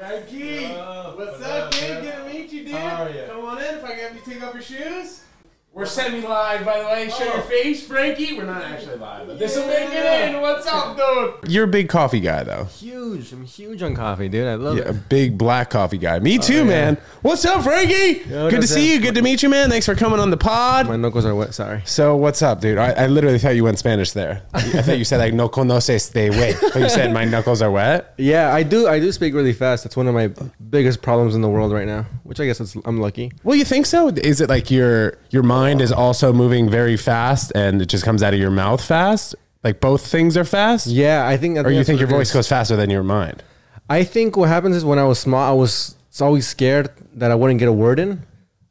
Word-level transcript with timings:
Frankie, 0.00 0.64
what's, 0.64 1.16
what's 1.18 1.42
up, 1.42 1.66
up, 1.66 1.74
man? 1.74 2.02
Good 2.02 2.12
to 2.14 2.32
meet 2.32 2.50
you, 2.50 2.64
dude. 2.64 2.74
How 2.74 3.04
are 3.04 3.10
ya? 3.10 3.26
Come 3.26 3.44
on 3.44 3.58
in. 3.58 3.74
If 3.74 3.84
I 3.84 3.88
can 3.88 3.98
have 3.98 4.14
you 4.14 4.22
take 4.24 4.42
off 4.42 4.54
your 4.54 4.62
shoes. 4.62 5.24
We're 5.72 5.86
semi-live, 5.86 6.64
by 6.64 6.80
the 6.80 6.84
way. 6.86 7.08
Show 7.10 7.22
your 7.22 7.38
oh. 7.38 7.42
face, 7.42 7.86
Frankie. 7.86 8.36
We're 8.36 8.44
not 8.44 8.60
actually 8.60 8.96
live, 8.96 9.28
but 9.28 9.38
this 9.38 9.54
will 9.54 9.68
make 9.68 9.88
it 9.92 10.04
in. 10.34 10.40
What's 10.40 10.66
up, 10.66 10.96
dude? 10.96 11.48
You're 11.48 11.62
a 11.62 11.68
big 11.68 11.88
coffee 11.88 12.18
guy, 12.18 12.42
though. 12.42 12.64
Huge. 12.64 13.32
I'm 13.32 13.44
huge 13.44 13.80
on 13.80 13.94
coffee, 13.94 14.28
dude. 14.28 14.48
I 14.48 14.54
love 14.54 14.76
Yeah, 14.76 14.88
a 14.88 14.92
big 14.92 15.38
black 15.38 15.70
coffee 15.70 15.96
guy. 15.96 16.18
Me 16.18 16.38
oh, 16.38 16.42
too, 16.42 16.54
yeah. 16.58 16.64
man. 16.64 16.96
What's 17.22 17.44
up, 17.44 17.62
Frankie? 17.62 18.28
Yo, 18.28 18.50
Good 18.50 18.62
to 18.62 18.66
see 18.66 18.90
up? 18.90 18.94
you. 18.94 19.00
Good 19.00 19.14
to 19.14 19.22
meet 19.22 19.44
you, 19.44 19.48
man. 19.48 19.70
Thanks 19.70 19.86
for 19.86 19.94
coming 19.94 20.18
on 20.18 20.30
the 20.30 20.36
pod. 20.36 20.88
My 20.88 20.96
knuckles 20.96 21.24
are 21.24 21.36
wet. 21.36 21.54
Sorry. 21.54 21.82
So 21.84 22.16
what's 22.16 22.42
up, 22.42 22.60
dude? 22.60 22.76
I, 22.76 22.90
I 22.90 23.06
literally 23.06 23.38
thought 23.38 23.50
you 23.50 23.62
went 23.62 23.78
Spanish 23.78 24.10
there. 24.10 24.42
I 24.52 24.62
thought 24.82 24.98
you 24.98 25.04
said 25.04 25.18
like 25.18 25.34
no 25.34 25.48
conoces 25.48 26.12
de 26.12 26.30
wet. 26.30 26.56
But 26.60 26.82
you 26.82 26.88
said 26.88 27.12
my 27.12 27.24
knuckles 27.24 27.62
are 27.62 27.70
wet. 27.70 28.14
Yeah, 28.18 28.52
I 28.52 28.64
do. 28.64 28.88
I 28.88 28.98
do 28.98 29.12
speak 29.12 29.34
really 29.34 29.52
fast. 29.52 29.84
That's 29.84 29.96
one 29.96 30.08
of 30.08 30.14
my 30.14 30.32
biggest 30.68 31.00
problems 31.00 31.36
in 31.36 31.42
the 31.42 31.48
world 31.48 31.72
right 31.72 31.86
now. 31.86 32.06
Which 32.24 32.40
I 32.40 32.46
guess 32.46 32.60
it's, 32.60 32.76
I'm 32.84 32.98
lucky. 32.98 33.30
Well, 33.44 33.56
you 33.56 33.64
think 33.64 33.86
so? 33.86 34.08
Is 34.08 34.40
it 34.40 34.48
like 34.48 34.68
your 34.68 35.16
your 35.30 35.44
mind 35.60 35.80
is 35.80 35.92
also 35.92 36.32
moving 36.32 36.68
very 36.70 36.96
fast 36.96 37.52
and 37.54 37.82
it 37.82 37.86
just 37.86 38.04
comes 38.04 38.22
out 38.22 38.32
of 38.34 38.40
your 38.40 38.50
mouth 38.50 38.82
fast? 38.84 39.34
Like 39.62 39.80
both 39.80 40.06
things 40.06 40.36
are 40.36 40.44
fast? 40.44 40.86
Yeah, 40.86 41.26
I 41.26 41.36
think. 41.36 41.58
I 41.58 41.62
Or 41.62 41.70
you 41.70 41.84
think 41.84 41.98
your 42.00 42.08
voice 42.08 42.28
is. 42.28 42.34
goes 42.34 42.48
faster 42.48 42.76
than 42.76 42.88
your 42.90 43.02
mind? 43.02 43.42
I 43.88 44.04
think 44.04 44.36
what 44.36 44.48
happens 44.48 44.76
is 44.76 44.84
when 44.84 44.98
I 44.98 45.04
was 45.04 45.18
small, 45.18 45.40
I 45.40 45.52
was 45.54 45.96
always 46.20 46.46
scared 46.46 46.88
that 47.14 47.30
I 47.30 47.34
wouldn't 47.34 47.58
get 47.60 47.68
a 47.68 47.72
word 47.72 47.98
in, 47.98 48.22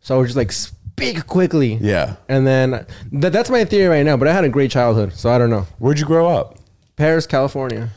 so 0.02 0.16
I 0.16 0.18
was 0.20 0.30
just 0.30 0.38
like 0.38 0.52
speak 0.52 1.28
quickly. 1.28 1.74
Yeah. 1.82 2.16
And 2.28 2.46
then 2.48 2.86
that, 3.12 3.32
that's 3.34 3.50
my 3.50 3.66
theory 3.66 3.88
right 3.88 4.06
now. 4.06 4.18
But 4.18 4.28
I 4.28 4.34
had 4.34 4.44
a 4.46 4.50
great 4.50 4.72
childhood, 4.72 5.14
so 5.14 5.30
I 5.30 5.38
don't 5.38 5.50
know. 5.50 5.68
Where'd 5.78 6.00
you 6.00 6.06
grow 6.06 6.28
up? 6.28 6.58
Perris, 6.98 7.28
California. 7.28 7.90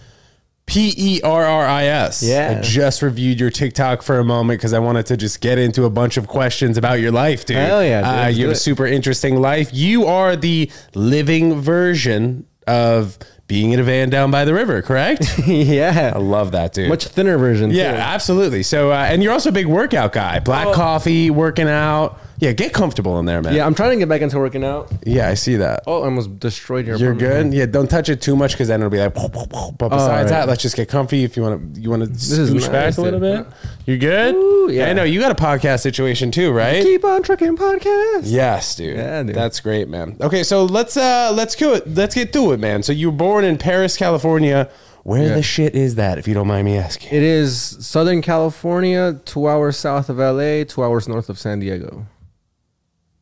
P 0.72 0.94
E 0.96 1.20
R 1.22 1.44
R 1.44 1.66
I 1.66 1.84
S. 1.84 2.22
Yeah. 2.22 2.56
I 2.58 2.60
just 2.62 3.02
reviewed 3.02 3.38
your 3.38 3.50
TikTok 3.50 4.02
for 4.02 4.18
a 4.18 4.24
moment 4.24 4.58
because 4.60 4.72
I 4.72 4.78
wanted 4.78 5.06
to 5.06 5.16
just 5.16 5.40
get 5.40 5.58
into 5.58 5.84
a 5.84 5.90
bunch 5.90 6.16
of 6.16 6.26
questions 6.28 6.78
about 6.78 7.00
your 7.00 7.12
life, 7.12 7.44
dude. 7.44 7.58
Hell 7.58 7.84
yeah, 7.84 8.00
dude. 8.00 8.24
Uh, 8.24 8.28
you 8.38 8.46
have 8.46 8.56
a 8.56 8.58
super 8.58 8.86
interesting 8.86 9.36
life. 9.36 9.68
You 9.72 10.06
are 10.06 10.34
the 10.36 10.70
living 10.94 11.60
version 11.60 12.46
of 12.66 13.18
being 13.48 13.72
in 13.72 13.80
a 13.80 13.82
van 13.82 14.08
down 14.08 14.30
by 14.30 14.44
the 14.46 14.54
river, 14.54 14.80
correct? 14.80 15.26
Yeah. 15.46 16.12
I 16.14 16.18
love 16.18 16.52
that, 16.52 16.72
dude. 16.72 16.88
Much 16.88 17.06
thinner 17.06 17.36
version. 17.36 17.70
Yeah, 17.70 17.92
too. 17.92 17.98
absolutely. 17.98 18.62
So, 18.62 18.92
uh, 18.92 18.94
and 18.94 19.22
you're 19.22 19.32
also 19.32 19.50
a 19.50 19.52
big 19.52 19.66
workout 19.66 20.12
guy. 20.12 20.38
Black 20.38 20.68
Oh. 20.68 20.72
coffee, 20.72 21.28
working 21.28 21.68
out. 21.68 22.18
Yeah, 22.42 22.50
get 22.50 22.72
comfortable 22.72 23.20
in 23.20 23.24
there, 23.24 23.40
man. 23.40 23.54
Yeah, 23.54 23.64
I'm 23.64 23.72
trying 23.72 23.90
to 23.90 23.96
get 23.98 24.08
back 24.08 24.20
into 24.20 24.36
working 24.36 24.64
out. 24.64 24.90
yeah, 25.06 25.28
I 25.28 25.34
see 25.34 25.54
that. 25.56 25.84
Oh, 25.86 26.02
I 26.02 26.06
almost 26.06 26.40
destroyed 26.40 26.88
your. 26.88 26.96
You're 26.96 27.14
good. 27.14 27.54
Yeah, 27.54 27.66
don't 27.66 27.88
touch 27.88 28.08
it 28.08 28.20
too 28.20 28.34
much 28.34 28.54
because 28.54 28.66
then 28.66 28.80
it'll 28.80 28.90
be 28.90 28.98
like. 28.98 29.14
But 29.14 29.30
besides 29.30 29.78
right. 29.78 30.28
that, 30.28 30.48
let's 30.48 30.60
just 30.60 30.74
get 30.74 30.88
comfy. 30.88 31.22
If 31.22 31.36
you 31.36 31.44
want 31.44 31.76
to, 31.76 31.80
you 31.80 31.88
want 31.88 32.02
to 32.02 32.10
is 32.10 32.32
scooch 32.50 32.62
nice, 32.62 32.68
back 32.68 32.98
a 32.98 33.00
little 33.00 33.20
bit. 33.20 33.46
You 33.86 33.96
good? 33.96 34.34
Ooh, 34.34 34.68
yeah. 34.72 34.90
I 34.90 34.92
know 34.92 35.04
you 35.04 35.20
got 35.20 35.30
a 35.30 35.40
podcast 35.40 35.82
situation 35.82 36.32
too, 36.32 36.50
right? 36.50 36.82
Keep 36.82 37.04
on 37.04 37.22
trucking 37.22 37.56
podcast. 37.56 38.22
Yes, 38.24 38.74
dude. 38.74 38.96
Yeah, 38.96 39.22
dude. 39.22 39.36
That's 39.36 39.60
great, 39.60 39.88
man. 39.88 40.16
Okay, 40.20 40.42
so 40.42 40.64
let's 40.64 40.96
uh 40.96 41.30
let's 41.32 41.54
go 41.54 41.74
it. 41.74 41.86
Let's 41.86 42.16
get 42.16 42.32
to 42.32 42.50
it, 42.50 42.58
man. 42.58 42.82
So 42.82 42.92
you 42.92 43.12
were 43.12 43.16
born 43.16 43.44
in 43.44 43.56
Perris, 43.56 43.96
California. 43.96 44.68
Where 45.04 45.28
Yeah. 45.28 45.34
the 45.34 45.42
shit 45.42 45.74
is 45.74 45.96
that, 45.96 46.18
if 46.18 46.28
you 46.28 46.34
don't 46.34 46.46
mind 46.46 46.64
me 46.64 46.76
asking? 46.76 47.12
It 47.12 47.24
is 47.24 47.76
Southern 47.80 48.22
California, 48.22 49.20
two 49.24 49.48
hours 49.48 49.76
south 49.76 50.08
of 50.08 50.18
LA, 50.18 50.62
two 50.62 50.82
hours 50.84 51.08
north 51.08 51.28
of 51.28 51.40
San 51.40 51.58
Diego. 51.58 52.06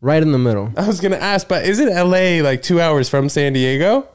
Right 0.01 0.23
in 0.23 0.33
the 0.33 0.39
middle. 0.39 0.73
I 0.77 0.87
was 0.87 1.01
gonna 1.01 1.17
ask, 1.17 1.47
but 1.47 1.65
isn't 1.65 1.89
LA 1.89 2.43
like 2.43 2.63
two 2.63 2.81
hours 2.81 3.09
from 3.09 3.29
San 3.29 3.53
Diego? 3.53 4.09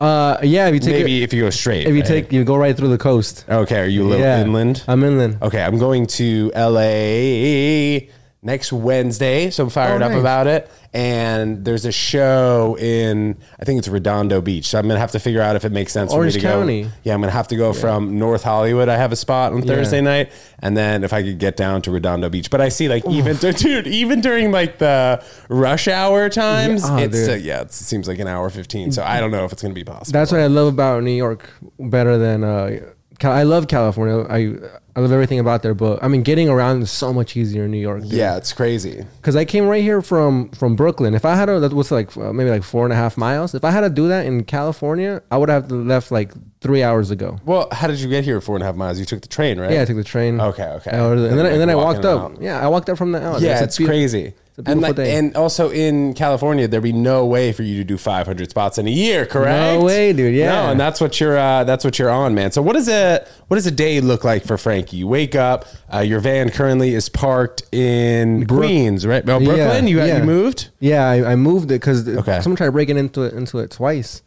Uh, 0.00 0.38
yeah. 0.42 0.66
If 0.66 0.74
you 0.74 0.80
take 0.80 0.92
Maybe 0.92 1.20
it, 1.20 1.24
if 1.24 1.32
you 1.32 1.42
go 1.42 1.50
straight. 1.50 1.86
if 1.86 1.94
you 1.94 2.00
right? 2.00 2.06
take, 2.06 2.32
you 2.32 2.44
go 2.44 2.56
right 2.56 2.76
through 2.76 2.88
the 2.88 2.98
coast. 2.98 3.44
Okay, 3.48 3.80
are 3.80 3.86
you 3.86 4.02
a 4.02 4.08
little 4.08 4.24
yeah, 4.24 4.40
inland? 4.40 4.82
I'm 4.88 5.02
inland. 5.04 5.38
Okay, 5.40 5.62
I'm 5.62 5.78
going 5.78 6.06
to 6.18 6.50
LA 6.56 8.08
next 8.44 8.72
Wednesday, 8.72 9.50
so 9.50 9.64
I'm 9.64 9.70
fired 9.70 10.02
Oh, 10.02 10.06
up 10.06 10.12
nice. 10.12 10.20
about 10.20 10.46
it. 10.46 10.70
And 10.92 11.64
there's 11.64 11.84
a 11.86 11.90
show 11.90 12.76
in 12.78 13.36
I 13.58 13.64
think 13.64 13.78
it's 13.80 13.88
Redondo 13.88 14.40
Beach, 14.40 14.66
so 14.66 14.78
I'm 14.78 14.86
gonna 14.86 15.00
have 15.00 15.10
to 15.12 15.18
figure 15.18 15.40
out 15.40 15.56
if 15.56 15.64
it 15.64 15.72
makes 15.72 15.92
sense 15.92 16.12
Orange 16.12 16.34
for 16.34 16.38
me 16.38 16.42
to 16.42 16.46
County. 16.48 16.82
go. 16.84 16.88
Yeah, 17.02 17.14
I'm 17.14 17.20
gonna 17.20 17.32
have 17.32 17.48
to 17.48 17.56
go 17.56 17.72
from 17.72 18.16
North 18.18 18.44
Hollywood. 18.44 18.88
I 18.88 18.96
have 18.96 19.10
a 19.10 19.16
spot 19.16 19.52
on 19.54 19.62
Thursday 19.62 20.00
night, 20.00 20.30
and 20.60 20.76
then 20.76 21.02
if 21.02 21.12
I 21.12 21.22
could 21.24 21.38
get 21.40 21.56
down 21.56 21.82
to 21.82 21.90
Redondo 21.90 22.28
Beach. 22.28 22.48
But 22.48 22.60
I 22.60 22.68
see 22.68 22.88
like 22.88 23.04
even 23.08 23.36
dude, 23.38 23.88
even 23.88 24.20
during 24.20 24.52
like 24.52 24.78
the 24.78 25.24
rush 25.48 25.88
hour 25.88 26.28
times, 26.28 26.82
Yeah. 26.84 26.94
Oh, 26.94 26.98
it's 26.98 27.28
uh, 27.28 27.32
yeah, 27.42 27.62
it's, 27.62 27.80
it 27.80 27.84
seems 27.84 28.06
like 28.06 28.20
an 28.20 28.28
hour 28.28 28.48
fifteen. 28.50 28.92
So 28.92 29.02
I 29.02 29.18
don't 29.20 29.32
know 29.32 29.44
if 29.44 29.52
it's 29.52 29.62
gonna 29.62 29.74
be 29.74 29.82
possible. 29.84 30.12
That's 30.16 30.30
what 30.30 30.40
I 30.42 30.46
love 30.46 30.68
about 30.68 31.02
New 31.02 31.10
York 31.10 31.50
better 31.80 32.18
than. 32.18 32.44
Uh, 32.44 32.80
I 33.22 33.42
love 33.44 33.68
California. 33.68 34.26
I 34.28 34.56
I 34.96 35.00
love 35.00 35.10
everything 35.10 35.40
about 35.40 35.62
there, 35.62 35.74
but 35.74 36.02
I 36.04 36.08
mean, 36.08 36.22
getting 36.22 36.48
around 36.48 36.82
is 36.82 36.90
so 36.90 37.12
much 37.12 37.36
easier 37.36 37.64
in 37.64 37.70
New 37.72 37.78
York. 37.80 38.02
yeah, 38.04 38.36
it's 38.36 38.52
crazy. 38.52 39.04
because 39.20 39.34
I 39.36 39.44
came 39.44 39.66
right 39.66 39.82
here 39.82 40.00
from 40.02 40.50
from 40.50 40.76
Brooklyn. 40.76 41.14
If 41.14 41.24
I 41.24 41.34
had 41.34 41.46
to, 41.46 41.58
that 41.60 41.72
was 41.72 41.90
like 41.90 42.16
uh, 42.16 42.32
maybe 42.32 42.50
like 42.50 42.62
four 42.62 42.84
and 42.84 42.92
a 42.92 42.96
half 42.96 43.16
miles. 43.16 43.54
If 43.54 43.64
I 43.64 43.70
had 43.72 43.80
to 43.82 43.90
do 43.90 44.08
that 44.08 44.24
in 44.26 44.44
California, 44.44 45.20
I 45.30 45.36
would 45.36 45.48
have 45.48 45.70
left 45.70 46.10
like 46.12 46.32
three 46.60 46.82
hours 46.82 47.10
ago. 47.10 47.38
Well, 47.44 47.68
how 47.72 47.86
did 47.88 47.98
you 48.00 48.08
get 48.08 48.24
here 48.24 48.40
four 48.40 48.54
and 48.56 48.62
a 48.62 48.66
half 48.66 48.76
miles? 48.76 48.98
You 48.98 49.04
took 49.04 49.20
the 49.22 49.28
train, 49.28 49.58
right? 49.60 49.70
Yeah, 49.72 49.82
I 49.82 49.84
took 49.84 49.96
the 49.96 50.04
train. 50.04 50.40
Okay, 50.40 50.64
okay. 50.78 50.90
I 50.92 51.00
ordered- 51.00 51.30
and 51.30 51.38
then 51.38 51.46
I- 51.46 51.50
and 51.50 51.60
then 51.60 51.70
I 51.70 51.74
walked 51.74 52.04
up. 52.04 52.20
around. 52.20 52.38
Yeah, 52.42 52.60
I 52.64 52.68
walked 52.68 52.88
up 52.88 52.96
from 52.98 53.12
the 53.12 53.20
alley. 53.20 53.44
Yeah, 53.44 53.60
a 53.60 53.64
it's 53.64 53.78
beau- 53.78 53.86
crazy. 53.86 54.34
A 54.58 54.62
and 54.70 54.80
like, 54.80 54.94
day. 54.96 55.16
and 55.16 55.36
also 55.36 55.70
in 55.70 56.14
California, 56.14 56.68
there'd 56.68 56.82
be 56.82 56.92
no 56.92 57.26
way 57.26 57.52
for 57.52 57.62
you 57.64 57.76
to 57.78 57.84
do 57.84 57.98
500 57.98 58.50
spots 58.50 58.78
in 58.78 58.86
a 58.86 58.90
year, 58.90 59.26
correct? 59.26 59.80
No 59.80 59.84
way, 59.84 60.12
dude, 60.12 60.34
yeah. 60.34 60.46
no, 60.66 60.70
and 60.70 60.78
that's 60.78 61.00
what 61.00 61.18
you're 61.20 61.36
uh, 61.36 61.64
that's 61.64 61.84
what 61.84 61.98
you're 61.98 62.10
on, 62.10 62.34
man. 62.34 62.52
So 62.52 62.62
what 62.62 62.74
does 62.74 62.88
a 62.88 63.26
what 63.48 63.56
does 63.56 63.66
a 63.66 63.72
day 63.72 64.00
look 64.00 64.22
like 64.22 64.44
for 64.44 64.56
Frankie? 64.56 64.98
You 64.98 65.08
wake 65.08 65.34
up, 65.34 65.66
uh, 65.92 65.98
your 66.00 66.20
van 66.20 66.50
currently 66.50 66.94
is 66.94 67.08
parked 67.08 67.62
in 67.74 68.44
Brook- 68.44 68.60
Queens, 68.60 69.04
right? 69.04 69.28
Oh, 69.28 69.40
Yeah, 69.40 69.46
Brooklyn. 69.46 69.88
you 69.88 69.98
yeah. 69.98 70.18
you 70.18 70.24
moved. 70.24 70.68
Yeah, 70.78 71.08
I, 71.08 71.32
I 71.32 71.36
moved 71.36 71.72
it 71.72 71.80
because 71.80 72.08
Okay. 72.08 72.40
someone 72.40 72.56
tried 72.56 72.70
breaking 72.70 72.96
into 72.96 73.22
it 73.22 73.34
into 73.34 73.58
it 73.58 73.72
twice. 73.72 74.22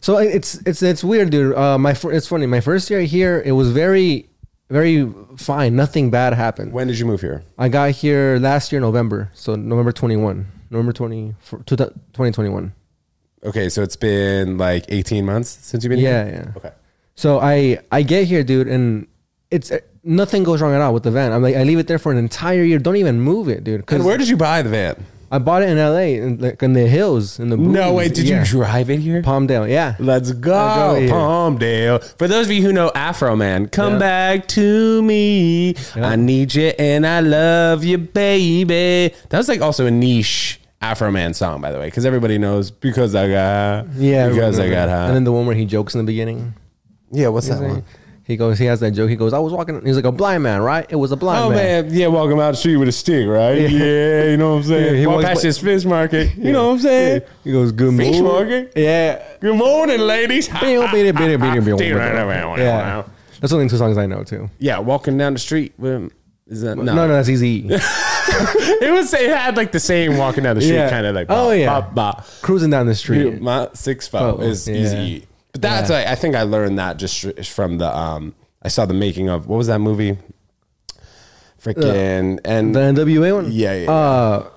So 0.00 0.16
it's 0.16 0.54
it's 0.64 0.80
it's 0.82 1.04
weird, 1.04 1.28
dude. 1.28 1.54
Uh, 1.54 1.76
my 1.76 1.90
it's 2.04 2.26
funny. 2.28 2.46
My 2.46 2.62
first 2.62 2.88
year 2.88 3.02
here, 3.02 3.42
it 3.44 3.52
was 3.52 3.70
very 3.70 4.29
very 4.70 5.12
fine. 5.36 5.76
Nothing 5.76 6.10
bad 6.10 6.32
happened. 6.32 6.72
When 6.72 6.86
did 6.86 6.98
you 6.98 7.04
move 7.06 7.20
here? 7.20 7.42
I 7.58 7.68
got 7.68 7.90
here 7.90 8.38
last 8.40 8.72
year, 8.72 8.80
November. 8.80 9.30
So 9.34 9.54
November 9.56 9.92
21. 9.92 10.46
November 10.70 10.92
20, 10.92 11.34
for- 11.40 11.58
two 11.64 11.76
thou- 11.76 11.86
2021. 12.14 12.72
Okay, 13.44 13.68
so 13.68 13.82
it's 13.82 13.96
been 13.96 14.56
like 14.58 14.84
18 14.88 15.24
months 15.26 15.58
since 15.62 15.82
you've 15.82 15.90
been 15.90 15.98
Yeah, 15.98 16.24
here. 16.24 16.52
yeah. 16.54 16.58
Okay. 16.58 16.70
So 17.16 17.40
I 17.40 17.78
I 17.90 18.02
get 18.02 18.26
here, 18.26 18.42
dude, 18.44 18.68
and 18.68 19.06
it's 19.50 19.70
uh, 19.72 19.78
nothing 20.04 20.44
goes 20.44 20.60
wrong 20.62 20.72
at 20.74 20.80
all 20.80 20.94
with 20.94 21.02
the 21.02 21.10
van. 21.10 21.32
I'm 21.32 21.42
like, 21.42 21.56
I 21.56 21.64
leave 21.64 21.78
it 21.78 21.86
there 21.86 21.98
for 21.98 22.12
an 22.12 22.18
entire 22.18 22.62
year. 22.62 22.78
Don't 22.78 22.96
even 22.96 23.20
move 23.20 23.48
it, 23.48 23.64
dude. 23.64 23.84
And 23.90 24.04
where 24.04 24.16
did 24.18 24.28
you 24.28 24.36
buy 24.36 24.62
the 24.62 24.70
van? 24.70 25.04
I 25.32 25.38
bought 25.38 25.62
it 25.62 25.68
in 25.68 25.78
L.A. 25.78 26.16
in, 26.16 26.38
like, 26.38 26.60
in 26.62 26.72
the 26.72 26.88
hills 26.88 27.38
in 27.38 27.50
the 27.50 27.56
No 27.56 27.92
boonies. 27.92 27.94
way. 27.94 28.08
Did 28.08 28.28
Yeah. 28.28 28.40
you 28.40 28.44
drive 28.46 28.90
it 28.90 28.98
here? 28.98 29.22
Palmdale? 29.22 29.68
Yeah. 29.70 29.94
Let's 30.00 30.32
go, 30.32 30.50
go 30.50 31.00
here. 31.00 31.08
Palmdale. 31.10 32.02
For 32.18 32.26
those 32.26 32.46
of 32.46 32.52
you 32.52 32.62
who 32.62 32.72
know 32.72 32.90
Afroman, 32.96 33.70
come 33.70 33.92
Yeah. 33.94 33.98
back 34.00 34.48
to 34.48 35.02
me. 35.02 35.76
I 35.94 36.16
need 36.16 36.54
you 36.54 36.72
and 36.78 37.06
I 37.06 37.20
love 37.20 37.84
you, 37.84 37.98
baby. 37.98 39.14
That 39.28 39.38
was 39.38 39.48
like 39.48 39.60
also 39.60 39.86
a 39.86 39.90
niche 39.90 40.60
Afroman 40.82 41.34
song, 41.34 41.60
by 41.60 41.70
the 41.70 41.78
way, 41.78 41.86
because 41.86 42.04
everybody 42.06 42.38
knows 42.38 42.70
because 42.70 43.14
I 43.14 43.28
got 43.28 43.86
Yeah, 43.96 44.28
because 44.30 44.58
I 44.58 44.68
got 44.68 44.88
high. 44.88 45.06
And 45.06 45.14
then 45.14 45.24
the 45.24 45.32
one 45.32 45.46
where 45.46 45.54
he 45.56 45.64
jokes 45.64 45.94
in 45.94 45.98
the 45.98 46.04
beginning. 46.10 46.54
yeah, 47.12 47.28
what's 47.28 47.48
that 47.48 47.60
one? 47.60 47.82
He 48.30 48.36
goes, 48.36 48.60
he 48.60 48.66
has 48.66 48.78
that 48.78 48.92
joke. 48.92 49.10
He 49.10 49.16
goes, 49.16 49.32
I 49.32 49.40
was 49.40 49.52
walking. 49.52 49.84
He's 49.84 49.96
like 49.96 50.04
a 50.04 50.12
blind 50.12 50.44
man, 50.44 50.62
right? 50.62 50.86
It 50.88 50.94
was 50.94 51.10
a 51.10 51.16
blind 51.16 51.42
Oh 51.44 51.50
man. 51.50 51.86
man, 51.86 51.92
yeah, 51.92 52.06
walking 52.06 52.38
out 52.38 52.52
the 52.52 52.56
street 52.56 52.76
with 52.76 52.86
a 52.86 52.92
stick, 52.92 53.26
right? 53.26 53.68
Yeah, 53.68 54.26
you 54.30 54.36
know 54.36 54.50
what 54.52 54.56
I'm 54.58 54.62
saying. 54.62 54.84
Yeah, 54.94 55.00
he 55.00 55.06
Walk 55.08 55.16
walks 55.16 55.26
past 55.26 55.42
this 55.42 55.58
fish 55.58 55.84
market, 55.84 56.36
you 56.36 56.52
know 56.52 56.68
what 56.68 56.74
I'm 56.74 56.78
saying. 56.78 57.22
He 57.42 57.50
goes, 57.50 57.72
good 57.72 57.92
morning. 57.92 58.12
Fish 58.12 58.22
market. 58.22 58.72
Yeah. 58.76 59.20
Good 59.40 59.56
morning, 59.56 59.98
ladies. 60.00 60.48
Yeah. 60.48 60.62
That's 63.40 63.52
only 63.52 63.68
two 63.68 63.76
songs 63.78 63.98
I 63.98 64.06
know 64.06 64.22
too. 64.22 64.48
Yeah, 64.60 64.78
walking 64.78 65.18
down 65.18 65.32
the 65.32 65.40
street 65.40 65.72
with 65.76 65.92
him. 65.92 66.12
Is 66.46 66.62
that 66.62 66.76
No, 66.76 66.82
no, 66.82 66.94
no, 66.94 67.08
that's 67.08 67.28
easy. 67.28 67.66
it 67.68 68.92
was 68.92 69.12
it 69.14 69.30
had 69.30 69.56
like 69.56 69.72
the 69.72 69.80
same 69.80 70.16
walking 70.16 70.42
down 70.44 70.56
the 70.56 70.62
street 70.62 70.74
Yeah. 70.76 70.90
kind 70.90 71.06
of 71.06 71.14
like 71.14 71.26
Oh, 71.30 71.50
yeah. 71.52 71.80
bah, 71.80 71.88
bah. 71.92 72.24
Cruising 72.42 72.70
down 72.70 72.86
the 72.86 72.94
street. 72.94 73.40
my 73.40 73.68
six 73.74 74.08
foe 74.08 74.36
Oh, 74.38 74.42
is 74.42 74.68
yeah. 74.68 74.74
easy 74.76 75.26
but 75.52 75.62
that's 75.62 75.90
like, 75.90 76.06
I 76.06 76.14
think 76.14 76.34
I 76.36 76.42
learned 76.42 76.78
that 76.78 76.96
just 76.96 77.46
from 77.46 77.78
the 77.78 77.94
um 77.96 78.34
I 78.62 78.68
saw 78.68 78.86
the 78.86 78.94
making 78.94 79.28
of 79.28 79.46
what 79.46 79.56
was 79.56 79.66
that 79.68 79.78
movie 79.80 80.18
freaking 81.62 82.38
and 82.44 82.74
The 82.74 82.80
NWA 82.80 83.34
one. 83.34 83.52
yeah 83.52 83.74
yeah, 83.74 83.82
yeah. 83.84 83.90
Uh, 83.90 84.50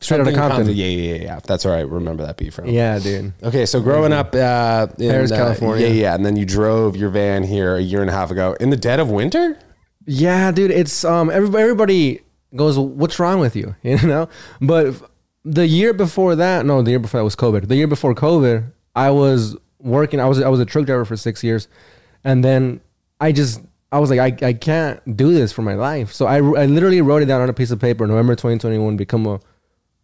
straight 0.00 0.20
out 0.20 0.28
of 0.28 0.34
Compton. 0.34 0.66
yeah 0.68 0.86
yeah 0.86 1.14
yeah 1.14 1.22
yeah 1.22 1.40
that's 1.46 1.64
where 1.64 1.74
I 1.74 1.80
remember 1.80 2.24
that 2.26 2.36
beat 2.36 2.52
from 2.52 2.66
Yeah, 2.68 2.98
dude. 2.98 3.32
Okay, 3.42 3.66
so 3.66 3.80
growing 3.80 4.12
up 4.12 4.34
uh, 4.34 4.86
in 4.98 5.10
Perris, 5.10 5.32
uh, 5.32 5.36
California. 5.36 5.86
yeah, 5.86 5.92
yeah, 5.92 6.14
and 6.14 6.24
then 6.24 6.36
you 6.36 6.44
drove 6.46 6.96
your 6.96 7.10
van 7.10 7.42
here 7.44 7.76
a 7.76 7.80
year 7.80 8.00
and 8.00 8.10
a 8.10 8.12
half 8.12 8.30
ago 8.30 8.56
in 8.60 8.70
the 8.70 8.76
dead 8.76 9.00
of 9.00 9.10
winter. 9.10 9.58
Yeah, 10.06 10.50
dude. 10.50 10.70
It's 10.70 11.04
um 11.04 11.30
everybody, 11.30 11.62
everybody 11.62 12.20
goes, 12.56 12.78
"What's 12.78 13.18
wrong 13.18 13.38
with 13.40 13.54
you?" 13.54 13.74
You 13.82 13.98
know. 14.06 14.28
But 14.60 14.94
the 15.44 15.66
year 15.66 15.92
before 15.92 16.34
that, 16.36 16.64
no, 16.66 16.82
the 16.82 16.90
year 16.90 16.98
before 16.98 17.20
that 17.20 17.24
was 17.24 17.36
COVID. 17.36 17.68
The 17.68 17.76
year 17.76 17.86
before 17.86 18.14
COVID, 18.14 18.72
I 18.96 19.10
was 19.10 19.56
working. 19.80 20.20
I 20.20 20.26
was 20.26 20.40
I 20.40 20.48
was 20.48 20.60
a 20.60 20.64
truck 20.64 20.86
driver 20.86 21.04
for 21.04 21.16
six 21.16 21.42
years, 21.42 21.68
and 22.24 22.44
then 22.44 22.80
I 23.20 23.32
just 23.32 23.60
I 23.92 23.98
was 23.98 24.10
like, 24.10 24.20
I, 24.20 24.46
I 24.46 24.52
can't 24.52 25.16
do 25.16 25.32
this 25.32 25.52
for 25.52 25.62
my 25.62 25.74
life. 25.74 26.12
So 26.12 26.26
I, 26.26 26.36
I 26.36 26.66
literally 26.66 27.00
wrote 27.00 27.22
it 27.22 27.26
down 27.26 27.40
on 27.40 27.48
a 27.48 27.52
piece 27.52 27.70
of 27.70 27.80
paper. 27.80 28.06
November 28.06 28.34
2021, 28.34 28.96
become 28.96 29.26
a, 29.26 29.30
well, 29.30 29.40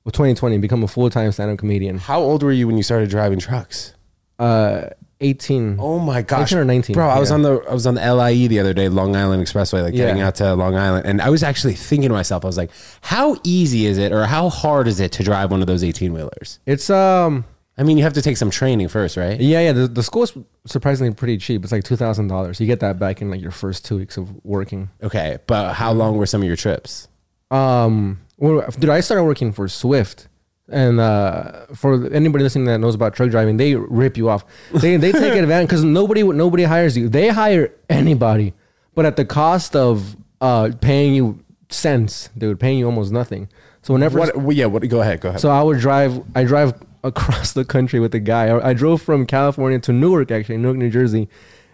2020, 0.06 0.58
become 0.58 0.82
a 0.82 0.88
full 0.88 1.08
time 1.08 1.30
stand 1.32 1.52
up 1.52 1.58
comedian. 1.58 1.98
How 1.98 2.20
old 2.20 2.42
were 2.42 2.52
you 2.52 2.66
when 2.66 2.76
you 2.76 2.82
started 2.82 3.10
driving 3.10 3.38
trucks? 3.38 3.94
Uh, 4.38 4.88
18. 5.20 5.76
Oh 5.78 5.98
my 5.98 6.20
gosh, 6.22 6.52
18 6.52 6.58
or 6.58 6.64
19, 6.64 6.94
bro! 6.94 7.08
I 7.08 7.18
was 7.18 7.30
yeah. 7.30 7.36
on 7.36 7.42
the 7.42 7.64
I 7.70 7.72
was 7.72 7.86
on 7.86 7.94
the 7.94 8.14
LIE 8.14 8.48
the 8.48 8.60
other 8.60 8.74
day, 8.74 8.90
Long 8.90 9.16
Island 9.16 9.42
Expressway, 9.42 9.82
like 9.82 9.94
getting 9.94 10.18
Yeah. 10.18 10.26
out 10.26 10.34
to 10.36 10.54
Long 10.54 10.76
Island, 10.76 11.06
and 11.06 11.22
I 11.22 11.30
was 11.30 11.42
actually 11.42 11.72
thinking 11.72 12.10
to 12.10 12.14
myself, 12.14 12.44
I 12.44 12.48
was 12.48 12.58
like, 12.58 12.70
how 13.00 13.36
easy 13.42 13.86
is 13.86 13.96
it, 13.96 14.12
or 14.12 14.26
how 14.26 14.50
hard 14.50 14.88
is 14.88 15.00
it 15.00 15.12
to 15.12 15.22
drive 15.22 15.50
one 15.50 15.62
of 15.62 15.68
those 15.68 15.82
eighteen 15.82 16.12
wheelers? 16.12 16.58
It's, 16.66 16.90
um, 16.90 17.46
I 17.78 17.82
mean, 17.82 17.98
you 17.98 18.04
have 18.04 18.14
to 18.14 18.22
take 18.22 18.36
some 18.38 18.50
training 18.50 18.88
first, 18.88 19.16
right? 19.16 19.38
yeah, 19.38 19.60
yeah. 19.60 19.72
The, 19.72 19.86
the 19.86 20.00
is 20.22 20.32
surprisingly 20.66 21.12
pretty 21.12 21.36
cheap. 21.36 21.62
It's 21.62 21.72
like 21.72 21.84
$2,000. 21.84 22.58
You 22.60 22.66
get 22.66 22.80
that 22.80 22.98
back 22.98 23.20
in 23.20 23.30
like 23.30 23.40
your 23.42 23.50
first 23.50 23.84
two 23.84 23.98
weeks 23.98 24.16
of 24.16 24.32
working. 24.44 24.88
Okay, 25.02 25.38
but 25.46 25.74
how 25.74 25.92
long 25.92 26.16
were 26.16 26.24
some 26.26 26.40
of 26.40 26.46
your 26.46 26.56
trips? 26.56 27.08
Um, 27.50 28.20
well, 28.38 28.64
dude, 28.78 28.90
I 28.90 29.00
started 29.00 29.24
working 29.24 29.52
for 29.52 29.68
Swift, 29.68 30.28
and 30.68 30.98
uh, 30.98 31.66
for 31.74 32.10
anybody 32.12 32.42
listening 32.44 32.64
that 32.66 32.78
knows 32.78 32.94
about 32.94 33.14
truck 33.14 33.30
driving, 33.30 33.56
they 33.56 33.74
rip 33.76 34.16
you 34.16 34.28
off. 34.28 34.44
They 34.72 34.96
they 34.96 35.12
take 35.12 35.34
advantage 35.42 35.68
because 35.68 35.84
nobody 35.84 36.22
nobody 36.24 36.64
hires 36.64 36.96
you. 36.96 37.08
They 37.08 37.28
hire 37.28 37.72
anybody, 37.88 38.52
but 38.94 39.06
at 39.06 39.16
the 39.16 39.24
cost 39.24 39.76
of 39.76 40.16
uh 40.40 40.70
paying 40.80 41.14
you 41.14 41.38
cents, 41.68 42.30
They 42.36 42.46
dude, 42.48 42.58
paying 42.58 42.78
you 42.78 42.86
almost 42.86 43.12
nothing. 43.12 43.48
So 43.82 43.92
whenever 43.94 44.18
What? 44.18 44.36
well, 44.36 44.56
yeah. 44.56 44.66
What? 44.66 44.86
Go 44.88 45.00
ahead. 45.02 45.20
Go 45.20 45.28
ahead. 45.28 45.40
so 45.40 45.50
I 45.50 45.62
would 45.62 45.78
drive. 45.78 46.20
I 46.34 46.42
drive 46.42 46.74
across 47.06 47.52
the 47.52 47.64
country 47.64 48.00
with 48.00 48.14
a 48.14 48.20
guy. 48.20 48.46
I, 48.46 48.70
I 48.70 48.72
drove 48.72 49.02
from 49.02 49.26
California 49.26 49.78
to 49.80 49.92
Newark, 49.92 50.30
actually, 50.30 50.58
Newark, 50.58 50.76
New 50.76 50.90
Jersey, 50.90 51.28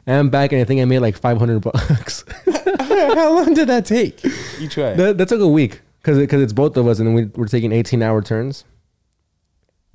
and 0.06 0.30
back. 0.30 0.52
And 0.52 0.60
I 0.60 0.64
think 0.64 0.80
I 0.80 0.84
made 0.84 1.00
like 1.00 1.16
five 1.16 1.38
hundred 1.38 1.60
bucks. 1.60 2.24
how 2.52 3.34
long 3.34 3.54
did 3.54 3.68
that 3.68 3.84
take 3.86 4.24
each 4.58 4.76
way? 4.76 4.94
that, 4.96 5.18
that 5.18 5.28
took 5.28 5.40
a 5.40 5.48
week 5.48 5.80
because 6.00 6.18
because 6.18 6.42
it's 6.42 6.52
both 6.52 6.76
of 6.76 6.86
us, 6.86 6.98
and 6.98 7.14
we, 7.14 7.24
we're 7.36 7.46
taking 7.46 7.72
eighteen 7.72 8.02
hour 8.02 8.22
turns. 8.22 8.64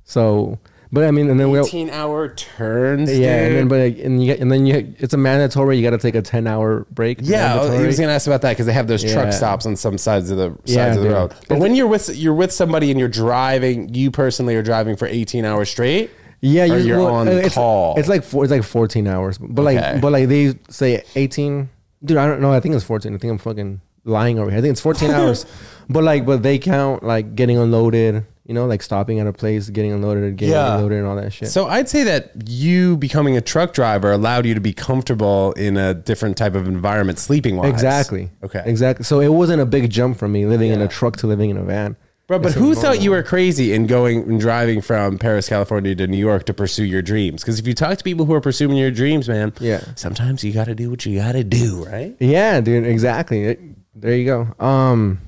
So, 0.04 0.58
but 0.92 1.04
I 1.04 1.10
mean, 1.10 1.28
and 1.30 1.38
then 1.38 1.50
we. 1.50 1.58
Eighteen 1.60 1.90
hour 1.90 2.28
turns. 2.28 3.10
Yeah, 3.16 3.44
and 3.44 3.54
then 3.56 3.68
but 3.68 3.80
like, 3.80 3.98
and 3.98 4.20
you 4.22 4.26
get, 4.26 4.40
and 4.40 4.50
then 4.50 4.66
you 4.66 4.94
it's 4.98 5.14
a 5.14 5.16
mandatory. 5.18 5.76
You 5.76 5.82
got 5.82 5.90
to 5.90 5.98
take 5.98 6.14
a 6.14 6.22
ten 6.22 6.46
hour 6.46 6.86
break. 6.90 7.18
Yeah, 7.22 7.56
mandatory. 7.56 7.86
was 7.86 7.98
gonna 8.00 8.12
ask 8.12 8.26
about 8.26 8.42
that 8.42 8.50
because 8.52 8.66
they 8.66 8.72
have 8.72 8.86
those 8.88 9.02
truck 9.04 9.32
stops 9.32 9.66
on 9.66 9.76
some 9.76 9.98
sides 9.98 10.30
of 10.30 10.36
the 10.38 10.48
sides 10.50 10.62
Yeah, 10.64 10.86
of 10.88 10.96
the 10.96 11.02
dude. 11.02 11.12
road. 11.12 11.34
But 11.48 11.58
when 11.58 11.74
you're 11.74 11.86
with 11.86 12.08
you're 12.16 12.34
with 12.34 12.52
somebody 12.52 12.90
and 12.90 12.98
you're 12.98 13.08
driving, 13.08 13.94
you 13.94 14.10
personally 14.10 14.56
are 14.56 14.62
driving 14.62 14.96
for 14.96 15.06
18 15.06 15.44
hours 15.44 15.68
straight. 15.70 16.10
Yeah, 16.40 16.64
Or 16.72 16.78
you're 16.78 16.98
well, 16.98 17.14
on 17.14 17.28
it's, 17.28 17.54
call. 17.56 17.98
It's 17.98 18.08
like 18.08 18.22
four, 18.22 18.44
it's 18.44 18.50
like 18.52 18.62
fourteen 18.62 19.08
hours, 19.08 19.38
but 19.38 19.66
Okay. 19.66 19.80
like 19.92 20.00
but 20.00 20.12
like 20.12 20.28
they 20.28 20.54
say 20.68 21.02
eighteen. 21.16 21.68
Dude, 22.04 22.16
I 22.16 22.26
don't 22.28 22.40
know. 22.40 22.52
I 22.52 22.60
think 22.60 22.76
it's 22.76 22.84
fourteen. 22.84 23.12
I 23.14 23.18
think 23.18 23.32
I'm 23.32 23.38
fucking 23.38 23.80
lying 24.04 24.38
over 24.38 24.48
here. 24.48 24.58
I 24.60 24.62
think 24.62 24.70
it's 24.70 24.80
fourteen 24.80 25.10
hours, 25.18 25.46
but 25.90 26.04
like 26.04 26.24
but 26.24 26.44
they 26.44 26.58
count 26.60 27.02
like 27.02 27.34
getting 27.34 27.58
unloaded. 27.58 28.24
You 28.48 28.54
know, 28.54 28.64
like 28.66 28.82
stopping 28.82 29.20
at 29.20 29.26
a 29.26 29.32
place, 29.32 29.68
getting 29.68 29.92
unloaded, 29.92 30.36
getting 30.36 30.54
Yeah. 30.54 30.74
unloaded, 30.76 30.98
and 30.98 31.06
all 31.06 31.16
that 31.16 31.32
shit. 31.34 31.48
So 31.50 31.66
I'd 31.68 31.88
say 31.88 32.02
that 32.04 32.32
you 32.48 32.96
becoming 32.96 33.36
a 33.36 33.42
truck 33.42 33.74
driver 33.74 34.10
allowed 34.10 34.46
you 34.46 34.54
to 34.54 34.60
be 34.60 34.72
comfortable 34.72 35.52
in 35.52 35.76
a 35.76 35.92
different 35.92 36.36
type 36.38 36.54
of 36.54 36.66
environment, 36.66 37.18
sleeping 37.18 37.56
wise. 37.58 37.70
exactly. 37.70 38.30
Okay. 38.42 38.62
Exactly. 38.64 39.04
So 39.04 39.20
it 39.20 39.28
wasn't 39.28 39.60
a 39.60 39.66
big 39.66 39.90
jump 39.90 40.16
for 40.18 40.26
me 40.28 40.46
living 40.46 40.72
in 40.72 40.80
a 40.80 40.88
truck 40.88 41.16
to 41.18 41.26
living 41.26 41.50
in 41.50 41.58
a 41.58 41.62
van. 41.62 41.96
Bro, 42.26 42.40
but 42.40 42.48
It's 42.48 42.56
who 42.58 42.74
thought 42.74 43.00
you 43.02 43.10
were 43.10 43.22
crazy 43.22 43.72
in 43.72 43.86
going 43.86 44.22
and 44.22 44.38
driving 44.40 44.80
from 44.82 45.18
Perris, 45.18 45.48
California 45.48 45.94
to 45.94 46.06
New 46.06 46.18
York 46.18 46.44
to 46.46 46.52
pursue 46.54 46.84
your 46.84 47.00
dreams? 47.02 47.42
Because 47.42 47.58
if 47.58 47.66
you 47.66 47.72
talk 47.74 47.96
to 47.98 48.04
people 48.04 48.26
who 48.26 48.34
are 48.34 48.40
pursuing 48.40 48.76
your 48.76 48.90
dreams, 48.90 49.28
man, 49.28 49.52
Yeah. 49.60 49.80
sometimes 49.94 50.42
you 50.44 50.52
got 50.52 50.66
to 50.66 50.74
do 50.74 50.88
what 50.90 51.04
you 51.06 51.18
got 51.18 51.32
to 51.32 51.44
do, 51.44 51.84
right? 51.84 52.14
Yeah, 52.18 52.60
dude. 52.60 52.86
Exactly. 52.86 53.44
It- 53.44 53.60
there 53.94 54.14
you 54.14 54.24
go. 54.26 54.64
Um, 54.64 55.18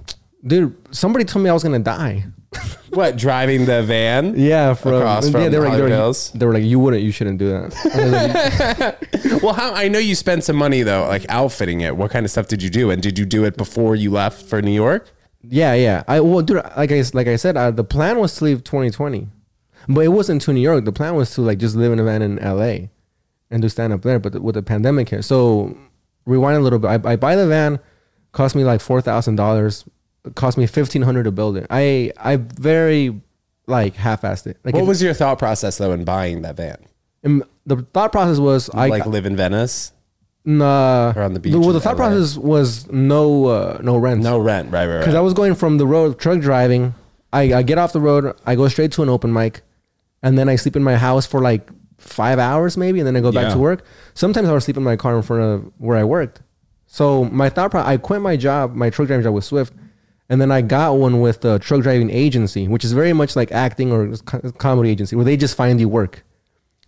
dude, 0.46 0.74
somebody 0.90 1.24
told 1.26 1.42
me 1.42 1.50
I 1.50 1.52
was 1.52 1.62
gonna 1.62 1.78
die. 1.80 2.24
What 2.90 3.16
driving 3.16 3.66
the 3.66 3.84
van? 3.84 4.34
Yeah, 4.36 4.74
from, 4.74 4.94
Across 4.94 5.26
yeah, 5.26 5.30
from 5.30 5.50
they 5.52 5.58
were 5.58 5.64
like, 5.66 5.74
they 5.74 5.78
Hollywood 5.78 5.90
were, 5.90 5.96
Hills? 5.96 6.32
they 6.32 6.44
were 6.44 6.52
like, 6.52 6.64
you 6.64 6.80
wouldn't, 6.80 7.04
you 7.04 7.12
shouldn't 7.12 7.38
do 7.38 7.50
that. 7.50 8.98
Well, 9.42 9.54
how 9.54 9.72
I 9.72 9.88
know 9.88 10.00
you 10.00 10.14
spent 10.16 10.44
some 10.44 10.56
money 10.56 10.82
though, 10.82 11.06
like 11.06 11.24
outfitting 11.28 11.80
it. 11.82 11.96
What 11.96 12.10
kind 12.10 12.26
of 12.26 12.30
stuff 12.32 12.48
did 12.48 12.62
you 12.62 12.68
do? 12.68 12.90
And 12.90 13.00
did 13.00 13.18
you 13.18 13.24
do 13.24 13.44
it 13.44 13.56
before 13.56 13.94
you 13.94 14.10
left 14.10 14.44
for 14.44 14.60
New 14.60 14.72
York? 14.72 15.08
Yeah, 15.42 15.72
yeah. 15.74 16.02
I 16.08 16.20
well, 16.20 16.42
dude, 16.42 16.56
like 16.76 16.92
I 16.92 17.02
like 17.14 17.26
I 17.26 17.36
said, 17.36 17.56
uh, 17.56 17.70
the 17.70 17.84
plan 17.84 18.18
was 18.18 18.34
to 18.36 18.44
leave 18.44 18.64
2020, 18.64 19.28
but 19.88 20.00
it 20.04 20.08
wasn't 20.08 20.42
to 20.42 20.52
New 20.52 20.60
York. 20.60 20.84
The 20.84 20.92
plan 20.92 21.14
was 21.14 21.32
to 21.34 21.42
like 21.42 21.58
just 21.58 21.74
live 21.76 21.92
in 21.92 21.98
a 22.00 22.04
van 22.04 22.20
in 22.22 22.36
LA 22.36 22.88
and 23.50 23.62
do 23.62 23.68
stand 23.68 23.92
up 23.92 24.02
there. 24.02 24.18
But 24.18 24.42
with 24.42 24.56
the 24.56 24.62
pandemic 24.62 25.08
here, 25.08 25.22
so 25.22 25.76
rewind 26.26 26.58
a 26.58 26.60
little 26.60 26.78
bit. 26.78 26.88
I, 26.88 27.12
I 27.12 27.16
buy 27.16 27.36
the 27.36 27.46
van, 27.46 27.78
cost 28.32 28.54
me 28.54 28.64
like 28.64 28.80
four 28.80 29.00
thousand 29.00 29.36
dollars. 29.36 29.84
Cost 30.34 30.58
me 30.58 30.66
fifteen 30.66 31.02
hundred 31.02 31.24
to 31.24 31.30
build 31.30 31.56
it. 31.56 31.66
I 31.70 32.12
I 32.18 32.36
very 32.36 33.20
like 33.66 33.94
half-assed 33.94 34.46
it. 34.46 34.58
Like 34.64 34.74
What 34.74 34.86
was 34.86 35.02
your 35.02 35.14
thought 35.14 35.38
process 35.38 35.78
though 35.78 35.92
in 35.92 36.04
buying 36.04 36.42
that 36.42 36.56
van? 36.56 36.76
um, 37.24 37.44
the 37.66 37.76
thought 37.94 38.12
process 38.12 38.38
was 38.38 38.68
I 38.74 38.88
like 38.88 39.06
live 39.06 39.24
in 39.26 39.36
Venice, 39.36 39.92
nah, 40.44 41.12
or 41.16 41.22
on 41.22 41.34
the 41.34 41.40
beach 41.40 41.54
well, 41.54 41.72
the 41.72 41.80
thought 41.80 41.96
LA? 41.98 42.08
process 42.08 42.36
was 42.36 42.90
no 42.90 43.46
uh, 43.46 43.78
no 43.82 43.96
rent. 43.96 44.22
no 44.22 44.38
rent, 44.38 44.70
right? 44.72 44.86
Right, 44.86 44.98
Because 44.98 45.14
I 45.14 45.20
was 45.20 45.34
going 45.34 45.54
from 45.54 45.78
the 45.78 45.86
road 45.86 46.18
truck 46.18 46.40
driving. 46.40 46.94
I, 47.32 47.42
I 47.54 47.62
get 47.62 47.78
off 47.78 47.92
the 47.92 48.00
road, 48.00 48.34
I 48.44 48.56
go 48.56 48.66
straight 48.68 48.90
to 48.92 49.02
an 49.04 49.08
open 49.08 49.32
mic, 49.32 49.62
and 50.22 50.36
then 50.36 50.48
I 50.48 50.56
sleep 50.56 50.74
in 50.74 50.82
my 50.82 50.96
house 50.96 51.26
for 51.26 51.40
like 51.40 51.70
five 51.98 52.38
hours 52.40 52.76
maybe, 52.76 52.98
and 52.98 53.06
then 53.06 53.16
I 53.16 53.20
go 53.20 53.30
back 53.30 53.44
Yeah. 53.48 53.52
to 53.54 53.58
work. 53.60 53.84
Sometimes 54.14 54.48
I 54.48 54.52
would 54.52 54.62
sleep 54.64 54.76
in 54.76 54.82
my 54.82 54.96
car 54.96 55.14
in 55.16 55.22
front 55.22 55.42
of 55.42 55.72
where 55.78 55.96
I 55.96 56.02
worked. 56.04 56.42
So 56.86 57.24
my 57.26 57.48
thought 57.48 57.70
process, 57.70 57.88
I 57.88 57.96
quit 57.98 58.20
my 58.20 58.36
job, 58.36 58.74
my 58.74 58.90
truck 58.90 59.06
driving 59.06 59.22
job 59.22 59.34
with 59.34 59.44
Swift, 59.44 59.72
and 60.30 60.40
then 60.40 60.50
I 60.50 60.62
got 60.62 60.96
one 60.96 61.20
with 61.20 61.44
a 61.44 61.58
truck 61.58 61.82
driving 61.82 62.08
agency, 62.08 62.68
which 62.68 62.84
is 62.84 62.92
very 62.92 63.12
much 63.12 63.36
like 63.36 63.52
acting 63.52 63.92
or 63.92 64.16
comedy 64.56 64.88
agency, 64.88 65.16
where 65.16 65.24
they 65.24 65.36
just 65.36 65.56
find 65.56 65.78
you 65.78 65.88
work. 65.88 66.24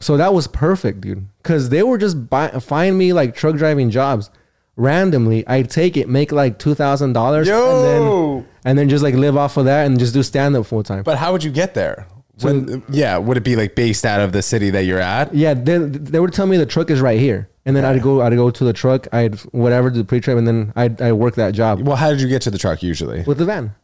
So 0.00 0.16
that 0.16 0.32
was 0.32 0.46
perfect, 0.46 1.02
dude. 1.02 1.26
Because 1.42 1.68
they 1.68 1.82
were 1.82 1.98
just 1.98 2.30
buy, 2.30 2.48
find 2.48 2.96
me 2.96 3.12
like 3.12 3.34
truck 3.34 3.56
driving 3.56 3.90
jobs 3.90 4.30
randomly. 4.76 5.44
I 5.46 5.62
take 5.62 5.96
it, 5.96 6.08
make 6.08 6.32
like 6.32 6.58
two 6.58 6.74
thousand 6.74 7.12
dollars, 7.12 7.48
and 7.48 7.84
then 7.84 8.46
and 8.64 8.78
then 8.78 8.88
just 8.88 9.02
like 9.02 9.14
live 9.14 9.36
off 9.36 9.56
of 9.56 9.66
that 9.66 9.86
and 9.86 9.98
just 9.98 10.14
do 10.14 10.22
stand 10.22 10.56
up 10.56 10.66
full 10.66 10.82
time. 10.82 11.02
But 11.02 11.18
how 11.18 11.32
would 11.32 11.44
you 11.44 11.50
get 11.50 11.74
there? 11.74 12.06
When, 12.40 12.82
yeah, 12.88 13.18
would 13.18 13.36
it 13.36 13.44
be 13.44 13.54
like 13.54 13.74
based 13.74 14.04
out 14.04 14.20
of 14.20 14.32
the 14.32 14.42
city 14.42 14.70
that 14.70 14.84
you're 14.84 14.98
at? 14.98 15.34
Yeah, 15.34 15.54
they, 15.54 15.78
they 15.78 16.18
would 16.18 16.32
tell 16.32 16.46
me 16.46 16.56
the 16.56 16.66
truck 16.66 16.90
is 16.90 17.00
right 17.00 17.20
here, 17.20 17.48
and 17.64 17.76
then 17.76 17.84
I'd 17.84 18.02
go 18.02 18.20
I'd 18.22 18.34
go 18.34 18.50
to 18.50 18.64
the 18.64 18.72
truck, 18.72 19.06
I'd 19.12 19.36
whatever 19.52 19.90
do 19.90 19.98
the 19.98 20.04
pre 20.04 20.20
trip, 20.20 20.36
and 20.38 20.46
then 20.46 20.72
I'd 20.76 21.00
I 21.00 21.12
work 21.12 21.34
that 21.36 21.52
job 21.54 21.80
Well, 21.82 21.96
how 21.96 22.10
did 22.10 22.20
you 22.20 22.28
get 22.28 22.42
to 22.42 22.50
the 22.50 22.58
truck 22.58 22.82
usually? 22.82 23.22
with 23.24 23.38
the 23.38 23.44
van. 23.44 23.74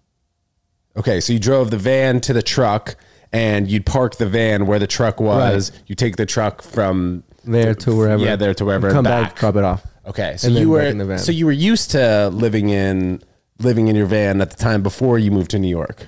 Okay, 0.96 1.20
so 1.20 1.32
you 1.32 1.38
drove 1.38 1.70
the 1.70 1.76
van 1.78 2.20
to 2.22 2.32
the 2.32 2.42
truck, 2.42 2.96
and 3.32 3.70
you'd 3.70 3.86
park 3.86 4.16
the 4.16 4.26
van 4.28 4.66
where 4.66 4.78
the 4.80 4.86
truck 4.88 5.20
was. 5.20 5.70
You 5.86 5.94
take 5.94 6.16
the 6.16 6.26
truck 6.26 6.60
from 6.62 7.22
There 7.44 7.74
to 7.74 7.96
wherever. 7.96 8.24
Yeah, 8.24 8.34
there 8.36 8.52
to 8.54 8.64
wherever. 8.64 8.88
Come 8.90 9.06
and 9.06 9.26
back, 9.26 9.36
drop 9.36 9.54
it 9.56 9.64
off. 9.64 9.86
Okay, 10.06 10.36
so 10.38 10.48
And 10.48 10.56
then 10.56 10.62
you 10.66 10.74
back 10.74 10.90
in 10.90 10.98
the 10.98 11.04
were 11.04 11.08
van. 11.10 11.18
so 11.18 11.30
you 11.32 11.46
were 11.46 11.52
used 11.52 11.90
to 11.92 12.30
living 12.30 12.70
in 12.70 13.22
living 13.60 13.88
in 13.88 13.94
your 13.96 14.06
van 14.06 14.40
at 14.40 14.50
the 14.50 14.56
time 14.56 14.82
before 14.82 15.18
you 15.18 15.30
moved 15.30 15.50
to 15.52 15.58
New 15.58 15.68
York. 15.68 16.06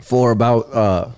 for 0.00 0.30
about 0.32 0.72
uh 0.74 1.08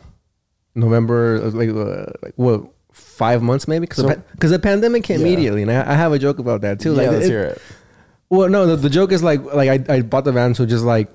November, 0.75 1.37
uh, 1.43 1.51
like 1.51 1.71
uh, 1.71 2.13
like 2.23 2.35
what 2.37 2.67
five 3.15 3.43
months 3.43 3.67
maybe 3.69 3.87
because 3.87 4.05
So- 4.05 4.23
because 4.33 4.51
the 4.51 4.59
pandemic 4.59 5.05
came 5.05 5.21
Yeah. 5.21 5.27
immediately, 5.27 5.63
and 5.63 5.71
I, 5.71 5.93
I 5.93 5.95
have 5.95 6.13
a 6.13 6.19
joke 6.19 6.39
about 6.39 6.61
that 6.63 6.81
too. 6.81 6.91
yeah, 6.93 7.03
like 7.03 7.11
let's 7.11 7.27
it- 7.27 7.31
hear 7.31 7.45
it. 7.45 7.63
Well, 8.31 8.49
no, 8.49 8.67
the, 8.67 8.77
the 8.77 8.91
joke 8.91 9.13
is 9.13 9.23
like 9.23 9.43
like 9.55 9.69
I, 9.89 9.95
I 9.97 10.01
bought 10.03 10.25
the 10.25 10.33
van 10.33 10.55
to 10.55 10.67
just 10.67 10.85
like 10.85 11.09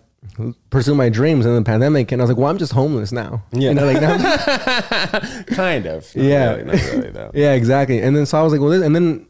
pursue 0.69 0.95
my 0.95 1.09
dreams 1.09 1.45
in 1.45 1.53
the 1.55 1.61
pandemic, 1.63 2.11
and 2.11 2.21
I 2.21 2.23
was 2.23 2.29
like, 2.29 2.37
well, 2.37 2.47
I'm 2.47 2.57
just 2.57 2.71
homeless 2.73 3.11
now. 3.11 3.43
Yeah. 3.51 3.69
you 3.69 3.75
know, 3.75 3.85
like 3.85 4.01
now, 4.01 4.17
kind 5.47 5.85
of. 5.85 6.15
Not 6.15 6.23
Yeah. 6.25 6.49
really, 6.51 6.63
not 6.65 6.75
really, 6.91 7.09
though. 7.09 7.31
yeah, 7.35 7.53
exactly. 7.53 7.99
And 8.01 8.15
then 8.15 8.25
so 8.25 8.39
I 8.39 8.43
was 8.43 8.51
like, 8.53 8.61
well, 8.61 8.69
this, 8.69 8.83
and 8.83 8.95
then 8.95 9.25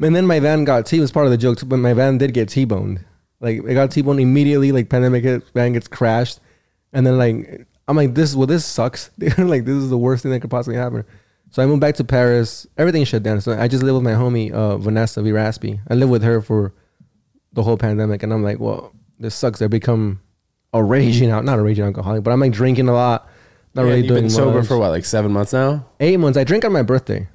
and 0.00 0.16
then 0.16 0.26
my 0.26 0.40
van 0.40 0.64
got 0.64 0.86
T 0.86 1.00
was 1.00 1.10
part 1.12 1.26
of 1.26 1.32
the 1.32 1.38
joke, 1.38 1.58
but 1.66 1.76
my 1.76 1.92
van 1.92 2.18
did 2.18 2.32
get 2.34 2.48
T-boned. 2.48 3.04
Like 3.40 3.58
it 3.64 3.74
got 3.74 3.90
T-boned 3.90 4.20
immediately. 4.20 4.72
Like 4.72 4.88
pandemic 4.88 5.22
hit, 5.24 5.42
van 5.54 5.72
gets 5.74 5.88
crashed, 5.88 6.40
and 6.92 7.06
then 7.06 7.18
like 7.18 7.66
I'm 7.88 7.96
like, 7.96 8.14
this 8.14 8.34
well, 8.34 8.46
this 8.46 8.64
sucks. 8.64 9.10
like 9.38 9.64
this 9.64 9.74
is 9.76 9.90
the 9.90 9.98
worst 9.98 10.22
thing 10.22 10.32
that 10.32 10.40
could 10.40 10.50
possibly 10.50 10.76
happen. 10.76 11.04
So 11.52 11.62
I 11.62 11.66
moved 11.66 11.80
back 11.80 11.94
to 11.96 12.04
Perris. 12.04 12.66
Everything 12.78 13.04
shut 13.04 13.22
down. 13.22 13.40
So 13.40 13.52
I 13.58 13.68
just 13.68 13.82
live 13.82 13.94
with 13.94 14.02
my 14.04 14.12
homie 14.12 14.50
uh, 14.50 14.78
Vanessa 14.78 15.20
Viraspi. 15.20 15.78
I 15.88 15.94
lived 15.94 16.10
with 16.10 16.22
her 16.24 16.40
for 16.42 16.74
the 17.52 17.62
whole 17.62 17.76
pandemic, 17.76 18.22
and 18.22 18.32
I'm 18.32 18.42
like, 18.42 18.58
well, 18.58 18.92
this 19.18 19.34
sucks. 19.34 19.60
I 19.62 19.66
become 19.68 20.20
a 20.72 20.82
raging 20.82 21.30
out, 21.30 21.44
not 21.44 21.58
a 21.58 21.62
raging 21.62 21.84
alcoholic, 21.84 22.24
but 22.24 22.30
I'm 22.32 22.40
like 22.40 22.52
drinking 22.52 22.88
a 22.88 22.94
lot. 22.94 23.28
Not 23.74 23.82
Yeah, 23.82 23.88
really 23.88 23.98
you've 24.00 24.08
doing 24.08 24.22
been 24.24 24.30
sober 24.30 24.58
much. 24.60 24.66
for 24.68 24.78
what, 24.78 24.88
like 24.90 25.04
seven 25.04 25.30
months 25.32 25.52
now, 25.52 25.86
eight 26.00 26.16
months. 26.18 26.36
I 26.38 26.44
drink 26.44 26.64
on 26.64 26.72
my 26.72 26.82
birthday, 26.82 27.28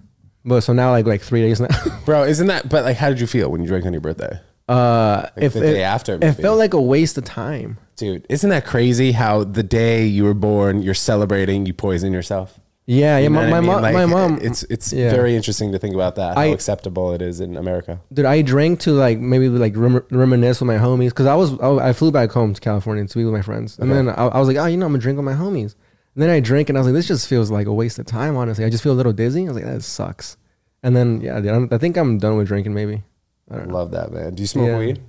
but 0.44 0.62
so 0.62 0.74
now 0.74 0.90
like 0.92 1.06
like 1.06 1.22
three 1.22 1.42
days 1.42 1.62
now. 1.62 1.68
bro? 2.06 2.24
Isn't 2.24 2.48
that? 2.48 2.68
But 2.70 2.84
like, 2.86 2.98
how 2.98 3.10
did 3.10 3.20
you 3.22 3.28
feel 3.28 3.50
when 3.52 3.62
you 3.62 3.68
drank 3.68 3.86
on 3.86 3.94
your 3.94 4.02
birthday, 4.02 4.40
Uh, 4.68 5.28
if 5.36 5.54
the 5.54 5.60
it, 5.64 5.74
day 5.74 5.84
after, 5.84 6.18
it 6.22 6.34
felt 6.34 6.58
like 6.58 6.74
a 6.74 6.82
waste 6.82 7.18
of 7.20 7.24
time. 7.26 7.78
dude? 7.96 8.26
Isn't 8.30 8.50
that 8.50 8.66
crazy? 8.66 9.12
How 9.12 9.44
the 9.44 9.62
day 9.64 10.06
you 10.08 10.24
were 10.24 10.34
born, 10.34 10.82
you're 10.82 10.94
celebrating, 10.96 11.68
you 11.68 11.74
poison 11.74 12.14
yourself. 12.14 12.60
Yeah, 12.90 13.18
yeah. 13.18 13.24
You 13.24 13.30
know 13.30 13.42
My, 13.42 13.50
what 13.50 13.54
I 13.54 13.60
mean? 13.60 13.70
mom, 13.70 13.82
Like, 13.82 13.94
my 13.94 14.06
mom. 14.06 14.40
It's 14.42 14.64
it's 14.64 14.94
yeah. 14.94 15.10
very 15.12 15.36
interesting 15.36 15.74
to 15.74 15.78
think 15.80 15.94
about 15.94 16.16
that. 16.16 16.36
How 16.36 16.42
I- 16.42 16.46
acceptable 16.46 17.12
it 17.14 17.22
is 17.22 17.42
in 17.42 17.58
America. 17.58 18.00
Dude, 18.14 18.26
I 18.26 18.42
drank 18.42 18.80
to 18.82 18.92
like 18.94 19.20
maybe 19.20 19.50
like 19.50 19.76
rem- 19.76 20.06
reminisce 20.10 20.62
with 20.62 20.68
my 20.68 20.78
homies 20.78 21.10
because 21.10 21.26
I 21.26 21.36
was 21.36 21.60
I, 21.60 21.90
I 21.90 21.94
flew 21.94 22.12
back 22.12 22.32
home 22.32 22.54
to 22.54 22.62
California 22.62 23.06
to 23.06 23.18
be 23.18 23.26
with 23.26 23.34
my 23.34 23.42
friends, 23.42 23.78
and 23.78 23.92
Okay. 23.92 23.98
then 24.06 24.10
I, 24.18 24.28
I 24.28 24.40
was 24.40 24.48
like, 24.48 24.56
oh, 24.58 24.66
you 24.68 24.78
know, 24.78 24.86
I'm 24.86 24.94
gonna 24.94 25.02
drink 25.02 25.18
with 25.18 25.26
my 25.26 25.34
homies. 25.34 25.76
And 26.16 26.24
then 26.24 26.30
I 26.32 26.40
drank, 26.40 26.70
and 26.70 26.78
I 26.78 26.82
was 26.82 26.88
like, 26.88 26.94
this 26.96 27.08
just 27.08 27.28
feels 27.28 27.52
like 27.52 27.68
a 27.68 27.74
waste 27.74 28.00
of 28.00 28.06
time. 28.08 28.38
Honestly, 28.38 28.64
I 28.66 28.70
just 28.72 28.82
feel 28.84 28.94
a 28.94 29.00
little 29.00 29.14
dizzy. 29.14 29.44
I 29.44 29.48
was 29.52 29.56
like, 29.56 29.66
that 29.66 29.84
sucks. 29.84 30.38
And 30.82 30.96
then 30.96 31.20
yeah, 31.22 31.40
dude, 31.42 31.52
I'm, 31.52 31.68
I 31.72 31.78
think 31.78 31.98
I'm 31.98 32.18
done 32.20 32.38
with 32.38 32.48
drinking. 32.48 32.74
Maybe 32.74 33.04
I 33.52 33.58
don't 33.58 33.68
know. 33.68 33.76
Love 33.76 33.92
that, 33.92 34.12
man. 34.14 34.34
Do 34.34 34.42
you 34.42 34.48
smoke 34.48 34.68
Yeah. 34.70 34.80
weed? 34.80 35.02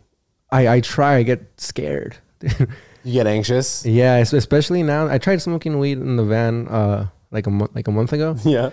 I 0.50 0.68
I 0.68 0.80
try. 0.80 1.14
I 1.16 1.22
get 1.22 1.46
scared. 1.60 2.16
You 3.04 3.12
get 3.12 3.28
anxious? 3.28 3.86
yeah, 3.86 4.16
especially 4.16 4.82
now. 4.82 5.06
I 5.06 5.16
tried 5.18 5.40
smoking 5.40 5.78
weed 5.78 5.98
in 5.98 6.16
the 6.16 6.24
van 6.24 6.66
uh 6.68 7.06
like 7.30 7.46
a 7.46 7.50
month 7.50 7.74
like 7.74 7.88
a 7.88 7.92
month 7.92 8.12
ago. 8.12 8.36
Yeah. 8.44 8.70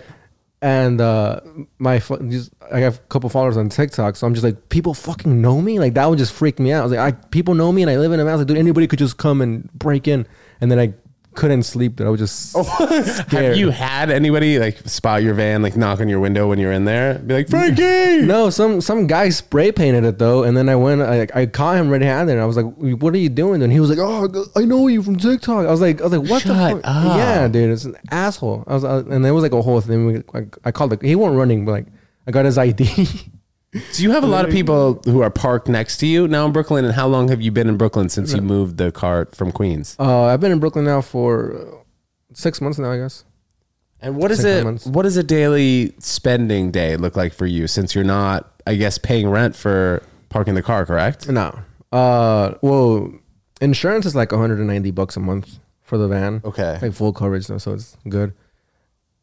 and 0.62 1.00
uh 1.00 1.40
my 1.78 1.98
just 1.98 2.52
I 2.72 2.80
have 2.80 2.96
a 2.96 3.02
couple 3.08 3.28
followers 3.30 3.56
on 3.56 3.68
TikTok, 3.68 4.16
so 4.16 4.26
I'm 4.26 4.34
just 4.34 4.44
like, 4.44 4.68
people 4.68 4.94
fucking 4.94 5.40
know 5.40 5.60
me. 5.60 5.78
Like 5.78 5.94
that 5.94 6.06
would 6.06 6.18
just 6.18 6.32
freak 6.32 6.58
me 6.58 6.72
out. 6.72 6.80
I 6.80 6.82
was 6.84 6.92
like, 6.92 7.14
I 7.14 7.18
people 7.28 7.54
know 7.54 7.70
me, 7.72 7.82
and 7.82 7.90
I 7.90 7.96
live 7.98 8.12
in 8.12 8.20
a 8.20 8.24
mouse. 8.24 8.38
Like, 8.38 8.46
dude, 8.48 8.56
anybody 8.58 8.86
could 8.86 8.98
just 8.98 9.18
come 9.18 9.40
and 9.40 9.70
break 9.72 10.08
in, 10.08 10.26
and 10.60 10.70
then 10.70 10.78
I 10.78 10.94
couldn't 11.36 11.62
sleep. 11.62 11.96
That 11.98 12.06
I 12.06 12.10
was 12.10 12.18
just 12.20 12.56
Have 12.78 13.06
scared. 13.28 13.56
you 13.56 13.70
had 13.70 14.10
anybody 14.10 14.58
like 14.58 14.78
spot 14.88 15.22
your 15.22 15.34
van, 15.34 15.62
like 15.62 15.76
knock 15.76 16.00
on 16.00 16.08
your 16.08 16.18
window 16.18 16.48
when 16.48 16.58
you're 16.58 16.72
in 16.72 16.84
there? 16.84 17.18
Be 17.20 17.34
like, 17.34 17.48
Frankie! 17.48 18.22
no, 18.26 18.50
some 18.50 18.80
some 18.80 19.06
guy 19.06 19.28
spray 19.28 19.70
painted 19.70 20.04
it 20.04 20.18
though, 20.18 20.42
and 20.42 20.56
then 20.56 20.68
I 20.68 20.76
went, 20.76 21.02
I, 21.02 21.28
I 21.34 21.46
caught 21.46 21.76
him 21.76 21.88
red-handed, 21.88 22.32
and 22.32 22.40
I 22.40 22.46
was 22.46 22.56
like, 22.56 22.66
"What 22.76 23.14
are 23.14 23.18
you 23.18 23.28
doing?" 23.28 23.62
And 23.62 23.72
he 23.72 23.78
was 23.80 23.90
like, 23.90 23.98
"Oh, 24.00 24.28
I 24.56 24.64
know 24.64 24.88
you 24.88 25.02
from 25.02 25.16
TikTok." 25.16 25.66
I 25.66 25.70
was 25.70 25.80
like, 25.80 26.00
"I 26.00 26.04
was 26.04 26.12
like, 26.12 26.28
what 26.30 26.42
the 26.42 26.48
Shut 26.54 26.72
fuck?" 26.72 26.80
up. 26.84 27.16
Yeah, 27.18 27.46
dude, 27.48 27.70
it's 27.70 27.84
an 27.84 27.96
asshole. 28.10 28.64
I 28.66 28.74
was, 28.74 28.84
uh, 28.84 29.04
and 29.10 29.24
there 29.24 29.34
was 29.34 29.42
like 29.42 29.52
a 29.52 29.62
whole 29.62 29.80
thing. 29.80 30.06
We- 30.06 30.22
I, 30.34 30.46
I 30.64 30.72
called 30.72 30.92
it. 30.92 31.02
He 31.02 31.14
wasn't 31.14 31.38
running, 31.38 31.64
but 31.64 31.72
like, 31.72 31.86
I 32.26 32.30
got 32.32 32.44
his 32.44 32.58
ID. 32.58 33.08
Do 33.92 34.02
you 34.02 34.10
have 34.10 34.22
a 34.24 34.26
lot 34.26 34.44
of 34.44 34.50
people 34.50 35.00
who 35.04 35.20
are 35.22 35.30
parked 35.30 35.68
next 35.68 35.98
to 35.98 36.06
you 36.06 36.28
now 36.28 36.46
in 36.46 36.52
Brooklyn? 36.52 36.84
And 36.84 36.94
how 36.94 37.06
long 37.06 37.28
have 37.28 37.40
you 37.40 37.50
been 37.50 37.68
in 37.68 37.76
Brooklyn 37.76 38.08
since 38.08 38.32
you 38.32 38.40
moved 38.40 38.76
the 38.76 38.92
car 38.92 39.26
from 39.32 39.52
Queens? 39.52 39.96
Uh, 39.98 40.24
I've 40.24 40.40
been 40.40 40.52
in 40.52 40.60
Brooklyn 40.60 40.84
now 40.84 41.00
for 41.00 41.54
uh, 41.56 41.76
six 42.34 42.60
months 42.60 42.78
now, 42.78 42.90
I 42.92 42.98
guess. 42.98 43.24
And 44.00 44.16
what 44.16 44.30
is 44.30 44.38
Six 44.42 44.60
it? 44.60 44.64
months. 44.64 44.86
What 44.86 45.02
does 45.02 45.16
a 45.16 45.22
daily 45.22 45.94
spending 45.98 46.70
day 46.70 46.96
look 46.96 47.16
like 47.16 47.32
for 47.32 47.46
you? 47.46 47.66
Since 47.66 47.94
you're 47.94 48.04
not, 48.04 48.52
I 48.66 48.74
guess, 48.76 48.98
paying 48.98 49.28
rent 49.28 49.56
for 49.56 50.02
parking 50.28 50.54
the 50.54 50.62
car, 50.62 50.84
correct? 50.84 51.28
No. 51.28 51.58
Uh, 51.92 52.54
well, 52.60 53.10
insurance 53.60 54.04
is 54.04 54.14
like 54.14 54.32
190 54.32 54.90
bucks 54.90 55.16
a 55.16 55.20
month 55.20 55.58
for 55.82 55.96
the 55.96 56.08
van. 56.08 56.42
Okay. 56.44 56.78
Like 56.82 56.92
full 56.92 57.12
coverage 57.14 57.46
though, 57.46 57.58
so 57.58 57.72
it's 57.72 57.96
good. 58.08 58.34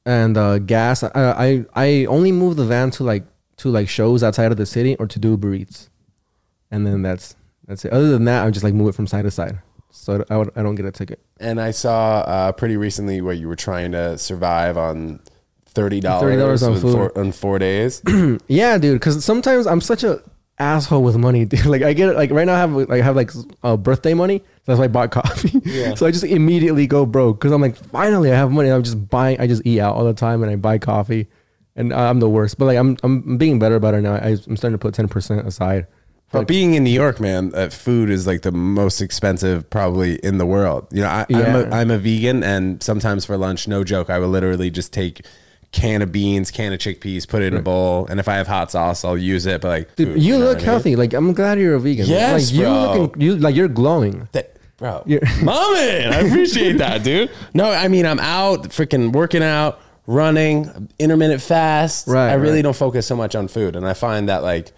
And 0.06 0.38
uh, 0.38 0.58
gas, 0.60 1.04
I, 1.04 1.10
I 1.16 1.66
I 1.76 2.06
only 2.06 2.32
move 2.32 2.56
the 2.58 2.66
van 2.66 2.90
to 2.92 3.04
like 3.04 3.24
to 3.58 3.70
like 3.70 3.90
shows 3.90 4.24
outside 4.24 4.52
of 4.52 4.58
the 4.58 4.66
city 4.66 4.96
or 4.98 5.08
to 5.08 5.20
do 5.20 5.32
Uber 5.32 5.54
Eats, 5.54 5.90
and 6.72 6.86
then 6.86 7.02
that's 7.02 7.36
that's 7.68 7.86
it. 7.86 7.94
Other 7.94 8.10
than 8.10 8.26
that, 8.26 8.46
I 8.46 8.50
just 8.52 8.64
like 8.64 8.74
move 8.74 8.90
it 8.90 8.96
from 8.96 9.08
side 9.08 9.24
to 9.24 9.32
side, 9.32 9.60
so 9.90 10.24
I 10.30 10.38
would, 10.38 10.52
I 10.56 10.64
don't 10.64 10.76
get 10.76 10.86
a 10.86 10.92
ticket. 10.92 11.20
And 11.40 11.60
I 11.62 11.72
saw 11.72 12.20
uh, 12.22 12.52
pretty 12.52 12.78
recently 12.78 13.22
where 13.22 13.34
you 13.34 13.48
were 13.48 13.56
trying 13.56 13.92
to 13.94 14.18
survive 14.18 14.78
on 14.78 15.20
thirty 15.74 16.00
dollars 16.00 16.62
$30 16.62 16.68
on 16.68 16.82
food. 16.82 16.92
four, 16.92 17.18
on 17.18 17.32
four 17.32 17.60
days. 17.60 18.02
Yeah, 18.48 18.78
dude. 18.78 19.00
Because 19.00 19.24
sometimes 19.24 19.66
I'm 19.68 19.82
such 19.82 20.04
a 20.04 20.22
asshole 20.60 21.04
with 21.04 21.18
money, 21.18 21.46
dude. 21.52 21.66
Like 21.66 21.82
I 21.82 21.94
get 21.94 22.16
like 22.16 22.32
right 22.32 22.46
now 22.46 22.56
I 22.56 22.60
have 22.60 22.72
like 22.74 22.90
I 22.90 23.02
have 23.02 23.16
like 23.16 23.32
uh, 23.64 23.78
birthday 23.78 24.14
money. 24.14 24.40
So 24.40 24.44
that's 24.68 24.80
why 24.80 24.86
I 24.86 24.90
bought 24.90 25.12
coffee. 25.12 25.60
Yeah. 25.66 25.94
so 25.96 26.06
I 26.06 26.12
just 26.12 26.24
immediately 26.24 26.88
go 26.88 27.06
broke 27.06 27.40
because 27.40 27.52
I'm 27.52 27.62
like, 27.62 27.76
finally 27.76 28.32
I 28.32 28.36
have 28.36 28.52
money. 28.52 28.70
I'm 28.70 28.84
just 28.84 29.10
buying. 29.10 29.40
I 29.40 29.48
just 29.48 29.66
eat 29.66 29.80
out 29.80 29.96
all 29.96 30.06
the 30.06 30.14
time 30.14 30.44
and 30.44 30.52
I 30.52 30.56
buy 30.56 30.78
coffee, 30.78 31.28
and 31.76 31.94
I'm 31.94 32.20
the 32.20 32.30
worst. 32.30 32.58
But 32.58 32.66
like 32.66 32.78
I'm 32.78 32.98
I'm 33.04 33.38
being 33.38 33.60
better 33.60 33.76
about 33.76 33.94
it 33.94 34.02
now. 34.02 34.16
I, 34.16 34.38
I'm 34.48 34.58
starting 34.58 34.74
to 34.74 34.78
put 34.78 34.94
ten 34.94 35.08
percent 35.08 35.48
aside. 35.48 35.88
But 36.32 36.48
being 36.48 36.74
in 36.74 36.84
New 36.84 36.90
York, 36.90 37.20
man, 37.20 37.52
uh, 37.54 37.70
food 37.70 38.10
is 38.10 38.26
like 38.26 38.42
the 38.42 38.52
most 38.52 39.02
expensive 39.02 39.70
probably 39.70 40.16
in 40.16 40.40
the 40.40 40.48
world. 40.48 40.88
You 40.92 41.02
know, 41.02 41.08
I, 41.08 41.26
I'm, 41.30 41.56
a. 41.56 41.70
I'm 41.70 41.92
a 41.92 42.00
vegan, 42.00 42.44
and 42.44 42.82
sometimes 42.82 43.24
for 43.24 43.38
lunch, 43.38 43.68
no 43.68 43.84
joke, 43.84 44.10
I 44.10 44.18
will 44.18 44.30
literally 44.30 44.72
just 44.72 44.92
take 44.92 45.28
can 45.72 46.02
of 46.02 46.12
beans, 46.12 46.50
can 46.50 46.74
of 46.74 46.80
chickpeas, 46.80 47.28
put 47.28 47.44
it 47.44 47.54
in 47.54 47.60
a 47.60 47.62
bowl, 47.62 48.08
and 48.08 48.20
if 48.20 48.28
I 48.28 48.36
have 48.36 48.48
hot 48.48 48.72
sauce, 48.72 49.06
I'll 49.06 49.18
use 49.18 49.46
it. 49.46 49.62
But 49.62 49.68
like, 49.68 49.96
Dude, 49.96 50.20
you 50.22 50.34
know 50.34 50.40
look 50.40 50.48
what 50.48 50.56
I 50.56 50.58
mean? 50.58 50.66
healthy. 50.66 50.96
Like 50.96 51.14
I'm 51.14 51.34
glad 51.34 51.60
you're 51.60 51.76
a 51.76 51.80
vegan. 51.80 52.08
Yes, 52.08 52.52
like 52.52 52.60
you 52.60 52.64
bro. 52.66 52.94
looking 53.02 53.22
you 53.22 53.36
like 53.38 53.56
you're 53.56 53.68
glowing. 53.68 54.28
That, 54.32 54.56
bro, 54.78 55.04
You're- 55.06 55.28
mom, 55.44 55.56
I 55.76 56.24
appreciate 56.26 56.80
that, 56.80 57.04
dude. 57.04 57.30
No, 57.54 57.70
I 57.70 57.88
mean, 57.90 58.08
I'm 58.08 58.20
out 58.20 58.64
freaking 58.70 59.14
working 59.14 59.44
out, 59.44 59.80
running, 60.08 60.90
intermittent 61.00 61.42
fast. 61.42 62.08
Right, 62.08 62.30
I 62.30 62.34
really 62.34 62.56
right. 62.56 62.62
don't 62.64 62.76
focus 62.76 63.08
so 63.08 63.16
much 63.16 63.36
on 63.36 63.48
food, 63.48 63.76
and 63.76 63.88
I 63.88 63.94
find 63.94 64.30
that 64.30 64.44
like. 64.44 64.72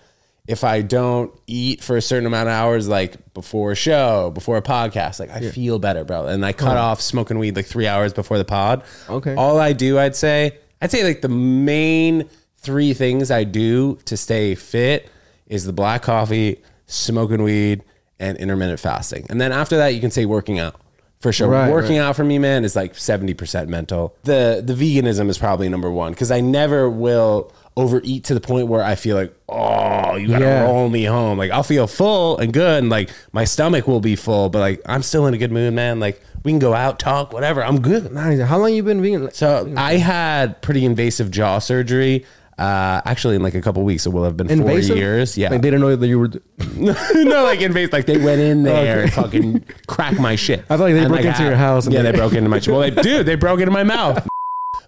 If 0.47 0.63
I 0.63 0.83
don't 0.83 1.33
eat 1.47 1.83
for 1.83 1.97
a 1.97 2.01
certain 2.03 2.27
amount 2.27 2.49
of 2.49 2.53
hours, 2.53 2.87
like 2.87 3.33
before 3.33 3.71
a 3.71 3.75
show, 3.75 4.29
before 4.29 4.57
a 4.57 4.61
podcast, 4.61 5.19
like 5.19 5.31
I 5.31 5.49
feel 5.49 5.79
better, 5.79 6.03
bro. 6.03 6.27
And 6.27 6.45
I 6.45 6.53
cut 6.53 6.77
uh-huh. 6.77 6.85
off 6.85 7.01
smoking 7.01 7.39
weed 7.39 7.55
like 7.55 7.65
three 7.65 7.87
hours 7.87 8.13
before 8.13 8.37
the 8.37 8.45
pod. 8.45 8.83
Okay. 9.09 9.33
All 9.33 9.59
I 9.59 9.73
do, 9.73 9.97
I'd 9.97 10.15
say, 10.15 10.59
I'd 10.83 10.91
say 10.91 11.03
like 11.03 11.21
the 11.21 11.29
main 11.29 12.29
three 12.57 12.93
things 12.93 13.31
I 13.31 13.43
do 13.43 13.97
to 14.05 14.15
stay 14.15 14.53
fit 14.53 15.09
is 15.47 15.65
the 15.65 15.73
black 15.73 16.03
coffee, 16.03 16.61
smoking 16.85 17.41
weed, 17.41 17.83
and 18.19 18.37
intermittent 18.37 18.79
fasting. 18.79 19.25
And 19.31 19.41
then 19.41 19.51
after 19.51 19.77
that, 19.77 19.95
you 19.95 19.99
can 19.99 20.11
say 20.11 20.25
working 20.25 20.59
out. 20.59 20.79
For 21.19 21.31
sure. 21.31 21.47
Right, 21.47 21.71
working 21.71 21.97
out 21.97 22.15
for 22.15 22.23
me, 22.23 22.37
man, 22.37 22.63
is 22.63 22.75
like 22.75 22.93
70% 22.93 23.67
mental. 23.67 24.15
The 24.23 24.61
the 24.63 24.73
veganism 24.73 25.29
is 25.29 25.37
probably 25.39 25.69
number 25.69 25.89
one 25.89 26.11
because 26.11 26.29
I 26.29 26.41
never 26.41 26.87
will 26.89 27.51
overeat 27.77 28.25
to 28.25 28.33
the 28.33 28.39
point 28.39 28.67
where 28.67 28.83
I 28.83 28.95
feel 28.95 29.17
like, 29.17 29.33
oh, 29.49 30.15
you 30.15 30.27
gotta 30.27 30.45
Yeah. 30.45 30.63
roll 30.65 30.87
me 30.87 31.03
home. 31.05 31.37
Like 31.37 31.51
I'll 31.51 31.63
feel 31.63 31.87
full 31.87 32.37
and 32.37 32.53
good 32.53 32.79
and 32.83 32.89
like 32.89 33.09
my 33.31 33.43
stomach 33.43 33.87
will 33.87 34.01
be 34.01 34.15
full, 34.15 34.49
but 34.49 34.59
like 34.59 34.81
I'm 34.85 35.01
still 35.01 35.25
in 35.25 35.33
a 35.33 35.37
good 35.37 35.51
mood, 35.51 35.73
man. 35.73 35.99
Like 35.99 36.21
we 36.43 36.51
can 36.51 36.59
go 36.59 36.73
out, 36.75 36.99
talk, 36.99 37.33
whatever. 37.33 37.63
I'm 37.63 37.81
good. 37.81 38.15
How 38.15 38.59
long 38.59 38.73
you 38.73 38.83
been 38.83 39.01
vegan? 39.01 39.31
So 39.33 39.73
I 39.75 39.95
had 39.97 40.61
pretty 40.61 40.85
invasive 40.85 41.31
jaw 41.31 41.57
surgery. 41.59 42.23
Uh, 42.57 43.01
actually, 43.05 43.35
in 43.35 43.43
like 43.43 43.53
a 43.53 43.61
couple 43.61 43.83
weeks, 43.83 44.05
it 44.05 44.09
will 44.11 44.23
have 44.23 44.37
been 44.37 44.49
Invasive? 44.49 44.87
four 44.89 44.97
years. 44.97 45.37
Yeah, 45.37 45.49
Like 45.49 45.61
they 45.61 45.67
didn't 45.71 45.81
know 45.81 45.95
that 45.95 46.07
you 46.07 46.19
were. 46.19 46.29
no, 46.75 47.43
like 47.43 47.59
invasive. 47.61 47.91
Like 47.91 48.05
they 48.05 48.17
went 48.17 48.39
in 48.39 48.63
there 48.63 49.01
and 49.03 49.13
fucking 49.13 49.65
cracked 49.87 50.19
my 50.19 50.35
shit. 50.37 50.59
I 50.69 50.77
thought 50.77 50.89
like 50.89 50.93
they 50.95 51.05
broke 51.07 51.25
into 51.25 51.43
your 51.43 51.55
house 51.55 51.85
and 51.85 51.93
Yeah, 51.93 52.01
they- 52.03 52.11
they 52.11 52.17
broke 52.17 52.33
into 52.33 52.49
my. 52.49 52.61
Well, 52.65 52.79
they 52.79 52.89
dude, 53.01 53.25
they 53.25 53.35
broke 53.35 53.59
into 53.59 53.71
my 53.71 53.83
mouth. 53.83 54.25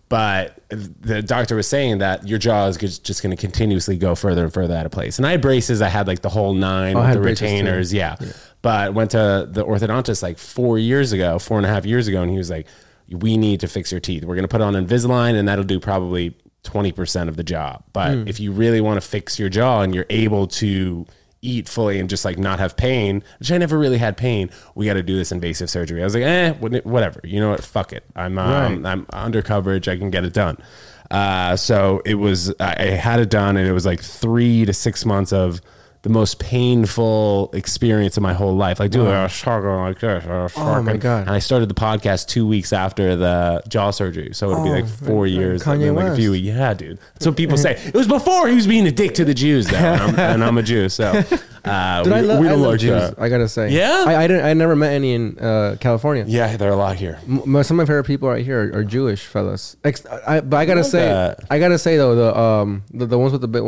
But 0.09 0.63
the 0.69 1.21
doctor 1.21 1.57
was 1.57 1.67
saying 1.67 1.97
that 1.97 2.25
your 2.25 2.39
jaw 2.39 2.67
is 2.67 2.77
just 2.77 3.03
just 3.03 3.21
going 3.21 3.35
to 3.35 3.39
continuously 3.39 3.97
go 3.97 4.15
further 4.15 4.45
and 4.45 4.53
further 4.53 4.73
out 4.73 4.85
of 4.85 4.91
place. 4.93 5.17
And 5.17 5.27
I 5.27 5.31
had 5.31 5.41
braces. 5.41 5.81
I 5.81 5.89
had 5.89 6.07
like 6.07 6.21
the 6.21 6.29
whole 6.29 6.53
nine 6.53 6.95
Oh, 6.95 6.99
I 6.99 7.01
with 7.01 7.07
had 7.09 7.17
the 7.17 7.21
braces 7.21 7.39
too. 7.39 7.45
retainers. 7.45 7.93
Yeah. 7.93 8.15
But 8.61 8.93
went 8.93 9.11
to 9.11 9.47
the 9.51 9.65
orthodontist 9.65 10.23
like 10.23 10.37
four 10.37 10.79
years 10.79 11.11
ago, 11.11 11.39
four 11.39 11.57
and 11.57 11.65
a 11.65 11.69
half 11.69 11.85
years 11.85 12.07
ago, 12.07 12.21
and 12.21 12.31
he 12.31 12.37
was 12.37 12.49
like, 12.49 12.67
"We 13.09 13.35
need 13.37 13.59
to 13.59 13.67
fix 13.67 13.91
your 13.91 13.99
teeth. 13.99 14.23
We're 14.23 14.35
going 14.35 14.45
to 14.45 14.49
put 14.49 14.61
on 14.61 14.73
Invisalign, 14.75 15.35
and 15.35 15.45
that'll 15.49 15.65
do 15.65 15.79
probably 15.79 16.33
twenty 16.71 16.91
percent 16.91 17.29
of 17.29 17.35
the 17.37 17.43
job. 17.43 17.83
But 17.93 18.13
Hmm. 18.13 18.27
if 18.27 18.39
you 18.39 18.51
really 18.51 18.81
want 18.81 19.01
to 19.01 19.07
fix 19.07 19.39
your 19.39 19.49
jaw 19.49 19.81
and 19.83 19.95
you're 19.95 20.05
able 20.09 20.47
to 20.61 21.05
eat 21.41 21.69
fully 21.69 21.99
and 21.99 22.09
just 22.09 22.25
like 22.25 22.37
not 22.37 22.59
have 22.59 22.75
pain, 22.75 23.23
which 23.39 23.51
I 23.51 23.57
never 23.57 23.77
really 23.77 23.99
had 23.99 24.17
pain, 24.17 24.49
we 24.75 24.85
got 24.85 24.95
to 24.95 25.03
do 25.03 25.15
this 25.15 25.31
invasive 25.31 25.69
surgery. 25.69 26.01
I 26.01 26.03
was 26.03 26.13
like, 26.15 26.23
eh, 26.23 26.51
whatever. 26.93 27.21
You 27.23 27.39
know 27.39 27.51
what? 27.51 27.63
Fuck 27.63 27.93
it. 27.93 28.03
I'm 28.15 28.37
um, 28.37 28.85
I'm 28.85 29.05
under 29.13 29.41
coverage. 29.41 29.87
I 29.87 29.97
can 29.97 30.09
get 30.09 30.25
it 30.25 30.33
done. 30.33 30.57
Uh, 31.09 31.55
so 31.55 32.01
it 32.05 32.15
was. 32.15 32.53
I 32.59 32.83
had 32.83 33.19
it 33.21 33.29
done, 33.29 33.55
and 33.55 33.65
it 33.67 33.71
was 33.71 33.85
like 33.85 34.01
three 34.01 34.65
to 34.65 34.73
six 34.73 35.05
months 35.05 35.31
of 35.31 35.61
the 36.03 36.09
most 36.09 36.39
painful 36.39 37.49
experience 37.53 38.17
of 38.17 38.23
my 38.23 38.33
whole 38.33 38.55
life. 38.55 38.79
Like, 38.79 38.91
dude, 38.91 39.07
I 39.07 39.23
was 39.23 39.41
talking 39.41 39.67
like 39.69 39.99
this. 39.99 40.25
I 40.25 40.43
was 40.43 40.53
Oh, 40.55 40.81
my 40.81 40.95
God. 40.95 41.21
And 41.21 41.31
I 41.31 41.39
started 41.39 41.69
the 41.69 41.73
podcast 41.75 42.27
two 42.27 42.47
weeks 42.47 42.71
after 42.71 43.15
the 43.15 43.61
jaw 43.67 43.91
surgery, 43.91 44.29
so 44.33 44.51
it'd 44.51 44.63
be 44.63 44.69
Oh, 44.69 44.73
like 44.73 44.87
four 44.87 45.25
like 45.27 45.35
years, 45.35 45.63
Kanye 45.63 45.73
and 45.73 45.81
then 45.81 45.95
like 45.95 46.05
a 46.05 46.07
West. 46.09 46.19
few. 46.19 46.33
Yeah, 46.33 46.73
dude. 46.73 46.99
That's 47.15 47.25
what 47.25 47.35
people 47.35 47.57
say. 47.57 47.81
It 47.87 47.93
was 47.93 48.07
before 48.07 48.47
he 48.47 48.55
was 48.55 48.67
being 48.67 48.85
a 48.87 48.91
dick 48.91 49.15
to 49.15 49.25
the 49.25 49.33
Jews, 49.33 49.67
though, 49.67 49.77
and 49.77 50.01
I'm, 50.01 50.19
and 50.19 50.43
I'm 50.43 50.57
a 50.57 50.63
Jew, 50.63 50.87
so 50.89 51.05
uh, 51.65 52.03
Dude, 52.03 52.13
we, 52.13 52.19
I 52.19 52.21
love, 52.21 52.39
we 52.39 52.47
I 52.47 52.49
don't 52.51 52.61
love 52.61 52.71
like 52.73 52.79
Jews. 52.79 52.89
that. 52.91 53.15
I 53.19 53.29
gotta 53.29 53.47
say. 53.49 53.69
Yeah? 53.71 54.05
I, 54.07 54.15
I 54.23 54.27
didn't. 54.27 54.45
I 54.45 54.53
never 54.53 54.75
met 54.75 54.93
any 54.93 55.13
in 55.13 55.37
uh, 55.39 55.77
California. 55.79 56.25
Yeah, 56.27 56.55
there 56.57 56.69
are 56.69 56.73
a 56.73 56.77
lot 56.77 56.95
here. 56.95 57.19
M- 57.27 57.41
some 57.63 57.79
of 57.79 57.83
my 57.83 57.85
favorite 57.85 58.05
people 58.05 58.29
right 58.29 58.45
here 58.45 58.71
are, 58.71 58.79
are 58.79 58.83
Jewish 58.83 59.25
fellas. 59.25 59.75
Ex- 59.83 60.05
I, 60.05 60.41
but 60.41 60.57
I 60.57 60.65
gotta 60.65 60.81
love 60.81 60.89
say, 60.91 61.05
that. 61.05 61.39
I 61.49 61.59
gotta 61.59 61.77
say 61.79 61.97
though, 61.97 62.15
the 62.15 62.37
um 62.39 62.83
the, 62.91 63.05
the 63.07 63.17
ones 63.19 63.31
with 63.31 63.41
the 63.41 63.47
big 63.47 63.63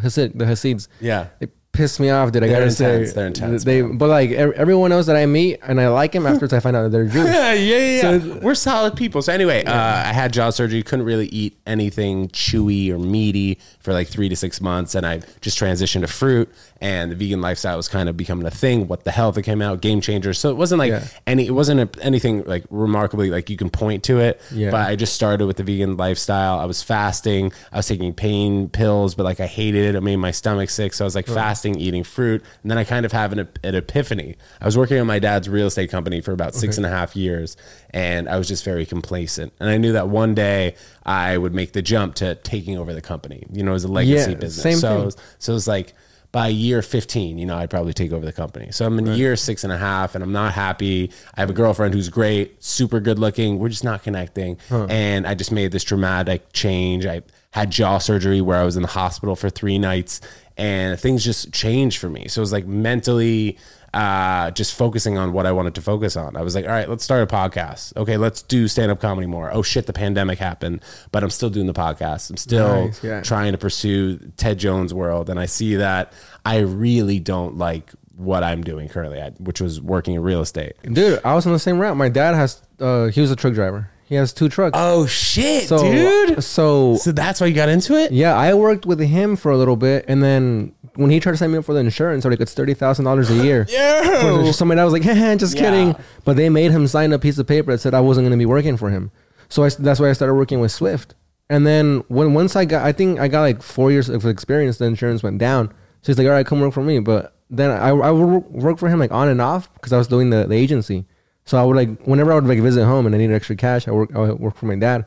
Hasid, 0.00 0.36
the 0.38 0.44
Hasids, 0.46 0.88
Yeah. 1.00 1.28
they 1.38 1.48
piss 1.74 2.00
me 2.00 2.08
off. 2.08 2.32
Dude, 2.32 2.42
I 2.42 2.46
They're 2.46 2.56
gotta 2.56 2.62
intense, 2.70 3.10
say, 3.10 3.14
they're 3.14 3.26
intense, 3.26 3.64
They, 3.64 3.82
man. 3.82 3.98
but 3.98 4.08
like 4.08 4.30
ev- 4.30 4.52
everyone 4.52 4.92
else 4.92 5.04
that 5.06 5.16
I 5.16 5.26
meet 5.26 5.58
and 5.62 5.78
I 5.80 5.88
like 5.88 6.12
them 6.12 6.26
afterwards, 6.26 6.54
I 6.54 6.60
find 6.60 6.74
out 6.74 6.84
that 6.84 6.88
they're 6.90 7.06
Jewish. 7.08 7.26
Yeah, 7.26 7.52
yeah, 7.52 7.76
yeah. 7.76 8.18
So- 8.20 8.38
We're 8.40 8.54
solid 8.54 8.96
people. 8.96 9.20
So 9.20 9.32
anyway, 9.32 9.64
uh, 9.64 9.72
I 9.74 10.12
had 10.14 10.32
jaw 10.32 10.48
surgery. 10.50 10.82
Couldn't 10.82 11.04
really 11.04 11.26
eat 11.26 11.56
anything 11.66 12.28
chewy 12.28 12.90
or 12.90 12.98
meaty 12.98 13.58
for 13.84 13.92
like 13.92 14.08
three 14.08 14.28
to 14.28 14.34
six 14.34 14.60
months, 14.60 14.94
and 14.96 15.06
I 15.06 15.20
just 15.40 15.56
transitioned 15.58 16.00
to 16.00 16.08
fruit. 16.08 16.48
and 16.80 17.10
the 17.10 17.16
vegan 17.16 17.40
lifestyle 17.40 17.78
was 17.78 17.88
kind 17.88 18.10
of 18.10 18.16
becoming 18.16 18.46
a 18.46 18.50
thing. 18.50 18.88
What 18.88 19.04
the 19.04 19.10
hell 19.10 19.32
that 19.32 19.42
came 19.42 19.62
out, 19.62 19.80
game 19.80 20.02
changer. 20.02 20.34
So 20.34 20.50
it 20.50 20.56
wasn't 20.56 20.80
like 20.80 20.90
Yeah. 20.90 21.06
any, 21.26 21.46
it 21.46 21.52
wasn't 21.52 21.80
a, 21.80 22.04
anything 22.04 22.44
like 22.44 22.64
remarkably 22.68 23.30
like 23.30 23.48
you 23.48 23.56
can 23.56 23.70
point 23.70 24.02
to 24.04 24.18
it. 24.18 24.38
Yeah. 24.52 24.70
But 24.70 24.88
I 24.88 24.96
just 24.96 25.14
started 25.14 25.46
with 25.46 25.56
the 25.56 25.62
vegan 25.62 25.96
lifestyle. 25.96 26.58
I 26.58 26.66
was 26.66 26.82
fasting. 26.82 27.52
I 27.72 27.76
was 27.78 27.86
taking 27.86 28.12
pain 28.12 28.68
pills, 28.68 29.14
but 29.14 29.22
like 29.24 29.40
I 29.40 29.46
hated 29.46 29.84
it. 29.86 29.94
It 29.94 30.02
made 30.02 30.16
my 30.16 30.30
stomach 30.30 30.68
sick. 30.68 30.92
So 30.92 31.04
I 31.04 31.06
was 31.06 31.14
like 31.14 31.26
fasting, 31.26 31.78
eating 31.78 32.04
fruit, 32.04 32.42
and 32.62 32.70
then 32.70 32.76
I 32.76 32.84
kind 32.84 33.06
of 33.06 33.12
have 33.12 33.32
an, 33.32 33.48
an 33.62 33.74
epiphany. 33.74 34.36
I 34.60 34.66
was 34.66 34.76
working 34.76 34.98
on 34.98 35.06
my 35.06 35.18
dad's 35.18 35.48
real 35.48 35.68
estate 35.68 35.90
company 35.90 36.20
for 36.20 36.32
about 36.32 36.54
six 36.54 36.76
and 36.76 36.84
a 36.84 36.90
half 36.90 37.16
years, 37.16 37.56
and 37.90 38.28
I 38.28 38.36
was 38.36 38.48
just 38.48 38.64
very 38.64 38.84
complacent. 38.84 39.52
And 39.60 39.70
I 39.70 39.78
knew 39.78 39.92
that 39.92 40.08
one 40.08 40.34
day 40.34 40.74
I 41.06 41.38
would 41.38 41.54
make 41.54 41.72
the 41.72 41.82
jump 41.82 42.14
to 42.16 42.34
taking 42.34 42.76
over 42.76 42.92
the 42.92 43.00
company. 43.02 43.44
You 43.52 43.62
know, 43.62 43.73
as 43.74 43.84
a 43.84 43.88
legacy 43.88 44.30
Yeah, 44.32 44.36
business. 44.36 44.62
same 44.62 44.78
so, 44.78 44.88
thing. 44.88 45.02
it 45.02 45.04
was- 45.06 45.16
so 45.38 45.52
it 45.52 45.54
was 45.54 45.68
like 45.68 45.94
by 46.32 46.48
year 46.48 46.82
15, 46.82 47.38
you 47.38 47.46
know, 47.46 47.56
I'd 47.56 47.70
probably 47.70 47.92
take 47.92 48.10
over 48.10 48.24
the 48.26 48.32
company. 48.32 48.72
So 48.72 48.84
I'm 48.84 48.98
in 48.98 49.06
year 49.06 49.36
six 49.36 49.62
and 49.62 49.72
a 49.72 49.78
half 49.78 50.16
and 50.16 50.24
I'm 50.24 50.32
not 50.32 50.52
happy. 50.52 51.12
I 51.36 51.40
have 51.40 51.48
a 51.48 51.52
girlfriend 51.52 51.94
who's 51.94 52.08
great, 52.08 52.60
super 52.62 52.98
good 52.98 53.20
looking. 53.20 53.60
We're 53.60 53.68
just 53.68 53.84
not 53.84 54.02
connecting. 54.02 54.56
And 54.68 55.28
I 55.28 55.34
just 55.34 55.52
made 55.52 55.70
this 55.70 55.84
dramatic 55.84 56.52
change. 56.52 57.06
I 57.06 57.22
had 57.52 57.70
jaw 57.70 57.98
surgery 57.98 58.40
where 58.40 58.58
I 58.58 58.64
was 58.64 58.74
in 58.74 58.82
the 58.82 58.88
hospital 58.88 59.36
for 59.36 59.48
three 59.48 59.78
nights 59.78 60.20
and 60.56 60.98
things 60.98 61.22
just 61.24 61.52
changed 61.52 61.98
for 61.98 62.08
me. 62.10 62.26
So 62.26 62.40
it 62.40 62.42
was 62.42 62.52
like 62.52 62.66
mentally, 62.66 63.56
uh, 63.94 64.50
just 64.50 64.74
focusing 64.74 65.16
on 65.16 65.32
what 65.32 65.46
I 65.46 65.52
wanted 65.52 65.74
to 65.76 65.80
focus 65.80 66.16
on. 66.16 66.36
I 66.36 66.42
was 66.42 66.54
like, 66.54 66.64
all 66.64 66.70
right, 66.72 66.88
let's 66.88 67.04
start 67.04 67.22
a 67.22 67.26
podcast. 67.32 67.96
Okay, 67.96 68.16
let's 68.16 68.42
do 68.42 68.66
stand 68.68 68.90
up 68.90 69.00
comedy 69.00 69.26
more. 69.26 69.50
Oh 69.52 69.62
shit, 69.62 69.86
the 69.86 69.92
pandemic 69.92 70.38
happened, 70.38 70.82
but 71.12 71.22
I'm 71.22 71.30
still 71.30 71.50
doing 71.50 71.66
the 71.66 71.72
podcast. 71.72 72.28
I'm 72.30 72.36
still 72.36 72.86
Nice, 72.86 73.02
yeah. 73.04 73.22
trying 73.22 73.52
to 73.52 73.58
pursue 73.58 74.18
Ted 74.36 74.58
Jones 74.58 74.92
world, 74.92 75.30
and 75.30 75.38
I 75.38 75.46
see 75.46 75.76
that 75.76 76.12
I 76.44 76.58
really 76.58 77.20
don't 77.20 77.56
like 77.56 77.92
what 78.16 78.42
I'm 78.44 78.62
doing 78.62 78.88
currently, 78.88 79.20
which 79.38 79.60
was 79.60 79.80
working 79.80 80.14
in 80.14 80.22
real 80.22 80.40
estate. 80.40 80.74
Dude, 80.82 81.20
I 81.24 81.34
was 81.34 81.46
on 81.46 81.52
the 81.52 81.58
same 81.58 81.78
route. 81.78 81.96
My 81.96 82.08
dad 82.08 82.34
has, 82.34 82.60
uh, 82.80 83.06
he 83.06 83.20
was 83.20 83.30
a 83.30 83.36
truck 83.36 83.54
driver. 83.54 83.90
He 84.06 84.16
has 84.16 84.32
two 84.32 84.48
trucks. 84.48 84.76
Oh 84.78 85.06
shit, 85.06 85.66
so, 85.66 85.78
dude! 85.78 86.44
So, 86.44 86.96
So 86.96 87.10
that's 87.10 87.40
why 87.40 87.46
you 87.46 87.54
got 87.54 87.68
into 87.70 87.94
it? 87.96 88.12
yeah, 88.12 88.36
I 88.36 88.52
worked 88.54 88.84
with 88.86 89.00
him 89.00 89.34
for 89.34 89.50
a 89.50 89.56
little 89.56 89.76
bit. 89.76 90.04
And 90.08 90.22
then 90.22 90.74
when 90.96 91.10
he 91.10 91.20
tried 91.20 91.32
to 91.32 91.38
sign 91.38 91.52
me 91.52 91.58
up 91.58 91.64
for 91.64 91.74
the 91.74 91.80
insurance, 91.80 92.24
or 92.24 92.30
like 92.30 92.40
it's 92.40 92.54
$30,000 92.54 93.30
a 93.30 93.44
year. 93.44 93.66
Yeah. 93.70 94.50
Somebody 94.52 94.78
dad 94.78 94.84
was 94.84 94.92
like, 94.92 95.02
"Hey, 95.04 95.36
just 95.36 95.54
Yeah. 95.56 95.62
kidding." 95.62 95.96
But 96.24 96.36
they 96.36 96.48
made 96.48 96.70
him 96.70 96.86
sign 96.86 97.12
a 97.12 97.18
piece 97.18 97.38
of 97.38 97.46
paper 97.46 97.72
that 97.72 97.78
said 97.78 97.94
I 97.94 98.00
wasn't 98.00 98.24
going 98.24 98.32
to 98.32 98.38
be 98.38 98.46
working 98.46 98.76
for 98.76 98.90
him. 98.90 99.10
So 99.48 99.64
I, 99.64 99.68
that's 99.70 100.00
why 100.00 100.08
I 100.10 100.12
started 100.12 100.34
working 100.34 100.60
with 100.60 100.72
Swift. 100.72 101.14
And 101.50 101.66
then 101.66 102.02
when 102.08 102.32
once 102.34 102.56
I 102.56 102.64
got, 102.64 102.84
I 102.86 102.92
think 102.92 103.20
I 103.20 103.28
got 103.28 103.42
like 103.42 103.62
four 103.62 103.90
years 103.92 104.08
of 104.08 104.24
experience. 104.24 104.78
The 104.78 104.86
insurance 104.86 105.22
went 105.22 105.38
down. 105.38 105.68
So 106.02 106.06
he's 106.12 106.18
like, 106.18 106.26
"All 106.26 106.32
right, 106.32 106.46
come 106.46 106.60
work 106.60 106.72
for 106.72 106.82
me." 106.82 106.98
But 107.00 107.34
then 107.50 107.70
I 107.70 107.88
I 107.90 108.10
would 108.10 108.44
work 108.50 108.78
for 108.78 108.88
him 108.88 108.98
like 108.98 109.12
on 109.12 109.28
and 109.28 109.40
off 109.40 109.72
because 109.74 109.92
I 109.92 109.98
was 109.98 110.08
doing 110.08 110.30
the, 110.30 110.46
the 110.46 110.54
agency. 110.54 111.04
So 111.44 111.58
I 111.58 111.64
would 111.64 111.76
like 111.76 112.00
whenever 112.06 112.32
I 112.32 112.36
would 112.36 112.46
like 112.46 112.60
visit 112.60 112.84
home 112.86 113.04
and 113.06 113.14
I 113.14 113.18
needed 113.18 113.34
extra 113.34 113.56
cash, 113.56 113.86
I 113.86 113.90
work 113.90 114.14
I 114.14 114.20
would 114.20 114.40
work 114.40 114.56
for 114.56 114.66
my 114.66 114.76
dad. 114.76 115.04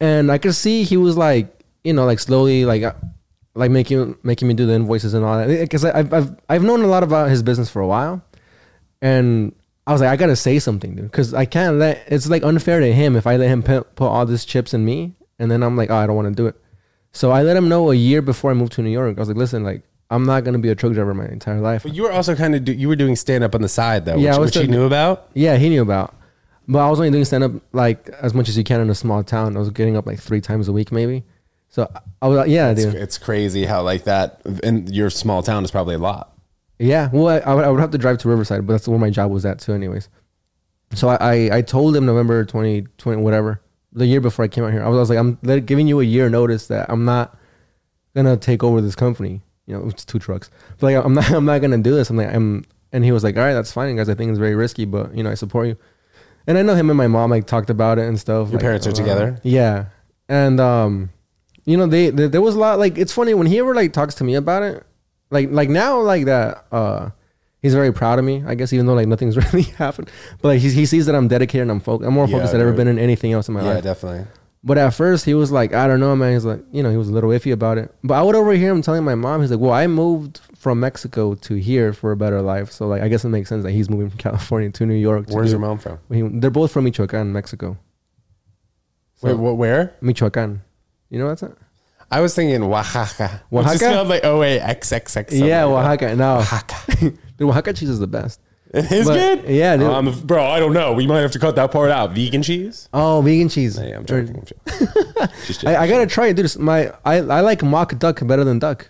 And 0.00 0.30
I 0.30 0.38
could 0.38 0.54
see 0.54 0.84
he 0.84 0.96
was 0.96 1.16
like, 1.16 1.64
you 1.84 1.92
know, 1.92 2.04
like 2.06 2.18
slowly 2.20 2.64
like. 2.64 2.82
Like 3.60 3.70
making 3.70 4.16
making 4.22 4.48
me 4.48 4.54
do 4.54 4.64
the 4.64 4.72
invoices 4.72 5.12
and 5.12 5.22
all 5.22 5.36
that 5.36 5.50
eh, 5.50 5.60
because 5.60 5.84
I've, 5.84 6.12
I've 6.12 6.30
I've 6.48 6.62
known 6.62 6.82
a 6.82 6.86
lot 6.86 7.02
about 7.02 7.28
his 7.28 7.42
business 7.42 7.68
for 7.68 7.80
a 7.82 7.86
while, 7.86 8.22
and 9.02 9.54
I 9.86 9.92
was 9.92 10.00
like, 10.00 10.10
I 10.10 10.16
gotta 10.16 10.34
say 10.34 10.58
something, 10.58 10.94
dude, 10.94 11.10
because 11.10 11.34
I 11.34 11.44
can't 11.44 11.76
let. 11.76 12.02
It's 12.06 12.28
like 12.28 12.42
unfair 12.42 12.80
to 12.80 12.92
him 12.92 13.16
if 13.16 13.26
I 13.26 13.36
let 13.36 13.48
him 13.48 13.62
put, 13.62 13.94
put 13.96 14.06
all 14.06 14.24
these 14.24 14.44
chips 14.44 14.72
in 14.72 14.84
me, 14.84 15.14
and 15.38 15.50
then 15.50 15.62
I'm 15.62 15.76
like, 15.76 15.90
oh, 15.90 15.96
I 15.96 16.06
don't 16.06 16.16
want 16.16 16.28
to 16.28 16.34
do 16.34 16.46
it. 16.46 16.56
So 17.12 17.32
I 17.32 17.42
let 17.42 17.56
him 17.56 17.68
know 17.68 17.90
a 17.90 17.94
year 17.94 18.22
before 18.22 18.50
I 18.50 18.54
moved 18.54 18.72
to 18.72 18.82
New 18.82 18.90
York. 18.90 19.18
I 19.18 19.20
was 19.20 19.28
like, 19.28 19.36
listen, 19.36 19.62
like 19.62 19.82
I'm 20.10 20.24
not 20.24 20.44
gonna 20.44 20.58
be 20.58 20.70
a 20.70 20.74
truck 20.74 20.94
driver 20.94 21.12
my 21.12 21.26
entire 21.26 21.60
life. 21.60 21.82
But 21.82 21.94
you 21.94 22.04
were 22.04 22.12
also 22.12 22.34
kind 22.34 22.54
of 22.54 22.64
do, 22.64 22.72
you 22.72 22.88
were 22.88 22.96
doing 22.96 23.14
stand 23.14 23.44
up 23.44 23.54
on 23.54 23.62
the 23.62 23.68
side 23.68 24.06
though, 24.06 24.16
Yeah, 24.16 24.38
which, 24.38 24.54
which 24.54 24.64
he 24.64 24.66
knew 24.68 24.84
about. 24.84 25.28
Yeah, 25.34 25.56
he 25.56 25.68
knew 25.68 25.82
about, 25.82 26.14
but 26.66 26.78
I 26.78 26.88
was 26.88 26.98
only 26.98 27.10
doing 27.10 27.24
stand 27.24 27.44
up 27.44 27.52
like 27.72 28.08
as 28.22 28.32
much 28.32 28.48
as 28.48 28.56
you 28.56 28.64
can 28.64 28.80
in 28.80 28.90
a 28.90 28.94
small 28.94 29.22
town. 29.22 29.56
I 29.56 29.58
was 29.58 29.70
getting 29.70 29.96
up 29.96 30.06
like 30.06 30.18
three 30.18 30.40
times 30.40 30.66
a 30.68 30.72
week, 30.72 30.92
maybe. 30.92 31.24
So 31.70 31.88
I 32.20 32.26
was 32.26 32.36
like, 32.36 32.48
yeah, 32.48 32.70
It's, 32.70 32.84
dude. 32.84 32.94
it's 32.96 33.16
crazy 33.16 33.64
how 33.64 33.82
like 33.82 34.04
that 34.04 34.42
in 34.64 34.88
your 34.88 35.08
small 35.08 35.42
town 35.42 35.64
is 35.64 35.70
probably 35.70 35.94
a 35.94 35.98
lot. 35.98 36.36
Yeah, 36.80 37.10
well, 37.12 37.28
I, 37.28 37.38
I, 37.38 37.54
would, 37.54 37.64
I 37.64 37.68
would 37.68 37.80
have 37.80 37.90
to 37.92 37.98
drive 37.98 38.18
to 38.18 38.28
Riverside, 38.28 38.66
but 38.66 38.72
that's 38.72 38.88
where 38.88 38.98
my 38.98 39.10
job 39.10 39.30
was 39.30 39.46
at 39.46 39.60
too, 39.60 39.72
anyways. 39.72 40.08
So 40.94 41.08
I, 41.08 41.16
I, 41.20 41.56
I 41.58 41.62
told 41.62 41.94
him 41.94 42.06
November 42.06 42.44
2020, 42.44 43.22
whatever, 43.22 43.62
the 43.92 44.06
year 44.06 44.20
before 44.20 44.44
I 44.44 44.48
came 44.48 44.64
out 44.64 44.72
here. 44.72 44.82
I 44.82 44.88
was, 44.88 44.96
I 44.96 45.00
was 45.00 45.10
like, 45.10 45.18
I'm 45.18 45.64
giving 45.66 45.86
you 45.86 46.00
a 46.00 46.04
year 46.04 46.28
notice 46.28 46.66
that 46.68 46.90
I'm 46.90 47.04
not 47.04 47.38
gonna 48.16 48.36
take 48.36 48.64
over 48.64 48.80
this 48.80 48.96
company. 48.96 49.40
You 49.66 49.78
know, 49.78 49.88
it's 49.88 50.04
two 50.04 50.18
trucks, 50.18 50.50
but 50.78 50.92
like 50.92 51.04
I'm 51.04 51.14
not, 51.14 51.30
I'm 51.30 51.44
not 51.44 51.60
gonna 51.60 51.78
do 51.78 51.94
this. 51.94 52.10
I'm 52.10 52.16
like, 52.16 52.34
I'm, 52.34 52.64
and 52.92 53.04
he 53.04 53.12
was 53.12 53.22
like, 53.22 53.36
all 53.36 53.44
right, 53.44 53.54
that's 53.54 53.70
fine, 53.72 53.94
guys. 53.94 54.08
I 54.08 54.14
think 54.14 54.30
it's 54.30 54.38
very 54.40 54.56
risky, 54.56 54.86
but 54.86 55.14
you 55.14 55.22
know, 55.22 55.30
I 55.30 55.34
support 55.34 55.68
you. 55.68 55.76
And 56.48 56.58
I 56.58 56.62
know 56.62 56.74
him 56.74 56.90
and 56.90 56.96
my 56.96 57.06
mom 57.06 57.30
like 57.30 57.46
talked 57.46 57.70
about 57.70 57.98
it 57.98 58.08
and 58.08 58.18
stuff. 58.18 58.48
Your 58.48 58.54
like, 58.54 58.62
parents 58.62 58.86
are 58.86 58.90
uh, 58.90 58.94
together? 58.94 59.38
Yeah, 59.44 59.86
and 60.28 60.58
um, 60.58 61.10
you 61.64 61.76
know, 61.76 61.86
they, 61.86 62.10
they 62.10 62.26
there 62.28 62.40
was 62.40 62.54
a 62.54 62.58
lot. 62.58 62.78
Like 62.78 62.98
it's 62.98 63.12
funny 63.12 63.34
when 63.34 63.46
he 63.46 63.58
ever 63.58 63.74
like 63.74 63.92
talks 63.92 64.14
to 64.16 64.24
me 64.24 64.34
about 64.34 64.62
it. 64.62 64.84
Like 65.30 65.50
like 65.50 65.68
now 65.68 66.00
like 66.00 66.24
that. 66.26 66.64
Uh, 66.72 67.10
he's 67.62 67.74
very 67.74 67.92
proud 67.92 68.18
of 68.18 68.24
me. 68.24 68.42
I 68.46 68.54
guess 68.54 68.72
even 68.72 68.86
though 68.86 68.94
like 68.94 69.06
nothing's 69.08 69.36
really 69.52 69.62
happened, 69.62 70.10
but 70.42 70.48
like 70.48 70.60
he, 70.60 70.70
he 70.70 70.86
sees 70.86 71.06
that 71.06 71.14
I'm 71.14 71.28
dedicated 71.28 71.62
and 71.62 71.70
I'm 71.70 71.80
focused. 71.80 72.06
I'm 72.08 72.14
more 72.14 72.26
Yeah, 72.26 72.36
focused 72.36 72.52
than 72.52 72.60
I've 72.60 72.66
ever 72.68 72.76
been 72.76 72.88
in 72.88 72.98
anything 72.98 73.32
else 73.32 73.48
in 73.48 73.54
my 73.54 73.60
Yeah, 73.60 73.66
life. 73.66 73.76
Yeah, 73.76 73.80
definitely. 73.82 74.26
But 74.62 74.76
at 74.76 74.90
first 74.90 75.24
he 75.24 75.32
was 75.32 75.50
like, 75.50 75.72
I 75.72 75.86
don't 75.86 76.00
know, 76.00 76.14
man. 76.14 76.34
He's 76.34 76.44
like, 76.44 76.60
you 76.70 76.82
know, 76.82 76.90
he 76.90 76.98
was 76.98 77.08
a 77.08 77.12
little 77.12 77.30
iffy 77.30 77.50
about 77.50 77.78
it. 77.78 77.94
But 78.04 78.14
I 78.14 78.22
would 78.22 78.34
overhear 78.34 78.70
him 78.70 78.82
telling 78.82 79.04
my 79.04 79.14
mom, 79.14 79.40
he's 79.40 79.50
like, 79.50 79.58
well, 79.60 79.72
I 79.72 79.86
moved 79.86 80.40
from 80.54 80.80
Mexico 80.80 81.34
to 81.34 81.54
here 81.54 81.94
for 81.94 82.12
a 82.12 82.16
better 82.16 82.42
life. 82.42 82.70
So 82.70 82.86
like, 82.86 83.00
I 83.00 83.08
guess 83.08 83.24
it 83.24 83.30
makes 83.30 83.48
sense 83.48 83.62
that 83.64 83.70
he's 83.70 83.88
moving 83.88 84.10
from 84.10 84.18
California 84.28 84.70
to 84.72 84.84
New 84.84 84.94
York. 84.96 85.28
to 85.28 85.34
Where's 85.34 85.50
your 85.50 85.60
mom 85.60 85.78
from? 85.78 85.98
He, 86.12 86.20
they're 86.22 86.50
both 86.50 86.72
from 86.72 86.84
Michoacan, 86.84 87.32
Mexico. 87.32 87.78
Wait, 89.22 89.32
wh- 89.34 89.56
where? 89.58 89.94
Michoacan. 90.02 90.62
You 91.10 91.18
know 91.18 91.26
what's 91.26 91.40
that? 91.42 91.52
I 92.10 92.20
was 92.20 92.34
thinking 92.34 92.62
Oaxaca. 92.62 93.42
Which 93.50 93.64
Oaxaca? 93.66 93.78
just 93.78 93.84
spelled 93.92 94.08
like 94.08 94.24
O 94.24 94.42
A 94.42 94.58
X 94.60 94.92
X 94.92 95.16
X. 95.16 95.32
yeah, 95.34 95.64
Oaxaca. 95.64 96.16
No, 96.16 96.38
Oaxaca. 96.38 96.74
the 97.36 97.44
Oaxaca 97.46 97.72
cheese 97.72 97.88
is 97.90 97.98
the 98.00 98.06
best. 98.06 98.40
It 98.72 98.90
is 98.92 99.06
But- 99.08 99.14
good. 99.42 99.50
yeah, 99.52 99.76
dude. 99.76 99.88
Um, 99.88 100.20
bro, 100.24 100.44
I 100.46 100.60
don't 100.60 100.72
know. 100.72 100.92
We 100.92 101.04
might 101.06 101.20
have 101.20 101.32
to 101.32 101.38
cut 101.40 101.56
that 101.56 101.72
part 101.72 101.90
out. 101.90 102.12
Vegan 102.12 102.42
cheese. 102.42 102.88
Oh, 102.92 103.20
vegan 103.20 103.48
cheese. 103.48 103.76
Yeah, 103.78 103.96
I'm 103.96 104.06
joking. 104.06 104.36
I'm 104.36 104.44
joking. 104.44 104.88
Just 105.46 105.66
I, 105.66 105.82
I 105.82 105.88
gotta 105.88 106.06
try 106.06 106.28
it, 106.28 106.34
dude. 106.36 106.44
It's 106.44 106.56
My 106.56 106.92
I, 107.04 107.16
I 107.16 107.40
like 107.40 107.62
mock 107.64 107.98
duck 107.98 108.24
better 108.26 108.44
than 108.44 108.58
duck. 108.60 108.88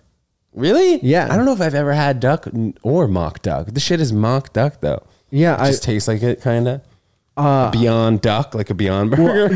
really? 0.53 1.01
Yeah. 1.03 1.29
I 1.33 1.37
don't 1.37 1.47
know 1.47 1.53
if 1.55 1.61
I've 1.63 1.75
ever 1.75 1.93
had 1.95 2.21
duck 2.21 2.47
or 2.83 3.09
mock 3.09 3.41
duck. 3.43 3.69
This 3.69 3.83
shit 3.83 4.01
is 4.01 4.13
mock 4.13 4.53
duck 4.53 4.81
though. 4.81 5.03
Yeah, 5.31 5.55
It 5.55 5.61
I 5.61 5.71
just 5.71 5.83
tastes 5.85 6.09
like 6.09 6.23
it, 6.23 6.41
kind 6.43 6.69
of. 6.69 6.83
Uh 7.41 7.71
Beyond 7.71 8.21
duck, 8.21 8.55
like 8.55 8.71
a 8.71 8.75
Beyond 8.75 9.11
burger. 9.11 9.49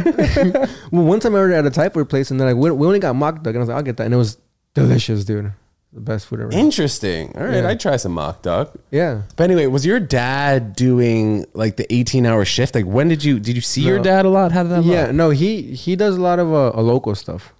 well 0.90 1.04
one 1.04 1.20
time 1.20 1.34
I 1.34 1.38
ordered 1.38 1.54
at 1.54 1.66
a 1.66 1.70
typeware 1.70 2.04
place 2.04 2.30
and 2.30 2.40
then 2.40 2.48
like 2.48 2.56
we, 2.56 2.70
we 2.70 2.86
only 2.86 2.98
got 3.00 3.14
mock 3.16 3.36
duck 3.42 3.54
and 3.54 3.56
I 3.56 3.60
was 3.60 3.68
like 3.68 3.76
I'll 3.76 3.82
get 3.82 3.96
that 3.98 4.04
and 4.04 4.14
it 4.14 4.18
was 4.18 4.38
delicious, 4.74 5.24
dude. 5.24 5.52
The 5.92 6.00
best 6.00 6.26
food 6.26 6.40
ever. 6.40 6.50
Interesting. 6.50 7.32
All 7.36 7.44
right, 7.44 7.62
Yeah. 7.62 7.68
I'd 7.68 7.78
try 7.78 7.94
some 7.96 8.12
mock 8.12 8.42
duck. 8.42 8.72
yeah. 8.90 9.22
But 9.36 9.44
anyway, 9.44 9.66
was 9.68 9.86
your 9.86 10.00
dad 10.00 10.74
doing 10.74 11.46
like 11.54 11.76
the 11.76 11.86
18 11.94 12.26
hour 12.26 12.44
shift? 12.44 12.74
Like 12.74 12.84
when 12.84 13.06
did 13.06 13.22
you 13.22 13.38
did 13.38 13.54
you 13.54 13.62
see 13.62 13.82
your 13.82 14.00
dad 14.00 14.24
a 14.24 14.28
lot? 14.28 14.50
How 14.50 14.64
did 14.64 14.72
that 14.72 14.82
Yeah, 14.84 15.06
look? 15.06 15.14
no, 15.14 15.30
he 15.30 15.62
he 15.74 15.94
does 15.94 16.16
a 16.16 16.20
lot 16.20 16.40
of 16.40 16.52
uh, 16.52 16.72
a 16.74 16.82
local 16.82 17.14
stuff. 17.14 17.52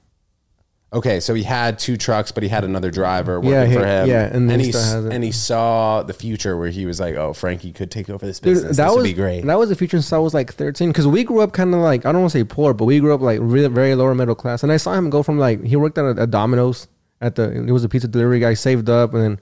Okay, 0.95 1.19
so 1.19 1.35
he 1.35 1.43
had 1.43 1.79
two 1.79 1.97
trucks, 1.97 2.31
but 2.31 2.45
he 2.45 2.49
had 2.49 2.63
another 2.63 2.89
driver 2.91 3.41
working 3.41 3.51
Yeah, 3.53 3.65
he- 3.67 3.75
for 3.75 3.85
him. 3.85 4.09
yeah, 4.09 4.27
and 4.27 4.37
and, 4.37 4.51
then 4.51 4.61
he 4.61 4.67
he 4.67 4.73
still 4.73 4.83
has 4.85 5.05
it. 5.07 5.13
and 5.13 5.25
he 5.25 5.33
saw 5.33 6.03
the 6.05 6.13
future 6.13 6.57
where 6.57 6.71
he 6.71 6.87
was 6.87 7.01
like, 7.01 7.17
"Oh, 7.17 7.33
Frankie 7.33 7.73
could 7.73 7.91
take 7.91 8.09
over 8.09 8.25
this 8.25 8.39
Dude, 8.39 8.55
business. 8.55 8.77
that 8.77 8.85
this 8.85 8.91
was 8.93 9.03
would 9.03 9.09
be 9.09 9.13
great." 9.13 9.45
That 9.45 9.59
was 9.59 9.69
the 9.71 9.75
future 9.75 9.97
since 9.97 10.13
I 10.13 10.19
was 10.19 10.33
like 10.35 10.55
13. 10.55 10.91
Because 10.91 11.09
we 11.09 11.25
grew 11.25 11.41
up 11.41 11.53
kind 11.53 11.75
of 11.75 11.81
like 11.81 12.07
I 12.07 12.13
don't 12.13 12.21
want 12.23 12.33
to 12.33 12.39
say 12.39 12.45
poor, 12.45 12.73
but 12.75 12.85
we 12.85 13.01
grew 13.01 13.13
up 13.13 13.21
like 13.21 13.41
really 13.43 13.67
very 13.69 13.95
lower 13.97 14.15
middle 14.15 14.37
class. 14.37 14.63
And 14.63 14.71
I 14.71 14.77
saw 14.77 14.95
him 14.95 15.11
go 15.11 15.23
from 15.25 15.37
like 15.39 15.65
he 15.65 15.75
worked 15.75 15.99
at 15.99 16.05
a, 16.05 16.23
a 16.23 16.27
Domino's 16.29 16.87
at 17.21 17.35
the 17.35 17.51
he 17.67 17.73
was 17.73 17.83
a 17.83 17.89
pizza 17.89 18.07
delivery 18.07 18.39
guy, 18.39 18.55
saved 18.55 18.89
up, 18.89 19.15
and 19.15 19.23
then 19.23 19.41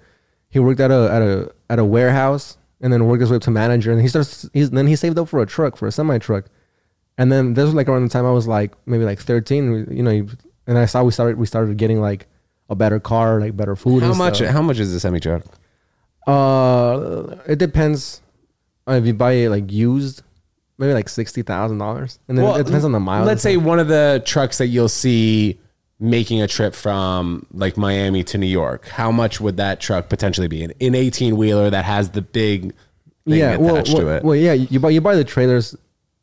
he 0.49 0.59
worked 0.59 0.81
at 0.81 0.91
a 0.91 1.11
at 1.12 1.21
a 1.23 1.53
at 1.69 1.79
a 1.79 1.85
warehouse, 1.85 2.57
and 2.81 2.91
then 2.93 3.05
worked 3.07 3.21
his 3.21 3.31
way 3.31 3.37
up 3.37 3.43
to 3.43 3.51
manager. 3.51 3.93
And 3.93 4.01
he 4.01 4.09
starts 4.09 4.49
he's 4.55 4.71
then 4.71 4.87
he 4.87 4.97
saved 4.97 5.19
up 5.19 5.29
for 5.29 5.43
a 5.43 5.47
truck 5.47 5.77
for 5.77 5.87
a 5.87 5.93
semi 5.93 6.17
truck, 6.17 6.47
and 7.19 7.31
then 7.31 7.53
this 7.53 7.67
was 7.67 7.75
like 7.75 7.88
around 7.88 8.05
the 8.05 8.09
time 8.09 8.25
I 8.25 8.31
was 8.33 8.47
like 8.49 8.73
maybe 8.87 9.05
like 9.05 9.19
13. 9.21 9.88
You 9.91 10.03
know, 10.03 10.11
he- 10.12 10.29
and 10.66 10.79
I 10.79 10.87
saw 10.87 11.03
we 11.03 11.12
started 11.12 11.38
we 11.38 11.46
started 11.46 11.77
getting 11.77 12.01
like 12.01 12.27
a 12.68 12.75
better 12.75 13.01
car, 13.01 13.40
like 13.40 13.57
better 13.57 13.77
food. 13.77 14.03
how 14.03 14.11
and 14.11 14.18
much? 14.18 14.37
stuff. 14.37 14.51
How 14.51 14.62
much 14.62 14.79
is 14.79 14.92
the 14.92 15.01
semi 15.01 15.20
truck? 15.20 15.44
Uh, 16.27 17.37
it 17.46 17.59
depends. 17.59 18.20
If 18.87 19.07
you 19.07 19.14
buy 19.14 19.33
it 19.33 19.51
like 19.51 19.70
used, 19.70 20.22
maybe 20.79 20.92
like 20.92 21.09
sixty 21.09 21.42
thousand 21.42 21.79
dollars, 21.79 22.18
and 22.29 22.37
then 22.37 22.44
it 22.61 22.66
depends 22.66 22.85
on 22.85 22.92
the 22.92 23.01
miles. 23.01 23.27
Let's 23.27 23.42
say 23.42 23.57
one 23.57 23.79
of 23.79 23.88
the 23.88 24.22
trucks 24.25 24.59
that 24.59 24.68
you'll 24.68 24.88
see 24.88 25.61
making 26.03 26.42
a 26.42 26.48
trip 26.48 26.75
from 26.75 27.46
like 27.53 27.77
Miami 27.77 28.25
to 28.25 28.38
New 28.38 28.46
York. 28.46 28.88
How 28.88 29.12
much 29.12 29.40
would 29.40 29.57
that 29.59 29.81
truck 29.81 30.09
potentially 30.09 30.48
be? 30.48 30.64
An, 30.64 30.72
18 30.81 31.37
wheeler 31.37 31.70
that 31.70 31.85
has 31.85 32.11
the 32.11 32.22
big 32.22 32.75
thing 33.25 33.38
yeah, 33.38 33.57
well, 33.57 33.77
attached 33.77 33.94
well, 33.94 34.03
to 34.03 34.09
it. 34.09 34.25
well, 34.25 34.37
yeah, 34.37 34.53
you 34.53 34.81
buy 34.81 34.90
you 34.90 35.01
buy 35.01 35.14
the 35.14 35.25
trailers. 35.25 35.77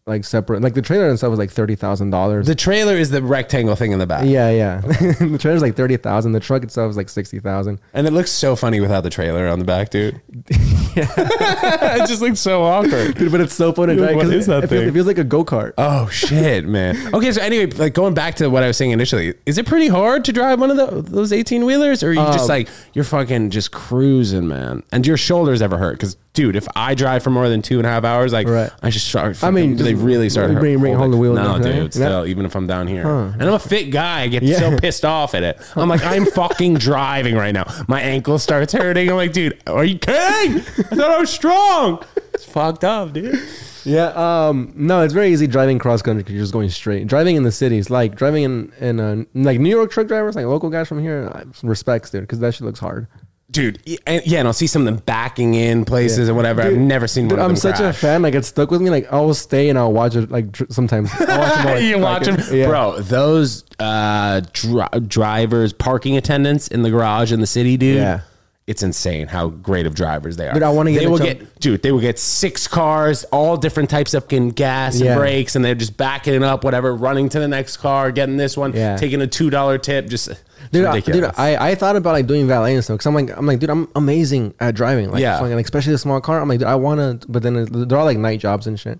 Like 0.09 0.25
separate. 0.25 0.61
Like 0.61 0.73
the 0.73 0.81
trailer 0.81 1.07
and 1.07 1.17
stuff 1.17 1.29
was 1.29 1.39
like 1.39 1.51
thirty 1.51 1.75
thousand 1.75 2.09
dollars. 2.09 2.47
The 2.47 2.55
trailer 2.55 2.95
is 2.95 3.09
the 3.11 3.21
rectangle 3.23 3.75
thing 3.75 3.91
in 3.93 3.99
the 3.99 4.07
back. 4.07 4.25
Yeah, 4.25 4.49
yeah. 4.49 4.81
the 4.81 5.37
trailer's 5.39 5.61
like 5.61 5.75
thirty 5.75 5.95
thousand. 5.97 6.33
The 6.33 6.39
truck 6.39 6.63
itself 6.63 6.89
is 6.89 6.97
like 6.97 7.07
sixty 7.09 7.39
thousand. 7.39 7.79
And 7.93 8.05
it 8.07 8.11
looks 8.11 8.31
so 8.31 8.55
funny 8.55 8.79
without 8.81 9.01
the 9.01 9.09
trailer 9.09 9.47
on 9.47 9.59
the 9.59 9.65
back, 9.65 9.89
dude. 9.89 10.19
it 10.95 12.07
just 12.07 12.21
looks 12.21 12.39
so 12.39 12.63
awkward. 12.63 13.15
Dude, 13.15 13.31
but 13.31 13.41
it's 13.41 13.53
so 13.53 13.71
fun 13.73 13.87
to 13.89 13.95
Dude, 13.95 14.03
drive. 14.03 14.15
what 14.15 14.23
'cause 14.25 14.33
is 14.33 14.47
it, 14.47 14.51
that 14.51 14.63
it 14.63 14.67
feels, 14.67 14.79
thing? 14.81 14.89
it 14.89 14.93
feels 14.93 15.07
like 15.07 15.17
a 15.17 15.23
go 15.23 15.45
kart. 15.45 15.73
Oh 15.77 16.07
shit, 16.09 16.65
man. 16.65 17.13
Okay, 17.13 17.31
so 17.31 17.41
anyway, 17.41 17.67
like 17.71 17.93
going 17.93 18.13
back 18.13 18.35
to 18.35 18.49
what 18.49 18.63
I 18.63 18.67
was 18.67 18.77
saying 18.77 18.91
initially, 18.91 19.33
is 19.45 19.57
it 19.57 19.65
pretty 19.65 19.87
hard 19.87 20.25
to 20.25 20.33
drive 20.33 20.59
one 20.59 20.71
of 20.71 20.77
the, 20.77 21.01
those 21.01 21.31
eighteen 21.31 21.65
wheelers, 21.65 22.03
or 22.03 22.09
are 22.09 22.13
you 22.13 22.19
just 22.19 22.41
Um, 22.43 22.47
like 22.49 22.69
you're 22.93 23.05
fucking 23.05 23.51
just 23.51 23.71
cruising, 23.71 24.47
man? 24.47 24.83
And 24.91 25.05
your 25.05 25.17
shoulders 25.17 25.61
ever 25.61 25.77
hurt? 25.77 25.93
Because 25.93 26.17
dude, 26.39 26.55
if 26.55 26.67
I 26.75 26.95
drive 26.95 27.21
for 27.21 27.31
more 27.31 27.49
than 27.49 27.61
two 27.61 27.79
and 27.79 27.85
a 27.85 27.89
half 27.89 28.05
hours, 28.05 28.31
like 28.31 28.47
Right. 28.47 28.69
I 28.81 28.89
just 28.91 29.07
start. 29.09 29.43
I 29.43 29.51
mean, 29.51 29.75
they 29.75 29.93
really 29.93 30.29
start 30.29 30.53
bring- 30.53 30.79
bring 30.79 30.93
home 30.95 31.11
the 31.11 31.17
wheel 31.17 31.33
No, 31.33 31.57
dude, 31.61 31.65
right? 31.81 31.93
still, 31.93 32.25
Yeah. 32.25 32.31
even 32.31 32.45
if 32.45 32.55
I'm 32.55 32.65
down 32.65 32.87
here, 32.87 33.05
and 33.05 33.41
I'm 33.43 33.53
a 33.53 33.59
fit 33.59 33.91
guy, 33.91 34.21
I 34.21 34.27
get 34.29 34.47
so 34.57 34.77
pissed 34.77 35.03
off 35.03 35.35
at 35.35 35.43
it. 35.43 35.59
I'm 35.75 35.89
like, 35.89 36.03
I'm 36.05 36.25
fucking 36.39 36.75
driving 36.75 37.35
right 37.35 37.51
now. 37.53 37.65
My 37.89 37.99
ankle 38.01 38.39
starts 38.39 38.71
hurting. 38.71 39.09
I'm 39.09 39.17
like, 39.17 39.33
dude, 39.33 39.59
are 39.67 39.83
you 39.83 39.99
kidding? 39.99 40.57
I 40.59 40.95
thought 40.95 41.11
I 41.11 41.19
was 41.19 41.29
strong. 41.29 42.03
It's 42.33 42.45
fucked 42.45 42.85
up, 42.85 43.11
dude. 43.11 43.37
Yeah. 43.83 44.11
Um. 44.15 44.71
No, 44.75 45.01
it's 45.01 45.13
very 45.13 45.29
easy 45.31 45.47
driving 45.47 45.77
cross 45.79 46.01
country 46.01 46.21
because 46.23 46.35
you're 46.35 46.43
just 46.43 46.53
going 46.53 46.69
straight. 46.69 47.07
Driving 47.07 47.35
in 47.35 47.43
the 47.43 47.51
cities, 47.51 47.89
like 47.89 48.15
driving 48.15 48.43
in 48.43 48.71
in 48.79 48.99
uh, 48.99 49.23
like 49.35 49.59
New 49.59 49.69
York 49.69 49.91
truck 49.91 50.07
drivers, 50.07 50.35
like 50.35 50.45
local 50.45 50.69
guys 50.69 50.87
from 50.87 51.01
here, 51.01 51.31
respects 51.63 52.09
dude 52.11 52.21
because 52.21 52.39
that 52.39 52.53
shit 52.53 52.61
looks 52.65 52.79
hard. 52.79 53.07
Dude. 53.51 53.81
And, 54.05 54.25
yeah, 54.25 54.39
and 54.39 54.47
I'll 54.47 54.53
see 54.53 54.67
some 54.67 54.81
of 54.81 54.85
them 54.85 55.03
backing 55.05 55.53
in 55.53 55.85
places 55.85 56.27
and 56.27 56.37
whatever. 56.37 56.61
I've 56.61 56.77
never 56.77 57.07
seen 57.07 57.27
Dude, 57.27 57.37
one 57.37 57.39
of 57.39 57.43
them 57.45 57.51
I'm 57.51 57.55
such 57.55 57.75
crash. 57.77 57.95
a 57.95 57.97
fan. 57.99 58.21
Like 58.21 58.35
it's 58.35 58.47
stuck 58.47 58.71
with 58.71 58.81
me. 58.81 58.89
Like 58.89 59.11
I'll 59.11 59.33
stay 59.33 59.69
and 59.69 59.77
I'll 59.79 59.93
watch 59.93 60.15
it. 60.15 60.29
Like 60.31 60.51
dr- 60.51 60.71
sometimes 60.71 61.09
I'll 61.19 61.39
watch 61.39 61.53
them 61.55 61.65
like, 61.75 61.83
you 61.83 61.97
watch 61.99 62.25
them, 62.25 62.37
yeah. 62.51 62.67
bro. 62.67 62.99
Those 62.99 63.63
uh, 63.79 64.41
dri- 64.53 64.99
drivers, 65.07 65.73
parking 65.73 66.17
attendants 66.17 66.67
in 66.67 66.81
the 66.83 66.89
garage 66.89 67.31
in 67.31 67.39
the 67.41 67.47
city, 67.47 67.77
dude. 67.77 67.95
Yeah. 67.97 68.21
It's 68.67 68.83
insane 68.83 69.25
how 69.27 69.47
great 69.47 69.87
of 69.87 69.95
drivers 69.95 70.37
they 70.37 70.47
are. 70.47 70.53
Dude, 70.53 70.61
I 70.61 70.69
wanna 70.69 70.91
get 70.91 70.99
They 70.99 71.07
will 71.07 71.17
jump- 71.17 71.39
get, 71.39 71.59
dude. 71.59 71.81
They 71.81 71.91
will 71.91 72.01
get 72.01 72.19
six 72.19 72.67
cars, 72.67 73.23
all 73.31 73.57
different 73.57 73.89
types 73.89 74.13
of 74.13 74.25
fucking 74.25 74.49
gas 74.49 75.01
Yeah. 75.01 75.13
and 75.13 75.19
brakes, 75.19 75.55
and 75.55 75.65
they're 75.65 75.73
just 75.73 75.97
backing 75.97 76.35
it 76.35 76.43
up, 76.43 76.63
whatever, 76.63 76.93
running 76.93 77.29
to 77.29 77.39
the 77.39 77.47
next 77.47 77.77
car, 77.77 78.11
getting 78.11 78.37
this 78.37 78.55
one, 78.55 78.73
Yeah. 78.73 78.95
taking 78.95 79.21
a 79.21 79.27
two 79.27 79.49
dollar 79.49 79.79
tip. 79.79 80.07
Just 80.07 80.27
it's 80.27 80.39
Dude, 80.71 80.85
I, 80.85 80.99
dude, 80.99 81.23
I, 81.37 81.69
I 81.71 81.75
thought 81.75 81.95
about 81.95 82.11
like 82.13 82.27
doing 82.27 82.47
valet 82.47 82.75
and 82.75 82.83
stuff 82.83 82.95
because 82.95 83.05
I'm 83.07 83.15
like 83.15 83.35
I'm 83.37 83.45
like 83.45 83.59
dude 83.59 83.69
I'm 83.69 83.87
amazing 83.95 84.53
at 84.59 84.75
driving 84.75 85.11
like 85.11 85.21
Yeah. 85.21 85.39
like, 85.39 85.63
especially 85.65 85.93
a 85.93 85.97
small 85.97 86.21
car 86.21 86.39
I'm 86.41 86.47
like 86.47 86.59
dude, 86.59 86.67
I 86.67 86.75
want 86.75 87.21
to 87.21 87.27
but 87.27 87.43
then 87.43 87.65
they're 87.87 87.97
all 87.97 88.05
like 88.05 88.17
night 88.17 88.39
jobs 88.39 88.67
and 88.67 88.79
shit 88.79 88.99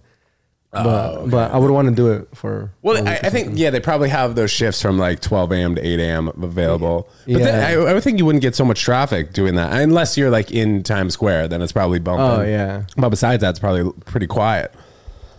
oh, 0.74 0.84
but 0.84 1.30
but 1.30 1.52
I 1.52 1.58
would 1.58 1.72
want 1.72 1.88
to 1.90 1.94
do 1.96 2.12
it 2.12 2.28
for 2.34 2.72
Oh, 2.72 2.78
Well, 2.82 3.08
I, 3.08 3.20
I 3.24 3.30
think 3.30 3.54
yeah, 3.56 3.70
they 3.72 3.80
probably 3.80 4.10
have 4.10 4.36
those 4.36 4.52
shifts 4.52 4.82
from 4.82 4.98
like 4.98 5.20
12 5.20 5.52
a.m. 5.52 5.76
to 5.76 5.82
8 5.86 6.00
a.m. 6.00 6.28
available. 6.42 7.10
But 7.28 7.40
then 7.40 7.76
Yeah. 7.76 7.82
I, 7.86 7.90
I 7.90 7.94
would 7.94 8.04
think 8.04 8.18
you 8.20 8.26
wouldn't 8.26 8.42
get 8.44 8.56
so 8.56 8.64
much 8.66 8.82
traffic 8.82 9.34
doing 9.34 9.56
that 9.56 9.74
unless 9.74 10.18
you're 10.18 10.30
like 10.30 10.52
in 10.52 10.84
Times 10.84 11.14
Square. 11.14 11.48
Then 11.50 11.62
it's 11.62 11.72
probably 11.72 12.00
bumping. 12.00 12.26
Oh, 12.26 12.42
yeah. 12.48 12.84
But 12.98 13.10
besides 13.10 13.42
that, 13.42 13.50
it's 13.52 13.60
probably 13.60 13.92
pretty 14.06 14.28
quiet. 14.28 14.72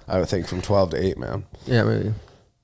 I 0.08 0.18
would 0.18 0.28
think 0.28 0.48
from 0.48 0.60
12 0.62 0.90
to 0.90 1.04
8, 1.04 1.18
man. 1.18 1.44
yeah 1.66 1.84
maybe 1.84 2.12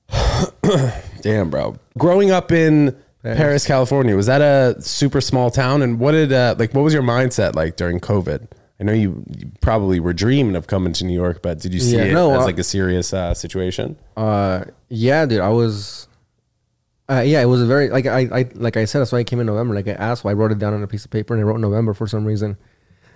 Damn, 1.21 1.49
bro. 1.49 1.77
Growing 1.97 2.31
up 2.31 2.51
in 2.51 2.95
Perris. 3.35 3.65
California, 3.65 4.15
was 4.15 4.27
that 4.27 4.41
a 4.41 4.81
super 4.81 5.21
small 5.21 5.49
town? 5.51 5.81
And 5.81 5.99
what 5.99 6.11
did 6.13 6.31
uh, 6.31 6.55
like 6.57 6.73
what 6.73 6.81
was 6.83 6.93
your 6.93 7.03
mindset 7.03 7.55
like 7.55 7.75
during 7.75 7.99
COVID? 7.99 8.47
I 8.79 8.83
know 8.83 8.93
you, 8.93 9.23
you 9.35 9.51
probably 9.59 9.99
were 9.99 10.13
dreaming 10.13 10.55
of 10.55 10.67
coming 10.67 10.93
to 10.93 11.03
New 11.05 11.13
York, 11.15 11.41
but 11.41 11.59
did 11.59 11.73
you 11.73 11.79
see 11.79 11.95
Yeah, 11.95 12.03
it 12.03 12.13
no, 12.13 12.35
as 12.35 12.41
uh, 12.43 12.45
like 12.45 12.59
a 12.59 12.63
serious 12.63 13.11
uh, 13.11 13.33
situation? 13.33 13.97
Uh, 14.15 14.65
yeah, 14.89 15.25
dude, 15.25 15.39
I 15.39 15.49
was. 15.49 16.07
Uh, 17.09 17.21
yeah, 17.25 17.41
it 17.41 17.45
was 17.45 17.61
a 17.61 17.65
very 17.65 17.89
like 17.89 18.05
I, 18.05 18.27
I 18.31 18.49
like 18.53 18.75
I 18.77 18.85
said 18.85 18.99
that's 18.99 19.11
why 19.13 19.19
I 19.19 19.23
came 19.23 19.39
in 19.39 19.47
November. 19.47 19.73
Like 19.73 19.87
I 19.87 19.93
asked 19.93 20.23
why 20.23 20.31
I 20.31 20.33
wrote 20.33 20.51
it 20.51 20.59
down 20.59 20.73
on 20.73 20.83
a 20.83 20.87
piece 20.87 21.05
of 21.05 21.11
paper 21.11 21.33
and 21.33 21.41
I 21.41 21.45
wrote 21.47 21.59
November 21.59 21.93
for 21.93 22.05
some 22.05 22.25
reason, 22.25 22.57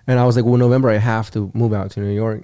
and 0.08 0.18
I 0.18 0.26
was 0.26 0.36
like, 0.38 0.46
well, 0.46 0.58
November 0.58 0.90
I 0.90 0.96
have 0.98 1.30
to 1.32 1.52
move 1.54 1.74
out 1.74 1.92
to 1.92 2.00
New 2.00 2.14
York, 2.14 2.44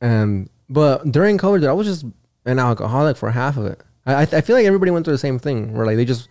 and 0.00 0.50
but 0.68 1.10
during 1.12 1.38
COVID, 1.38 1.60
dude, 1.60 1.68
I 1.70 1.72
was 1.72 1.86
just 1.86 2.04
an 2.46 2.58
alcoholic 2.58 3.16
for 3.16 3.30
half 3.30 3.56
of 3.56 3.66
it. 3.66 3.80
I 4.06 4.14
I, 4.14 4.20
I 4.22 4.40
feel 4.40 4.56
like 4.56 4.66
everybody 4.66 4.90
went 4.90 5.04
through 5.04 5.14
the 5.14 5.18
same 5.18 5.38
thing 5.38 5.72
where 5.72 5.86
like 5.86 5.96
they 5.96 6.04
just 6.04 6.28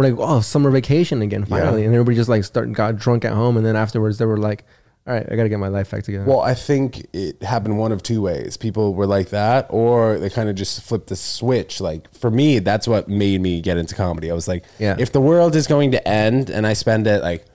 were 0.00 0.10
like, 0.10 0.18
oh, 0.18 0.40
summer 0.40 0.70
vacation 0.70 1.22
again 1.22 1.44
finally, 1.44 1.84
and 1.84 1.94
everybody 1.94 2.16
just 2.16 2.28
like 2.28 2.44
start 2.44 2.72
got 2.72 2.96
drunk 2.96 3.24
at 3.24 3.32
home, 3.32 3.56
and 3.56 3.64
then 3.64 3.76
afterwards 3.76 4.18
they 4.18 4.24
were 4.26 4.36
like, 4.38 4.64
all 5.06 5.14
right, 5.14 5.26
I 5.30 5.34
got 5.34 5.44
to 5.44 5.48
get 5.48 5.58
my 5.58 5.68
life 5.68 5.90
back 5.90 6.02
together. 6.02 6.24
Well, 6.24 6.40
I 6.40 6.54
think 6.54 7.06
it 7.14 7.42
happened 7.42 7.78
one 7.78 7.90
of 7.90 8.02
two 8.02 8.20
ways. 8.20 8.56
People 8.56 8.94
were 8.94 9.06
like 9.06 9.30
that, 9.30 9.66
or 9.70 10.18
they 10.18 10.28
kind 10.30 10.48
of 10.48 10.54
just 10.56 10.82
flipped 10.82 11.08
the 11.08 11.16
switch. 11.16 11.80
Like 11.80 12.12
for 12.14 12.30
me, 12.30 12.58
that's 12.58 12.86
what 12.86 13.08
made 13.08 13.40
me 13.40 13.60
get 13.60 13.76
into 13.78 13.94
comedy. 13.94 14.30
I 14.30 14.34
was 14.34 14.46
like, 14.46 14.64
Yeah. 14.78 14.96
if 14.98 15.10
the 15.12 15.20
world 15.20 15.56
is 15.56 15.66
going 15.66 15.90
to 15.92 16.06
end 16.08 16.50
and 16.50 16.66
I 16.66 16.74
spend 16.74 17.06
it 17.06 17.22
like 17.22 17.46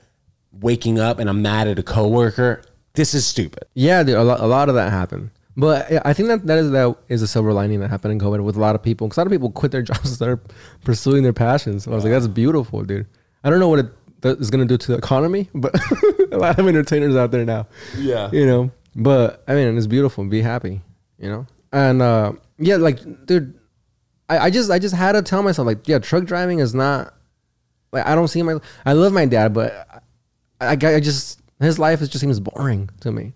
waking 0.59 0.99
up 0.99 1.19
and 1.19 1.29
I'm 1.29 1.41
mad 1.41 1.67
at 1.67 1.77
a 1.79 1.83
coworker, 1.83 2.63
this 2.93 3.13
is 3.13 3.25
stupid. 3.25 3.65
Yeah, 3.73 4.03
dude, 4.03 4.15
a 4.15 4.23
lot, 4.23 4.39
a 4.39 4.47
lot 4.47 4.67
of 4.69 4.75
that 4.75 4.91
happened. 4.91 5.29
But 5.57 6.05
I 6.05 6.13
think 6.13 6.27
that 6.27 6.45
that 6.47 6.57
is 6.57 6.71
that 6.71 6.97
is 7.07 7.21
a 7.21 7.27
silver 7.27 7.53
lining 7.53 7.79
that 7.79 7.89
happened 7.89 8.11
in 8.11 8.19
COVID 8.19 8.43
with 8.43 8.57
a 8.57 8.59
lot 8.59 8.75
of 8.75 8.83
people. 8.83 9.07
Because 9.07 9.17
a 9.17 9.21
lot 9.21 9.27
of 9.27 9.31
people 9.31 9.51
quit 9.51 9.71
their 9.71 9.81
jobs 9.89 10.05
and 10.05 10.15
started 10.15 10.39
pursuing 10.83 11.23
their 11.23 11.33
passions. 11.33 11.87
I 11.87 11.91
was 11.91 12.03
like, 12.03 12.11
that's 12.11 12.27
beautiful, 12.27 12.83
dude. 12.83 13.07
I 13.43 13.49
don't 13.49 13.59
know 13.59 13.69
what 13.69 13.79
it 13.79 13.85
that 14.21 14.39
is 14.39 14.49
gonna 14.49 14.65
do 14.65 14.77
to 14.77 14.91
the 14.91 14.97
economy, 14.97 15.49
but 15.55 15.73
a 16.31 16.37
lot 16.37 16.59
of 16.59 16.67
entertainers 16.67 17.15
out 17.15 17.31
there 17.31 17.45
now. 17.45 17.67
Yeah. 17.97 18.29
you 18.31 18.45
know. 18.45 18.71
But 18.95 19.43
I 19.47 19.55
mean, 19.55 19.77
it's 19.77 19.87
beautiful. 19.87 20.25
Be 20.25 20.41
happy, 20.41 20.81
you 21.19 21.29
know. 21.29 21.47
And 21.71 22.01
uh, 22.01 22.33
yeah, 22.57 22.77
like, 22.77 23.25
dude, 23.25 23.59
I, 24.29 24.39
I 24.39 24.49
just 24.49 24.71
I 24.71 24.79
just 24.79 24.95
had 24.95 25.13
to 25.13 25.21
tell 25.21 25.43
myself 25.43 25.65
like, 25.65 25.87
yeah, 25.87 25.99
truck 25.99 26.25
driving 26.25 26.59
is 26.59 26.73
not 26.73 27.13
like 27.91 28.05
I 28.05 28.15
don't 28.15 28.27
see 28.27 28.41
my. 28.41 28.57
I 28.85 28.93
love 28.93 29.13
my 29.13 29.25
dad, 29.25 29.53
but 29.53 30.03
I, 30.59 30.67
I, 30.67 30.71
I 30.71 30.99
just 30.99 31.41
his 31.59 31.79
life 31.79 32.01
is 32.01 32.09
just 32.09 32.21
seems 32.21 32.39
boring 32.39 32.89
to 33.01 33.11
me. 33.11 33.33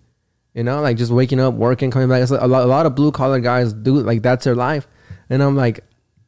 You 0.54 0.64
know, 0.64 0.82
like 0.82 0.98
just 0.98 1.12
waking 1.12 1.40
up, 1.40 1.54
working, 1.54 1.92
coming 1.92 2.10
back. 2.10 2.22
It's 2.22 2.32
like 2.32 2.42
a 2.42 2.48
lot, 2.48 2.64
a 2.64 2.66
lot 2.66 2.86
of 2.86 2.96
blue 2.96 3.12
collar 3.12 3.40
guys 3.40 3.72
do 3.72 4.00
like 4.00 4.22
that's 4.24 4.46
their 4.46 4.56
life, 4.56 4.88
and 5.30 5.42
I'm 5.44 5.56
like, 5.56 5.82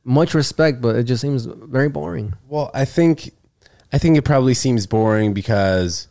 much 0.03 0.34
respect, 0.34 0.81
but 0.81 0.95
it 0.95 1.03
just 1.03 1.21
seems 1.21 1.45
very 1.45 1.89
boring. 1.89 2.34
Well, 2.47 2.69
I 2.73 2.86
think 2.86 3.31
I 3.91 3.97
think 3.97 4.17
it 4.17 4.21
probably 4.23 4.53
seems 4.53 4.86
boring 4.88 5.34
because 5.34 6.07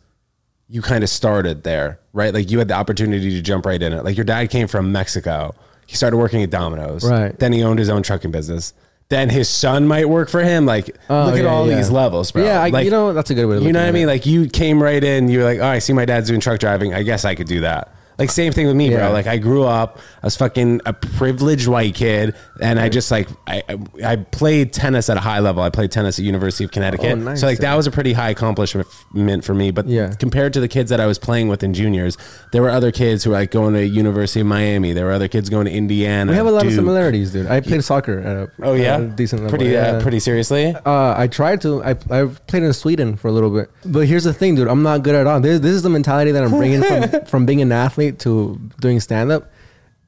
you 0.67 0.81
kind 0.81 1.03
of 1.03 1.09
started 1.09 1.63
there, 1.63 1.99
right? 2.13 2.33
Like 2.33 2.51
you 2.51 2.59
had 2.59 2.67
the 2.67 2.73
opportunity 2.75 3.31
to 3.31 3.41
jump 3.41 3.65
right 3.65 3.81
in 3.81 3.91
it. 3.93 4.03
Like 4.03 4.17
your 4.17 4.23
dad 4.25 4.49
came 4.49 4.67
from 4.67 4.91
Mexico. 4.91 5.55
He 5.87 5.95
started 5.95 6.17
working 6.17 6.41
at 6.43 6.49
Domino's. 6.49 7.03
Right. 7.09 7.37
Then 7.37 7.51
he 7.51 7.63
owned 7.63 7.79
his 7.79 7.89
own 7.89 8.03
trucking 8.03 8.31
business. 8.31 8.73
Then 9.09 9.29
his 9.29 9.49
son 9.49 9.87
might 9.87 10.07
work 10.07 10.29
for 10.29 10.41
him. 10.41 10.65
Like 10.65 10.95
Oh, 11.09 11.25
look 11.25 11.37
at 11.37 11.45
all 11.45 11.67
yeah. 11.67 11.75
these 11.75 11.89
levels, 11.91 12.31
bro. 12.31 12.43
Yeah, 12.45 12.61
I, 12.61 12.69
like, 12.69 12.85
you 12.85 12.91
know 12.91 13.11
that's 13.13 13.29
a 13.29 13.35
good 13.35 13.45
way. 13.47 13.59
to 13.59 13.65
you 13.65 13.73
know 13.73 13.79
what 13.79 13.83
at 13.83 13.87
I 13.87 13.89
it. 13.89 13.93
mean? 13.93 14.07
Like 14.07 14.25
you 14.25 14.47
came 14.49 14.81
right 14.81 15.03
in. 15.03 15.27
You're 15.27 15.43
like, 15.43 15.59
oh, 15.59 15.65
I 15.65 15.79
see 15.79 15.91
my 15.91 16.05
dad's 16.05 16.27
doing 16.29 16.39
truck 16.39 16.59
driving. 16.59 16.93
I 16.93 17.03
guess 17.03 17.25
I 17.25 17.35
could 17.35 17.47
do 17.47 17.61
that. 17.61 17.93
Like 18.21 18.29
same 18.31 18.51
thing 18.53 18.67
with 18.67 18.75
me, 18.75 18.91
Yeah. 18.91 18.97
bro. 18.99 19.11
Like 19.11 19.27
I 19.27 19.37
grew 19.37 19.63
up, 19.63 19.99
I 20.23 20.27
was 20.27 20.35
fucking 20.37 20.81
a 20.85 20.93
privileged 20.93 21.67
white 21.67 21.95
kid, 21.95 22.35
and 22.61 22.79
I 22.79 22.87
just 22.89 23.09
like 23.11 23.27
I 23.47 23.63
I- 23.69 24.11
I 24.13 24.15
played 24.15 24.71
tennis 24.73 25.09
at 25.09 25.17
a 25.17 25.21
high 25.21 25.39
level. 25.39 25.61
I 25.63 25.69
played 25.69 25.91
tennis 25.91 26.17
at 26.19 26.25
University 26.25 26.63
of 26.63 26.71
Connecticut, 26.71 27.11
Oh, 27.13 27.15
nice. 27.15 27.41
so 27.41 27.47
like 27.47 27.59
that 27.59 27.75
was 27.75 27.87
a 27.87 27.91
pretty 27.91 28.13
high 28.13 28.29
accomplishment 28.29 29.43
for 29.43 29.53
me. 29.53 29.71
But 29.71 29.87
Yeah. 29.87 30.11
compared 30.19 30.53
to 30.53 30.59
the 30.59 30.67
kids 30.67 30.89
that 30.89 30.99
I 30.99 31.05
was 31.07 31.17
playing 31.19 31.47
with 31.47 31.63
in 31.63 31.73
juniors, 31.73 32.17
there 32.51 32.61
were 32.61 32.69
other 32.69 32.91
kids 32.91 33.23
who 33.23 33.31
were 33.31 33.37
like 33.37 33.51
going 33.51 33.73
to 33.73 33.85
University 33.85 34.41
of 34.41 34.47
Miami. 34.47 34.93
There 34.93 35.05
were 35.05 35.11
other 35.11 35.27
kids 35.27 35.49
going 35.49 35.65
to 35.65 35.71
Indiana. 35.71 36.31
we 36.31 36.37
have 36.37 36.45
a 36.47 36.51
lot 36.51 36.63
of 36.63 36.69
Duke. 36.69 36.79
similarities, 36.79 37.31
dude. 37.31 37.47
I 37.47 37.59
played 37.59 37.83
soccer 37.83 38.19
at 38.19 38.35
a 38.37 38.47
Oh 38.61 38.73
yeah, 38.73 38.95
at 38.95 39.01
a 39.01 39.05
decent 39.07 39.41
level. 39.43 39.57
Pretty 39.57 39.73
yeah. 39.73 39.97
uh, 39.97 40.01
pretty 40.01 40.19
seriously. 40.19 40.75
Uh, 40.85 41.15
I 41.17 41.27
tried 41.27 41.61
to. 41.61 41.83
I 41.83 41.95
I 42.09 42.25
played 42.47 42.63
in 42.63 42.73
Sweden 42.73 43.15
for 43.17 43.27
a 43.27 43.31
little 43.31 43.49
bit, 43.49 43.69
but 43.85 44.05
here's 44.07 44.23
the 44.25 44.33
thing, 44.33 44.55
dude. 44.55 44.67
I'm 44.67 44.83
not 44.83 45.03
good 45.03 45.15
at 45.15 45.25
all. 45.27 45.39
This 45.39 45.59
this 45.59 45.71
is 45.73 45.81
the 45.81 45.89
mentality 45.89 46.31
that 46.31 46.43
I'm 46.43 46.51
bringing 46.51 46.81
from 47.11 47.25
from 47.25 47.45
being 47.45 47.61
an 47.61 47.71
athlete 47.71 48.10
to 48.19 48.59
doing 48.79 48.99
stand 48.99 49.31
up. 49.31 49.51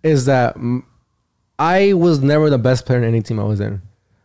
Is 0.03 0.25
that 0.25 0.55
I 1.57 1.93
was 1.93 2.19
never 2.19 2.49
the 2.49 2.57
best 2.57 2.85
player 2.85 2.99
in 2.99 3.05
any 3.05 3.21
team 3.21 3.39
I 3.39 3.43
was 3.43 3.61
in, 3.61 3.81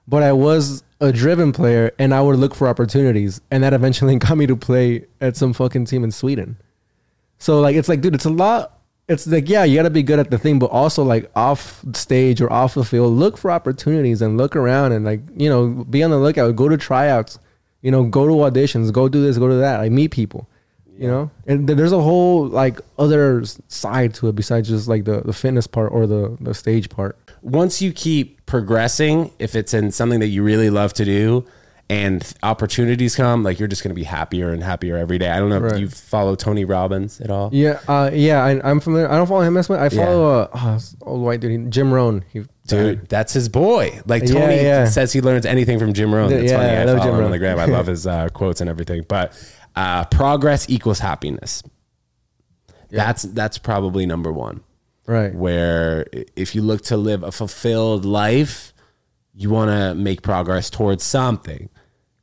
but 0.07 0.23
I 0.23 0.33
was 0.33 0.83
a 1.01 1.13
driven 1.13 1.53
player, 1.53 1.93
and 1.99 2.13
I 2.13 2.21
would 2.21 2.39
look 2.39 2.55
for 2.55 2.67
opportunities, 2.67 3.41
and 3.51 3.63
that 3.63 3.73
eventually 3.73 4.17
got 4.19 4.37
me 4.37 4.47
to 4.47 4.57
play 4.57 5.07
at 5.21 5.37
some 5.37 5.53
fucking 5.53 5.85
team 5.85 6.05
in 6.05 6.11
Sweden. 6.11 6.57
So 7.39 7.61
like 7.61 7.77
it's 7.77 7.89
like, 7.89 8.01
dude, 8.01 8.15
it's 8.15 8.25
a 8.25 8.31
lot. 8.31 8.75
It's 9.09 9.27
like, 9.27 9.49
yeah, 9.49 9.65
you 9.65 9.77
gotta 9.77 9.91
be 9.91 10.03
good 10.03 10.19
at 10.19 10.31
the 10.31 10.39
thing, 10.39 10.59
but 10.59 10.67
also 10.67 11.03
like 11.03 11.31
off 11.35 11.83
stage 11.95 12.41
or 12.41 12.53
off 12.53 12.75
the 12.75 12.85
field, 12.85 13.15
look 13.15 13.39
for 13.39 13.51
opportunities 13.51 14.21
and 14.21 14.37
look 14.37 14.55
around 14.55 14.93
and 14.93 15.05
like, 15.05 15.21
you 15.37 15.49
know, 15.49 15.69
be 15.85 16.03
on 16.03 16.11
the 16.11 16.19
lookout. 16.19 16.57
Go 16.57 16.69
to 16.69 16.77
tryouts, 16.77 17.39
you 17.81 17.91
know, 17.91 18.05
go 18.05 18.27
to 18.27 18.33
auditions, 18.33 18.93
go 18.93 19.09
do 19.09 19.23
this, 19.23 19.39
go 19.39 19.49
to 19.49 19.55
that. 19.55 19.79
Like 19.79 19.93
meet 19.93 20.11
people, 20.11 20.49
you 20.99 21.09
know. 21.09 21.31
And 21.47 21.69
there's 21.69 21.93
a 21.93 22.01
whole 22.01 22.47
like 22.47 22.81
other 22.99 23.45
side 23.69 24.15
to 24.15 24.29
it 24.29 24.35
besides 24.35 24.69
just 24.69 24.89
like 24.89 25.05
the, 25.05 25.21
the 25.23 25.33
fitness 25.33 25.67
part 25.67 25.93
or 25.93 26.07
the 26.07 26.37
the 26.41 26.55
stage 26.55 26.89
part. 26.91 27.17
once 27.43 27.81
you 27.81 27.93
keep 27.93 28.45
progressing, 28.47 29.31
if 29.39 29.55
it's 29.55 29.73
in 29.75 29.91
something 29.93 30.21
that 30.21 30.29
you 30.29 30.43
really 30.43 30.71
love 30.71 30.93
to 30.95 31.05
do, 31.05 31.45
and 31.91 32.35
opportunities 32.43 33.17
come, 33.17 33.43
like 33.43 33.59
you're 33.59 33.69
just 33.69 33.83
gonna 33.83 33.95
be 33.95 34.05
happier 34.05 34.51
and 34.51 34.63
happier 34.63 34.97
every 34.97 35.17
day. 35.19 35.31
I 35.31 35.39
don't 35.39 35.49
know 35.49 35.65
if 35.65 35.79
you 35.79 35.89
follow 35.89 36.35
Tony 36.35 36.65
Robbins 36.65 37.21
at 37.21 37.31
all. 37.31 37.49
Yeah, 37.53 37.81
uh, 37.89 38.11
yeah, 38.13 38.45
I, 38.45 38.61
I'm 38.71 38.81
familiar. 38.81 39.11
I 39.11 39.17
don't 39.17 39.27
follow 39.27 39.41
him 39.41 39.57
as 39.57 39.69
much. 39.71 39.81
I 39.81 39.89
follow 39.89 40.29
uh, 40.29 40.49
oh, 40.55 40.81
old 41.03 41.23
white 41.23 41.41
dude, 41.41 41.71
Jim 41.71 41.93
Rohn. 41.93 42.25
He, 42.33 42.45
Dude, 42.67 43.09
that's 43.09 43.33
his 43.33 43.49
boy. 43.49 43.99
Like 44.05 44.27
Tony 44.27 44.57
yeah. 44.57 44.85
says 44.85 45.11
he 45.11 45.23
learns 45.23 45.47
anything 45.47 45.79
from 45.79 45.95
Jim 45.95 46.15
Rohn. 46.15 46.29
That's 46.29 46.51
Yeah, 46.51 46.59
funny. 46.59 46.69
I 46.69 46.83
I, 46.83 46.85
love 46.85 46.99
follow 46.99 47.11
Jim 47.13 47.19
him 47.21 47.25
on 47.25 47.31
the 47.31 47.39
gram. 47.39 47.59
I 47.59 47.65
love 47.65 47.87
his 47.95 48.07
uh, 48.07 48.29
quotes 48.35 48.61
and 48.61 48.69
everything. 48.69 49.07
But 49.09 49.33
uh, 49.77 50.05
progress 50.07 50.69
equals 50.69 50.99
happiness. 50.99 51.63
That's 52.91 53.23
that's 53.23 53.59
probably 53.59 54.07
number 54.07 54.33
one. 54.33 54.63
right. 55.07 55.35
Where 55.35 56.07
if 56.37 56.55
you 56.55 56.63
look 56.63 56.83
to 56.85 56.97
live 56.97 57.23
a 57.23 57.33
fulfilled 57.33 58.05
life, 58.05 58.73
you 59.35 59.51
want 59.51 59.71
to 59.71 59.95
make 59.95 60.23
progress 60.23 60.71
towards 60.71 61.05
something 61.05 61.69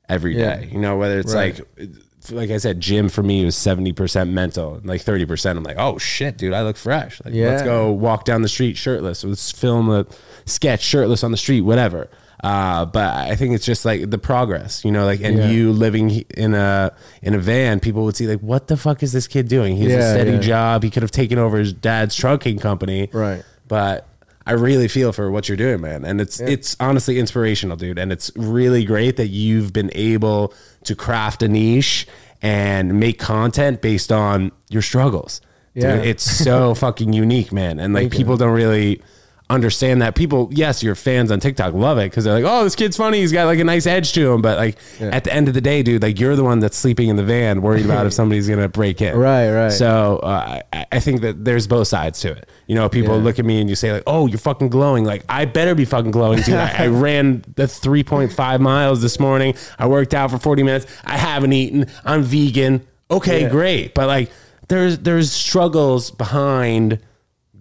every 0.10 0.38
Yeah. 0.38 0.58
day. 0.58 0.70
You 0.72 0.80
know, 0.80 0.98
whether 0.98 1.20
it's 1.20 1.34
Right. 1.34 1.60
like 1.78 1.90
like 2.32 2.50
I 2.50 2.58
said, 2.58 2.82
gym 2.82 3.08
for 3.10 3.22
me 3.22 3.46
was 3.46 3.56
seventy 3.56 3.92
percent 3.94 4.32
mental, 4.32 4.76
and 4.76 4.86
like 4.88 5.02
thirty 5.02 5.26
percent. 5.26 5.58
I'm 5.60 5.64
like, 5.64 5.78
oh 5.80 6.00
shit, 6.00 6.38
dude, 6.38 6.54
I 6.54 6.64
look 6.64 6.78
fresh. 6.78 7.22
Like, 7.24 7.36
let's 7.36 7.62
go 7.62 7.92
walk 7.92 8.26
down 8.26 8.42
the 8.42 8.48
street 8.50 8.78
shirtless. 8.78 9.24
Let's 9.24 9.52
film 9.52 9.90
a 9.92 10.08
sketch 10.46 10.82
shirtless 10.82 11.24
on 11.24 11.30
the 11.32 11.38
street, 11.38 11.62
whatever. 11.62 12.10
Uh, 12.44 12.86
but 12.86 13.16
I 13.16 13.36
think 13.36 13.56
it's 13.56 13.66
just 13.66 13.86
like 13.86 14.10
the 14.10 14.18
progress, 14.18 14.84
you 14.86 14.92
know, 14.92 15.06
like 15.06 15.22
and 15.22 15.38
Yeah. 15.38 15.50
you 15.50 15.72
living 15.72 16.10
in 16.38 16.54
a 16.54 16.92
in 17.22 17.34
a 17.34 17.40
van, 17.40 17.80
people 17.80 18.04
would 18.06 18.16
see 18.16 18.28
like, 18.28 18.42
what 18.42 18.68
the 18.68 18.78
fuck 18.78 19.02
is 19.04 19.12
this 19.14 19.28
kid 19.28 19.48
doing? 19.48 19.76
He 19.78 19.90
has 19.90 20.04
a 20.06 20.12
steady 20.14 20.32
yeah. 20.32 20.40
job. 20.40 20.84
He 20.84 20.90
could 20.90 21.02
have 21.02 21.12
taken 21.12 21.40
over 21.40 21.58
his 21.58 21.74
dad's 21.74 22.16
trucking 22.16 22.60
company, 22.60 23.10
Right. 23.12 23.44
But 23.68 24.08
I 24.46 24.52
really 24.52 24.88
feel 24.88 25.12
for 25.12 25.32
what 25.32 25.48
you're 25.50 25.58
doing, 25.58 25.82
man, 25.82 26.06
and 26.06 26.22
it's 26.22 26.40
it's 26.40 26.76
honestly 26.80 27.18
inspirational, 27.18 27.78
dude. 27.78 27.98
And 27.98 28.12
it's 28.12 28.30
really 28.36 28.86
great 28.86 29.18
that 29.18 29.30
you've 29.30 29.74
been 29.74 29.90
able 29.96 30.54
to 30.84 30.96
craft 30.96 31.42
a 31.42 31.48
niche 31.48 32.06
and 32.44 33.00
make 33.00 33.18
content 33.18 33.82
based 33.82 34.12
on 34.12 34.52
your 34.70 34.84
struggles. 34.84 35.42
Dude, 35.74 35.84
Yeah. 35.84 35.96
it's 35.96 36.24
so 36.24 36.76
fucking 36.86 37.12
unique, 37.14 37.52
man. 37.52 37.80
And 37.80 37.94
like 37.94 38.04
Thank 38.04 38.14
you. 38.14 38.18
people 38.20 38.38
don't 38.38 38.54
really 38.54 39.02
understand 39.50 40.02
that. 40.02 40.16
People, 40.16 40.50
yes, 40.52 40.82
your 40.82 40.96
fans 40.96 41.30
on 41.32 41.40
TikTok 41.40 41.74
love 41.74 41.98
it 42.00 42.10
because 42.10 42.24
they're 42.24 42.34
like, 42.34 42.44
"Oh, 42.46 42.64
this 42.64 42.76
kid's 42.76 42.98
funny. 42.98 43.20
He's 43.20 43.32
got 43.32 43.46
like 43.46 43.60
a 43.60 43.64
nice 43.64 43.86
edge 43.86 44.14
to 44.14 44.32
him." 44.32 44.42
But 44.42 44.58
like 44.58 44.78
Yeah. 45.00 45.08
at 45.10 45.24
the 45.24 45.34
end 45.34 45.48
of 45.48 45.54
the 45.54 45.62
day, 45.62 45.84
dude, 45.84 46.02
like 46.02 46.20
you're 46.20 46.36
the 46.36 46.44
one 46.44 46.60
that's 46.60 46.76
sleeping 46.78 47.10
in 47.10 47.16
the 47.16 47.24
van, 47.24 47.62
worried 47.62 47.86
about 47.86 48.06
if 48.06 48.14
somebody's 48.20 48.48
gonna 48.50 48.68
break 48.70 49.02
in. 49.02 49.16
Right, 49.16 49.52
right. 49.52 49.72
So 49.72 50.18
uh, 50.24 50.62
I, 50.74 50.86
I 50.92 51.00
think 51.00 51.22
that 51.22 51.46
there's 51.46 51.68
both 51.68 51.88
sides 51.88 52.20
to 52.22 52.32
it. 52.32 52.50
You 52.68 52.76
know, 52.76 52.90
people 52.90 53.18
Yeah. 53.18 53.24
look 53.24 53.38
at 53.40 53.46
me 53.46 53.60
and 53.62 53.70
you 53.70 53.76
say 53.76 53.92
like, 53.92 54.04
"Oh, 54.08 54.26
you're 54.28 54.40
fucking 54.40 54.70
glowing." 54.70 55.04
Like 55.06 55.24
I 55.30 55.46
better 55.46 55.76
be 55.76 55.86
fucking 55.86 56.12
glowing, 56.12 56.42
dude. 56.42 56.56
I, 56.56 56.86
I 56.86 56.88
ran 57.06 57.44
the 57.56 57.64
3.5 57.68 58.60
miles 58.60 59.02
this 59.02 59.20
morning. 59.20 59.54
I 59.78 59.88
worked 59.88 60.14
out 60.14 60.32
for 60.32 60.40
40 60.40 60.64
minutes. 60.64 60.86
I 61.04 61.18
haven't 61.18 61.54
eaten. 61.54 61.86
I'm 62.04 62.24
vegan. 62.24 62.86
Okay, 63.12 63.42
Yeah. 63.44 63.50
great. 63.50 63.94
But 63.94 64.08
like, 64.08 64.32
there's 64.70 64.98
there's 64.98 65.32
struggles 65.32 66.10
behind 66.10 66.98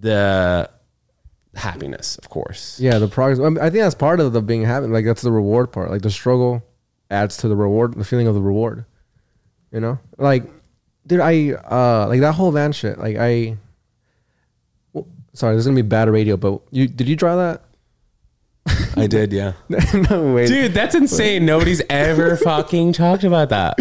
the 0.01 0.71
happiness, 1.57 2.19
of 2.19 2.29
course. 2.29 2.79
Yeah, 2.81 2.99
the 2.99 3.09
progress. 3.09 3.39
I, 3.41 3.49
mean, 3.49 3.59
I 3.59 3.71
think 3.71 3.83
that's 3.83 3.95
part 3.95 4.21
of 4.21 4.33
the 4.33 4.43
being 4.43 4.65
happy. 4.65 4.87
Like 4.87 5.05
that's 5.05 5.23
the 5.23 5.33
reward 5.33 5.73
part. 5.73 5.91
Like 5.91 6.03
the 6.03 6.11
struggle 6.11 6.63
adds 7.11 7.37
to 7.39 7.49
the 7.49 7.57
reward, 7.57 7.95
the 7.95 8.05
feeling 8.05 8.27
of 8.27 8.35
the 8.35 8.43
reward. 8.43 8.85
You 9.73 9.81
know, 9.81 9.99
like, 10.19 10.45
dude, 11.07 11.21
I 11.21 11.53
uh 11.53 12.07
like 12.09 12.21
that 12.21 12.33
whole 12.35 12.53
van 12.53 12.73
shit. 12.73 12.99
Like 12.99 13.17
I, 13.17 13.57
well, 14.93 15.07
sorry, 15.33 15.57
this 15.57 15.63
is 15.63 15.67
gonna 15.67 15.77
be 15.77 15.83
bad 15.83 16.09
radio, 16.09 16.37
but 16.37 16.61
you 16.71 16.87
did 16.87 17.09
you 17.09 17.17
draw 17.17 17.37
that? 17.37 17.63
I 18.97 19.07
did, 19.07 19.33
yeah. 19.33 19.55
no 20.11 20.35
way, 20.35 20.47
Dude, 20.47 20.73
that's 20.73 20.95
insane. 20.95 21.45
Nobody's 21.45 21.83
ever 21.91 22.37
fucking 22.45 22.93
talked 22.93 23.25
about 23.25 23.51
that. 23.51 23.79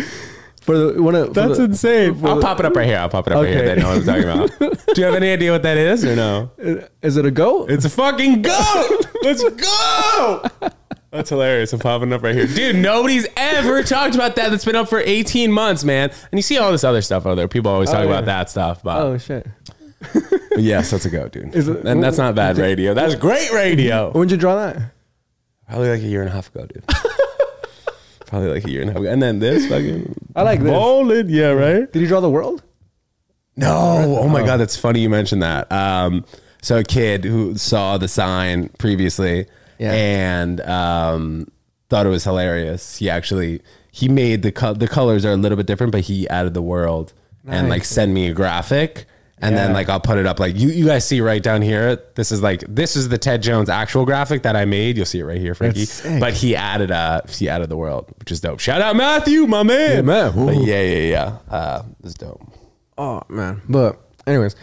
For 0.64 0.78
the 0.78 1.02
one 1.04 1.14
of 1.16 1.28
for 1.28 1.34
That's 1.34 1.58
the- 1.58 1.66
insane. 1.66 2.16
for 2.16 2.28
I'll 2.30 2.36
the- 2.38 2.42
pop 2.42 2.60
it 2.60 2.66
up 2.66 2.76
right 2.76 2.88
here. 2.88 2.98
I'll 2.98 3.10
pop 3.10 3.28
it 3.28 3.34
up 3.34 3.42
right 3.44 3.50
here. 3.50 3.60
Okay. 3.64 3.76
They 3.76 3.82
know 3.82 3.90
what 3.90 3.98
I'm 3.98 4.06
talking 4.06 4.24
about. 4.24 4.96
Do 4.96 5.02
you 5.02 5.06
have 5.06 5.16
any 5.16 5.30
idea 5.32 5.52
what 5.52 5.64
that 5.64 5.78
is 5.78 6.06
or 6.06 6.16
no? 6.16 6.52
Uh, 6.64 6.88
is 7.02 7.18
it 7.18 7.26
a 7.26 7.32
goat? 7.32 7.70
It's 7.70 7.84
a 7.86 7.90
fucking 7.90 8.42
goat. 8.44 9.06
Let's 9.24 9.44
go. 9.44 10.44
That's 11.12 11.30
hilarious. 11.30 11.74
I'm 11.74 11.80
popping 11.80 12.12
up 12.14 12.24
right 12.24 12.34
here. 12.34 12.48
Dude, 12.48 12.78
nobody's 12.78 13.28
ever 13.38 13.84
talked 13.84 14.16
about 14.16 14.36
that. 14.38 14.50
That's 14.52 14.66
been 14.66 14.76
up 14.76 14.88
for 14.90 15.00
18 15.00 15.52
months, 15.52 15.84
man. 15.84 16.10
And 16.32 16.40
you 16.40 16.42
see 16.42 16.58
all 16.58 16.72
this 16.72 16.84
other 16.84 17.02
stuff 17.02 17.26
out 17.26 17.36
there. 17.36 17.48
People 17.48 17.70
always 17.72 17.90
talk 17.90 18.00
Oh, 18.00 18.08
about 18.08 18.26
that 18.26 18.50
stuff. 18.50 18.82
But, 18.84 19.02
oh 19.04 19.18
shit! 19.18 19.46
but 20.14 20.60
yes, 20.60 20.90
that's 20.92 21.06
a 21.06 21.10
goat, 21.10 21.34
dude. 21.34 21.54
Is 21.56 21.68
it- 21.68 21.86
and 21.86 22.02
that's 22.04 22.18
not 22.18 22.36
bad 22.36 22.58
radio. 22.58 22.94
That's 22.94 23.16
great 23.16 23.52
radio. 23.52 24.12
When'd 24.12 24.32
you 24.32 24.38
draw 24.38 24.56
that? 24.56 24.78
Probably 25.68 25.90
like 25.90 26.02
a 26.02 26.06
year 26.08 26.22
and 26.22 26.30
a 26.30 26.34
half 26.34 26.54
ago, 26.56 26.66
dude. 26.68 26.84
Probably 28.34 28.50
like 28.50 28.66
a 28.66 28.72
year 28.72 28.82
and 28.82 28.90
a 28.90 28.94
half 28.94 29.02
ago. 29.04 29.12
And 29.12 29.22
then 29.22 29.38
this 29.38 29.68
fucking. 29.68 30.16
I 30.36 30.42
like 30.42 30.60
this. 30.60 30.72
Bowling. 30.72 31.30
Yeah, 31.30 31.50
right? 31.52 31.92
Did 31.94 32.02
you 32.02 32.08
draw 32.08 32.20
the 32.20 32.32
world? 32.32 32.64
No. 33.56 34.18
Oh 34.20 34.28
my 34.28 34.44
god, 34.44 34.58
that's 34.58 34.76
funny 34.76 35.02
you 35.02 35.10
mentioned 35.12 35.44
that. 35.44 35.72
Um, 35.72 36.26
so 36.64 36.80
a 36.80 36.84
kid 36.84 37.26
who 37.26 37.56
saw 37.60 38.00
the 38.00 38.08
sign 38.08 38.70
previously 38.80 39.46
Yeah. 39.78 39.92
and 39.94 40.62
um, 40.62 41.48
thought 41.92 42.08
it 42.08 42.10
was 42.10 42.24
hilarious. 42.24 42.98
He 42.98 43.08
actually 43.08 43.62
he 43.92 44.10
made 44.10 44.42
the 44.42 44.52
co- 44.52 44.74
the 44.74 44.88
colors 44.88 45.26
are 45.26 45.34
a 45.34 45.38
little 45.38 45.56
bit 45.56 45.68
different, 45.68 45.92
but 45.92 46.02
he 46.02 46.28
added 46.30 46.56
the 46.56 46.64
world 46.64 47.14
and 47.46 47.70
like 47.70 47.86
send 47.86 48.16
me 48.16 48.26
a 48.30 48.34
graphic. 48.34 49.06
And 49.44 49.58
then 49.58 49.74
like 49.74 49.90
I'll 49.90 50.00
put 50.00 50.18
it 50.18 50.26
up 50.26 50.40
like 50.40 50.56
you 50.58 50.70
you 50.70 50.86
guys 50.86 51.06
see 51.06 51.20
right 51.22 51.44
down 51.44 51.62
here. 51.62 52.02
This 52.16 52.32
is 52.32 52.42
like 52.42 52.64
this 52.68 52.96
is 52.96 53.10
the 53.10 53.18
Ted 53.18 53.44
Jones 53.44 53.70
actual 53.70 54.06
graphic 54.06 54.44
that 54.44 54.56
I 54.56 54.66
made. 54.66 54.96
You'll 54.96 55.06
see 55.06 55.20
it 55.20 55.26
right 55.26 55.40
here, 55.40 55.54
Frankie. 55.54 55.86
But 56.20 56.34
he 56.34 56.56
added 56.56 56.92
uh 56.92 57.22
he 57.28 57.50
added 57.50 57.70
the 57.70 57.78
world, 57.78 58.10
which 58.20 58.32
is 58.32 58.40
dope. 58.40 58.60
Shout 58.60 58.82
out 58.82 58.96
Matthew, 58.96 59.46
my 59.46 59.64
man. 59.64 59.92
Yeah, 59.92 60.02
man. 60.02 60.46
But 60.46 60.56
yeah, 60.56 60.82
yeah, 60.82 60.98
yeah. 60.98 61.38
Uh, 61.50 61.84
it's 62.04 62.14
dope. 62.14 62.42
Oh 62.98 63.22
man. 63.28 63.62
But 63.68 64.00
anyways, 64.26 64.56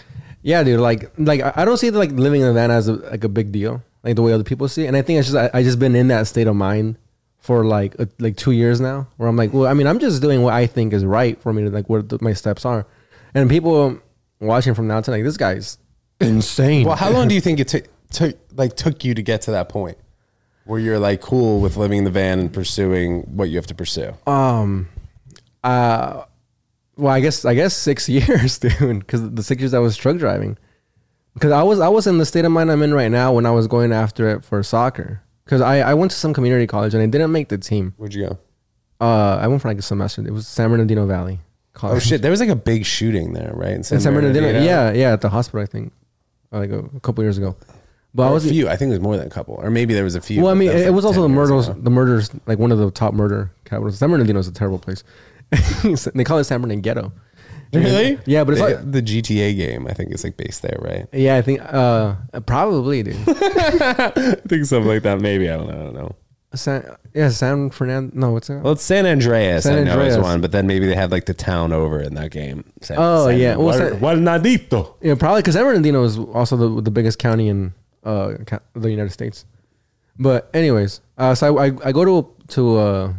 yeah, 0.43 0.63
dude. 0.63 0.81
Like, 0.81 1.11
like 1.19 1.43
I 1.57 1.65
don't 1.65 1.77
see 1.77 1.91
like 1.91 2.13
living 2.13 2.41
in 2.41 2.49
a 2.49 2.53
van 2.53 2.71
as 2.71 2.89
a, 2.89 2.95
like 2.95 3.25
a 3.25 3.29
big 3.29 3.53
deal, 3.53 3.83
like 4.03 4.17
the 4.17 4.23
way 4.23 4.33
other 4.33 4.45
people 4.45 4.67
see. 4.69 4.85
it. 4.85 4.89
And 4.89 4.97
I 4.97 5.03
think 5.03 5.19
it's 5.19 5.31
just 5.31 5.37
I, 5.55 5.59
I 5.59 5.63
just 5.63 5.79
been 5.79 5.95
in 5.95 6.09
that 6.09 6.27
state 6.27 6.47
of 6.47 6.57
mind 6.57 6.97
for 7.39 7.65
like 7.65 7.95
a, 7.99 8.09
like 8.19 8.37
two 8.37 8.53
years 8.53 8.81
now, 8.81 9.09
where 9.17 9.29
I'm 9.29 9.37
like, 9.37 9.53
well, 9.53 9.67
I 9.67 9.75
mean, 9.75 9.87
I'm 9.87 9.99
just 9.99 10.23
doing 10.23 10.43
what 10.43 10.55
I 10.55 10.67
think 10.67 10.93
is 10.93 11.05
right 11.05 11.41
for 11.43 11.53
me 11.53 11.65
to 11.65 11.71
like 11.71 11.89
what 11.89 12.09
the, 12.09 12.19
my 12.21 12.33
steps 12.33 12.65
are, 12.65 12.87
and 13.35 13.51
people 13.51 13.99
watching 14.41 14.75
from 14.75 14.87
now 14.89 15.01
to 15.01 15.11
like 15.11 15.25
this 15.25 15.37
guy's 15.37 15.79
insane. 16.21 16.87
Well, 16.87 16.97
how 16.97 17.11
long 17.11 17.29
do 17.29 17.35
you 17.35 17.41
think 17.41 17.61
it 17.61 17.69
took 17.69 17.85
took 18.11 18.37
like 18.55 18.77
took 18.77 19.05
you 19.05 19.15
to 19.15 19.23
get 19.23 19.43
to 19.43 19.53
that 19.53 19.69
point 19.69 19.99
where 20.65 20.81
you're 20.81 20.99
like 20.99 21.21
cool 21.21 21.61
with 21.61 21.77
living 21.77 21.99
in 21.99 22.05
the 22.05 22.11
van 22.11 22.39
and 22.39 22.53
pursuing 22.53 23.23
what 23.23 23.49
you 23.51 23.57
have 23.57 23.67
to 23.67 23.75
pursue? 23.75 24.13
Um, 24.27 24.89
uh, 25.63 26.25
well, 26.97 27.13
I 27.13 27.21
guess 27.21 27.45
I 27.45 27.55
guess 27.55 27.77
six 27.77 28.09
years, 28.09 28.59
dude. 28.59 29.01
Because 29.01 29.31
the 29.31 29.43
six 29.43 29.61
years 29.61 29.75
I 29.75 29.79
was 29.79 29.97
truck 29.97 30.17
driving, 30.17 30.59
because 31.35 31.53
I 31.53 31.63
was 31.63 31.81
I 31.81 31.89
was 31.89 32.07
in 32.07 32.19
the 32.19 32.27
state 32.27 32.45
of 32.45 32.53
mind 32.53 32.71
I'm 32.71 32.83
in 32.83 32.95
right 32.95 33.11
now 33.11 33.33
when 33.33 33.47
I 33.47 33.51
was 33.51 33.67
going 33.67 33.93
after 33.93 34.29
it 34.31 34.45
for 34.45 34.63
soccer. 34.63 35.23
Because 35.45 35.61
I 35.61 35.81
I 35.81 35.95
went 35.95 36.11
to 36.13 36.17
some 36.17 36.33
community 36.35 36.67
college 36.67 36.95
and 36.95 37.03
I 37.03 37.07
didn't 37.07 37.33
make 37.33 37.49
the 37.49 37.59
team. 37.59 37.95
Where'd 37.97 38.15
you 38.15 38.27
go? 38.27 38.39
Uh, 39.01 39.39
I 39.41 39.49
went 39.49 39.63
for 39.63 39.69
like 39.69 39.79
a 39.79 39.83
semester. 39.83 40.27
It 40.27 40.31
was 40.33 40.47
San 40.47 40.69
Bernardino 40.71 41.07
Valley. 41.07 41.41
College. 41.73 41.97
Oh 41.97 41.99
shit, 42.01 42.23
there 42.23 42.31
was 42.31 42.41
like 42.41 42.49
a 42.49 42.57
big 42.57 42.85
shooting 42.85 43.33
there, 43.33 43.53
right? 43.55 43.73
In 43.73 43.83
San, 43.83 43.97
In 43.97 44.03
San 44.03 44.15
Bernardino, 44.15 44.49
yeah, 44.61 44.93
yeah, 44.93 45.13
at 45.13 45.21
the 45.21 45.29
hospital, 45.29 45.63
I 45.63 45.67
think, 45.67 45.93
like 46.51 46.71
a, 46.71 46.81
a 46.81 47.01
couple 47.01 47.23
years 47.23 47.39
ago. 47.39 47.57
But 48.13 48.27
I 48.27 48.31
Or 48.31 48.37
a 48.39 48.41
few. 48.41 48.69
I 48.69 48.77
think 48.77 48.89
it 48.89 48.95
was 48.95 49.01
more 49.01 49.17
than 49.17 49.27
a 49.27 49.31
couple, 49.31 49.55
or 49.55 49.71
maybe 49.71 49.95
there 49.95 50.03
was 50.03 50.17
a 50.17 50.21
few. 50.21 50.43
Well, 50.43 50.51
I 50.51 50.55
mean, 50.55 50.71
it, 50.71 50.87
like 50.87 50.95
was 50.95 51.05
also 51.05 51.23
the 51.23 51.29
murders, 51.29 51.69
ago. 51.69 51.81
the 51.81 51.91
murders, 51.91 52.31
like 52.47 52.59
one 52.59 52.73
of 52.73 52.79
the 52.79 52.91
top 52.91 53.15
murder 53.15 53.53
capitals. 53.65 53.99
San 53.99 54.11
Bernardino 54.11 54.41
is 54.41 54.49
a 54.49 54.53
terrible 54.53 54.79
place. 54.79 55.05
they 56.15 56.25
call 56.25 56.39
it 56.39 56.45
San 56.45 56.61
Bernardino 56.61 56.83
Ghetto. 56.83 57.13
Really? 57.73 58.19
Yeah, 58.27 58.43
but 58.43 58.53
it's 58.53 58.61
like, 58.61 58.91
the 58.91 59.01
GTA 59.01 59.57
game. 59.57 59.87
I 59.87 59.93
think 59.93 60.13
is 60.13 60.25
like 60.25 60.37
based 60.37 60.63
there, 60.63 60.77
right? 60.81 61.07
yeah, 61.13 61.37
I 61.37 61.43
think, 61.43 61.61
uh, 61.63 62.17
probably, 62.47 63.05
dude. 63.05 63.15
I 63.29 64.11
think 64.49 64.65
something 64.65 64.89
like 64.89 65.05
that. 65.05 65.21
Maybe 65.21 65.49
I 65.49 65.57
don't 65.57 65.69
know. 65.69 65.81
I 65.81 65.85
don't 65.85 65.95
know. 65.95 66.17
San, 66.55 66.85
yeah, 67.15 67.29
San 67.29 67.71
Fernando. 67.71 68.11
No, 68.15 68.33
what's 68.33 68.49
that? 68.49 68.63
Well, 68.63 68.73
it's 68.73 68.83
San 68.83 69.07
Andreas. 69.07 69.63
San 69.65 69.79
I 69.79 69.83
know 69.85 70.01
is 70.01 70.15
Andreas. 70.15 70.19
one, 70.19 70.41
but 70.41 70.51
then 70.51 70.67
maybe 70.67 70.87
they 70.87 70.97
had 70.97 71.11
like 71.13 71.27
the 71.27 71.35
town 71.35 71.73
over 71.73 72.01
in 72.01 72.15
that 72.15 72.31
game. 72.33 72.65
San, 72.81 72.97
Oh, 72.99 73.29
San- 73.29 73.39
yeah. 73.39 73.55
Well, 73.57 73.79
Guar- 73.79 73.91
San- 73.91 74.01
Guarnadito. 74.01 74.95
Yeah, 75.01 75.15
probably 75.15 75.43
because 75.43 75.55
San 75.55 75.65
Bernardino 75.65 76.03
is 76.05 76.19
also 76.19 76.57
the 76.57 76.83
the 76.83 76.91
biggest 76.91 77.19
county 77.21 77.49
in 77.49 77.73
uh 78.05 78.35
the 78.75 78.91
United 78.91 79.11
States. 79.13 79.45
But 80.19 80.51
anyways, 80.53 81.01
uh, 81.19 81.35
so 81.35 81.57
I, 81.59 81.67
I 81.69 81.73
I 81.87 81.93
go 81.93 82.05
to 82.05 82.29
to 82.49 82.77
uh 82.79 83.13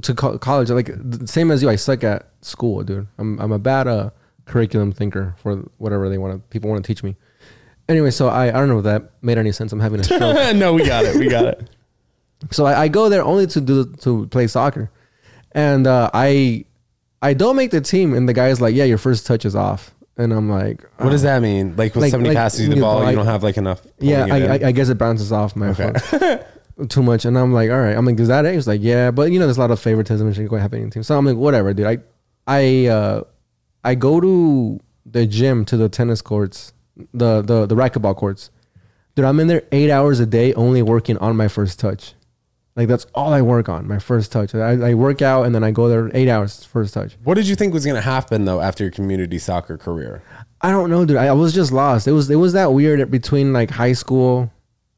to 0.00 0.14
co- 0.14 0.38
college 0.38 0.70
like 0.70 0.90
the 0.96 1.26
same 1.26 1.50
as 1.50 1.62
you. 1.62 1.68
I 1.68 1.76
suck 1.76 2.02
at 2.04 2.28
school, 2.40 2.82
dude. 2.84 3.06
I'm 3.18 3.38
I'm 3.38 3.52
a 3.52 3.58
bad 3.58 3.86
uh 3.86 4.10
curriculum 4.46 4.92
thinker 4.92 5.34
for 5.42 5.56
whatever 5.76 6.08
they 6.08 6.18
want 6.18 6.34
to 6.34 6.38
people 6.48 6.70
want 6.70 6.82
to 6.82 6.86
teach 6.86 7.02
me. 7.02 7.16
Anyway, 7.88 8.10
so 8.10 8.28
I 8.28 8.48
I 8.48 8.52
don't 8.52 8.68
know 8.68 8.78
if 8.78 8.84
that 8.84 9.10
made 9.20 9.36
any 9.36 9.52
sense. 9.52 9.72
I'm 9.72 9.80
having 9.80 10.00
a 10.00 10.04
stroke. 10.08 10.56
no, 10.56 10.72
we 10.72 10.86
got 10.86 11.04
it. 11.04 11.16
We 11.16 11.28
got 11.28 11.44
it. 11.44 11.68
So 12.50 12.66
I, 12.66 12.82
I 12.82 12.88
go 12.88 13.08
there 13.08 13.22
only 13.24 13.46
to 13.48 13.60
do 13.60 13.84
to 14.02 14.26
play 14.28 14.46
soccer, 14.46 14.90
and 15.52 15.86
uh, 15.86 16.10
I 16.12 16.64
I 17.20 17.34
don't 17.34 17.56
make 17.56 17.70
the 17.70 17.80
team, 17.80 18.14
and 18.14 18.28
the 18.28 18.32
guy's 18.34 18.60
like, 18.60 18.74
"Yeah, 18.74 18.84
your 18.84 18.98
first 18.98 19.26
touch 19.26 19.44
is 19.44 19.54
off," 19.54 19.94
and 20.16 20.32
I'm 20.32 20.50
like, 20.50 20.82
What 20.98 21.10
does 21.10 21.22
that 21.22 21.40
mean? 21.42 21.76
Like 21.76 21.94
when 21.94 22.02
Like- 22.02 22.10
somebody 22.10 22.34
like, 22.34 22.42
passes 22.42 22.66
you 22.68 22.74
the 22.74 22.80
ball, 22.80 23.00
like- 23.00 23.10
you 23.10 23.16
don't 23.16 23.26
have 23.26 23.42
like 23.42 23.56
enough. 23.56 23.80
Yeah, 23.98 24.26
I. 24.30 24.38
I, 24.46 24.52
I 24.68 24.72
guess 24.72 24.88
it 24.88 24.98
bounces 24.98 25.30
off 25.32 25.54
my 25.56 25.68
Okay. 25.68 25.92
foot. 25.98 26.46
too 26.88 27.02
much, 27.02 27.24
and 27.26 27.38
I'm 27.38 27.52
like, 27.52 27.70
all 27.70 27.78
right. 27.80 27.96
I'm 27.96 28.04
like, 28.06 28.18
is 28.18 28.28
that 28.28 28.44
it? 28.46 28.54
He's 28.54 28.66
like, 28.66 28.80
yeah, 28.82 29.10
but 29.10 29.30
you 29.30 29.38
know, 29.38 29.46
there's 29.46 29.58
a 29.58 29.60
lot 29.60 29.70
of 29.70 29.78
favoritism 29.78 30.26
and 30.26 30.34
shit 30.34 30.48
going 30.48 30.62
happening 30.62 30.84
in 30.84 30.88
the 30.88 30.94
team. 30.94 31.02
So 31.02 31.16
I'm 31.16 31.24
like, 31.26 31.36
whatever, 31.36 31.72
dude. 31.74 31.86
I, 31.86 31.98
I, 32.46 32.86
uh, 32.86 33.22
I 33.84 33.94
go 33.94 34.20
to 34.20 34.80
the 35.06 35.26
gym 35.26 35.64
to 35.66 35.76
the 35.76 35.88
tennis 35.88 36.22
courts, 36.22 36.72
the 37.12 37.42
the 37.42 37.66
the 37.66 37.74
racquetball 37.76 38.16
courts. 38.16 38.50
Dude, 39.14 39.26
I'm 39.26 39.38
in 39.38 39.46
there 39.48 39.62
eight 39.70 39.90
hours 39.90 40.18
a 40.18 40.26
day, 40.26 40.54
only 40.54 40.80
working 40.82 41.18
on 41.18 41.36
my 41.36 41.46
first 41.46 41.78
touch. 41.78 42.14
Like 42.74 42.88
that's 42.88 43.06
all 43.14 43.32
I 43.32 43.42
work 43.42 43.68
on, 43.68 43.86
my 43.86 43.98
first 43.98 44.32
touch. 44.32 44.54
I, 44.54 44.72
I 44.72 44.94
work 44.94 45.20
out 45.20 45.44
and 45.44 45.54
then 45.54 45.62
I 45.62 45.70
go 45.70 45.88
there 45.88 46.10
eight 46.14 46.28
hours 46.28 46.64
first 46.64 46.94
touch. 46.94 47.16
What 47.22 47.34
did 47.34 47.46
you 47.46 47.54
think 47.54 47.74
was 47.74 47.84
going 47.84 47.96
to 47.96 48.00
happen 48.00 48.46
though 48.46 48.60
after 48.60 48.84
your 48.84 48.90
community 48.90 49.38
soccer 49.38 49.76
career? 49.76 50.22
I 50.62 50.70
don't 50.70 50.88
know, 50.88 51.04
dude. 51.04 51.18
I, 51.18 51.26
I 51.26 51.32
was 51.32 51.52
just 51.52 51.72
lost. 51.72 52.08
It 52.08 52.12
was 52.12 52.30
it 52.30 52.36
was 52.36 52.54
that 52.54 52.72
weird 52.72 53.10
between 53.10 53.52
like 53.52 53.70
high 53.70 53.92
school 53.92 54.50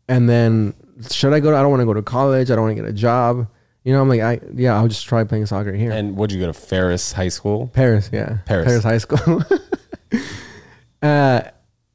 and 0.09 0.29
then 0.29 0.75
should 1.11 1.33
I 1.33 1.41
go? 1.41 1.51
To, 1.51 1.57
I 1.57 1.63
don't 1.63 1.71
want 1.71 1.81
to 1.81 1.87
go 1.87 1.95
to 1.95 2.03
college. 2.03 2.51
I 2.51 2.55
don't 2.55 2.65
want 2.65 2.77
to 2.77 2.83
get 2.83 2.89
a 2.89 2.95
job. 2.95 3.49
You 3.83 3.93
know, 3.93 4.01
I'm 4.01 4.09
like, 4.09 4.21
I 4.21 4.41
yeah, 4.55 4.77
I'll 4.77 4.89
just 4.89 5.07
try 5.07 5.25
playing 5.25 5.47
soccer 5.47 5.75
here. 5.75 5.91
And 5.91 6.17
would 6.17 6.33
you 6.33 6.41
go 6.41 6.47
to 6.47 6.53
Ferris 6.53 7.13
High 7.13 7.29
School? 7.29 7.69
Perris, 7.75 8.11
yeah, 8.13 8.39
Perris. 8.47 8.67
Perris 8.67 8.83
High 8.83 8.99
School. 8.99 9.43
uh, 11.03 11.43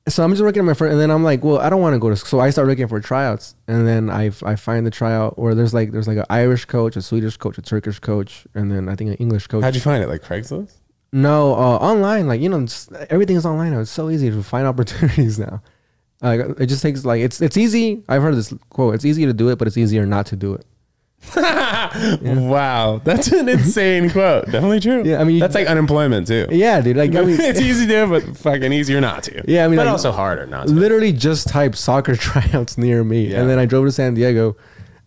so 0.10 0.24
I'm 0.24 0.32
just 0.32 0.42
looking 0.42 0.62
at 0.62 0.66
my 0.66 0.74
friend, 0.74 0.92
and 0.94 1.02
then 1.02 1.12
I'm 1.12 1.24
like, 1.24 1.44
well, 1.44 1.60
I 1.60 1.70
don't 1.70 1.82
want 1.82 1.94
to 1.94 2.00
go 2.00 2.10
to. 2.10 2.16
So 2.16 2.40
I 2.40 2.50
start 2.50 2.68
looking 2.68 2.88
for 2.88 3.00
tryouts, 3.00 3.56
and 3.68 3.88
then 3.88 4.10
I 4.10 4.32
I 4.44 4.56
find 4.56 4.86
the 4.86 4.92
tryout 4.92 5.40
where 5.40 5.56
there's 5.56 5.74
like 5.74 5.92
there's 5.92 6.08
like 6.08 6.18
an 6.18 6.26
Irish 6.30 6.66
coach, 6.66 6.96
a 6.96 7.02
Swedish 7.02 7.38
coach, 7.38 7.58
a 7.58 7.62
Turkish 7.62 8.00
coach, 8.00 8.46
and 8.54 8.72
then 8.72 8.90
I 8.90 8.96
think 8.96 9.12
an 9.12 9.16
English 9.16 9.48
coach. 9.48 9.64
How'd 9.64 9.76
you 9.76 9.82
find 9.82 10.04
it? 10.04 10.08
Like 10.08 10.22
Craigslist? 10.22 10.76
No, 11.12 11.54
uh, 11.54 11.78
online. 11.78 12.28
Like 12.28 12.42
you 12.42 12.50
know, 12.50 12.62
just, 12.62 12.92
everything 13.10 13.36
is 13.36 13.46
online 13.46 13.72
now. 13.72 13.80
It's 13.80 13.92
so 13.92 14.10
easy 14.10 14.30
to 14.30 14.44
find 14.44 14.68
opportunities 14.74 15.40
now. 15.40 15.62
Like 16.22 16.42
it 16.60 16.66
just 16.66 16.82
takes 16.82 17.06
like 17.06 17.22
it's 17.22 17.42
it's 17.42 17.58
easy. 17.58 18.04
I've 18.10 18.22
heard 18.22 18.36
this 18.36 18.54
quote. 18.70 18.96
It's 18.96 19.06
easy 19.06 19.26
to 19.26 19.34
do 19.34 19.50
it, 19.50 19.58
but 19.58 19.68
it's 19.68 19.78
easier 19.78 20.06
not 20.06 20.26
to 20.28 20.36
do 20.36 20.54
it. 20.54 20.66
Wow, 22.22 23.02
that's 23.04 23.32
an 23.32 23.50
insane 23.50 24.10
quote. 24.10 24.46
Definitely 24.46 24.80
true. 24.80 25.04
Yeah, 25.06 25.20
I 25.22 25.24
mean, 25.24 25.40
that's 25.40 25.56
like 25.56 25.68
unemployment 25.68 26.28
too. 26.28 26.48
Yeah, 26.50 26.82
dude. 26.82 26.98
Like 26.98 27.16
I 27.16 27.22
mean, 27.26 27.40
it's 27.40 27.60
easy 27.60 27.86
to 27.88 27.92
do, 27.92 28.08
but 28.08 28.38
fucking 28.38 28.72
easier 28.74 29.02
not 29.02 29.24
to. 29.24 29.44
Yeah, 29.48 29.66
I 29.66 29.68
mean, 29.68 29.78
but 29.78 29.86
like- 29.86 29.92
also 29.92 30.12
harder 30.12 30.46
not 30.46 30.68
to. 30.68 30.74
literally 30.74 31.12
just 31.12 31.48
typed 31.48 31.78
soccer 31.78 32.16
tryouts 32.28 32.78
near 32.78 33.04
me, 33.04 33.28
Yeah. 33.32 33.42
and 33.42 33.50
then 33.50 33.60
I 33.60 33.66
drove 33.66 33.86
to 33.86 33.92
San 33.92 34.14
Diego, 34.14 34.56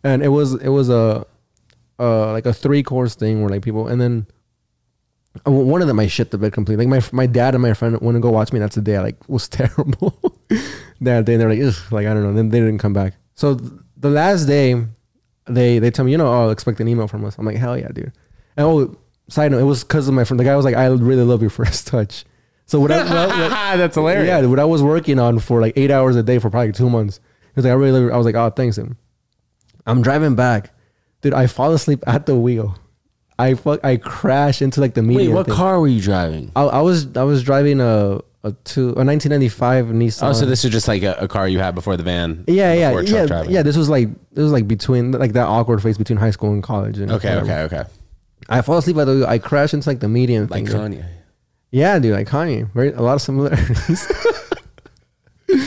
and 0.05 0.23
it 0.23 0.29
was 0.29 0.55
it 0.55 0.69
was 0.69 0.89
a 0.91 1.27
uh 1.99 2.33
like 2.33 2.47
a 2.47 2.53
three 2.53 2.83
course 2.83 3.15
thing 3.15 3.41
where 3.41 3.51
like 3.51 3.63
people, 3.63 3.89
and 3.89 4.01
then 4.01 4.27
uh, 5.47 5.51
one 5.51 5.81
of 5.83 5.89
them 5.89 5.99
I 5.99 6.07
shit 6.07 6.31
the 6.31 6.39
bed 6.39 6.53
completely. 6.53 6.87
Like 6.87 7.03
my 7.13 7.25
my 7.25 7.27
dad 7.27 7.55
and 7.55 7.63
my 7.63 7.75
friend 7.75 7.99
went 8.01 8.17
to 8.17 8.21
go 8.21 8.31
watch 8.31 8.53
me. 8.53 8.59
And 8.59 8.65
that's 8.65 8.75
the 8.77 8.83
day 8.83 8.97
I 8.97 9.03
like 9.03 9.29
was 9.29 9.49
terrible. 9.49 10.15
that 11.01 11.25
day 11.25 11.37
they're 11.37 11.49
like, 11.49 11.61
Ugh, 11.63 11.93
like 11.93 12.07
I 12.07 12.15
don't 12.15 12.23
know. 12.23 12.33
Then 12.35 12.51
they 12.51 12.61
didn't 12.61 12.79
come 12.79 12.93
back. 12.93 13.15
So 13.35 13.55
th- 13.57 13.71
the 13.97 14.11
last 14.11 14.45
day, 14.45 14.85
they 15.47 15.79
they 15.79 15.91
tell 15.91 16.05
me, 16.05 16.13
you 16.13 16.19
know, 16.19 16.33
I'll 16.33 16.51
expect 16.51 16.81
an 16.81 16.89
email 16.89 17.09
from 17.09 17.25
us. 17.25 17.37
I'm 17.39 17.47
like, 17.47 17.57
hell 17.57 17.77
yeah, 17.79 17.89
dude. 17.89 18.13
And 18.57 18.67
oh, 18.67 18.97
side 19.29 19.51
note, 19.53 19.61
it 19.61 19.65
was 19.65 19.83
because 19.85 20.09
of 20.09 20.15
my 20.15 20.25
friend. 20.25 20.39
The 20.39 20.45
guy 20.45 20.55
was 20.57 20.65
like, 20.65 20.75
I 20.77 20.87
really 20.87 21.25
love 21.25 21.41
your 21.41 21.51
first 21.61 21.87
touch. 21.87 22.25
So 22.67 22.81
what 22.81 22.91
I, 22.93 22.99
what 23.03 23.29
what- 23.29 23.51
that's 23.77 23.97
hilarious. 23.97 24.27
yeah, 24.29 24.47
what 24.47 24.59
I 24.61 24.65
was 24.65 24.83
working 24.83 25.19
on 25.19 25.39
for 25.39 25.61
like 25.61 25.75
eight 25.77 25.91
hours 25.91 26.17
a 26.17 26.23
day 26.23 26.39
for 26.39 26.49
probably 26.51 26.73
two 26.73 26.89
months. 26.91 27.21
He 27.43 27.51
was 27.57 27.65
like, 27.65 27.73
I 27.73 27.75
really, 27.75 28.01
love 28.01 28.13
I 28.13 28.17
was 28.17 28.25
like, 28.25 28.35
oh, 28.35 28.49
thanks 28.51 28.79
him. 28.79 28.97
I'm 29.87 30.01
driving 30.01 30.35
back, 30.37 30.71
dude. 31.21 31.35
I 31.35 31.47
fall 31.49 31.73
asleep 31.73 32.03
at 32.07 32.25
the 32.27 32.37
wheel. 32.37 32.79
I 33.39 33.55
fuck, 33.55 33.85
I 33.85 33.97
crash 33.97 34.63
into 34.63 34.81
like 34.81 34.95
the 34.95 35.03
media. 35.03 35.29
Wait, 35.29 35.35
what 35.35 35.47
thing. 35.47 35.55
car 35.57 35.81
were 35.81 35.89
you 35.89 36.01
driving? 36.01 36.53
I, 36.55 36.63
I 36.63 36.81
was, 36.83 37.15
I 37.17 37.25
was 37.25 37.43
driving 37.43 37.81
a 37.81 38.21
a 38.45 38.53
two 38.65 38.91
a 38.91 39.05
1995 39.05 39.87
Nissan. 39.87 40.29
Oh, 40.29 40.33
so 40.33 40.47
this 40.47 40.65
is 40.65 40.71
just 40.73 40.89
like 40.89 41.03
a, 41.03 41.15
a 41.21 41.29
car 41.29 41.47
you 41.49 41.59
had 41.61 41.75
before 41.75 41.97
the 41.97 42.03
van. 42.03 42.45
yeah, 42.49 42.73
yeah, 42.75 43.01
yeah, 43.01 43.27
driving. 43.27 43.53
yeah. 43.53 43.63
This 43.63 43.77
was 43.77 43.89
like, 43.89 44.09
this 44.33 44.43
was 44.43 44.53
like 44.53 44.67
between 44.67 45.13
like 45.13 45.33
that 45.35 45.47
awkward 45.47 45.83
phase 45.83 45.97
between 45.97 46.17
high 46.19 46.31
school 46.33 46.53
and 46.53 46.63
college. 46.63 46.99
And 46.99 47.11
Okay, 47.13 47.37
whatever. 47.37 47.65
okay, 47.67 47.77
okay. 47.83 47.91
I 48.49 48.61
fall 48.63 48.79
asleep 48.79 48.97
by 48.97 49.05
the 49.05 49.13
wheel. 49.13 49.27
I 49.27 49.39
crash 49.39 49.73
into 49.73 49.89
like 49.89 50.01
the 50.01 50.09
median. 50.09 50.49
Like 50.49 50.67
thing, 50.67 50.91
dude. 50.91 51.01
Kanye. 51.01 51.05
Yeah, 51.71 51.99
dude, 52.01 52.15
like 52.15 52.27
Kanye. 52.29 52.71
Very 52.73 52.91
a 52.93 53.01
lot 53.01 53.15
of 53.15 53.23
similarities. 53.23 54.07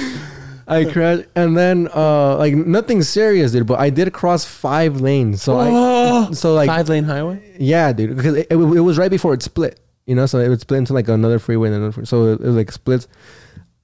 I 0.68 0.84
crashed, 0.86 1.26
and 1.36 1.56
then 1.56 1.88
uh 1.94 2.38
like 2.38 2.56
nothing 2.56 3.04
serious, 3.04 3.52
dude. 3.52 3.68
But 3.68 3.80
I 3.80 3.92
did 3.92 4.12
cross 4.14 4.46
five 4.46 5.00
lanes, 5.00 5.44
so 5.44 5.60
I 5.60 6.32
so 6.32 6.56
like 6.56 6.68
Five 6.68 6.90
lane 6.90 7.04
highway. 7.04 7.56
yeah, 7.60 7.94
dude, 7.94 8.16
because 8.18 8.34
it, 8.36 8.48
it, 8.50 8.56
it 8.56 8.58
was 8.82 8.98
right 8.98 9.12
before 9.12 9.36
it 9.36 9.44
split. 9.44 9.80
You 10.06 10.16
know, 10.16 10.26
so 10.26 10.40
it 10.40 10.50
would 10.50 10.62
split 10.62 10.80
into 10.80 10.94
like 10.94 11.08
another 11.08 11.40
freeway 11.40 11.70
and 11.70 11.78
another. 11.78 11.92
Freeway. 11.92 12.06
So 12.06 12.26
it, 12.26 12.42
it 12.42 12.46
was 12.46 12.56
like 12.56 12.72
splits. 12.72 13.08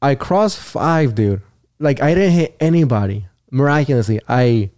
I 0.02 0.16
crossed 0.16 0.60
five, 0.60 1.16
dude. 1.16 1.42
Like 1.80 2.02
I 2.02 2.14
didn't 2.14 2.34
hit 2.34 2.56
anybody. 2.60 3.28
Miraculously, 3.50 4.22
I, 4.28 4.70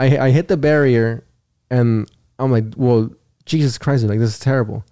I, 0.00 0.18
I 0.18 0.30
hit 0.30 0.48
the 0.48 0.56
barrier, 0.56 1.24
and 1.70 2.10
I'm 2.38 2.50
like, 2.50 2.64
well, 2.76 3.10
Jesus 3.46 3.78
Christ, 3.78 4.04
like 4.04 4.18
this 4.18 4.30
is 4.34 4.38
terrible. 4.38 4.84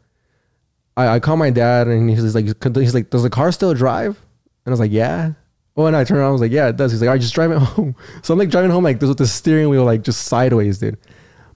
I, 0.97 1.09
I 1.09 1.21
call 1.21 1.37
my 1.37 1.51
dad, 1.51 1.89
and 1.89 2.09
he's 2.09 2.35
like, 2.35 2.45
he's 2.45 2.95
like, 2.95 3.11
does 3.11 3.23
the 3.23 3.31
car 3.31 3.51
still 3.53 3.75
drive? 3.75 4.19
And 4.65 4.71
I 4.71 4.71
was 4.71 4.81
like, 4.81 4.93
yeah. 4.93 5.33
Oh, 5.77 5.87
and 5.87 5.97
I 5.97 6.05
turned 6.05 6.21
around, 6.21 6.29
I 6.29 6.33
was 6.33 6.41
like, 6.41 6.53
yeah, 6.53 6.69
it 6.69 6.77
does. 6.77 6.93
He's 6.93 7.01
like, 7.01 7.09
all 7.09 7.15
right, 7.15 7.21
just 7.21 7.35
drive 7.35 7.51
it 7.51 7.59
home. 7.59 7.97
So 8.23 8.35
I'm 8.35 8.39
like 8.39 8.51
driving 8.51 8.71
home 8.71 8.85
like 8.85 9.01
this 9.01 9.09
with 9.09 9.19
the 9.19 9.27
steering 9.27 9.69
wheel 9.71 9.85
like 9.85 10.03
just 10.03 10.25
sideways, 10.25 10.79
dude. 10.79 10.99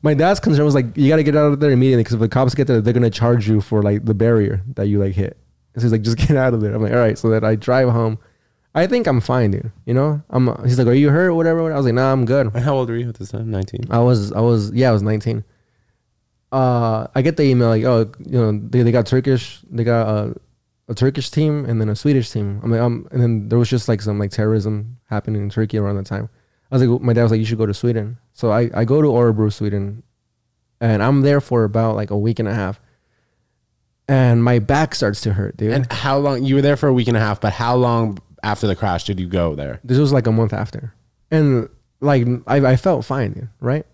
My 0.04 0.12
dad's 0.12 0.38
concern 0.38 0.66
was 0.66 0.74
like, 0.74 0.96
you 0.96 1.08
got 1.08 1.16
to 1.16 1.22
get 1.22 1.34
out 1.34 1.52
of 1.52 1.60
there 1.60 1.70
immediately 1.70 2.02
because 2.02 2.14
if 2.14 2.20
the 2.20 2.28
cops 2.28 2.54
get 2.54 2.66
there, 2.66 2.82
they're 2.82 2.92
gonna 2.92 3.08
charge 3.08 3.48
you 3.48 3.62
for 3.62 3.82
like 3.82 4.04
the 4.04 4.12
barrier 4.12 4.62
that 4.74 4.86
you 4.86 4.98
like 4.98 5.14
hit. 5.14 5.38
So 5.76 5.80
he's 5.80 5.92
like, 5.92 6.02
just 6.02 6.18
get 6.28 6.36
out 6.36 6.52
of 6.52 6.60
there. 6.60 6.74
I'm 6.74 6.82
like, 6.82 6.92
all 6.92 6.98
right. 6.98 7.18
So 7.18 7.30
that 7.30 7.42
I 7.42 7.56
drive 7.56 7.88
home. 7.88 8.18
I 8.74 8.86
think 8.86 9.06
I'm 9.06 9.20
fine, 9.20 9.52
dude. 9.52 9.72
You 9.86 9.94
know, 9.94 10.22
I'm. 10.28 10.46
He's 10.64 10.78
like, 10.78 10.88
are 10.88 10.92
you 10.92 11.08
hurt? 11.08 11.32
Whatever. 11.32 11.72
I 11.72 11.76
was 11.76 11.86
like, 11.86 11.94
nah, 11.94 12.12
I'm 12.12 12.26
good. 12.26 12.52
And 12.54 12.64
how 12.64 12.74
old 12.76 12.90
were 12.90 12.96
you 12.96 13.08
at 13.08 13.14
this 13.14 13.30
time? 13.30 13.50
19. 13.50 13.86
I 13.90 14.00
was, 14.00 14.30
I 14.32 14.40
was, 14.40 14.72
yeah, 14.72 14.90
I 14.90 14.92
was 14.92 15.02
19. 15.02 15.42
Uh, 16.52 17.06
I 17.14 17.22
get 17.22 17.36
the 17.36 17.44
email 17.44 17.68
like, 17.68 17.84
oh, 17.84 18.12
you 18.24 18.40
know, 18.40 18.60
they, 18.68 18.82
they 18.82 18.92
got 18.92 19.06
Turkish, 19.06 19.60
they 19.70 19.82
got 19.82 20.06
a, 20.06 20.36
a 20.88 20.94
Turkish 20.94 21.30
team 21.30 21.64
and 21.64 21.80
then 21.80 21.88
a 21.88 21.96
Swedish 21.96 22.30
team. 22.30 22.60
I'm 22.62 22.70
like, 22.70 22.80
um, 22.80 23.08
and 23.10 23.20
then 23.20 23.48
there 23.48 23.58
was 23.58 23.68
just 23.68 23.88
like 23.88 24.02
some 24.02 24.18
like 24.18 24.30
terrorism 24.30 24.98
happening 25.08 25.42
in 25.42 25.50
Turkey 25.50 25.78
around 25.78 25.96
that 25.96 26.06
time. 26.06 26.28
I 26.74 26.78
was 26.78 26.88
like, 26.88 27.00
my 27.02 27.12
dad 27.12 27.22
was 27.22 27.30
like, 27.30 27.38
you 27.38 27.46
should 27.46 27.58
go 27.58 27.66
to 27.66 27.74
Sweden. 27.74 28.16
So 28.32 28.50
I, 28.50 28.68
I 28.74 28.84
go 28.84 29.00
to 29.00 29.06
Örebro, 29.06 29.52
Sweden, 29.52 30.02
and 30.80 31.04
I'm 31.04 31.20
there 31.20 31.40
for 31.40 31.62
about 31.62 31.94
like 31.94 32.10
a 32.10 32.18
week 32.18 32.40
and 32.40 32.48
a 32.48 32.54
half. 32.54 32.80
And 34.08 34.42
my 34.42 34.58
back 34.58 34.96
starts 34.96 35.20
to 35.20 35.34
hurt, 35.34 35.56
dude. 35.56 35.72
And 35.72 35.90
how 35.92 36.18
long? 36.18 36.42
You 36.42 36.56
were 36.56 36.62
there 36.62 36.76
for 36.76 36.88
a 36.88 36.92
week 36.92 37.06
and 37.06 37.16
a 37.16 37.20
half, 37.20 37.40
but 37.40 37.52
how 37.52 37.76
long 37.76 38.18
after 38.42 38.66
the 38.66 38.74
crash 38.74 39.04
did 39.04 39.20
you 39.20 39.28
go 39.28 39.54
there? 39.54 39.78
this 39.84 39.98
was 39.98 40.12
like 40.12 40.26
a 40.26 40.32
month 40.32 40.52
after, 40.52 40.92
and 41.30 41.68
like 42.00 42.26
I, 42.48 42.56
I 42.56 42.76
felt 42.76 43.04
fine, 43.04 43.34
dude, 43.34 43.48
right? 43.60 43.86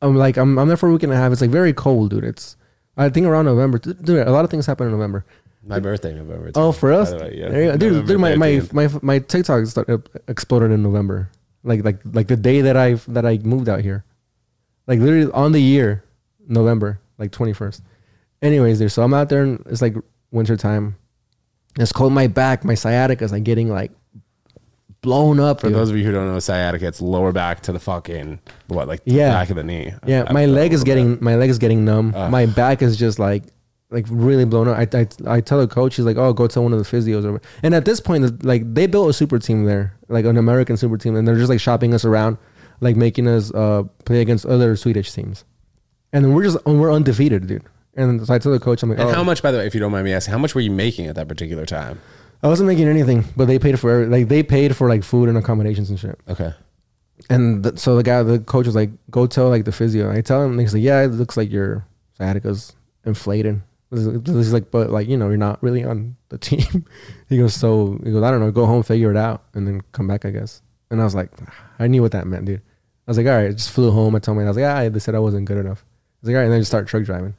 I'm 0.00 0.14
like 0.14 0.36
I'm 0.36 0.56
I'm 0.56 0.68
there 0.68 0.76
for 0.76 0.88
a 0.88 0.92
week 0.92 1.02
and 1.02 1.12
a 1.12 1.16
half. 1.16 1.32
It's 1.32 1.40
like 1.40 1.50
very 1.50 1.72
cold, 1.72 2.10
dude. 2.10 2.22
It's 2.22 2.56
I 2.96 3.08
think 3.08 3.26
around 3.26 3.46
November, 3.46 3.78
dude. 3.78 4.24
A 4.24 4.30
lot 4.30 4.44
of 4.44 4.52
things 4.52 4.66
happen 4.66 4.86
in 4.86 4.92
November. 4.92 5.26
My 5.64 5.80
birthday, 5.80 6.14
November. 6.14 6.52
Oh, 6.54 6.70
for 6.70 6.92
us, 6.92 7.10
the 7.10 7.16
way, 7.16 7.36
yeah. 7.36 7.48
There 7.48 7.62
you 7.64 7.70
go. 7.72 7.76
dude. 7.76 7.92
November 7.92 8.30
dude 8.30 8.38
my, 8.38 8.80
my 8.80 8.88
my 8.88 8.98
my 9.02 9.18
TikTok 9.18 9.66
started, 9.66 10.08
uh, 10.14 10.18
exploded 10.28 10.70
in 10.70 10.82
November, 10.82 11.28
like 11.62 11.84
like 11.84 11.98
like 12.12 12.26
the 12.28 12.36
day 12.36 12.60
that 12.62 12.76
I 12.76 12.94
that 13.08 13.24
I 13.26 13.38
moved 13.38 13.68
out 13.68 13.80
here, 13.80 14.04
like 14.86 14.98
literally 15.00 15.30
on 15.32 15.52
the 15.52 15.60
year, 15.60 16.04
November, 16.48 17.00
like 17.18 17.30
twenty 17.32 17.52
first. 17.52 17.82
Anyways, 18.42 18.78
there. 18.78 18.88
So 18.88 19.02
I'm 19.02 19.12
out 19.14 19.28
there, 19.28 19.42
and 19.42 19.62
it's 19.66 19.82
like 19.82 19.94
winter 20.30 20.56
time. 20.56 20.96
It's 21.78 21.92
cold. 21.92 22.12
My 22.12 22.26
back, 22.26 22.64
my 22.64 22.74
sciatica 22.74 23.22
is 23.24 23.32
like 23.32 23.44
getting 23.44 23.68
like 23.68 23.92
blown 25.02 25.38
up. 25.40 25.60
For 25.60 25.68
dude. 25.68 25.76
those 25.76 25.90
of 25.90 25.96
you 25.96 26.04
who 26.04 26.12
don't 26.12 26.26
know, 26.26 26.38
sciatica, 26.38 26.86
it's 26.86 27.00
lower 27.00 27.32
back 27.32 27.60
to 27.62 27.72
the 27.72 27.78
fucking 27.78 28.40
what, 28.68 28.88
like 28.88 29.04
the 29.04 29.12
Yeah. 29.12 29.30
back 29.32 29.50
of 29.50 29.56
the 29.56 29.64
knee. 29.64 29.92
Yeah, 30.06 30.22
Up 30.22 30.32
my 30.32 30.46
the 30.46 30.52
leg 30.52 30.72
is 30.72 30.84
getting 30.84 31.14
bit. 31.14 31.22
my 31.22 31.36
leg 31.36 31.50
is 31.50 31.58
getting 31.58 31.84
numb. 31.84 32.12
Ugh. 32.14 32.30
my 32.30 32.46
back 32.46 32.82
is 32.82 32.96
just 32.96 33.18
like 33.18 33.44
like 33.90 34.06
really 34.08 34.44
blown 34.44 34.68
up. 34.68 34.76
I, 34.78 34.86
I 34.98 35.06
I 35.36 35.40
tell 35.40 35.58
the 35.58 35.66
coach, 35.66 35.96
he's 35.96 36.04
like, 36.04 36.16
"Oh, 36.16 36.32
go 36.32 36.46
tell 36.46 36.62
one 36.62 36.72
of 36.72 36.78
the 36.78 36.84
physios." 36.84 37.24
Or 37.24 37.32
whatever 37.32 37.40
and 37.62 37.74
at 37.74 37.84
this 37.84 38.00
point, 38.00 38.44
like 38.44 38.62
they 38.74 38.86
built 38.86 39.10
a 39.10 39.12
super 39.12 39.38
team 39.38 39.64
there, 39.64 39.94
like 40.08 40.24
an 40.24 40.36
American 40.36 40.76
super 40.76 40.96
team, 40.96 41.16
and 41.16 41.26
they're 41.26 41.36
just 41.36 41.48
like 41.50 41.60
shopping 41.60 41.92
us 41.94 42.04
around, 42.04 42.38
like 42.80 42.96
making 42.96 43.26
us 43.28 43.52
uh 43.52 43.82
play 44.04 44.20
against 44.20 44.46
other 44.46 44.76
Swedish 44.76 45.12
teams, 45.12 45.44
and 46.12 46.24
then 46.24 46.32
we're 46.34 46.44
just 46.44 46.64
we're 46.66 46.92
undefeated, 46.92 47.46
dude. 47.46 47.64
And 47.96 48.24
so 48.24 48.32
I 48.32 48.38
tell 48.38 48.52
the 48.52 48.60
coach, 48.60 48.82
I'm 48.84 48.90
like, 48.90 49.00
And 49.00 49.08
"Oh, 49.08 49.12
how 49.12 49.24
much, 49.24 49.42
by 49.42 49.50
the 49.50 49.58
way, 49.58 49.66
if 49.66 49.74
you 49.74 49.80
don't 49.80 49.90
mind 49.90 50.04
me 50.04 50.12
asking, 50.12 50.30
how 50.32 50.38
much 50.38 50.54
were 50.54 50.60
you 50.60 50.70
making 50.70 51.06
at 51.08 51.16
that 51.16 51.26
particular 51.26 51.66
time? 51.66 52.00
I 52.42 52.48
wasn't 52.48 52.68
making 52.68 52.86
anything, 52.88 53.24
but 53.36 53.46
they 53.46 53.58
paid 53.58 53.78
for 53.80 53.90
every- 53.90 54.06
like 54.06 54.28
they 54.28 54.42
paid 54.44 54.76
for 54.76 54.88
like 54.88 55.02
food 55.02 55.28
and 55.28 55.36
accommodations 55.36 55.90
and 55.90 55.98
shit." 55.98 56.18
Okay. 56.28 56.54
And 57.28 57.62
th- 57.64 57.78
so 57.78 57.96
the 57.96 58.02
guy, 58.02 58.22
the 58.22 58.38
coach 58.38 58.66
was 58.66 58.74
like, 58.76 58.90
"Go 59.10 59.26
tell 59.26 59.48
like 59.48 59.64
the 59.64 59.72
physio." 59.72 60.08
And 60.08 60.16
I 60.16 60.20
tell 60.20 60.42
him, 60.42 60.52
and 60.52 60.60
he's 60.60 60.72
like, 60.72 60.82
"Yeah, 60.82 61.02
it 61.02 61.08
looks 61.08 61.36
like 61.36 61.50
your 61.50 61.84
sciatica's 62.16 62.72
inflated." 63.04 63.60
He's 63.92 64.52
like, 64.52 64.70
"But 64.70 64.90
like, 64.90 65.08
you 65.08 65.16
know, 65.16 65.28
you're 65.28 65.36
not 65.36 65.62
really 65.62 65.84
on 65.84 66.16
the 66.28 66.38
team." 66.38 66.84
he 67.28 67.38
goes, 67.38 67.54
"So 67.54 67.98
he 68.04 68.12
goes, 68.12 68.22
I 68.22 68.30
don't 68.30 68.40
know, 68.40 68.50
go 68.50 68.66
home, 68.66 68.82
figure 68.82 69.10
it 69.10 69.16
out, 69.16 69.44
and 69.54 69.66
then 69.66 69.82
come 69.92 70.06
back, 70.06 70.24
I 70.24 70.30
guess." 70.30 70.62
And 70.90 71.00
I 71.00 71.04
was 71.04 71.14
like, 71.14 71.30
I 71.78 71.86
knew 71.86 72.02
what 72.02 72.12
that 72.12 72.26
meant, 72.26 72.44
dude. 72.44 72.60
I 72.60 73.10
was 73.10 73.18
like, 73.18 73.26
"All 73.26 73.34
right," 73.34 73.48
I 73.48 73.52
just 73.52 73.70
flew 73.70 73.90
home. 73.90 74.14
I 74.14 74.20
told 74.20 74.38
me, 74.38 74.44
I 74.44 74.48
was 74.48 74.56
like, 74.56 74.66
"Ah, 74.66 74.88
they 74.88 74.98
said 75.00 75.14
I 75.14 75.18
wasn't 75.18 75.46
good 75.46 75.58
enough." 75.58 75.84
I 75.84 76.18
was 76.22 76.28
like, 76.28 76.34
"All 76.34 76.38
right," 76.38 76.44
and 76.44 76.52
then 76.52 76.58
I 76.58 76.60
just 76.60 76.70
start 76.70 76.86
truck 76.86 77.04
driving, 77.04 77.34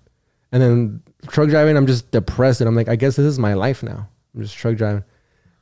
and 0.51 0.61
then 0.61 1.03
truck 1.27 1.49
driving, 1.49 1.77
I'm 1.77 1.87
just 1.87 2.11
depressed, 2.11 2.61
and 2.61 2.67
I'm 2.67 2.75
like, 2.75 2.89
I 2.89 2.95
guess 2.95 3.15
this 3.15 3.25
is 3.25 3.39
my 3.39 3.53
life 3.53 3.83
now. 3.83 4.07
I'm 4.35 4.41
just 4.41 4.55
truck 4.55 4.75
driving. 4.75 5.03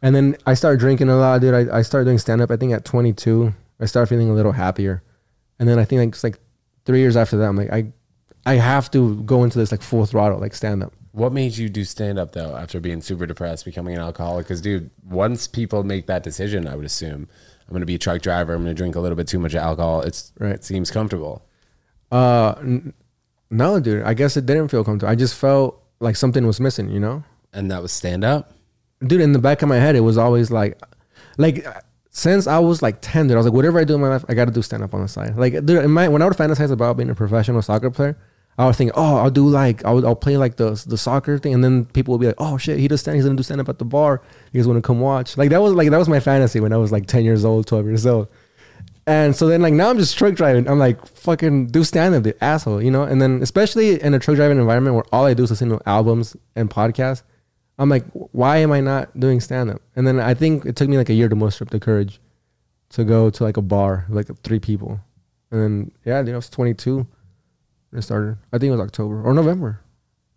And 0.01 0.15
then 0.15 0.37
I 0.45 0.53
started 0.53 0.79
drinking 0.79 1.09
a 1.09 1.17
lot, 1.17 1.41
dude. 1.41 1.53
I, 1.53 1.79
I 1.79 1.81
started 1.81 2.05
doing 2.05 2.17
stand 2.17 2.41
up, 2.41 2.51
I 2.51 2.57
think 2.57 2.73
at 2.73 2.85
22. 2.85 3.53
I 3.79 3.85
started 3.85 4.07
feeling 4.07 4.29
a 4.29 4.33
little 4.33 4.51
happier. 4.51 5.03
and 5.59 5.67
then 5.67 5.77
I 5.77 5.85
think 5.85 5.99
like 5.99 6.09
it's 6.09 6.23
like 6.23 6.39
three 6.85 6.99
years 6.99 7.17
after 7.17 7.37
that, 7.37 7.45
I'm 7.45 7.57
like 7.57 7.71
I 7.71 7.91
I 8.45 8.55
have 8.55 8.89
to 8.91 9.15
go 9.23 9.43
into 9.43 9.57
this 9.59 9.71
like 9.71 9.81
full 9.81 10.05
throttle 10.05 10.39
like 10.39 10.53
stand 10.53 10.83
up. 10.83 10.93
What 11.11 11.33
made 11.33 11.57
you 11.57 11.69
do 11.69 11.83
stand 11.83 12.19
up 12.19 12.31
though 12.33 12.55
after 12.55 12.79
being 12.79 13.01
super 13.01 13.25
depressed, 13.25 13.65
becoming 13.65 13.95
an 13.95 14.01
alcoholic? 14.01 14.45
Because, 14.45 14.61
dude, 14.61 14.89
once 15.07 15.47
people 15.47 15.83
make 15.83 16.05
that 16.07 16.23
decision, 16.23 16.67
I 16.67 16.75
would 16.75 16.85
assume 16.85 17.27
I'm 17.67 17.71
going 17.71 17.81
to 17.81 17.85
be 17.85 17.95
a 17.95 17.99
truck 17.99 18.21
driver. 18.21 18.53
I'm 18.53 18.63
going 18.63 18.73
to 18.75 18.77
drink 18.77 18.95
a 18.95 18.99
little 18.99 19.15
bit 19.15 19.27
too 19.27 19.39
much 19.39 19.55
alcohol. 19.55 20.01
It's 20.01 20.31
Right. 20.39 20.53
It 20.55 20.63
seems 20.63 20.91
comfortable. 20.91 21.45
Uh, 22.11 22.55
n- 22.59 22.93
no, 23.49 23.79
dude. 23.79 24.03
I 24.03 24.13
guess 24.13 24.37
it 24.37 24.45
didn't 24.45 24.69
feel 24.69 24.83
comfortable. 24.83 25.11
I 25.11 25.15
just 25.15 25.35
felt 25.35 25.83
like 25.99 26.15
something 26.15 26.45
was 26.47 26.59
missing. 26.59 26.89
You 26.89 26.99
know. 26.99 27.23
And 27.53 27.69
that 27.71 27.81
was 27.81 27.91
stand 27.91 28.23
up. 28.23 28.53
dude 29.05 29.21
in 29.21 29.33
the 29.33 29.39
back 29.39 29.61
of 29.61 29.69
my 29.69 29.77
head 29.77 29.95
it 29.95 30.01
was 30.01 30.17
always 30.17 30.51
like 30.51 30.79
like 31.37 31.65
since 32.19 32.47
i 32.47 32.59
was 32.59 32.81
like 32.81 32.97
10 33.01 33.27
dude 33.27 33.35
i 33.35 33.37
was 33.37 33.45
like 33.45 33.53
whatever 33.53 33.79
i 33.79 33.83
do 33.83 33.95
in 33.95 34.01
my 34.01 34.09
life 34.09 34.25
i 34.29 34.33
gotta 34.33 34.51
do 34.51 34.61
stand 34.61 34.83
up 34.83 34.93
on 34.93 35.01
the 35.01 35.07
side 35.07 35.35
like 35.37 35.53
dude 35.65 35.83
in 35.83 35.91
my 35.91 36.07
when 36.07 36.21
i 36.21 36.25
would 36.25 36.35
fantasize 36.35 36.71
about 36.71 36.97
being 36.97 37.09
a 37.09 37.15
professional 37.15 37.61
soccer 37.61 37.89
player 37.89 38.17
i 38.57 38.65
would 38.65 38.75
think 38.75 38.91
oh 38.95 39.17
i'll 39.17 39.31
do 39.31 39.47
like 39.47 39.83
i'll, 39.85 40.05
I'll 40.05 40.15
play 40.15 40.37
like 40.37 40.57
the 40.57 40.71
the 40.87 40.97
soccer 40.97 41.37
thing 41.37 41.53
and 41.53 41.63
then 41.63 41.85
people 41.85 42.11
would 42.13 42.21
be 42.21 42.27
like 42.27 42.35
oh 42.39 42.57
shit 42.57 42.77
he 42.77 42.87
does 42.87 43.01
stand 43.01 43.15
he's 43.15 43.25
gonna 43.25 43.37
do 43.37 43.43
stand 43.43 43.61
up 43.61 43.69
at 43.69 43.79
the 43.79 43.85
bar 43.85 44.21
you 44.51 44.59
guys 44.59 44.67
want 44.67 44.77
to 44.77 44.85
come 44.85 44.99
watch 44.99 45.37
like 45.37 45.49
that 45.49 45.61
was 45.61 45.73
like 45.73 45.89
that 45.89 45.97
was 45.97 46.09
my 46.09 46.19
fantasy 46.19 46.59
when 46.59 46.73
i 46.73 46.77
was 46.77 46.91
like 46.91 47.07
10 47.07 47.23
years 47.23 47.45
old 47.45 47.67
12 47.67 47.85
years 47.85 48.05
old 48.05 48.27
and 49.09 49.35
so 49.35 49.47
then 49.47 49.63
like 49.63 49.73
now 49.73 49.89
I'm 49.89 49.97
just 49.97 50.15
truck 50.15 50.35
driving. 50.35 50.67
I'm 50.67 50.77
like 50.77 51.03
fucking 51.03 51.67
do 51.67 51.83
stand 51.83 52.13
up, 52.13 52.21
the 52.21 52.43
asshole, 52.43 52.79
you 52.79 52.91
know. 52.91 53.01
And 53.01 53.19
then 53.19 53.41
especially 53.41 53.99
in 53.99 54.13
a 54.13 54.19
truck 54.19 54.35
driving 54.35 54.59
environment 54.59 54.95
where 54.95 55.05
all 55.11 55.25
I 55.25 55.33
do 55.33 55.43
is 55.43 55.49
listen 55.49 55.69
to 55.69 55.81
albums 55.87 56.35
and 56.55 56.69
podcasts, 56.69 57.23
I'm 57.79 57.89
like, 57.89 58.05
why 58.13 58.57
am 58.57 58.71
I 58.71 58.81
not 58.81 59.17
doing 59.19 59.39
stand 59.39 59.69
up? 59.71 59.81
And 59.95 60.05
then 60.05 60.19
I 60.19 60.33
think 60.33 60.65
it 60.65 60.75
took 60.75 60.89
me 60.89 60.97
like 60.97 61.09
a 61.09 61.13
year 61.13 61.29
to 61.29 61.35
muster 61.35 61.63
up 61.63 61.69
the 61.71 61.79
courage 61.79 62.19
to 62.89 63.03
go 63.03 63.29
to 63.29 63.43
like 63.43 63.57
a 63.57 63.61
bar 63.61 64.05
with 64.09 64.29
like 64.29 64.37
three 64.43 64.59
people. 64.59 64.99
And 65.49 65.61
then 65.61 65.91
yeah, 66.05 66.21
dude, 66.21 66.33
I 66.33 66.37
was 66.37 66.49
22 66.49 66.95
when 66.97 67.99
it 67.99 68.01
started. 68.01 68.37
I 68.53 68.57
think 68.57 68.67
it 68.69 68.71
was 68.71 68.81
October 68.81 69.23
or 69.23 69.33
November. 69.33 69.79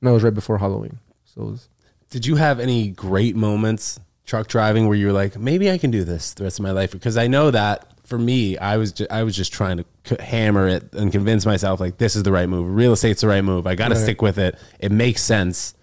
No, 0.00 0.10
it 0.10 0.14
was 0.14 0.22
right 0.22 0.32
before 0.34 0.58
Halloween. 0.58 0.98
So 1.24 1.42
it 1.42 1.50
was 1.50 1.68
Did 2.10 2.26
you 2.26 2.36
have 2.36 2.60
any 2.60 2.88
great 2.90 3.34
moments 3.36 3.98
truck 4.24 4.46
driving 4.46 4.86
where 4.86 4.96
you 4.96 5.06
were 5.06 5.12
like, 5.12 5.36
maybe 5.36 5.70
I 5.70 5.78
can 5.78 5.90
do 5.90 6.04
this 6.04 6.32
the 6.34 6.44
rest 6.44 6.58
of 6.60 6.62
my 6.62 6.70
life? 6.70 6.92
Because 6.92 7.16
I 7.16 7.26
know 7.26 7.50
that 7.50 7.88
for 8.06 8.18
me, 8.18 8.56
I 8.58 8.76
was 8.76 8.92
ju- 8.92 9.06
I 9.10 9.22
was 9.24 9.34
just 9.34 9.52
trying 9.52 9.78
to 9.78 9.84
c- 10.04 10.16
hammer 10.22 10.68
it 10.68 10.92
and 10.92 11.10
convince 11.10 11.44
myself 11.46 11.80
like 11.80 11.98
this 11.98 12.14
is 12.14 12.22
the 12.22 12.32
right 12.32 12.48
move. 12.48 12.72
Real 12.74 12.92
estate's 12.92 13.22
the 13.22 13.28
right 13.28 13.42
move. 13.42 13.66
I 13.66 13.74
got 13.74 13.88
to 13.88 13.94
Right. 13.94 14.02
stick 14.02 14.22
with 14.22 14.38
it. 14.38 14.56
It 14.78 14.92
makes 14.92 15.22
sense. 15.22 15.74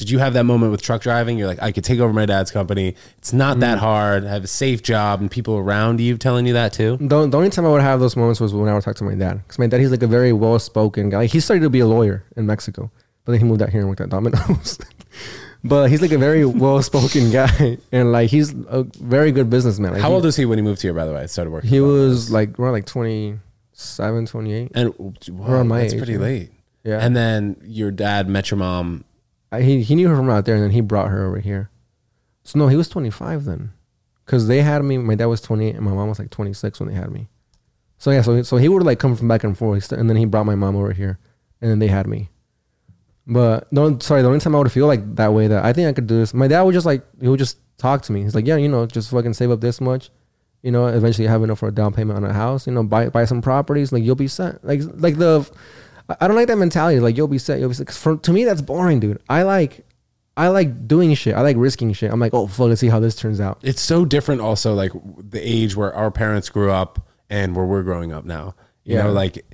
Did 0.00 0.08
you 0.08 0.18
have 0.18 0.32
that 0.32 0.44
moment 0.44 0.72
with 0.72 0.80
truck 0.80 1.02
driving? 1.02 1.36
You're 1.36 1.46
like, 1.46 1.60
I 1.60 1.72
could 1.72 1.84
take 1.84 2.00
over 2.00 2.10
my 2.10 2.24
dad's 2.24 2.50
company. 2.50 2.94
It's 3.18 3.34
not 3.34 3.60
that 3.60 3.76
mm. 3.76 3.80
hard. 3.82 4.24
I 4.24 4.30
have 4.30 4.44
a 4.44 4.46
safe 4.46 4.82
job, 4.82 5.20
and 5.20 5.30
people 5.30 5.58
around 5.58 6.00
you 6.00 6.16
telling 6.16 6.46
you 6.46 6.54
that 6.54 6.72
too. 6.72 6.96
The, 6.98 7.26
the 7.26 7.36
only 7.36 7.50
time 7.50 7.66
I 7.66 7.68
would 7.68 7.82
have 7.82 8.00
those 8.00 8.16
moments 8.16 8.40
was 8.40 8.54
when 8.54 8.66
I 8.70 8.72
would 8.72 8.82
talk 8.82 8.96
to 8.96 9.04
my 9.04 9.14
dad. 9.14 9.42
Because 9.42 9.58
my 9.58 9.66
dad, 9.66 9.78
he's 9.78 9.90
like 9.90 10.02
a 10.02 10.06
very 10.06 10.32
well 10.32 10.58
spoken 10.58 11.10
guy. 11.10 11.18
Like, 11.18 11.30
he 11.30 11.38
started 11.38 11.60
to 11.64 11.68
be 11.68 11.80
a 11.80 11.86
lawyer 11.86 12.24
in 12.34 12.46
Mexico, 12.46 12.90
but 13.26 13.32
then 13.32 13.42
he 13.42 13.46
moved 13.46 13.60
out 13.60 13.68
here 13.68 13.80
and 13.80 13.90
worked 13.90 14.00
at 14.00 14.08
Domino's. 14.08 14.78
but 15.64 15.90
he's 15.90 16.00
like 16.00 16.12
a 16.12 16.18
very 16.18 16.46
well 16.46 16.82
spoken 16.82 17.30
guy. 17.30 17.76
And 17.92 18.10
like, 18.10 18.30
he's 18.30 18.54
a 18.54 18.84
very 19.02 19.32
good 19.32 19.50
businessman. 19.50 19.92
Like, 19.92 20.00
How 20.00 20.08
he, 20.08 20.14
old 20.14 20.24
was 20.24 20.34
he 20.34 20.46
when 20.46 20.56
he 20.56 20.62
moved 20.62 20.80
here? 20.80 20.94
By 20.94 21.04
the 21.04 21.12
way, 21.12 21.26
started 21.26 21.50
working. 21.50 21.68
He 21.68 21.80
was 21.80 22.30
like 22.30 22.58
around 22.58 22.72
like 22.72 22.86
27, 22.86 24.24
28. 24.24 24.72
and 24.74 24.94
around 25.38 25.68
my 25.68 25.80
that's 25.82 25.92
age, 25.92 25.98
pretty 25.98 26.14
yeah. 26.14 26.18
late. 26.18 26.50
Yeah. 26.84 27.04
And 27.04 27.14
then 27.14 27.60
your 27.64 27.90
dad 27.90 28.30
met 28.30 28.50
your 28.50 28.56
mom. 28.56 29.04
I, 29.52 29.62
he, 29.62 29.82
he 29.82 29.94
knew 29.94 30.08
her 30.08 30.16
from 30.16 30.30
out 30.30 30.44
there 30.44 30.54
and 30.54 30.64
then 30.64 30.70
he 30.70 30.80
brought 30.80 31.08
her 31.08 31.26
over 31.26 31.40
here. 31.40 31.70
So 32.44 32.58
no, 32.58 32.68
he 32.68 32.76
was 32.76 32.88
25 32.88 33.44
then. 33.44 33.72
Because 34.24 34.46
they 34.46 34.62
had 34.62 34.84
me, 34.84 34.98
my 34.98 35.16
dad 35.16 35.26
was 35.26 35.40
28 35.40 35.74
and 35.74 35.84
my 35.84 35.92
mom 35.92 36.08
was 36.08 36.18
like 36.18 36.30
26 36.30 36.80
when 36.80 36.88
they 36.88 36.94
had 36.94 37.10
me. 37.10 37.28
So 38.00 38.10
yeah, 38.10 38.22
so 38.22 38.42
so 38.42 38.56
he 38.56 38.66
would 38.66 38.82
like 38.82 38.98
come 38.98 39.14
from 39.14 39.28
back 39.28 39.44
and 39.44 39.56
forth, 39.56 39.92
and 39.92 40.08
then 40.08 40.16
he 40.16 40.24
brought 40.24 40.46
my 40.46 40.54
mom 40.54 40.74
over 40.74 40.92
here, 40.92 41.18
and 41.60 41.70
then 41.70 41.80
they 41.80 41.86
had 41.86 42.06
me. 42.06 42.30
But 43.26 43.70
no, 43.70 43.98
sorry, 43.98 44.22
the 44.22 44.28
only 44.28 44.40
time 44.40 44.56
I 44.56 44.58
would 44.58 44.72
feel 44.72 44.86
like 44.86 45.16
that 45.16 45.34
way 45.34 45.48
that 45.48 45.62
I 45.66 45.74
think 45.74 45.86
I 45.86 45.92
could 45.92 46.06
do 46.06 46.16
this, 46.16 46.32
my 46.32 46.48
dad 46.48 46.62
would 46.62 46.72
just 46.72 46.86
like 46.86 47.04
he 47.20 47.28
would 47.28 47.38
just 47.38 47.58
talk 47.76 48.00
to 48.02 48.12
me. 48.12 48.22
He's 48.22 48.34
like, 48.34 48.46
yeah, 48.46 48.56
you 48.56 48.68
know, 48.68 48.86
just 48.86 49.10
fucking 49.10 49.34
save 49.34 49.50
up 49.50 49.60
this 49.60 49.82
much, 49.82 50.10
you 50.62 50.70
know, 50.70 50.86
eventually 50.86 51.28
have 51.28 51.42
enough 51.42 51.58
for 51.58 51.68
a 51.68 51.72
down 51.72 51.92
payment 51.92 52.16
on 52.16 52.24
a 52.24 52.32
house, 52.32 52.66
you 52.66 52.72
know, 52.72 52.82
buy 52.82 53.10
buy 53.10 53.26
some 53.26 53.42
properties, 53.42 53.92
like 53.92 54.02
you'll 54.02 54.14
be 54.14 54.28
set. 54.28 54.64
Like 54.64 54.80
like 54.94 55.18
the, 55.18 55.46
I- 56.20 56.26
don't 56.26 56.36
like 56.36 56.48
that 56.48 56.56
mentality. 56.58 57.00
Like 57.00 57.16
you'll 57.16 57.28
be 57.28 57.38
set, 57.38 57.60
you'll 57.60 57.68
be 57.68 57.74
set. 57.74 57.90
for 57.92 58.16
to 58.16 58.32
me 58.32 58.44
that's 58.44 58.62
boring, 58.62 59.00
dude. 59.00 59.20
I 59.28 59.42
like, 59.42 59.84
I 60.36 60.48
like 60.48 60.86
doing 60.88 61.12
shit. 61.14 61.34
I 61.34 61.42
like 61.42 61.56
risking 61.58 61.92
shit. 61.92 62.10
I'm 62.12 62.20
like, 62.20 62.32
oh 62.34 62.46
fuck, 62.46 62.68
let's 62.68 62.80
see 62.80 62.88
how 62.88 63.00
this 63.00 63.14
turns 63.16 63.40
out. 63.40 63.58
It's 63.62 63.82
so 63.82 64.04
different, 64.04 64.40
also 64.40 64.74
like 64.74 64.92
the 65.18 65.40
age 65.40 65.76
where 65.76 65.94
our 65.94 66.10
parents 66.10 66.48
grew 66.48 66.70
up 66.70 67.06
and 67.28 67.54
where 67.54 67.66
we're 67.66 67.82
growing 67.82 68.12
up 68.12 68.24
now. 68.24 68.54
You 68.84 68.96
Yeah. 68.96 69.02
know, 69.04 69.12
like 69.12 69.44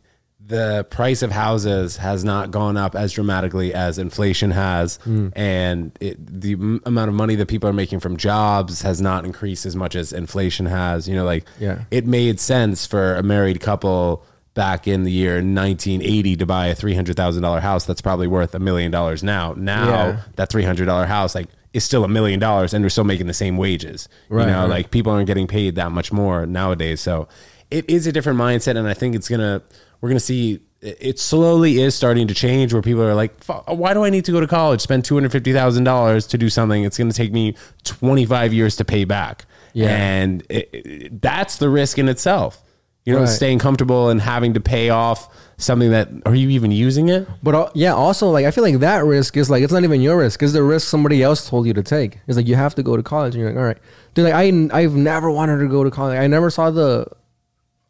the 0.49 0.87
price 0.91 1.23
of 1.23 1.33
houses 1.33 1.97
has 1.97 2.23
not 2.23 2.53
gone 2.53 2.77
up 2.77 2.95
as 2.95 3.11
dramatically 3.13 3.75
as 3.75 3.99
inflation 3.99 4.53
has, 4.53 4.97
Hmm. 5.03 5.29
and 5.35 5.91
it, 6.01 6.41
the 6.41 6.53
m- 6.53 6.81
amount 6.87 7.09
of 7.09 7.17
money 7.17 7.35
that 7.35 7.47
people 7.49 7.69
are 7.69 7.73
making 7.73 7.99
from 7.99 8.17
jobs 8.17 8.83
has 8.83 9.01
not 9.03 9.25
increased 9.25 9.67
as 9.67 9.75
much 9.75 9.97
as 9.97 10.13
inflation 10.13 10.67
has. 10.67 11.09
You 11.09 11.17
know, 11.17 11.25
like 11.25 11.47
Yeah. 11.59 11.81
it 11.91 12.07
made 12.07 12.39
sense 12.39 12.87
for 12.87 13.17
a 13.17 13.25
married 13.25 13.61
couple 13.61 14.25
back 14.57 14.89
in 14.89 15.05
the 15.05 15.13
year 15.13 15.35
1980 15.35 16.37
to 16.37 16.47
buy 16.47 16.67
a 16.67 16.75
$300,000 16.75 17.61
house 17.61 17.85
that's 17.87 18.01
probably 18.01 18.27
worth 18.27 18.53
a 18.55 18.59
million 18.59 18.91
dollars 18.91 19.23
now. 19.23 19.55
Now 19.57 19.89
Yeah. 19.89 20.21
that 20.35 20.51
$300 20.51 21.07
house 21.07 21.37
like 21.37 21.47
is 21.73 21.85
still 21.85 22.03
a 22.03 22.09
million 22.09 22.41
dollars 22.41 22.75
and 22.75 22.83
they're 22.83 22.91
still 22.91 23.05
making 23.05 23.27
the 23.29 23.35
same 23.35 23.57
wages. 23.57 24.09
Right, 24.29 24.47
you 24.47 24.51
know, 24.53 24.63
right. 24.63 24.71
like 24.71 24.91
people 24.91 25.13
aren't 25.13 25.27
getting 25.29 25.47
paid 25.47 25.77
that 25.77 25.93
much 25.93 26.11
more 26.11 26.47
nowadays. 26.47 27.01
So 27.01 27.29
it 27.71 27.89
is 27.89 28.07
a 28.09 28.13
different 28.13 28.39
mindset 28.41 28.77
and 28.77 28.89
I 28.89 28.95
think 28.95 29.15
it's 29.15 29.29
going 29.29 29.41
to 29.41 29.63
we're 30.01 30.09
going 30.09 30.19
to 30.19 30.25
see 30.25 30.61
it 30.83 31.19
slowly 31.19 31.81
is 31.81 31.95
starting 31.95 32.27
to 32.29 32.35
change 32.35 32.73
where 32.73 32.83
people 32.83 33.03
are 33.03 33.15
like, 33.15 33.45
why 33.67 33.93
do 33.95 34.05
I 34.05 34.11
need 34.11 34.25
to 34.27 34.33
go 34.33 34.41
to 34.41 34.47
college, 34.47 34.81
spend 34.83 35.05
$250,000 35.05 36.29
to 36.29 36.39
do 36.39 36.49
something? 36.51 36.85
It's 36.85 36.99
going 36.99 37.11
to 37.11 37.17
take 37.17 37.33
me 37.33 37.55
25 37.85 38.53
years 38.53 38.77
to 38.77 38.85
pay 38.85 39.05
back. 39.05 39.47
Yeah. 39.73 39.89
And 39.89 40.43
it, 40.49 40.69
it- 40.73 41.23
that's 41.23 41.57
the 41.59 41.69
risk 41.69 41.99
in 41.99 42.09
itself. 42.09 42.63
You 43.07 43.15
know, 43.15 43.21
Right. 43.21 43.29
staying 43.29 43.61
comfortable 43.61 44.09
and 44.11 44.21
having 44.21 44.55
to 44.55 44.61
pay 44.61 44.91
off 44.91 45.29
something 45.59 45.93
that 45.93 46.09
are 46.27 46.35
you 46.35 46.49
even 46.51 46.73
using 46.73 47.09
it? 47.09 47.27
But 47.43 47.55
al- 47.55 47.71
yeah, 47.73 47.95
also 47.95 48.29
like 48.31 48.45
I 48.45 48.51
feel 48.51 48.65
like 48.65 48.81
that 48.81 49.05
risk 49.05 49.37
is 49.37 49.49
like 49.49 49.63
it's 49.63 49.73
not 49.73 49.85
even 49.85 50.01
your 50.01 50.19
risk. 50.19 50.43
It's 50.43 50.53
the 50.53 50.63
risk 50.65 50.89
somebody 50.89 51.23
else 51.23 51.49
told 51.49 51.67
you 51.69 51.73
to 51.75 51.83
take. 51.85 52.19
It's 52.27 52.37
like 52.37 52.49
you 52.49 52.57
have 52.57 52.75
to 52.75 52.83
go 52.83 52.97
to 52.97 53.03
college, 53.05 53.35
and 53.35 53.41
you're 53.43 53.51
like, 53.53 53.59
all 53.59 53.65
right, 53.65 53.79
dude. 54.15 54.25
Like 54.25 54.35
I 54.35 54.47
I've 54.77 54.95
never 54.97 55.31
wanted 55.31 55.59
to 55.61 55.69
go 55.69 55.85
to 55.85 55.91
college. 55.91 56.19
I 56.19 56.27
never 56.27 56.51
saw 56.51 56.71
the. 56.71 57.07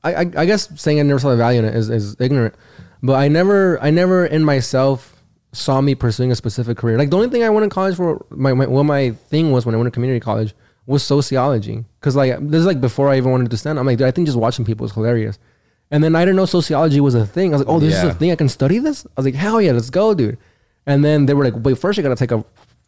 I 0.04 0.14
I, 0.14 0.20
I 0.36 0.44
guess 0.44 0.68
saying 0.80 1.00
I 1.00 1.02
never 1.02 1.18
saw 1.18 1.30
the 1.30 1.36
value 1.38 1.60
in 1.60 1.64
it 1.64 1.74
is, 1.74 1.88
is 1.88 2.14
ignorant, 2.20 2.54
but 3.02 3.14
I 3.14 3.28
never 3.28 3.80
I 3.82 3.90
never 3.90 4.26
in 4.26 4.44
myself 4.44 5.14
saw 5.52 5.80
me 5.80 5.94
pursuing 5.94 6.30
a 6.30 6.36
specific 6.36 6.76
career. 6.76 6.98
Like 6.98 7.08
the 7.08 7.16
only 7.16 7.30
thing 7.30 7.42
I 7.42 7.48
went 7.48 7.64
to 7.64 7.74
college 7.74 7.96
for 7.96 8.22
my, 8.30 8.52
my 8.52 8.66
what 8.66 8.82
my 8.84 9.12
thing 9.30 9.50
was 9.50 9.64
when 9.64 9.74
I 9.74 9.78
went 9.78 9.86
to 9.86 9.92
community 9.92 10.20
college 10.20 10.54
was 10.86 11.02
sociology. 11.02 11.84
Cause 12.00 12.16
like 12.16 12.36
this 12.48 12.60
is 12.60 12.66
like 12.66 12.80
before 12.80 13.08
I 13.08 13.16
even 13.16 13.30
wanted 13.32 13.50
to 13.50 13.56
stand. 13.56 13.78
I'm 13.78 13.86
like, 13.86 13.98
dude, 13.98 14.06
I 14.06 14.10
think 14.10 14.26
just 14.26 14.38
watching 14.38 14.64
people 14.64 14.86
is 14.86 14.92
hilarious. 14.92 15.38
And 15.90 16.02
then 16.02 16.16
I 16.16 16.22
didn't 16.22 16.36
know 16.36 16.46
sociology 16.46 17.00
was 17.00 17.14
a 17.14 17.26
thing. 17.26 17.52
I 17.52 17.58
was 17.58 17.66
like, 17.66 17.74
oh, 17.74 17.78
this 17.78 17.94
is 17.94 18.02
a 18.04 18.14
thing. 18.14 18.32
I 18.32 18.36
can 18.36 18.48
study 18.48 18.78
this. 18.78 19.06
I 19.06 19.10
was 19.16 19.24
like, 19.24 19.34
hell 19.34 19.60
yeah, 19.60 19.72
let's 19.72 19.90
go, 19.90 20.14
dude. 20.14 20.38
And 20.84 21.04
then 21.04 21.26
they 21.26 21.34
were 21.34 21.44
like, 21.44 21.54
wait, 21.56 21.78
first 21.78 21.96
you 21.96 22.02
gotta 22.02 22.16
take 22.16 22.32
a 22.32 22.44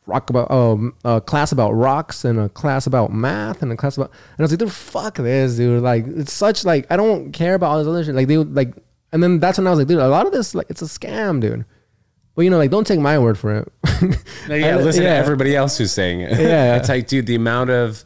rock 0.06 0.30
about 0.30 0.50
um 0.50 0.94
a 1.04 1.20
class 1.20 1.52
about 1.52 1.72
rocks 1.72 2.24
and 2.24 2.40
a 2.40 2.48
class 2.48 2.86
about 2.86 3.12
math 3.12 3.62
and 3.62 3.70
a 3.70 3.76
class 3.76 3.96
about 3.98 4.10
and 4.10 4.40
I 4.40 4.42
was 4.42 4.52
like, 4.52 4.58
dude, 4.58 4.72
fuck 4.72 5.16
this, 5.16 5.56
dude. 5.56 5.82
Like 5.82 6.06
it's 6.06 6.32
such 6.32 6.64
like 6.64 6.86
I 6.90 6.96
don't 6.96 7.32
care 7.32 7.54
about 7.54 7.70
all 7.72 7.78
this 7.78 7.86
other 7.86 8.04
shit. 8.04 8.14
Like 8.14 8.28
they 8.28 8.38
like 8.38 8.74
and 9.12 9.22
then 9.22 9.38
that's 9.40 9.58
when 9.58 9.66
I 9.66 9.70
was 9.70 9.78
like, 9.78 9.88
dude, 9.88 9.98
a 9.98 10.08
lot 10.08 10.26
of 10.26 10.32
this 10.32 10.54
like 10.54 10.70
it's 10.70 10.82
a 10.82 10.86
scam, 10.86 11.40
dude. 11.40 11.64
But 12.38 12.44
you 12.44 12.50
know, 12.50 12.58
like 12.58 12.70
don't 12.70 12.86
take 12.86 13.00
my 13.00 13.18
word 13.18 13.36
for 13.36 13.52
it. 13.52 13.72
yeah, 14.48 14.76
listen 14.76 15.02
yeah. 15.02 15.14
to 15.14 15.16
everybody 15.16 15.56
else 15.56 15.76
who's 15.76 15.90
saying 15.90 16.20
it. 16.20 16.38
Yeah. 16.38 16.76
it's 16.78 16.88
like, 16.88 17.08
dude, 17.08 17.26
the 17.26 17.34
amount 17.34 17.70
of, 17.70 18.04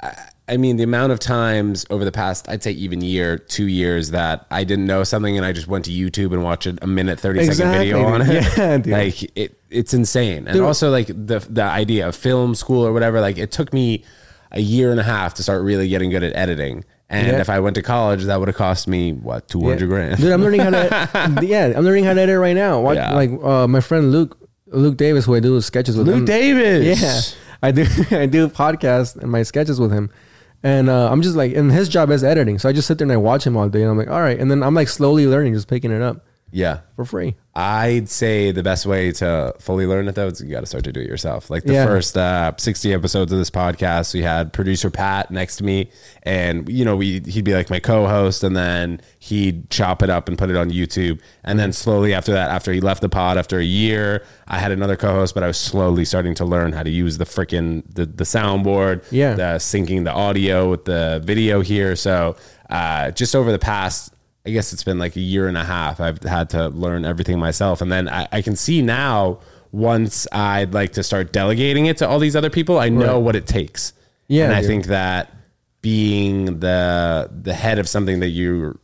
I, 0.00 0.16
I 0.48 0.56
mean, 0.56 0.78
the 0.78 0.84
amount 0.84 1.12
of 1.12 1.18
times 1.20 1.84
over 1.90 2.02
the 2.02 2.12
past, 2.12 2.48
I'd 2.48 2.62
say 2.62 2.70
even 2.70 3.02
year, 3.02 3.36
two 3.36 3.66
years 3.66 4.12
that 4.12 4.46
I 4.50 4.64
didn't 4.64 4.86
know 4.86 5.04
something 5.04 5.36
and 5.36 5.44
I 5.44 5.52
just 5.52 5.68
went 5.68 5.84
to 5.84 5.90
YouTube 5.90 6.32
and 6.32 6.42
watched 6.42 6.66
a 6.66 6.86
minute 6.86 7.20
thirty 7.20 7.40
second 7.40 7.50
Exactly, 7.50 7.88
video 7.88 8.06
on 8.06 8.22
it. 8.22 8.56
Yeah, 8.56 8.78
dude. 8.78 8.86
Like 8.90 9.22
it, 9.36 9.60
it's 9.68 9.92
insane. 9.92 10.46
And 10.46 10.54
Dude. 10.54 10.62
also 10.62 10.90
like 10.90 11.08
the 11.08 11.46
the 11.46 11.62
idea 11.62 12.08
of 12.08 12.16
film 12.16 12.54
school 12.54 12.86
or 12.86 12.94
whatever. 12.94 13.20
Like 13.20 13.36
it 13.36 13.52
took 13.52 13.74
me 13.74 14.02
a 14.50 14.62
year 14.62 14.90
and 14.90 14.98
a 14.98 15.02
half 15.02 15.34
to 15.34 15.42
start 15.42 15.62
really 15.62 15.90
getting 15.90 16.08
good 16.08 16.22
at 16.22 16.34
editing. 16.34 16.86
And 17.12 17.26
Yeah. 17.26 17.40
if 17.40 17.50
I 17.50 17.60
went 17.60 17.74
to 17.76 17.82
college, 17.82 18.24
that 18.24 18.38
would 18.40 18.48
have 18.48 18.56
cost 18.56 18.88
me 18.88 19.12
what 19.12 19.46
two 19.46 19.60
hundred 19.62 19.88
grand. 19.88 20.16
Dude, 20.18 20.32
I'm 20.32 20.40
learning 20.42 20.60
how 20.60 20.70
to. 20.70 21.38
yeah, 21.46 21.72
I'm 21.76 21.84
learning 21.84 22.04
how 22.04 22.14
to 22.14 22.20
edit 22.22 22.38
right 22.38 22.56
now. 22.56 22.80
Watch, 22.80 22.96
Yeah. 22.96 23.14
Like 23.14 23.30
uh, 23.42 23.68
my 23.68 23.80
friend 23.80 24.10
Luke, 24.10 24.36
Luke 24.68 24.96
Davis, 24.96 25.26
who 25.26 25.34
I 25.34 25.40
do 25.40 25.60
sketches 25.60 25.96
with. 25.96 26.06
Luke 26.06 26.16
him. 26.16 26.24
Davis. 26.24 27.00
Yeah, 27.02 27.20
I 27.62 27.70
do. 27.70 27.82
I 28.10 28.24
do 28.26 28.48
podcasts 28.48 29.14
and 29.14 29.30
my 29.30 29.42
sketches 29.42 29.78
with 29.78 29.92
him, 29.92 30.08
and 30.62 30.88
uh, 30.88 31.10
I'm 31.12 31.20
just 31.20 31.36
like, 31.36 31.54
and 31.54 31.70
his 31.70 31.88
job 31.90 32.10
is 32.10 32.24
editing. 32.24 32.58
So 32.58 32.68
I 32.68 32.72
just 32.72 32.88
sit 32.88 32.96
there 32.96 33.04
and 33.04 33.12
I 33.12 33.18
watch 33.18 33.46
him 33.46 33.56
all 33.58 33.68
day, 33.68 33.82
and 33.82 33.90
I'm 33.90 33.98
like, 33.98 34.08
all 34.08 34.20
right. 34.22 34.38
And 34.40 34.50
then 34.50 34.62
I'm 34.62 34.74
like 34.74 34.88
slowly 34.88 35.26
learning, 35.26 35.52
just 35.52 35.68
picking 35.68 35.90
it 35.92 36.00
up 36.00 36.24
Yeah. 36.50 36.78
for 36.96 37.04
free. 37.04 37.36
I'd 37.54 38.08
say 38.08 38.50
the 38.50 38.62
best 38.62 38.86
way 38.86 39.12
to 39.12 39.54
fully 39.58 39.86
learn 39.86 40.08
it 40.08 40.14
though 40.14 40.28
is 40.28 40.40
you 40.40 40.50
got 40.50 40.60
to 40.60 40.66
start 40.66 40.84
to 40.84 40.92
do 40.92 41.00
it 41.00 41.06
yourself. 41.06 41.50
Like 41.50 41.64
the 41.64 41.74
Yeah. 41.74 41.84
first 41.84 42.16
uh, 42.16 42.52
60 42.56 42.94
episodes 42.94 43.30
of 43.30 43.36
this 43.38 43.50
podcast, 43.50 44.14
we 44.14 44.22
had 44.22 44.54
producer 44.54 44.88
Pat 44.88 45.30
next 45.30 45.56
to 45.56 45.64
me, 45.64 45.90
and 46.22 46.66
you 46.66 46.82
know, 46.82 46.96
we 46.96 47.20
he'd 47.26 47.44
be 47.44 47.52
like 47.52 47.68
my 47.68 47.78
co-host, 47.78 48.42
and 48.42 48.56
then 48.56 49.02
he'd 49.18 49.68
chop 49.68 50.02
it 50.02 50.08
up 50.08 50.28
and 50.28 50.38
put 50.38 50.48
it 50.48 50.56
on 50.56 50.70
YouTube, 50.70 51.20
and 51.44 51.58
then 51.58 51.74
slowly 51.74 52.14
after 52.14 52.32
that, 52.32 52.50
after 52.50 52.72
he 52.72 52.80
left 52.80 53.02
the 53.02 53.10
pod, 53.10 53.36
after 53.36 53.58
a 53.58 53.64
year, 53.64 54.24
I 54.48 54.58
had 54.58 54.72
another 54.72 54.96
co-host, 54.96 55.34
but 55.34 55.42
I 55.42 55.46
was 55.48 55.58
slowly 55.58 56.06
starting 56.06 56.34
to 56.36 56.46
learn 56.46 56.72
how 56.72 56.82
to 56.82 56.90
use 56.90 57.18
the 57.18 57.26
freaking 57.26 57.82
the 57.94 58.06
the 58.06 58.24
soundboard, 58.24 59.04
Yeah. 59.10 59.34
the 59.34 59.42
syncing 59.58 60.04
the 60.04 60.12
audio 60.12 60.70
with 60.70 60.86
the 60.86 61.20
video 61.22 61.60
here. 61.60 61.96
So 61.96 62.34
uh, 62.70 63.10
just 63.10 63.36
over 63.36 63.52
the 63.52 63.58
past 63.58 64.14
I 64.44 64.50
guess 64.50 64.72
it's 64.72 64.82
been 64.84 64.98
like 64.98 65.14
a 65.16 65.20
year 65.20 65.46
and 65.48 65.56
a 65.56 65.64
half. 65.64 66.00
I've 66.00 66.22
had 66.22 66.50
to 66.50 66.68
learn 66.68 67.04
everything 67.04 67.38
myself. 67.38 67.80
And 67.80 67.92
then 67.92 68.08
I, 68.08 68.26
I 68.32 68.42
can 68.42 68.56
see 68.56 68.82
now 68.82 69.38
once 69.70 70.26
I'd 70.32 70.74
like 70.74 70.92
to 70.94 71.02
start 71.02 71.32
delegating 71.32 71.86
it 71.86 71.96
to 71.98 72.08
all 72.08 72.18
these 72.18 72.34
other 72.36 72.50
people, 72.50 72.78
I 72.78 72.88
know 72.88 73.14
Right. 73.14 73.22
what 73.22 73.36
it 73.36 73.46
takes. 73.46 73.92
Yeah, 74.28 74.44
And 74.46 74.54
I 74.54 74.62
think 74.62 74.86
that 74.86 75.34
being 75.82 76.60
the 76.60 77.30
the 77.42 77.52
head 77.54 77.78
of 77.78 77.88
something 77.88 78.20
that 78.20 78.28
you 78.28 78.78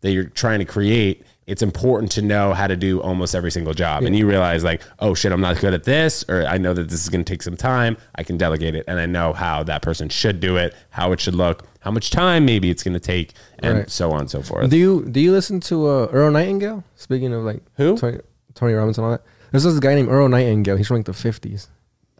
that 0.00 0.10
you're 0.12 0.24
trying 0.24 0.58
to 0.60 0.64
create, 0.64 1.24
it's 1.46 1.62
important 1.62 2.12
to 2.12 2.22
know 2.22 2.52
how 2.52 2.66
to 2.66 2.76
do 2.76 3.00
almost 3.00 3.34
every 3.34 3.50
single 3.50 3.74
job. 3.74 4.04
And 4.04 4.16
you 4.16 4.26
realize 4.28 4.62
like, 4.64 4.82
oh 5.00 5.14
shit, 5.14 5.32
I'm 5.32 5.40
not 5.40 5.58
good 5.58 5.74
at 5.74 5.84
this, 5.84 6.24
or 6.28 6.44
I 6.46 6.58
know 6.58 6.72
that 6.74 6.88
this 6.88 7.02
is 7.02 7.08
gonna 7.08 7.24
take 7.24 7.42
some 7.42 7.56
time. 7.56 7.96
I 8.14 8.22
can 8.22 8.36
delegate 8.36 8.74
it 8.74 8.84
and 8.88 8.98
I 9.00 9.06
know 9.06 9.32
how 9.32 9.62
that 9.64 9.82
person 9.82 10.08
should 10.08 10.40
do 10.40 10.56
it, 10.56 10.74
how 10.90 11.12
it 11.12 11.20
should 11.20 11.34
look, 11.34 11.64
how 11.86 11.92
much 11.92 12.10
time 12.10 12.44
maybe 12.44 12.68
it's 12.68 12.82
gonna 12.82 12.98
take, 13.14 13.32
and 13.60 13.78
Right. 13.78 13.90
so 13.90 14.10
on 14.10 14.20
and 14.22 14.30
so 14.30 14.42
forth. 14.42 14.68
Do 14.68 14.76
you 14.76 15.04
do 15.14 15.20
you 15.20 15.30
listen 15.30 15.60
to 15.70 15.86
uh, 15.86 16.08
Earl 16.12 16.32
Nightingale? 16.32 16.82
Speaking 16.96 17.32
of 17.32 17.44
like 17.44 17.62
Who? 17.76 17.96
Tony, 17.96 18.18
Tony 18.54 18.72
Robbins 18.74 18.98
and 18.98 19.04
all 19.04 19.12
that. 19.12 19.22
There's 19.52 19.62
this 19.62 19.78
guy 19.78 19.94
named 19.94 20.08
Earl 20.10 20.28
Nightingale. 20.28 20.76
He's 20.76 20.88
from 20.88 20.96
like 20.98 21.06
the 21.06 21.12
fifties. 21.14 21.68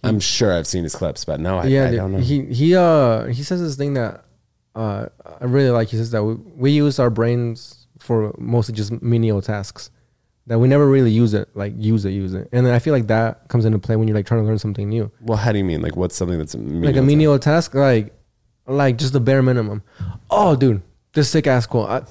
I'm 0.05 0.21
sure 0.21 0.53
I've 0.57 0.69
seen 0.69 0.85
his 0.85 0.95
clips, 0.95 1.25
but 1.25 1.41
no, 1.41 1.59
I, 1.59 1.67
yeah, 1.67 1.87
I 1.87 1.91
dude. 1.91 1.99
don't 1.99 2.13
know. 2.13 2.19
he 2.21 2.45
he 2.45 2.77
uh 2.77 3.25
he 3.27 3.43
says 3.43 3.61
this 3.61 3.75
thing 3.75 3.95
that 3.95 4.25
uh 4.77 5.07
I 5.41 5.45
really 5.47 5.71
like. 5.71 5.89
He 5.89 5.97
says 5.97 6.13
that 6.13 6.23
we, 6.23 6.35
we 6.35 6.71
use 6.71 7.01
our 7.01 7.11
brains 7.11 7.89
for 7.99 8.33
mostly 8.39 8.73
just 8.75 8.93
menial 9.03 9.43
tasks. 9.43 9.91
That 10.49 10.61
we 10.61 10.69
never 10.69 10.87
really 10.87 11.11
use 11.11 11.35
it, 11.35 11.49
like 11.57 11.73
use 11.77 12.05
it, 12.05 12.11
use 12.11 12.33
it, 12.35 12.49
and 12.53 12.65
then 12.65 12.73
I 12.73 12.79
feel 12.79 12.93
like 12.95 13.09
that 13.09 13.49
comes 13.49 13.65
into 13.65 13.81
play 13.81 13.97
when 13.97 14.07
you're 14.07 14.17
like 14.17 14.27
trying 14.27 14.43
to 14.43 14.47
learn 14.47 14.61
something 14.61 14.89
new, 14.89 15.11
well, 15.21 15.37
how 15.37 15.51
do 15.51 15.59
you 15.59 15.65
mean? 15.65 15.83
Like, 15.83 15.97
what's 15.97 16.15
something 16.15 16.39
that's 16.39 16.55
a 16.55 16.59
like 16.59 16.95
a 16.95 17.03
menial 17.03 17.37
task, 17.41 17.75
like 17.75 18.15
like 18.67 18.99
just 18.99 19.13
the 19.13 19.21
bare 19.21 19.43
minimum. 19.43 19.83
Oh, 20.31 20.57
dude, 20.57 20.83
this 21.13 21.31
sick 21.31 21.47
ass 21.47 21.67
quote. 21.67 21.89
I, 21.89 22.03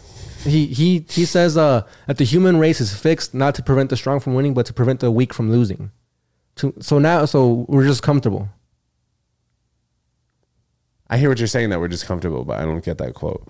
he 0.48 0.68
he 0.68 1.06
he 1.10 1.26
says 1.26 1.58
uh 1.58 1.84
that 2.08 2.18
the 2.18 2.24
human 2.24 2.58
race 2.58 2.80
is 2.80 2.96
fixed 2.96 3.34
not 3.34 3.56
to 3.56 3.64
prevent 3.64 3.90
the 3.90 3.98
strong 3.98 4.20
from 4.20 4.36
winning, 4.36 4.54
but 4.54 4.66
to 4.68 4.74
prevent 4.74 5.00
the 5.00 5.12
weak 5.12 5.34
from 5.34 5.52
losing. 5.52 5.92
To, 6.58 6.74
so 6.80 7.00
now, 7.00 7.26
so 7.26 7.66
we're 7.68 7.86
just 7.86 8.04
comfortable. 8.04 8.50
I 11.10 11.18
hear 11.18 11.30
what 11.30 11.40
you're 11.40 11.48
saying 11.48 11.70
that 11.70 11.80
we're 11.80 11.88
just 11.88 12.06
comfortable, 12.06 12.46
but 12.46 12.60
I 12.60 12.64
don't 12.64 12.84
get 12.84 12.98
that 13.00 13.14
quote. 13.14 13.48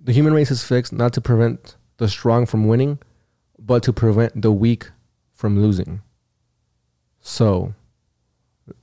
The 0.00 0.12
human 0.12 0.32
race 0.32 0.50
is 0.50 0.62
fixed 0.62 0.92
not 0.92 1.12
to 1.14 1.20
prevent 1.20 1.76
the 1.96 2.08
strong 2.08 2.46
from 2.46 2.68
winning, 2.68 2.98
but 3.58 3.82
to 3.84 3.92
prevent 3.92 4.40
the 4.40 4.52
weak 4.52 4.90
from 5.32 5.60
losing. 5.60 6.02
So 7.20 7.74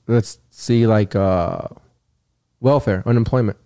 let's 0.06 0.38
see 0.50 0.86
like 0.86 1.16
uh 1.16 1.68
welfare, 2.62 3.02
unemployment. 3.04 3.58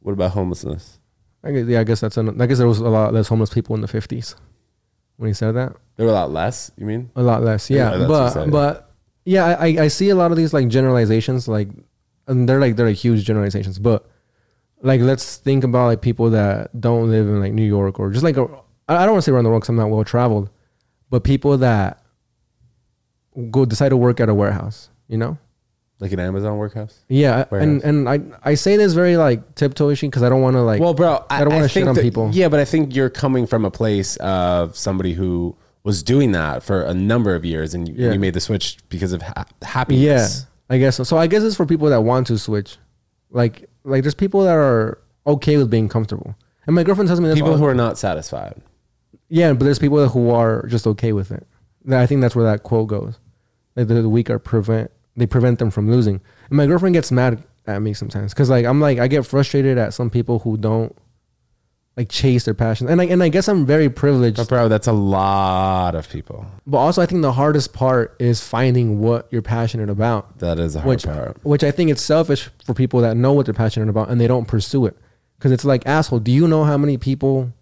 What 0.00 0.12
about 0.12 0.32
homelessness? 0.32 0.98
I 1.42 1.50
guess, 1.50 1.66
yeah, 1.66 1.80
I 1.80 1.84
guess 1.84 2.00
that's 2.00 2.16
an, 2.16 2.40
I 2.40 2.46
guess 2.46 2.58
there 2.58 2.68
was 2.68 2.78
a 2.78 2.88
lot 2.88 3.12
less 3.12 3.28
homeless 3.28 3.52
people 3.52 3.74
in 3.74 3.80
the 3.80 3.88
fifties 3.88 4.36
when 5.16 5.28
he 5.28 5.34
said 5.34 5.52
that. 5.52 5.74
There 5.96 6.06
were 6.06 6.12
a 6.12 6.14
lot 6.14 6.30
less. 6.30 6.70
You 6.76 6.86
mean? 6.86 7.10
A 7.16 7.22
lot 7.22 7.42
less, 7.42 7.68
Yeah, 7.70 7.96
yeah. 7.96 8.06
but 8.06 8.50
but 8.50 8.90
yeah, 9.24 9.56
I, 9.58 9.66
I- 9.84 9.88
see 9.88 10.10
a 10.10 10.14
lot 10.14 10.30
of 10.30 10.36
these 10.36 10.52
like 10.54 10.68
generalizations, 10.68 11.48
like 11.48 11.68
and 12.26 12.48
they're 12.48 12.60
like 12.60 12.76
they're 12.76 12.86
like 12.86 12.96
huge 12.96 13.24
generalizations. 13.24 13.78
But 13.78 14.08
like 14.82 15.00
let's 15.00 15.36
think 15.36 15.64
about 15.64 15.86
like 15.86 16.02
people 16.02 16.30
that 16.30 16.78
don't 16.78 17.10
live 17.10 17.26
in 17.26 17.40
like 17.40 17.52
New 17.52 17.64
York 17.66 17.98
or 17.98 18.10
just 18.10 18.24
like 18.24 18.36
I 18.36 19.04
don't 19.04 19.12
want 19.12 19.16
to 19.16 19.22
say 19.22 19.32
around 19.32 19.44
the 19.44 19.50
world 19.50 19.62
because 19.62 19.70
I'm 19.70 19.76
not 19.76 19.88
well 19.90 20.04
traveled, 20.04 20.50
but 21.10 21.24
people 21.24 21.56
that 21.58 22.02
go 23.50 23.64
decide 23.64 23.90
to 23.90 23.96
work 23.96 24.20
at 24.20 24.28
a 24.28 24.34
warehouse, 24.34 24.90
you 25.08 25.16
know. 25.18 25.38
Like 26.00 26.12
an 26.12 26.20
Amazon 26.20 26.56
workhouse? 26.58 26.98
Yeah, 27.08 27.42
and 27.42 27.50
Warehouse. 27.50 27.82
and 27.84 28.08
I 28.08 28.20
I 28.50 28.54
say 28.54 28.76
this 28.76 28.92
very 28.94 29.16
like 29.16 29.54
tiptoeing 29.54 29.96
because 30.00 30.22
I 30.22 30.28
don't 30.28 30.42
want 30.42 30.54
to 30.56 30.62
like 30.62 30.80
well, 30.80 30.92
bro, 30.94 31.24
I 31.30 31.44
don't 31.44 31.54
wanna 31.54 31.68
shit 31.68 31.86
on 31.86 31.94
that- 31.94 32.02
people. 32.02 32.30
Yeah, 32.32 32.48
but 32.48 32.58
I 32.60 32.64
think 32.64 32.94
you're 32.94 33.10
coming 33.10 33.46
from 33.46 33.64
a 33.64 33.70
place 33.70 34.16
of 34.16 34.76
somebody 34.76 35.12
who 35.14 35.56
was 35.84 36.02
doing 36.02 36.32
that 36.32 36.62
for 36.62 36.82
a 36.82 36.94
number 36.94 37.34
of 37.34 37.44
years, 37.44 37.74
and 37.74 37.88
you, 37.88 37.94
Yeah. 37.96 38.12
you 38.12 38.18
made 38.18 38.34
the 38.34 38.40
switch 38.40 38.78
because 38.88 39.12
of 39.12 39.22
ha- 39.22 39.44
Yeah, 39.62 39.66
happiness. 39.68 40.46
I 40.68 40.78
guess 40.78 40.96
so. 40.96 41.04
So 41.04 41.16
I 41.16 41.26
guess 41.26 41.42
it's 41.42 41.54
for 41.56 41.66
people 41.66 41.88
that 41.90 42.00
want 42.02 42.26
to 42.28 42.38
switch. 42.38 42.76
Like 43.30 43.68
like 43.84 44.02
there's 44.02 44.14
people 44.14 44.42
that 44.44 44.54
are 44.56 44.98
okay 45.26 45.56
with 45.58 45.70
being 45.70 45.88
comfortable. 45.88 46.34
And 46.66 46.74
my 46.74 46.82
girlfriend 46.82 47.08
tells 47.08 47.20
me 47.20 47.28
this. 47.28 47.36
People 47.36 47.56
who 47.56 47.66
are 47.66 47.74
not 47.74 47.98
satisfied. 47.98 48.60
yeah, 49.28 49.52
but 49.52 49.64
there's 49.64 49.78
people 49.78 50.08
who 50.08 50.30
are 50.30 50.66
just 50.66 50.86
okay 50.86 51.12
with 51.12 51.30
it. 51.30 51.46
I 51.90 52.06
think 52.06 52.20
that's 52.20 52.34
where 52.34 52.46
that 52.46 52.62
quote 52.62 52.88
goes. 52.88 53.18
Like 53.76 53.88
the, 53.88 53.94
the 54.02 54.08
weak 54.08 54.30
are 54.30 54.38
prevent 54.38 54.90
they 55.16 55.26
prevent 55.26 55.58
them 55.58 55.70
from 55.70 55.90
losing. 55.90 56.20
And 56.48 56.56
my 56.56 56.66
girlfriend 56.66 56.94
gets 56.94 57.10
mad 57.12 57.42
at 57.66 57.80
me 57.80 57.94
sometimes 57.94 58.34
because 58.34 58.50
like 58.50 58.66
I'm 58.66 58.80
like 58.80 58.98
I 58.98 59.08
get 59.08 59.24
frustrated 59.26 59.78
at 59.78 59.94
some 59.94 60.10
people 60.10 60.40
who 60.40 60.56
don't 60.56 60.94
like 61.96 62.08
chase 62.08 62.44
their 62.44 62.54
passions. 62.54 62.90
And 62.90 63.00
I 63.00 63.04
and 63.04 63.22
I 63.22 63.28
guess 63.28 63.48
I'm 63.48 63.64
very 63.64 63.88
privileged 63.88 64.36
But 64.36 64.48
bro, 64.48 64.68
that's 64.68 64.88
a 64.88 64.92
lot 64.92 65.94
of 65.94 66.08
people. 66.10 66.44
But 66.66 66.78
also, 66.78 67.00
I 67.00 67.06
think 67.06 67.22
the 67.22 67.32
hardest 67.32 67.72
part 67.72 68.16
is 68.18 68.42
finding 68.42 68.98
what 68.98 69.28
you're 69.30 69.42
passionate 69.42 69.88
about, 69.88 70.38
That 70.40 70.58
is 70.58 70.74
a 70.74 70.80
hard 70.80 70.88
which 70.88 71.04
part. 71.04 71.38
which 71.44 71.62
I 71.62 71.70
think 71.70 71.90
it's 71.90 72.02
selfish 72.02 72.50
for 72.64 72.74
people 72.74 73.00
that 73.02 73.16
know 73.16 73.32
what 73.32 73.46
they're 73.46 73.54
passionate 73.54 73.88
about 73.88 74.10
and 74.10 74.20
they 74.20 74.26
don't 74.26 74.46
pursue 74.46 74.86
it. 74.86 74.96
Because 75.38 75.52
it's 75.52 75.64
like, 75.64 75.86
asshole, 75.86 76.20
do 76.20 76.32
you 76.32 76.48
know 76.48 76.64
how 76.64 76.76
many 76.78 76.96
people 76.96 77.52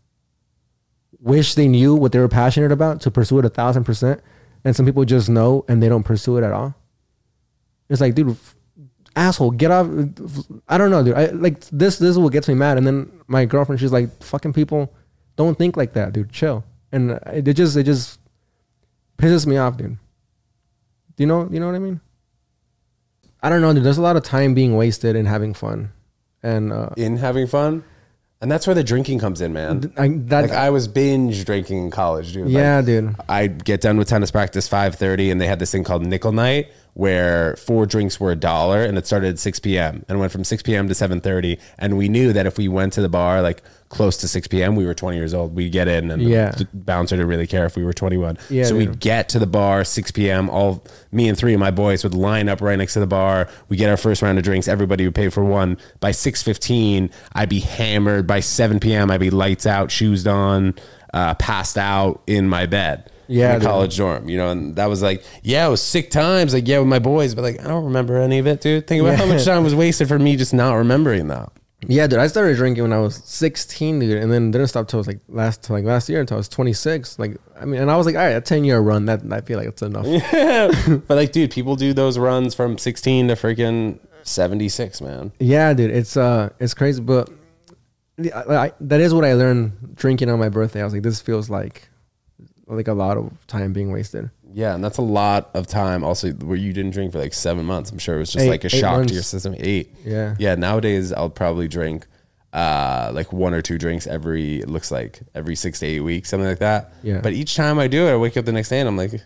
wish 1.20 1.54
they 1.54 1.68
knew 1.68 1.94
what 1.94 2.12
they 2.12 2.18
were 2.18 2.28
passionate 2.28 2.72
about 2.72 3.00
to 3.02 3.10
pursue 3.10 3.38
it 3.38 3.44
a 3.44 3.48
thousand 3.48 3.84
percent, 3.84 4.20
and 4.64 4.74
some 4.74 4.86
people 4.86 5.04
just 5.04 5.28
know 5.28 5.64
and 5.68 5.82
they 5.82 5.88
don't 5.88 6.02
pursue 6.04 6.36
it 6.38 6.44
at 6.44 6.52
all. 6.52 6.74
It's 7.92 8.00
like, 8.00 8.14
dude, 8.14 8.36
asshole, 9.14 9.52
get 9.52 9.70
off. 9.70 9.86
I 10.68 10.78
don't 10.78 10.90
know, 10.90 11.04
dude. 11.04 11.14
I 11.14 11.26
like 11.26 11.60
this. 11.60 11.98
This 11.98 12.10
is 12.10 12.18
what 12.18 12.32
gets 12.32 12.48
me 12.48 12.54
mad. 12.54 12.78
And 12.78 12.86
then 12.86 13.20
my 13.26 13.44
girlfriend, 13.44 13.80
she's 13.80 13.92
like, 13.92 14.10
fucking 14.22 14.52
people 14.52 14.92
don't 15.36 15.56
think 15.56 15.76
like 15.76 15.92
that, 15.92 16.12
dude. 16.12 16.32
Chill. 16.32 16.64
And 16.90 17.12
it 17.26 17.52
just, 17.54 17.76
it 17.76 17.84
just 17.84 18.18
pisses 19.18 19.46
me 19.46 19.56
off, 19.56 19.76
dude. 19.76 19.96
Do 21.16 21.22
you 21.22 21.26
know? 21.26 21.48
You 21.50 21.60
know 21.60 21.66
what 21.66 21.74
I 21.74 21.78
mean? 21.78 22.00
I 23.42 23.48
don't 23.48 23.60
know, 23.60 23.72
dude. 23.72 23.84
There's 23.84 23.98
a 23.98 24.02
lot 24.02 24.16
of 24.16 24.22
time 24.22 24.54
being 24.54 24.76
wasted 24.76 25.16
in 25.16 25.26
having 25.26 25.52
fun, 25.52 25.92
and 26.42 26.72
uh, 26.72 26.90
In 26.96 27.16
having 27.16 27.46
fun, 27.46 27.84
and 28.40 28.50
that's 28.50 28.66
where 28.66 28.74
the 28.74 28.84
drinking 28.84 29.18
comes 29.18 29.40
in, 29.40 29.52
man. 29.52 29.92
I, 29.96 30.08
that, 30.08 30.42
Like 30.42 30.50
I 30.52 30.70
was 30.70 30.88
binge 30.88 31.44
drinking 31.44 31.78
in 31.84 31.90
college, 31.90 32.32
dude. 32.32 32.46
Like, 32.46 32.54
yeah, 32.54 32.82
dude. 32.82 33.16
I'd 33.28 33.64
get 33.64 33.80
done 33.80 33.96
with 33.98 34.08
tennis 34.08 34.30
practice 34.30 34.68
five 34.68 34.94
thirty, 34.94 35.30
and 35.30 35.40
they 35.40 35.46
had 35.46 35.58
this 35.58 35.72
thing 35.72 35.84
called 35.84 36.06
nickel 36.06 36.32
night, 36.32 36.70
where 36.94 37.56
four 37.56 37.86
drinks 37.86 38.20
were 38.20 38.30
a 38.32 38.36
dollar, 38.36 38.84
and 38.84 38.98
it 38.98 39.06
started 39.06 39.30
at 39.30 39.38
six 39.38 39.58
p.m. 39.58 40.04
and 40.08 40.20
went 40.20 40.30
from 40.32 40.44
six 40.44 40.62
p.m. 40.62 40.88
to 40.88 40.94
seven 40.94 41.20
thirty. 41.20 41.58
And 41.78 41.96
we 41.96 42.08
knew 42.08 42.32
that 42.32 42.46
if 42.46 42.58
we 42.58 42.68
went 42.68 42.92
to 42.94 43.00
the 43.00 43.08
bar 43.08 43.40
like 43.40 43.62
close 43.88 44.16
to 44.18 44.28
six 44.28 44.46
p.m., 44.46 44.76
we 44.76 44.84
were 44.84 44.92
twenty 44.94 45.16
years 45.16 45.32
old. 45.32 45.54
We'd 45.54 45.72
get 45.72 45.88
in, 45.88 46.10
and 46.10 46.22
Yeah. 46.22 46.50
the 46.50 46.68
bouncer 46.74 47.16
didn't 47.16 47.28
really 47.28 47.46
care 47.46 47.64
if 47.64 47.76
we 47.76 47.84
were 47.84 47.94
twenty 47.94 48.18
one. 48.18 48.36
Yeah, 48.50 48.64
so 48.64 48.78
dude. 48.78 48.88
we'd 48.90 49.00
get 49.00 49.30
to 49.30 49.38
the 49.38 49.46
bar 49.46 49.84
six 49.84 50.10
p.m. 50.10 50.50
All 50.50 50.84
me 51.12 51.28
and 51.28 51.38
three 51.38 51.54
of 51.54 51.60
my 51.60 51.70
boys 51.70 52.04
would 52.04 52.14
line 52.14 52.48
up 52.50 52.60
right 52.60 52.76
next 52.76 52.92
to 52.94 53.00
the 53.00 53.06
bar. 53.06 53.48
We 53.70 53.78
get 53.78 53.88
our 53.88 53.96
first 53.96 54.20
round 54.20 54.36
of 54.38 54.44
drinks. 54.44 54.68
Everybody 54.68 55.04
would 55.06 55.14
pay 55.14 55.30
for 55.30 55.44
one. 55.44 55.78
By 56.00 56.10
six 56.12 56.42
fifteen, 56.42 57.10
I'd 57.32 57.48
be 57.48 57.60
hammered. 57.60 58.26
By 58.26 58.40
seven 58.40 58.80
p.m., 58.80 59.10
I'd 59.10 59.20
be 59.20 59.30
lights 59.30 59.66
out, 59.66 59.90
shoes 59.90 60.26
on, 60.26 60.74
uh, 61.14 61.34
passed 61.36 61.78
out 61.78 62.22
in 62.26 62.48
my 62.48 62.66
bed 62.66 63.08
Yeah, 63.28 63.54
in 63.54 63.60
the 63.60 63.66
college 63.66 63.96
dorm, 63.96 64.28
you 64.28 64.36
know, 64.36 64.50
and 64.50 64.76
that 64.76 64.86
was 64.86 65.02
like, 65.02 65.24
yeah, 65.42 65.66
it 65.66 65.70
was 65.70 65.82
sick 65.82 66.10
times, 66.10 66.54
like 66.54 66.66
yeah, 66.66 66.78
with 66.78 66.88
my 66.88 66.98
boys, 66.98 67.34
but 67.34 67.42
like 67.42 67.60
I 67.60 67.68
don't 67.68 67.84
remember 67.84 68.16
any 68.16 68.38
of 68.38 68.46
it, 68.46 68.60
dude. 68.60 68.86
Think 68.86 69.02
about 69.02 69.18
how 69.18 69.26
much 69.26 69.44
time 69.44 69.64
was 69.64 69.74
wasted 69.74 70.08
for 70.08 70.18
me 70.18 70.36
just 70.36 70.54
not 70.54 70.74
remembering 70.74 71.28
that. 71.28 71.52
Yeah, 71.88 72.06
dude. 72.06 72.20
I 72.20 72.28
started 72.28 72.56
drinking 72.56 72.84
when 72.84 72.92
I 72.92 72.98
was 72.98 73.16
16, 73.24 73.98
dude, 73.98 74.18
and 74.18 74.30
then 74.30 74.50
didn't 74.50 74.68
stop 74.68 74.88
till 74.88 75.02
like 75.02 75.20
last 75.28 75.64
till 75.64 75.76
like 75.76 75.84
last 75.84 76.08
year 76.08 76.20
until 76.20 76.36
I 76.36 76.38
was 76.38 76.48
26. 76.48 77.18
Like, 77.18 77.36
I 77.60 77.64
mean, 77.64 77.80
and 77.80 77.90
I 77.90 77.96
was 77.96 78.06
like, 78.06 78.14
all 78.14 78.22
right, 78.22 78.36
a 78.36 78.40
10 78.40 78.64
year 78.64 78.78
run. 78.80 79.06
That 79.06 79.22
I 79.30 79.40
feel 79.40 79.58
like 79.58 79.68
it's 79.68 79.82
enough. 79.82 80.06
Yeah. 80.06 80.70
but 81.08 81.16
like, 81.16 81.32
dude, 81.32 81.50
people 81.50 81.76
do 81.76 81.92
those 81.92 82.18
runs 82.18 82.54
from 82.54 82.78
16 82.78 83.28
to 83.28 83.34
freaking 83.34 83.98
76, 84.22 85.00
man. 85.00 85.32
Yeah, 85.40 85.72
dude. 85.74 85.90
It's 85.90 86.16
uh, 86.16 86.50
it's 86.60 86.74
crazy, 86.74 87.02
but 87.02 87.30
I, 88.34 88.56
I, 88.56 88.72
that 88.80 89.00
is 89.00 89.12
what 89.12 89.24
I 89.24 89.34
learned 89.34 89.96
drinking 89.96 90.30
on 90.30 90.38
my 90.38 90.48
birthday. 90.48 90.82
I 90.82 90.84
was 90.84 90.92
like, 90.92 91.02
this 91.02 91.20
feels 91.20 91.50
like 91.50 91.88
like 92.76 92.88
a 92.88 92.92
lot 92.94 93.16
of 93.16 93.30
time 93.46 93.72
being 93.72 93.92
wasted. 93.92 94.30
Yeah, 94.54 94.74
and 94.74 94.84
that's 94.84 94.98
a 94.98 95.02
lot 95.02 95.50
of 95.54 95.66
time. 95.66 96.04
Also, 96.04 96.30
where 96.32 96.56
you 96.58 96.72
didn't 96.72 96.90
drink 96.92 97.12
for 97.12 97.18
like 97.18 97.32
seven 97.34 97.64
months. 97.64 97.90
I'm 97.90 97.98
sure 97.98 98.16
it 98.16 98.18
was 98.18 98.32
just 98.32 98.44
Eight- 98.44 98.50
like 98.50 98.64
a 98.64 98.68
shock 98.68 98.96
months. 98.98 99.08
to 99.08 99.14
your 99.14 99.22
system. 99.22 99.54
Eight. 99.58 99.94
Yeah. 100.04 100.34
Yeah. 100.38 100.54
Nowadays, 100.56 101.12
I'll 101.12 101.30
probably 101.30 101.68
drink 101.68 102.06
uh, 102.52 103.10
like 103.14 103.32
one 103.32 103.54
or 103.54 103.62
two 103.62 103.78
drinks 103.78 104.06
every. 104.06 104.60
It 104.60 104.68
looks 104.68 104.90
like 104.90 105.20
every 105.34 105.54
six 105.56 105.78
to 105.80 105.86
eight 105.86 106.00
weeks, 106.00 106.28
something 106.28 106.46
like 106.48 106.58
that. 106.58 106.92
Yeah. 107.02 107.20
But 107.22 107.32
each 107.32 107.56
time 107.56 107.78
I 107.78 107.88
do 107.88 108.06
it, 108.06 108.12
I 108.12 108.16
wake 108.16 108.36
up 108.36 108.44
the 108.44 108.52
next 108.52 108.68
day 108.68 108.78
and 108.80 108.88
I'm 108.88 108.96
like, 108.96 109.22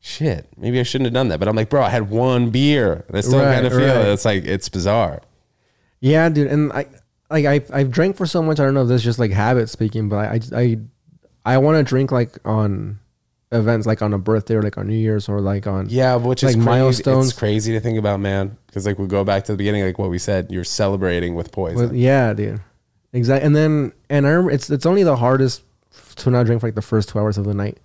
shit, 0.00 0.48
maybe 0.56 0.80
I 0.80 0.82
shouldn't 0.84 1.06
have 1.06 1.14
done 1.14 1.28
that. 1.28 1.38
But 1.38 1.48
I'm 1.48 1.56
like, 1.56 1.68
bro, 1.68 1.82
I 1.82 1.90
had 1.90 2.08
one 2.08 2.48
beer. 2.50 3.04
And 3.08 3.16
I 3.16 3.20
still 3.20 3.40
Right, 3.40 3.54
kind 3.54 3.66
of 3.66 3.72
feel 3.72 3.80
right. 3.86 4.06
it. 4.06 4.12
It's 4.12 4.24
like 4.24 4.44
it's 4.46 4.68
bizarre. 4.70 5.20
Yeah, 6.00 6.28
dude, 6.30 6.48
and 6.48 6.72
I 6.72 6.86
like 7.30 7.44
I 7.44 7.60
I've 7.72 7.90
drank 7.90 8.16
for 8.16 8.26
so 8.26 8.42
much. 8.42 8.58
I 8.58 8.64
don't 8.64 8.74
know 8.74 8.82
if 8.82 8.88
this 8.88 9.00
is 9.02 9.04
just 9.04 9.18
like 9.18 9.30
habit 9.32 9.68
speaking, 9.68 10.08
but 10.08 10.16
I 10.16 10.40
I 10.56 10.78
I, 11.44 11.58
want 11.58 11.76
to 11.78 11.82
drink 11.82 12.12
like 12.12 12.38
on 12.44 12.98
events, 13.50 13.86
like 13.86 14.02
on 14.02 14.14
a 14.14 14.18
birthday 14.18 14.54
or 14.54 14.62
like 14.62 14.78
on 14.78 14.86
New 14.86 14.96
Year's 14.96 15.28
or 15.28 15.40
like 15.40 15.66
on 15.66 15.88
Yeah, 15.88 16.16
which 16.16 16.42
is 16.42 16.54
crazy. 16.54 16.60
milestones. 16.60 17.30
It's 17.30 17.38
crazy 17.38 17.72
to 17.72 17.80
think 17.80 17.98
about, 17.98 18.20
man. 18.20 18.56
Because 18.66 18.86
like 18.86 18.98
we 18.98 19.06
go 19.06 19.24
back 19.24 19.44
to 19.44 19.52
the 19.52 19.58
beginning, 19.58 19.84
like 19.84 19.98
what 19.98 20.10
we 20.10 20.18
said, 20.18 20.50
you're 20.50 20.64
celebrating 20.64 21.34
with 21.34 21.52
poison. 21.52 21.80
With, 21.80 21.94
yeah, 21.94 22.32
dude. 22.32 22.60
Exactly. 23.12 23.46
And 23.46 23.54
then 23.54 23.92
and 24.08 24.26
I 24.26 24.30
remember 24.30 24.50
it's 24.52 24.70
it's 24.70 24.86
only 24.86 25.02
the 25.02 25.16
hardest 25.16 25.62
to 26.16 26.30
not 26.30 26.46
drink 26.46 26.60
for 26.60 26.66
like 26.68 26.74
the 26.74 26.82
first 26.82 27.10
two 27.10 27.18
hours 27.18 27.36
of 27.36 27.44
the 27.44 27.52
night, 27.54 27.78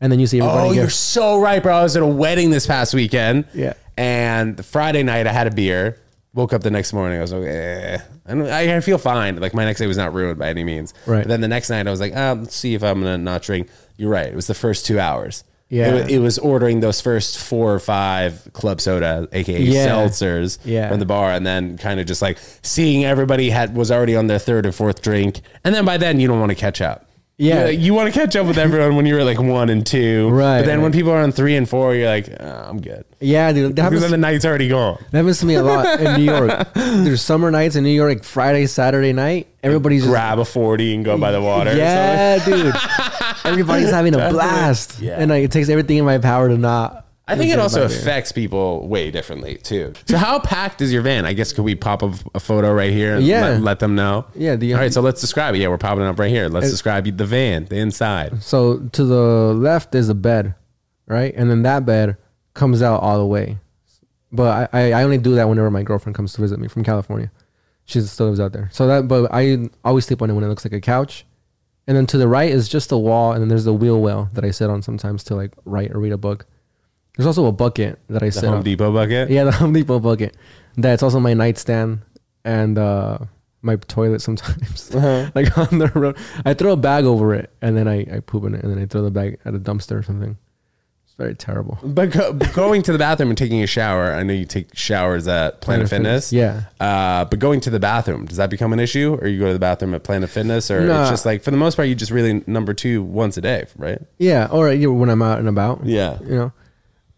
and 0.00 0.10
then 0.10 0.18
you 0.18 0.26
see 0.26 0.40
everybody. 0.40 0.70
Oh, 0.70 0.72
you're 0.72 0.90
so 0.90 1.40
right, 1.40 1.62
bro. 1.62 1.76
I 1.76 1.82
was 1.82 1.96
at 1.96 2.02
a 2.02 2.06
wedding 2.06 2.50
this 2.50 2.66
past 2.66 2.92
weekend. 2.92 3.44
Yeah. 3.54 3.74
And 3.96 4.64
Friday 4.64 5.02
night, 5.02 5.26
I 5.26 5.32
had 5.32 5.46
a 5.46 5.50
beer. 5.52 5.98
Woke 6.34 6.52
up 6.54 6.62
the 6.62 6.70
next 6.70 6.92
morning. 6.94 7.18
I 7.18 7.20
was 7.20 7.32
like, 7.32 7.46
eh. 7.46 7.98
I, 8.26 8.32
I 8.32 8.76
I 8.76 8.80
feel 8.80 8.96
fine. 8.98 9.36
Like 9.38 9.52
my 9.52 9.64
next 9.66 9.80
day 9.80 9.86
was 9.86 9.98
not 9.98 10.14
ruined 10.14 10.38
by 10.38 10.48
any 10.48 10.64
means. 10.64 10.94
Right. 11.06 11.18
But 11.20 11.28
then 11.28 11.40
the 11.42 11.48
next 11.48 11.68
night, 11.68 11.86
I 11.86 11.90
was 11.90 12.00
like, 12.00 12.14
ah, 12.16 12.32
let's 12.38 12.56
see 12.56 12.74
if 12.74 12.82
I'm 12.82 13.00
gonna 13.00 13.18
not 13.18 13.42
drink. 13.42 13.68
You're 13.98 14.10
right. 14.10 14.26
It 14.28 14.34
was 14.34 14.46
the 14.46 14.54
first 14.54 14.86
two 14.86 14.98
hours. 14.98 15.44
Yeah. 15.68 15.94
It, 15.94 16.10
it 16.10 16.18
was 16.20 16.38
ordering 16.38 16.80
those 16.80 17.00
first 17.00 17.38
four 17.38 17.74
or 17.74 17.78
five 17.80 18.48
club 18.54 18.80
soda, 18.80 19.28
aka 19.32 19.60
Yeah. 19.60 19.86
seltzers, 19.88 20.58
Yeah. 20.64 20.88
from 20.88 21.00
the 21.00 21.06
bar, 21.06 21.30
and 21.32 21.46
then 21.46 21.76
kind 21.78 22.00
of 22.00 22.06
just 22.06 22.22
like 22.22 22.38
seeing 22.62 23.04
everybody 23.04 23.50
had 23.50 23.74
was 23.76 23.90
already 23.90 24.16
on 24.16 24.26
their 24.26 24.38
third 24.38 24.64
or 24.66 24.72
fourth 24.72 25.02
drink, 25.02 25.40
and 25.64 25.74
then 25.74 25.84
by 25.84 25.96
then 25.98 26.18
you 26.20 26.28
don't 26.28 26.40
want 26.40 26.50
to 26.50 26.54
catch 26.56 26.80
up. 26.80 27.06
Yeah. 27.42 27.66
you, 27.68 27.78
you 27.78 27.94
want 27.94 28.12
to 28.12 28.18
catch 28.18 28.36
up 28.36 28.46
with 28.46 28.56
everyone 28.58 28.94
when 28.96 29.04
you're 29.06 29.24
like 29.24 29.40
one 29.40 29.68
and 29.68 29.84
two, 29.84 30.28
Right, 30.30 30.60
But 30.60 30.66
then 30.66 30.80
when 30.82 30.92
people 30.92 31.10
are 31.10 31.20
on 31.20 31.32
three 31.32 31.56
and 31.56 31.68
four, 31.68 31.94
you're 31.94 32.08
like, 32.08 32.28
oh, 32.38 32.66
I'm 32.68 32.80
good. 32.80 33.04
yeah, 33.20 33.50
dude. 33.52 33.74
That 33.76 33.88
Because 33.90 34.02
then 34.02 34.10
the 34.12 34.16
night's 34.16 34.44
already 34.44 34.68
gone. 34.68 34.98
that 35.10 35.18
happens 35.18 35.40
to 35.40 35.46
me 35.46 35.54
a 35.54 35.62
lot 35.62 36.00
in 36.00 36.18
New 36.18 36.24
York. 36.32 36.68
There's 36.74 37.20
summer 37.22 37.50
nights 37.50 37.74
in 37.76 37.82
New 37.84 37.90
York, 37.90 38.08
like 38.14 38.24
Friday, 38.24 38.66
Saturday 38.66 39.12
night. 39.12 39.48
Everybody's 39.62 40.02
just 40.02 40.10
Grab 40.12 40.38
a 40.38 40.44
forty 40.44 40.94
and 40.94 41.04
go 41.04 41.16
by 41.18 41.30
the 41.32 41.40
water. 41.40 41.76
yeah, 41.76 42.44
dude. 42.44 42.74
Everybody's 43.44 43.90
having 43.90 44.14
a 44.14 44.30
blast, 44.30 45.00
Yeah. 45.00 45.16
and 45.18 45.30
like, 45.30 45.44
it 45.44 45.50
takes 45.52 45.68
everything 45.68 45.98
in 45.98 46.04
my 46.04 46.18
power 46.18 46.48
to 46.48 46.56
not. 46.56 47.01
I 47.28 47.36
think 47.36 47.52
it 47.52 47.58
also 47.58 47.84
affects 47.84 48.32
people 48.32 48.86
way 48.88 49.10
differently 49.10 49.56
too. 49.56 49.92
So 50.06 50.16
how 50.18 50.38
packed 50.40 50.80
is 50.82 50.92
your 50.92 51.02
van? 51.02 51.24
I 51.24 51.32
guess 51.32 51.52
could 51.52 51.62
we 51.64 51.74
pop 51.74 52.02
a, 52.02 52.12
a 52.34 52.40
photo 52.40 52.72
right 52.72 52.92
here 52.92 53.14
and 53.16 53.24
Yeah. 53.24 53.42
let, 53.42 53.60
let 53.62 53.78
them 53.78 53.94
know? 53.94 54.26
Yeah, 54.34 54.54
you- 54.60 54.74
All 54.74 54.80
right, 54.80 54.92
so 54.92 55.00
let's 55.00 55.20
describe 55.20 55.54
it. 55.54 55.58
Yeah, 55.58 55.68
we're 55.68 55.78
popping 55.78 56.02
it 56.02 56.06
up 56.08 56.18
right 56.18 56.30
here. 56.30 56.48
Let's 56.48 56.70
describe 56.70 57.04
the 57.16 57.24
van, 57.24 57.66
the 57.66 57.76
inside. 57.76 58.42
So 58.42 58.78
to 58.92 59.04
the 59.04 59.54
left 59.54 59.94
is 59.94 60.08
a 60.08 60.14
bed, 60.14 60.54
right, 61.06 61.32
and 61.36 61.48
then 61.50 61.62
that 61.62 61.86
bed 61.86 62.16
comes 62.54 62.82
out 62.82 63.00
all 63.00 63.18
the 63.18 63.26
way. 63.26 63.58
But 64.32 64.70
I, 64.74 64.78
I, 64.80 64.92
I 64.92 65.02
only 65.04 65.18
do 65.18 65.34
that 65.36 65.48
whenever 65.48 65.70
my 65.70 65.82
girlfriend 65.82 66.16
comes 66.16 66.32
to 66.34 66.40
visit 66.40 66.58
me 66.58 66.66
from 66.68 66.82
California. 66.84 67.30
She 67.84 68.00
still 68.00 68.26
lives 68.26 68.40
out 68.40 68.52
there. 68.52 68.68
So 68.72 68.86
that, 68.86 69.08
but 69.08 69.28
I 69.32 69.68
always 69.84 70.06
sleep 70.06 70.22
on 70.22 70.30
it 70.30 70.34
when 70.34 70.42
it 70.44 70.48
looks 70.48 70.64
like 70.64 70.72
a 70.72 70.80
couch. 70.80 71.24
And 71.86 71.96
then 71.96 72.06
to 72.06 72.18
the 72.18 72.28
right 72.28 72.50
is 72.50 72.68
just 72.68 72.92
a 72.92 72.96
wall, 72.98 73.32
and 73.32 73.40
then 73.42 73.48
there's 73.48 73.64
the 73.64 73.74
wheel 73.74 74.00
well 74.00 74.28
that 74.34 74.44
I 74.44 74.50
sit 74.50 74.70
on 74.70 74.82
sometimes 74.82 75.22
to 75.24 75.34
like 75.34 75.52
write 75.64 75.90
or 75.92 75.98
read 76.00 76.12
a 76.12 76.16
book. 76.18 76.46
There's 77.16 77.26
also 77.26 77.46
a 77.46 77.52
bucket 77.52 77.98
that 78.08 78.22
I 78.22 78.30
The 78.30 78.40
Home 78.46 78.58
on. 78.58 78.62
Depot 78.64 78.92
bucket. 78.92 79.30
Yeah, 79.30 79.44
the 79.44 79.52
Home 79.52 79.72
Depot 79.72 79.98
bucket. 79.98 80.36
That's 80.76 81.02
also 81.02 81.20
my 81.20 81.34
nightstand 81.34 82.00
and 82.44 82.78
uh, 82.78 83.18
my 83.60 83.76
toilet 83.76 84.22
sometimes. 84.22 84.94
Uh-huh. 84.94 85.30
like 85.34 85.56
on 85.58 85.78
the 85.78 85.88
road, 85.94 86.16
I 86.44 86.54
throw 86.54 86.72
a 86.72 86.76
bag 86.76 87.04
over 87.04 87.34
it 87.34 87.52
and 87.60 87.76
then 87.76 87.86
I, 87.88 88.00
I 88.16 88.20
poop 88.20 88.44
in 88.44 88.54
it 88.54 88.62
and 88.64 88.72
then 88.72 88.82
I 88.82 88.86
throw 88.86 89.02
the 89.02 89.10
bag 89.10 89.38
at 89.44 89.54
a 89.54 89.58
dumpster 89.58 89.98
or 89.98 90.02
something. 90.02 90.38
It's 91.04 91.14
very 91.18 91.34
terrible. 91.34 91.78
But 91.82 92.10
go, 92.12 92.32
going 92.32 92.80
to 92.84 92.92
the 92.92 92.96
bathroom 92.98 93.28
and 93.28 93.36
taking 93.36 93.62
a 93.62 93.66
shower, 93.66 94.14
I 94.14 94.22
know 94.22 94.32
you 94.32 94.46
take 94.46 94.74
showers 94.74 95.28
at 95.28 95.60
Planet 95.60 95.88
Planet 95.88 95.90
Fitness. 95.90 96.30
Fitness, 96.30 96.64
Uh, 96.80 97.26
but 97.26 97.38
going 97.38 97.60
to 97.60 97.68
the 97.70 97.78
bathroom, 97.78 98.24
does 98.24 98.38
that 98.38 98.48
become 98.48 98.72
an 98.72 98.80
issue? 98.80 99.18
Or 99.20 99.26
you 99.28 99.38
go 99.38 99.48
to 99.48 99.52
the 99.52 99.58
bathroom 99.58 99.92
at 99.92 100.02
Planet 100.04 100.30
Fitness? 100.30 100.70
Or 100.70 100.80
Nah. 100.80 101.02
it's 101.02 101.10
just 101.10 101.26
like, 101.26 101.42
for 101.42 101.50
the 101.50 101.58
most 101.58 101.76
part, 101.76 101.88
you 101.88 101.94
just 101.94 102.10
really 102.10 102.42
number 102.46 102.72
two 102.72 103.02
once 103.02 103.36
a 103.36 103.42
day, 103.42 103.66
right? 103.76 104.00
Yeah, 104.16 104.48
or 104.50 104.72
you 104.72 104.88
know, 104.88 104.94
when 104.94 105.10
I'm 105.10 105.20
out 105.20 105.38
and 105.38 105.48
about. 105.48 105.84
Yeah. 105.84 106.18
you 106.22 106.30
know. 106.30 106.52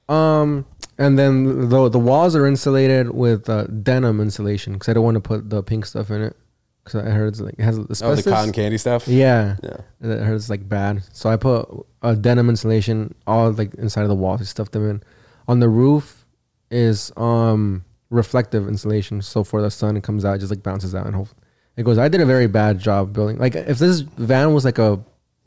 Um, 0.08 0.66
and 0.98 1.18
then 1.18 1.68
the 1.68 1.88
the 1.88 1.98
walls 1.98 2.36
are 2.36 2.46
insulated 2.46 3.10
with 3.10 3.48
uh, 3.48 3.64
denim 3.64 4.20
insulation 4.20 4.74
because 4.74 4.88
I 4.88 4.92
don't 4.92 5.04
want 5.04 5.14
to 5.16 5.20
put 5.20 5.50
the 5.50 5.62
pink 5.62 5.86
stuff 5.86 6.10
in 6.10 6.22
it 6.22 6.36
because 6.84 7.02
I 7.04 7.10
heard 7.10 7.28
it's 7.28 7.40
like 7.40 7.54
it 7.58 7.62
has 7.62 7.78
Oh, 8.02 8.14
the 8.14 8.22
cotton 8.22 8.52
candy 8.52 8.78
stuff? 8.78 9.08
Yeah. 9.08 9.56
Yeah. 9.62 9.76
I 10.02 10.06
heard 10.24 10.36
it's 10.36 10.50
like 10.50 10.68
bad. 10.68 11.02
So 11.12 11.30
I 11.30 11.36
put 11.36 11.68
a 12.02 12.14
denim 12.14 12.48
insulation 12.50 13.14
all 13.26 13.50
like 13.52 13.74
inside 13.74 14.02
of 14.02 14.08
the 14.08 14.14
walls. 14.14 14.40
I 14.40 14.44
stuffed 14.44 14.72
them 14.72 14.88
in. 14.88 15.02
On 15.48 15.60
the 15.60 15.68
roof 15.68 16.26
is 16.70 17.10
um 17.16 17.84
reflective 18.10 18.68
insulation. 18.68 19.22
So 19.22 19.42
for 19.42 19.62
the 19.62 19.70
sun, 19.70 19.96
it 19.96 20.02
comes 20.04 20.24
out, 20.24 20.34
it 20.36 20.38
just 20.40 20.50
like 20.50 20.62
bounces 20.62 20.94
out 20.94 21.06
and 21.06 21.14
hope 21.16 21.28
it 21.76 21.82
goes. 21.84 21.98
I 21.98 22.08
did 22.08 22.20
a 22.20 22.26
very 22.26 22.46
bad 22.46 22.78
job 22.78 23.12
building. 23.12 23.38
Like 23.38 23.56
if 23.56 23.78
this 23.78 24.00
van 24.00 24.52
was 24.52 24.64
like 24.64 24.78
a 24.78 25.00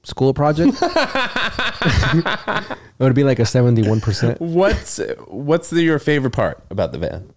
school 0.04 0.34
project, 0.34 0.76
it 2.14 2.78
would 3.00 3.16
be 3.16 3.24
like 3.24 3.40
a 3.40 3.46
seventy-one 3.46 4.02
percent. 4.02 4.40
What's 4.40 5.00
what's 5.28 5.70
the, 5.70 5.82
your 5.82 6.00
favorite 6.00 6.32
part 6.32 6.64
about 6.70 6.92
the 6.92 6.98
van? 6.98 7.34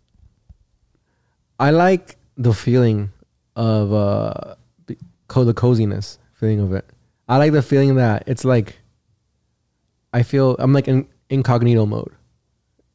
I 1.58 1.70
like 1.70 2.16
the 2.36 2.54
feeling 2.54 3.10
of 3.56 3.92
uh 3.92 4.54
the 4.86 4.96
the 5.44 5.54
coziness 5.54 6.18
feeling 6.34 6.60
of 6.60 6.72
it. 6.72 6.84
I 7.28 7.36
like 7.36 7.52
the 7.52 7.62
feeling 7.62 7.96
that 7.96 8.24
it's 8.26 8.44
like 8.44 8.78
I 10.12 10.22
feel 10.22 10.56
I'm 10.58 10.72
like 10.72 10.88
in 10.88 11.06
incognito 11.28 11.86
mode. 11.86 12.12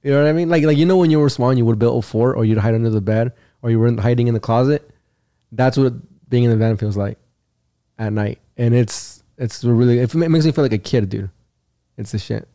You 0.03 0.11
know 0.11 0.21
what 0.21 0.29
I 0.29 0.33
mean? 0.33 0.49
Like 0.49 0.63
like 0.63 0.77
you 0.77 0.85
know 0.85 0.97
when 0.97 1.09
you 1.11 1.19
were 1.19 1.29
small 1.29 1.49
and 1.49 1.57
you 1.57 1.65
would 1.65 1.79
build 1.79 2.03
a 2.03 2.07
fort 2.07 2.37
or 2.37 2.45
you'd 2.45 2.57
hide 2.57 2.75
under 2.75 2.89
the 2.89 3.01
bed 3.01 3.33
or 3.61 3.71
you 3.71 3.79
were 3.79 3.91
hiding 3.99 4.27
in 4.27 4.33
the 4.33 4.39
closet. 4.39 4.89
That's 5.51 5.77
what 5.77 5.93
being 6.29 6.43
in 6.43 6.49
the 6.49 6.57
van 6.57 6.77
feels 6.77 6.97
like 6.97 7.17
at 7.97 8.11
night, 8.11 8.39
and 8.57 8.73
it's 8.73 9.23
it's 9.37 9.63
really 9.63 9.99
it 9.99 10.13
makes 10.13 10.45
me 10.45 10.51
feel 10.51 10.63
like 10.63 10.73
a 10.73 10.77
kid, 10.77 11.09
dude. 11.09 11.29
It's 11.97 12.11
the 12.11 12.19
shit. 12.19 12.47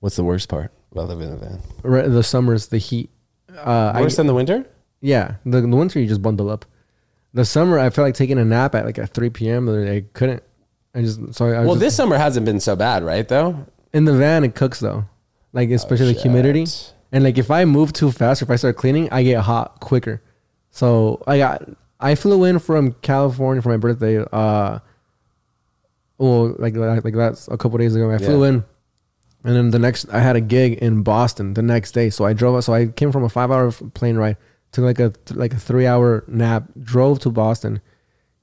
What's 0.00 0.16
the 0.16 0.24
worst 0.24 0.48
part 0.48 0.72
about 0.92 1.08
living 1.08 1.28
in 1.28 1.34
a 1.34 1.36
van? 1.36 1.60
Right, 1.82 2.10
the 2.10 2.22
summers, 2.22 2.68
the 2.68 2.78
heat. 2.78 3.10
Uh, 3.54 3.92
I, 3.94 4.02
Worse 4.02 4.16
than 4.16 4.26
the 4.26 4.34
winter? 4.34 4.66
Yeah, 5.00 5.36
the, 5.44 5.60
the 5.62 5.68
winter 5.68 5.98
you 5.98 6.06
just 6.06 6.22
bundle 6.22 6.50
up. 6.50 6.64
The 7.32 7.44
summer 7.44 7.78
I 7.78 7.90
felt 7.90 8.06
like 8.06 8.14
taking 8.14 8.38
a 8.38 8.44
nap 8.44 8.74
at 8.74 8.84
like 8.84 8.98
at 8.98 9.10
3 9.10 9.30
p.m. 9.30 9.68
I 9.68 10.04
couldn't. 10.12 10.42
I 10.94 11.02
just 11.02 11.34
so 11.34 11.46
I 11.46 11.60
Well, 11.60 11.74
just- 11.74 11.80
this 11.80 11.96
summer 11.96 12.16
hasn't 12.16 12.46
been 12.46 12.60
so 12.60 12.76
bad, 12.76 13.02
right? 13.04 13.26
Though 13.26 13.66
in 13.92 14.04
the 14.04 14.14
van 14.14 14.44
it 14.44 14.54
cooks 14.54 14.80
though, 14.80 15.04
like 15.52 15.70
especially 15.70 16.12
the 16.12 16.20
humidity. 16.20 16.66
And 17.12 17.24
like 17.24 17.38
if 17.38 17.50
I 17.50 17.64
move 17.64 17.92
too 17.92 18.10
fast, 18.10 18.42
or 18.42 18.46
if 18.46 18.50
I 18.50 18.56
start 18.56 18.76
cleaning, 18.76 19.08
I 19.10 19.22
get 19.22 19.40
hot 19.42 19.80
quicker. 19.80 20.22
So 20.70 21.22
I 21.26 21.38
got 21.38 21.68
I 22.00 22.14
flew 22.14 22.44
in 22.44 22.58
from 22.58 22.92
California 23.00 23.62
for 23.62 23.68
my 23.70 23.76
birthday. 23.78 24.24
Uh, 24.32 24.80
well, 26.18 26.54
like 26.58 26.76
like 26.76 27.14
that's 27.14 27.48
a 27.48 27.56
couple 27.56 27.78
days 27.78 27.94
ago. 27.94 28.10
I 28.10 28.18
flew 28.18 28.44
in, 28.44 28.64
and 29.44 29.56
then 29.56 29.70
the 29.70 29.78
next 29.78 30.08
I 30.10 30.20
had 30.20 30.36
a 30.36 30.40
gig 30.40 30.74
in 30.74 31.02
Boston 31.02 31.54
the 31.54 31.62
next 31.62 31.92
day. 31.92 32.10
So 32.10 32.24
I 32.24 32.32
drove. 32.32 32.62
So 32.64 32.72
I 32.72 32.86
came 32.86 33.12
from 33.12 33.24
a 33.24 33.28
five 33.28 33.50
hour 33.50 33.70
plane 33.72 34.16
ride, 34.16 34.36
took 34.72 34.84
like 34.84 35.00
a 35.00 35.12
like 35.34 35.52
a 35.52 35.58
three 35.58 35.86
hour 35.86 36.24
nap, 36.26 36.64
drove 36.80 37.20
to 37.20 37.30
Boston, 37.30 37.80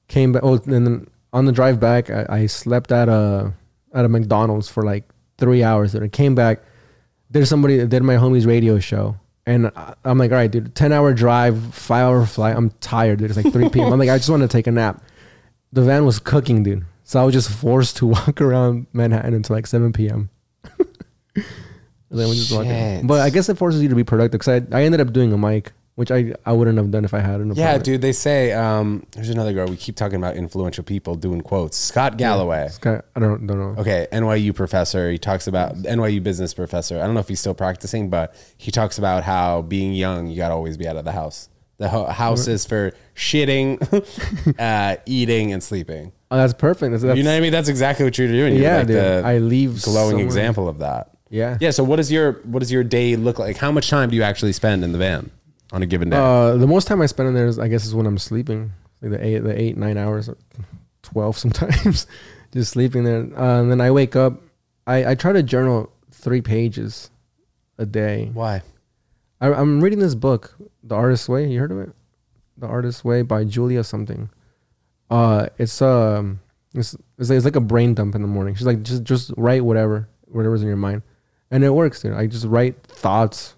came 0.08 0.32
back. 0.32 0.42
Oh, 0.44 0.54
and 0.54 0.86
then 0.86 1.06
on 1.32 1.46
the 1.46 1.52
drive 1.52 1.80
back, 1.80 2.10
I, 2.10 2.26
I 2.28 2.46
slept 2.46 2.92
at 2.92 3.08
a 3.08 3.52
at 3.92 4.04
a 4.04 4.08
McDonald's 4.08 4.68
for 4.68 4.82
like 4.82 5.04
three 5.38 5.62
hours. 5.62 5.94
And 5.94 6.04
I 6.04 6.08
came 6.08 6.34
back. 6.34 6.62
There's 7.30 7.48
somebody 7.48 7.78
that 7.78 7.88
did 7.88 8.02
my 8.02 8.14
homie's 8.14 8.46
radio 8.46 8.78
show. 8.78 9.16
And 9.46 9.70
I'm 10.04 10.16
like, 10.16 10.30
all 10.30 10.38
right, 10.38 10.50
dude, 10.50 10.74
10 10.74 10.92
hour 10.92 11.12
drive, 11.12 11.74
five 11.74 12.06
hour 12.06 12.24
flight. 12.24 12.56
I'm 12.56 12.70
tired, 12.80 13.18
dude. 13.18 13.30
It's 13.30 13.42
like 13.42 13.52
3 13.52 13.68
p.m. 13.68 13.92
I'm 13.92 13.98
like, 13.98 14.08
I 14.08 14.16
just 14.16 14.30
want 14.30 14.42
to 14.42 14.48
take 14.48 14.66
a 14.66 14.70
nap. 14.70 15.02
The 15.72 15.82
van 15.82 16.06
was 16.06 16.18
cooking, 16.18 16.62
dude. 16.62 16.84
So 17.04 17.20
I 17.20 17.24
was 17.24 17.34
just 17.34 17.50
forced 17.50 17.98
to 17.98 18.06
walk 18.08 18.40
around 18.40 18.86
Manhattan 18.92 19.34
until 19.34 19.54
like 19.56 19.66
7 19.66 19.92
p.m. 19.92 20.30
then 21.34 22.28
we 22.28 22.34
just 22.34 22.52
walk 22.52 22.66
in. 22.66 23.00
Shit. 23.00 23.06
But 23.06 23.20
I 23.20 23.30
guess 23.30 23.48
it 23.48 23.58
forces 23.58 23.82
you 23.82 23.88
to 23.88 23.94
be 23.94 24.04
productive 24.04 24.40
because 24.40 24.48
I, 24.72 24.76
I 24.76 24.84
ended 24.84 25.00
up 25.00 25.12
doing 25.12 25.32
a 25.32 25.38
mic, 25.38 25.72
which 25.96 26.10
I, 26.10 26.32
I 26.46 26.52
wouldn't 26.52 26.78
have 26.78 26.90
done 26.90 27.04
if 27.04 27.12
I 27.12 27.18
had 27.20 27.40
an 27.40 27.48
Yeah, 27.48 27.64
apartment. 27.64 27.84
dude. 27.84 28.00
They 28.02 28.12
say 28.12 28.52
um, 28.52 29.04
there's 29.12 29.28
another 29.30 29.52
girl. 29.52 29.66
We 29.68 29.76
keep 29.76 29.96
talking 29.96 30.16
about 30.16 30.36
influential 30.36 30.84
people 30.84 31.14
doing 31.16 31.40
quotes. 31.40 31.76
Scott 31.76 32.16
Galloway. 32.16 32.68
Kinda- 32.80 33.04
I 33.16 33.20
don't, 33.20 33.46
don't 33.46 33.58
know. 33.58 33.80
Okay, 33.80 34.06
NYU 34.12 34.54
professor. 34.54 35.10
He 35.10 35.18
talks 35.18 35.46
about 35.46 35.74
NYU 35.76 36.22
business 36.22 36.54
professor. 36.54 37.00
I 37.00 37.04
don't 37.04 37.14
know 37.14 37.20
if 37.20 37.28
he's 37.28 37.40
still 37.40 37.54
practicing, 37.54 38.10
but 38.10 38.34
he 38.56 38.70
talks 38.70 38.96
about 38.98 39.24
how 39.24 39.62
being 39.62 39.92
young, 39.92 40.28
you 40.28 40.36
got 40.36 40.48
to 40.48 40.54
always 40.54 40.76
be 40.76 40.86
out 40.86 40.96
of 40.96 41.04
the 41.04 41.12
house. 41.12 41.48
The 41.78 41.88
ho- 41.88 42.06
house 42.06 42.46
is 42.46 42.64
for 42.64 42.92
shitting, 43.16 43.78
uh, 44.58 44.96
eating, 45.06 45.52
and 45.52 45.62
sleeping. 45.62 46.12
Oh, 46.30 46.36
that's 46.36 46.54
perfect. 46.54 46.92
That's, 46.92 47.02
that's, 47.02 47.16
You 47.16 47.24
know 47.24 47.30
what 47.32 47.36
I 47.36 47.40
mean? 47.40 47.52
That's 47.52 47.68
exactly 47.68 48.04
what 48.04 48.16
you're 48.16 48.28
doing. 48.28 48.54
You're 48.54 48.62
yeah, 48.62 48.78
like 48.78 48.86
dude. 48.86 48.96
the 48.96 49.22
I 49.24 49.38
leave 49.38 49.82
glowing 49.82 50.10
somewhere- 50.10 50.24
example 50.26 50.68
of 50.68 50.78
that. 50.78 51.10
Yeah. 51.30 51.58
Yeah. 51.60 51.70
So 51.70 51.82
what 51.82 51.96
does 51.96 52.12
your 52.12 52.34
what 52.44 52.60
does 52.60 52.70
your 52.70 52.84
day 52.84 53.16
look 53.16 53.38
like? 53.40 53.56
How 53.56 53.72
much 53.72 53.90
time 53.90 54.08
do 54.10 54.14
you 54.16 54.22
actually 54.22 54.52
spend 54.52 54.84
in 54.84 54.92
the 54.92 54.98
van 54.98 55.30
on 55.72 55.82
a 55.82 55.86
given 55.86 56.10
day? 56.10 56.16
Uh, 56.16 56.56
the 56.56 56.66
most 56.66 56.86
time 56.86 57.02
I 57.02 57.06
spend 57.06 57.28
in 57.28 57.34
there 57.34 57.46
is, 57.46 57.58
I 57.58 57.66
guess, 57.66 57.84
is 57.84 57.92
when 57.94 58.06
I'm 58.06 58.18
sleeping 58.18 58.72
like 59.02 59.10
the 59.12 59.24
eight, 59.26 59.38
the 59.40 59.60
eight, 59.60 59.76
nine 59.76 59.96
hours, 59.98 60.30
twelve 61.02 61.36
sometimes, 61.44 62.06
just 62.52 62.70
sleeping 62.72 63.02
there. 63.02 63.22
Uh, 63.36 63.60
and 63.62 63.70
then 63.70 63.80
I 63.80 63.90
wake 63.90 64.14
up. 64.14 64.40
I 64.86 65.10
I 65.10 65.14
try 65.16 65.32
to 65.32 65.42
journal 65.42 65.90
three 66.12 66.40
pages 66.40 67.10
a 67.78 67.86
day. 67.86 68.30
Why? 68.32 68.62
I, 69.40 69.52
I'm 69.52 69.80
reading 69.82 69.98
this 69.98 70.14
book, 70.14 70.54
The 70.84 70.94
Artist's 70.94 71.28
Way. 71.28 71.48
You 71.48 71.60
heard 71.60 71.72
of 71.72 71.80
it? 71.80 71.90
The 72.58 72.66
Artist's 72.66 73.04
Way 73.04 73.22
by 73.22 73.44
Julia 73.44 73.82
something. 73.82 74.30
Uh, 75.10 75.48
it's 75.58 75.80
um, 75.82 76.40
it's 76.74 76.94
it's 77.18 77.30
like, 77.30 77.36
it's 77.36 77.44
like 77.44 77.56
a 77.56 77.60
brain 77.60 77.94
dump 77.94 78.14
in 78.14 78.22
the 78.22 78.28
morning. 78.28 78.54
She's 78.54 78.66
like, 78.66 78.82
just 78.82 79.02
just 79.02 79.32
write 79.36 79.64
whatever, 79.64 80.08
whatever's 80.26 80.62
in 80.62 80.68
your 80.68 80.76
mind, 80.76 81.02
and 81.50 81.64
it 81.64 81.70
works. 81.70 82.02
Dude. 82.02 82.12
I 82.12 82.26
just 82.26 82.46
write 82.46 82.82
thoughts, 82.84 83.54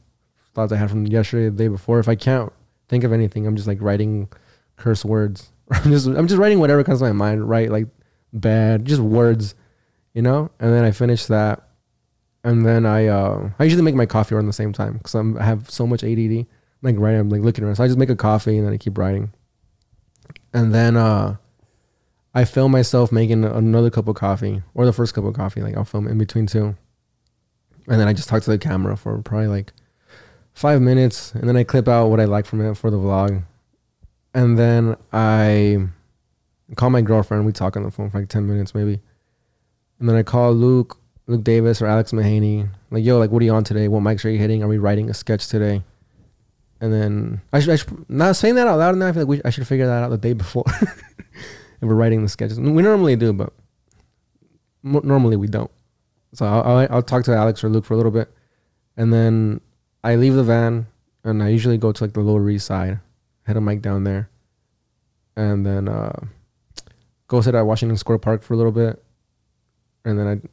thoughts 0.54 0.72
I 0.72 0.76
had 0.76 0.88
from 0.88 1.06
yesterday, 1.06 1.44
the 1.44 1.64
day 1.64 1.68
before. 1.68 1.98
If 1.98 2.08
I 2.08 2.14
can't 2.14 2.52
think 2.88 3.04
of 3.04 3.12
anything, 3.12 3.46
I'm 3.46 3.56
just 3.56 3.68
like 3.68 3.82
writing 3.82 4.28
curse 4.76 5.04
words. 5.04 5.50
I'm 5.70 5.90
just 5.90 6.06
I'm 6.06 6.28
just 6.28 6.38
writing 6.38 6.60
whatever 6.60 6.84
comes 6.84 7.00
to 7.00 7.04
my 7.04 7.12
mind. 7.12 7.48
Right, 7.48 7.70
like 7.70 7.88
bad, 8.32 8.84
just 8.84 9.00
words, 9.00 9.54
you 10.14 10.22
know. 10.22 10.50
And 10.60 10.72
then 10.72 10.84
I 10.84 10.92
finish 10.92 11.26
that, 11.26 11.68
and 12.44 12.64
then 12.64 12.86
I 12.86 13.06
uh 13.06 13.50
I 13.58 13.64
usually 13.64 13.82
make 13.82 13.94
my 13.94 14.06
coffee 14.06 14.34
around 14.34 14.46
the 14.46 14.52
same 14.52 14.72
time 14.72 14.94
because 14.94 15.14
I 15.14 15.42
have 15.42 15.68
so 15.68 15.86
much 15.86 16.04
ADD. 16.04 16.46
Like 16.86 17.00
writing, 17.00 17.18
I'm 17.18 17.28
like 17.28 17.40
looking 17.40 17.64
around. 17.64 17.74
So 17.74 17.82
I 17.82 17.88
just 17.88 17.98
make 17.98 18.10
a 18.10 18.16
coffee 18.16 18.56
and 18.56 18.64
then 18.64 18.72
I 18.72 18.76
keep 18.76 18.96
writing, 18.96 19.32
and 20.54 20.72
then 20.72 20.96
uh 20.96 21.36
I 22.32 22.44
film 22.44 22.70
myself 22.70 23.10
making 23.10 23.44
another 23.44 23.90
cup 23.90 24.06
of 24.06 24.14
coffee 24.14 24.62
or 24.72 24.86
the 24.86 24.92
first 24.92 25.12
cup 25.12 25.24
of 25.24 25.34
coffee. 25.34 25.62
Like 25.62 25.76
I'll 25.76 25.84
film 25.84 26.06
in 26.06 26.16
between 26.16 26.46
two, 26.46 26.76
and 27.88 28.00
then 28.00 28.06
I 28.06 28.12
just 28.12 28.28
talk 28.28 28.42
to 28.44 28.50
the 28.50 28.58
camera 28.58 28.96
for 28.96 29.20
probably 29.20 29.48
like 29.48 29.72
five 30.54 30.80
minutes, 30.80 31.32
and 31.32 31.48
then 31.48 31.56
I 31.56 31.64
clip 31.64 31.88
out 31.88 32.06
what 32.06 32.20
I 32.20 32.24
like 32.26 32.46
from 32.46 32.60
it 32.60 32.76
for 32.76 32.88
the 32.88 32.98
vlog, 32.98 33.42
and 34.32 34.56
then 34.56 34.96
I 35.12 35.88
call 36.76 36.90
my 36.90 37.02
girlfriend. 37.02 37.46
We 37.46 37.52
talk 37.52 37.76
on 37.76 37.82
the 37.82 37.90
phone 37.90 38.10
for 38.10 38.20
like 38.20 38.28
ten 38.28 38.46
minutes 38.46 38.76
maybe, 38.76 39.00
and 39.98 40.08
then 40.08 40.14
I 40.14 40.22
call 40.22 40.52
Luke, 40.52 41.00
Luke 41.26 41.42
Davis 41.42 41.82
or 41.82 41.86
Alex 41.86 42.12
Mahaney. 42.12 42.68
Like, 42.92 43.02
yo, 43.02 43.18
like, 43.18 43.32
what 43.32 43.42
are 43.42 43.44
you 43.44 43.54
on 43.54 43.64
today? 43.64 43.88
What 43.88 44.04
mics 44.04 44.24
are 44.24 44.30
you 44.30 44.38
hitting? 44.38 44.62
Are 44.62 44.68
we 44.68 44.78
writing 44.78 45.10
a 45.10 45.14
sketch 45.14 45.48
today? 45.48 45.82
And 46.80 46.92
then 46.92 47.40
I 47.52 47.60
should, 47.60 47.70
I 47.70 47.76
should 47.76 48.10
not 48.10 48.36
saying 48.36 48.54
that 48.56 48.66
out 48.66 48.78
loud 48.78 48.96
now. 48.96 49.08
I 49.08 49.12
feel 49.12 49.22
like 49.22 49.28
we, 49.28 49.40
I 49.44 49.50
should 49.50 49.66
figure 49.66 49.86
that 49.86 50.02
out 50.02 50.10
the 50.10 50.18
day 50.18 50.34
before. 50.34 50.64
if 50.80 51.82
we're 51.82 51.94
writing 51.94 52.22
the 52.22 52.28
sketches, 52.28 52.60
we 52.60 52.82
normally 52.82 53.16
do, 53.16 53.32
but 53.32 53.52
mo- 54.82 55.00
normally 55.02 55.36
we 55.36 55.46
don't. 55.46 55.70
So 56.34 56.44
I'll, 56.44 56.62
I'll, 56.62 56.88
I'll 56.90 57.02
talk 57.02 57.24
to 57.24 57.34
Alex 57.34 57.64
or 57.64 57.70
Luke 57.70 57.84
for 57.84 57.94
a 57.94 57.96
little 57.96 58.12
bit, 58.12 58.30
and 58.96 59.12
then 59.12 59.60
I 60.04 60.16
leave 60.16 60.34
the 60.34 60.44
van, 60.44 60.86
and 61.24 61.42
I 61.42 61.48
usually 61.48 61.78
go 61.78 61.92
to 61.92 62.04
like 62.04 62.12
the 62.12 62.20
Lower 62.20 62.48
East 62.50 62.66
Side, 62.66 63.00
head 63.44 63.56
a 63.56 63.60
mic 63.60 63.80
down 63.80 64.04
there, 64.04 64.28
and 65.34 65.64
then 65.64 65.88
uh, 65.88 66.12
go 67.26 67.40
sit 67.40 67.54
at 67.54 67.62
Washington 67.62 67.96
Square 67.96 68.18
Park 68.18 68.42
for 68.42 68.52
a 68.52 68.56
little 68.56 68.72
bit, 68.72 69.02
and 70.04 70.18
then 70.18 70.26
I 70.26 70.48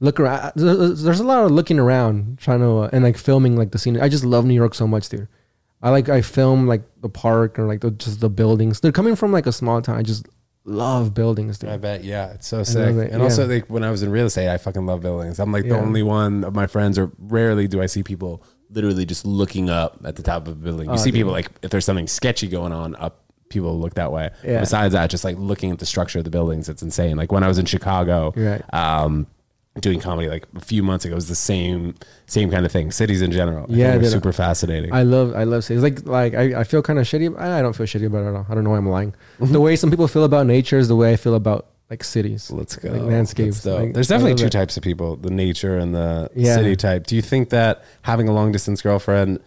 look 0.00 0.20
around. 0.20 0.52
There's 0.54 1.02
there's 1.02 1.20
a 1.20 1.24
lot 1.24 1.44
of 1.44 1.50
looking 1.50 1.78
around, 1.78 2.38
trying 2.38 2.60
to 2.60 2.78
uh, 2.78 2.90
and 2.92 3.02
like 3.02 3.18
filming 3.18 3.56
like 3.56 3.72
the 3.72 3.78
scene. 3.78 4.00
I 4.00 4.08
just 4.08 4.24
love 4.24 4.44
New 4.44 4.54
York 4.54 4.74
so 4.74 4.86
much, 4.86 5.08
dude. 5.08 5.28
I 5.82 5.90
like 5.90 6.08
I 6.08 6.22
film 6.22 6.66
like 6.66 6.82
the 7.00 7.08
park 7.08 7.58
or 7.58 7.66
like 7.66 7.80
the, 7.80 7.90
just 7.92 8.20
the 8.20 8.28
buildings. 8.30 8.80
They're 8.80 8.92
coming 8.92 9.14
from 9.16 9.32
like 9.32 9.46
a 9.46 9.52
small 9.52 9.80
town. 9.82 9.96
I 9.96 10.02
just 10.02 10.26
love 10.64 11.14
buildings, 11.14 11.58
dude. 11.58 11.70
I 11.70 11.76
bet, 11.76 12.04
yeah, 12.04 12.32
it's 12.32 12.46
so 12.48 12.62
sick. 12.62 12.94
it, 12.96 13.12
And 13.12 13.22
also, 13.22 13.46
like 13.46 13.66
when 13.70 13.84
I 13.84 13.90
was 13.90 14.02
in 14.02 14.10
real 14.10 14.26
estate, 14.26 14.48
I 14.52 14.58
fucking 14.58 14.84
love 14.86 15.00
buildings. 15.02 15.38
I'm 15.38 15.52
like 15.52 15.64
the 15.64 15.78
only 15.78 16.02
one 16.02 16.44
of 16.44 16.54
my 16.54 16.66
friends, 16.66 16.98
or 16.98 17.12
rarely 17.18 17.68
do 17.68 17.80
I 17.80 17.86
see 17.86 18.02
people 18.02 18.42
literally 18.70 19.06
just 19.06 19.24
looking 19.24 19.70
up 19.70 19.98
at 20.04 20.16
the 20.16 20.22
top 20.22 20.46
of 20.46 20.52
a 20.52 20.56
building. 20.56 20.88
You 20.88 20.94
Oh, 20.94 20.96
see 20.96 21.10
dude. 21.10 21.20
people 21.20 21.32
like 21.32 21.50
if 21.62 21.70
there's 21.70 21.84
something 21.84 22.06
sketchy 22.06 22.48
going 22.48 22.72
on 22.72 22.94
up. 22.96 23.24
People 23.50 23.80
look 23.80 23.94
that 23.94 24.12
way. 24.12 24.28
Yeah. 24.44 24.60
Besides 24.60 24.92
that, 24.92 25.08
just 25.08 25.24
like 25.24 25.38
looking 25.38 25.70
at 25.70 25.78
the 25.78 25.86
structure 25.86 26.18
of 26.18 26.24
the 26.24 26.30
buildings, 26.30 26.68
it's 26.68 26.82
insane. 26.82 27.16
Like 27.16 27.32
when 27.32 27.42
I 27.42 27.48
was 27.48 27.58
in 27.58 27.64
Chicago, 27.64 28.34
Right. 28.36 28.62
um, 28.74 29.26
doing 29.80 30.00
comedy 30.00 30.28
like 30.28 30.46
a 30.56 30.60
few 30.60 30.82
months 30.82 31.04
ago, 31.04 31.12
it 31.12 31.16
was 31.16 31.28
the 31.28 31.34
same 31.34 31.94
same 32.26 32.50
kind 32.50 32.64
of 32.66 32.72
thing. 32.72 32.90
Cities 32.90 33.22
in 33.22 33.32
general, 33.32 33.64
I 33.70 33.74
Yeah, 33.74 33.98
they're 33.98 34.10
super 34.10 34.32
fascinating. 34.32 34.92
I 34.92 35.02
love 35.02 35.34
I 35.34 35.44
love 35.44 35.64
cities. 35.64 35.82
Like 35.82 36.06
like 36.06 36.34
I, 36.34 36.60
I 36.60 36.64
feel 36.64 36.82
kind 36.82 36.98
of 36.98 37.06
shitty. 37.06 37.38
I, 37.38 37.58
I 37.58 37.62
don't 37.62 37.74
feel 37.74 37.86
shitty 37.86 38.06
about 38.06 38.24
it 38.24 38.28
at 38.28 38.34
all. 38.34 38.46
I 38.48 38.54
don't 38.54 38.64
know 38.64 38.70
why 38.70 38.78
I'm 38.78 38.88
lying. 38.88 39.14
The 39.40 39.60
way 39.60 39.76
some 39.76 39.90
people 39.90 40.08
feel 40.08 40.24
about 40.24 40.46
nature 40.46 40.78
is 40.78 40.88
the 40.88 40.96
way 40.96 41.12
I 41.12 41.16
feel 41.16 41.34
about 41.34 41.66
like 41.90 42.04
cities. 42.04 42.50
Let's 42.50 42.76
go. 42.76 42.90
Like 42.90 43.02
landscapes. 43.02 43.64
Like, 43.64 43.94
There's 43.94 44.08
definitely 44.08 44.34
two 44.34 44.50
types 44.50 44.76
of 44.76 44.82
people: 44.82 45.16
the 45.16 45.30
nature 45.30 45.78
and 45.78 45.94
the 45.94 46.30
Yeah. 46.34 46.54
city 46.56 46.76
type. 46.76 47.06
Do 47.06 47.16
you 47.16 47.22
think 47.22 47.48
that 47.50 47.82
having 48.02 48.28
a 48.28 48.32
long 48.32 48.52
distance 48.52 48.82
girlfriend 48.82 49.40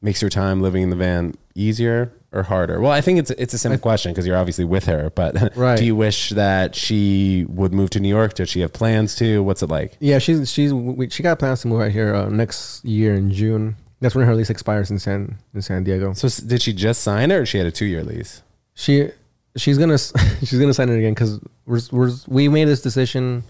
makes 0.00 0.20
your 0.22 0.30
time 0.30 0.60
living 0.62 0.82
in 0.82 0.90
the 0.90 0.96
van 0.96 1.34
easier 1.54 2.12
or 2.34 2.42
harder? 2.42 2.80
Well, 2.80 2.92
I 2.92 3.00
think 3.00 3.18
it's 3.18 3.30
it's 3.30 3.54
a 3.54 3.58
simple 3.58 3.78
question 3.80 4.12
because 4.12 4.26
you're 4.26 4.36
obviously 4.36 4.64
with 4.64 4.84
her. 4.86 5.10
But 5.14 5.56
Right. 5.56 5.78
do 5.78 5.84
you 5.84 5.96
wish 5.96 6.30
that 6.30 6.74
she 6.74 7.46
would 7.48 7.72
move 7.72 7.90
to 7.90 8.00
New 8.00 8.08
York? 8.08 8.34
Does 8.34 8.48
she 8.50 8.60
have 8.60 8.72
plans 8.72 9.14
to? 9.16 9.42
What's 9.42 9.62
it 9.62 9.70
like? 9.70 9.96
Yeah, 10.00 10.18
she's 10.18 10.50
she's 10.50 10.72
we, 10.74 11.08
she 11.10 11.22
got 11.22 11.38
plans 11.38 11.60
to 11.62 11.68
move 11.68 11.80
out 11.80 11.90
here 11.92 12.14
uh, 12.14 12.28
next 12.28 12.84
year 12.84 13.14
in 13.14 13.30
June. 13.32 13.76
That's 14.00 14.14
when 14.14 14.26
her 14.26 14.34
lease 14.34 14.50
expires 14.50 14.90
in 14.90 14.98
San 14.98 15.38
in 15.54 15.62
San 15.62 15.84
Diego. 15.84 16.12
So 16.12 16.26
s- 16.26 16.38
did 16.38 16.60
she 16.60 16.72
just 16.74 17.02
sign 17.02 17.30
it, 17.30 17.36
or 17.36 17.46
she 17.46 17.56
had 17.58 17.66
a 17.66 17.70
two 17.72 17.86
year 17.86 18.02
lease? 18.02 18.42
She 18.74 19.08
she's 19.56 19.78
gonna 19.78 19.94
s- 19.94 20.12
she's 20.40 20.58
gonna 20.58 20.74
sign 20.74 20.88
it 20.90 20.98
again 20.98 21.14
because 21.14 21.40
we're, 21.64 21.80
we're 21.92 22.10
we 22.28 22.48
made 22.48 22.66
this 22.66 22.82
decision. 22.82 23.44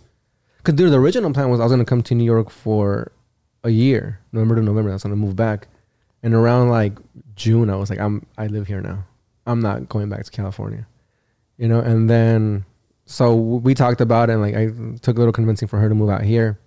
Cause 0.62 0.74
dude, 0.76 0.92
the 0.92 0.98
original 0.98 1.32
plan 1.32 1.50
was 1.50 1.60
I 1.60 1.64
was 1.64 1.72
gonna 1.72 1.84
come 1.84 2.02
to 2.02 2.14
New 2.14 2.24
York 2.24 2.50
for 2.50 3.10
a 3.64 3.70
year, 3.70 4.20
November 4.32 4.56
to 4.56 4.62
November. 4.62 4.90
I 4.90 4.92
was 4.94 5.02
gonna 5.02 5.16
move 5.16 5.34
back, 5.36 5.66
and 6.22 6.34
around 6.34 6.68
like 6.68 6.92
June, 7.36 7.70
I 7.70 7.76
was 7.76 7.90
like, 7.90 7.98
I'm 7.98 8.26
I 8.38 8.46
live 8.46 8.66
here 8.66 8.80
now. 8.80 9.04
I'm 9.46 9.60
not 9.60 9.88
going 9.88 10.08
back 10.08 10.24
to 10.24 10.30
California, 10.30 10.86
you 11.58 11.68
know. 11.68 11.80
And 11.80 12.08
then 12.08 12.64
so 13.06 13.34
we 13.34 13.74
talked 13.74 14.00
about 14.00 14.30
it, 14.30 14.34
and 14.34 14.42
like 14.42 14.54
I 14.54 14.66
took 15.00 15.16
a 15.16 15.18
little 15.18 15.32
convincing 15.32 15.68
for 15.68 15.78
her 15.78 15.88
to 15.88 15.94
move 15.94 16.10
out 16.10 16.22
here 16.22 16.58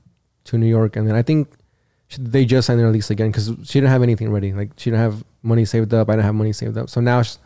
to 0.46 0.58
New 0.58 0.68
York, 0.68 0.96
and 0.96 1.08
then 1.08 1.16
I 1.16 1.22
think 1.22 1.50
they 2.18 2.46
just 2.46 2.68
signed 2.68 2.80
their 2.80 2.90
lease 2.92 3.10
again 3.10 3.32
because 3.32 3.48
she 3.64 3.80
didn't 3.80 3.90
have 3.90 4.04
anything 4.04 4.32
ready. 4.32 4.54
Like 4.54 4.72
she 4.78 4.90
didn't 4.90 5.02
have 5.02 5.24
money 5.42 5.66
saved 5.66 5.94
up. 5.94 6.10
I 6.10 6.14
didn't 6.14 6.26
have 6.26 6.36
money 6.36 6.54
saved 6.54 6.78
up. 6.78 6.90
So 6.90 7.02
now, 7.02 7.22
she's, 7.22 7.40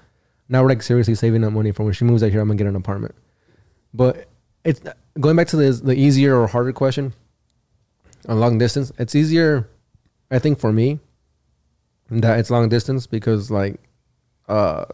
now 0.49 0.61
we're 0.61 0.69
like 0.69 0.83
seriously 0.83 1.15
saving 1.15 1.43
up 1.43 1.53
money 1.53 1.71
for 1.71 1.83
when 1.83 1.93
she 1.93 2.05
moves 2.05 2.21
out 2.21 2.31
here. 2.31 2.41
I'm 2.41 2.47
gonna 2.47 2.57
get 2.57 2.67
an 2.67 2.75
apartment. 2.75 3.15
But 3.93 4.27
it's 4.63 4.81
going 5.19 5.35
back 5.35 5.47
to 5.47 5.57
the 5.57 5.71
the 5.71 5.95
easier 5.95 6.35
or 6.39 6.47
harder 6.47 6.73
question. 6.73 7.13
On 8.27 8.39
long 8.39 8.59
distance, 8.59 8.91
it's 8.99 9.15
easier, 9.15 9.67
I 10.29 10.37
think, 10.37 10.59
for 10.59 10.71
me. 10.71 10.99
That 12.11 12.39
it's 12.39 12.51
long 12.51 12.67
distance 12.67 13.07
because 13.07 13.49
like, 13.49 13.79
uh, 14.49 14.85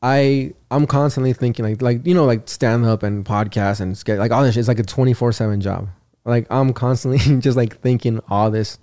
I 0.00 0.52
I'm 0.70 0.86
constantly 0.86 1.32
thinking 1.32 1.64
like 1.64 1.82
like 1.82 2.06
you 2.06 2.14
know 2.14 2.24
like 2.24 2.48
stand 2.48 2.84
up 2.84 3.02
and 3.02 3.24
podcast 3.24 3.80
and 3.80 3.98
sketch 3.98 4.18
like 4.18 4.30
all 4.30 4.44
this 4.44 4.54
shit. 4.54 4.60
It's 4.60 4.68
like 4.68 4.78
a 4.78 4.84
24 4.84 5.32
seven 5.32 5.60
job. 5.60 5.88
Like 6.24 6.46
I'm 6.50 6.72
constantly 6.72 7.18
just 7.40 7.56
like 7.56 7.80
thinking 7.80 8.20
all 8.28 8.50
this. 8.50 8.78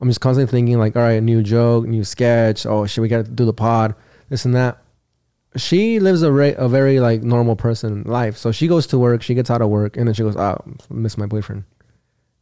I'm 0.00 0.08
just 0.08 0.20
constantly 0.20 0.50
thinking 0.50 0.78
like, 0.78 0.96
all 0.96 1.02
right, 1.02 1.22
new 1.22 1.42
joke, 1.42 1.86
new 1.86 2.04
sketch. 2.04 2.64
Oh 2.66 2.86
shit, 2.86 3.02
we 3.02 3.08
got 3.08 3.24
to 3.26 3.30
do 3.30 3.44
the 3.44 3.52
pod, 3.52 3.94
this 4.28 4.44
and 4.44 4.54
that. 4.54 4.82
She 5.56 6.00
lives 6.00 6.22
a, 6.22 6.32
re- 6.32 6.54
a 6.56 6.68
very 6.68 7.00
like 7.00 7.22
normal 7.22 7.54
person 7.54 8.04
life. 8.04 8.36
So 8.36 8.50
she 8.50 8.66
goes 8.66 8.86
to 8.88 8.98
work, 8.98 9.22
she 9.22 9.34
gets 9.34 9.50
out 9.50 9.60
of 9.60 9.68
work, 9.68 9.96
and 9.96 10.06
then 10.06 10.14
she 10.14 10.22
goes, 10.22 10.36
oh, 10.36 10.58
miss 10.88 11.18
my 11.18 11.26
boyfriend, 11.26 11.64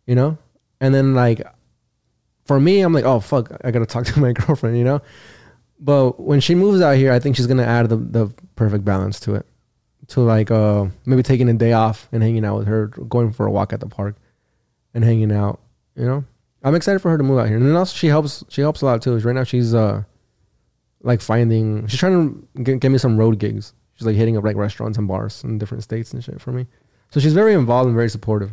you 0.07 0.15
know. 0.15 0.39
And 0.81 0.95
then 0.95 1.15
like, 1.15 1.43
for 2.49 2.59
me, 2.59 2.81
I'm 2.81 2.93
like, 2.93 3.05
oh 3.05 3.21
fuck, 3.21 3.53
I 3.63 3.71
gotta 3.71 3.87
talk 3.87 4.07
to 4.13 4.19
my 4.19 4.33
girlfriend, 4.33 4.77
you 4.77 4.85
know. 4.85 5.01
But 5.79 6.19
when 6.19 6.41
she 6.41 6.57
moves 6.57 6.81
out 6.81 6.97
here, 6.97 7.13
I 7.13 7.21
think 7.21 7.37
she's 7.37 7.47
gonna 7.47 7.63
add 7.63 7.89
the 7.89 7.97
the 7.97 8.35
perfect 8.57 8.85
balance 8.85 9.21
to 9.21 9.37
it, 9.37 9.47
to 10.09 10.23
like 10.23 10.51
uh 10.51 10.87
maybe 11.07 11.23
taking 11.23 11.49
a 11.49 11.55
day 11.55 11.73
off 11.73 12.09
and 12.11 12.23
hanging 12.23 12.45
out 12.45 12.59
with 12.59 12.67
her, 12.67 12.89
going 12.89 13.33
for 13.33 13.47
a 13.47 13.51
walk 13.51 13.73
at 13.73 13.79
the 13.79 13.87
park, 13.87 14.17
and 14.95 15.05
hanging 15.05 15.31
out, 15.31 15.61
you 15.95 16.07
know. 16.07 16.25
I'm 16.65 16.75
excited 16.75 16.99
for 16.99 17.11
her 17.11 17.19
to 17.19 17.23
move 17.23 17.39
out 17.39 17.47
here, 17.47 17.57
and 17.57 17.67
then 17.67 17.77
also 17.77 17.95
she 17.95 18.09
helps. 18.09 18.43
She 18.49 18.63
helps 18.63 18.83
a 18.83 18.87
lot 18.87 19.01
too. 19.01 19.17
Right 19.19 19.35
now, 19.35 19.45
she's 19.45 19.75
uh, 19.75 20.03
like 21.03 21.21
finding. 21.21 21.87
She's 21.87 22.01
trying 22.01 22.49
to 22.55 22.63
get, 22.63 22.81
get 22.81 22.89
me 22.89 22.99
some 22.99 23.17
road 23.17 23.39
gigs. 23.39 23.75
She's 23.95 24.07
like 24.07 24.17
hitting 24.17 24.37
up 24.37 24.43
like 24.43 24.57
restaurants 24.57 24.99
and 24.99 25.07
bars 25.07 25.45
in 25.45 25.59
different 25.59 25.85
states 25.85 26.13
and 26.13 26.23
shit 26.23 26.41
for 26.41 26.51
me. 26.51 26.67
So 27.11 27.21
she's 27.21 27.33
very 27.33 27.55
involved 27.55 27.87
and 27.87 27.95
very 27.95 28.09
supportive. 28.09 28.51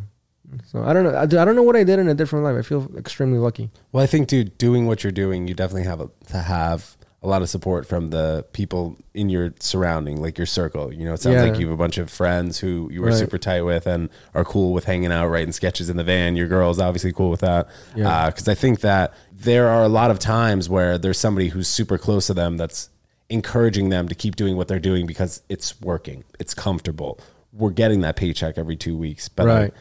So 0.65 0.83
I 0.83 0.93
don't 0.93 1.03
know. 1.03 1.11
I, 1.13 1.23
I 1.23 1.25
don't 1.45 1.55
know 1.55 1.63
what 1.63 1.75
I 1.75 1.83
did 1.83 1.99
in 1.99 2.07
a 2.07 2.13
different 2.13 2.45
life. 2.45 2.55
I 2.57 2.61
feel 2.61 2.89
extremely 2.97 3.37
lucky. 3.39 3.69
Well, 3.91 4.03
I 4.03 4.07
think, 4.07 4.27
dude, 4.27 4.57
doing 4.57 4.85
what 4.87 5.03
you're 5.03 5.11
doing, 5.11 5.47
you 5.47 5.53
definitely 5.53 5.83
have 5.83 5.99
a, 6.01 6.09
to 6.27 6.37
have 6.37 6.95
a 7.23 7.27
lot 7.27 7.41
of 7.41 7.49
support 7.49 7.87
from 7.87 8.09
the 8.11 8.45
people 8.53 8.97
in 9.15 9.29
your 9.29 9.51
surrounding, 9.59 10.21
like 10.21 10.37
your 10.37 10.45
circle. 10.45 10.93
You 10.93 11.05
know, 11.05 11.13
it 11.13 11.21
sounds 11.21 11.35
Yeah. 11.37 11.43
like 11.49 11.59
you 11.59 11.65
have 11.67 11.73
a 11.73 11.77
bunch 11.77 11.97
of 11.97 12.11
friends 12.11 12.59
who 12.59 12.87
you 12.91 13.01
were 13.01 13.07
Right. 13.07 13.17
super 13.17 13.39
tight 13.39 13.61
with 13.63 13.87
and 13.87 14.09
are 14.35 14.43
cool 14.45 14.73
with 14.73 14.83
hanging 14.85 15.11
out, 15.11 15.27
writing 15.29 15.51
sketches 15.51 15.89
in 15.89 15.97
the 15.97 16.03
van. 16.03 16.35
Your 16.35 16.47
girl's 16.47 16.79
obviously 16.79 17.11
cool 17.11 17.31
with 17.31 17.39
that. 17.41 17.67
Yeah. 17.95 18.09
Uh, 18.09 18.27
because 18.29 18.47
I 18.47 18.53
think 18.53 18.81
that 18.81 19.13
there 19.33 19.67
are 19.69 19.83
a 19.83 19.87
lot 19.89 20.11
of 20.11 20.19
times 20.19 20.69
where 20.69 20.99
there's 20.99 21.17
somebody 21.17 21.47
who's 21.49 21.67
super 21.67 21.97
close 21.97 22.27
to 22.27 22.35
them 22.35 22.57
that's 22.57 22.89
encouraging 23.29 23.89
them 23.89 24.07
to 24.07 24.13
keep 24.13 24.35
doing 24.35 24.55
what 24.55 24.67
they're 24.67 24.79
doing 24.79 25.07
because 25.07 25.41
it's 25.49 25.81
working, 25.81 26.23
it's 26.39 26.53
comfortable. 26.53 27.19
We're 27.51 27.71
getting 27.71 28.01
that 28.01 28.15
paycheck 28.17 28.57
every 28.57 28.75
two 28.75 28.95
weeks, 28.95 29.29
but 29.29 29.47
Right. 29.47 29.59
like, 29.63 29.73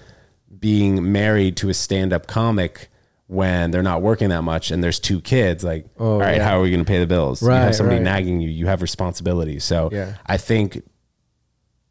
being 0.64 1.12
married 1.12 1.54
to 1.58 1.68
a 1.68 1.74
stand-up 1.74 2.26
comic 2.26 2.88
when 3.26 3.70
they're 3.70 3.82
not 3.82 4.00
working 4.00 4.30
that 4.30 4.40
much 4.42 4.70
and 4.70 4.82
there's 4.82 4.98
two 4.98 5.20
kids 5.20 5.62
like 5.62 5.84
Oh, 5.98 6.12
all 6.14 6.20
right 6.20 6.38
yeah. 6.38 6.44
how 6.48 6.58
are 6.58 6.62
we 6.62 6.70
going 6.70 6.84
to 6.86 6.88
pay 6.90 6.98
the 7.00 7.06
bills 7.06 7.42
you 7.42 7.50
have 7.50 7.74
somebody 7.74 7.96
right. 7.98 8.04
nagging 8.12 8.40
you 8.40 8.48
you 8.48 8.66
have 8.66 8.80
responsibilities 8.80 9.62
so 9.62 9.90
Yeah. 9.92 10.14
i 10.24 10.38
think 10.38 10.82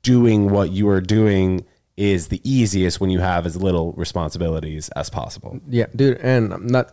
doing 0.01 0.49
what 0.49 0.71
you 0.71 0.89
are 0.89 1.01
doing 1.01 1.65
is 1.97 2.30
the 2.30 2.41
easiest 2.43 2.99
when 2.99 3.11
you 3.11 3.19
have 3.19 3.45
as 3.45 3.55
little 3.55 3.93
responsibilities 3.93 4.89
as 4.95 5.09
possible 5.11 5.59
Yeah, 5.69 5.86
dude, 5.95 6.17
and 6.17 6.51
I'm 6.53 6.65
not 6.65 6.89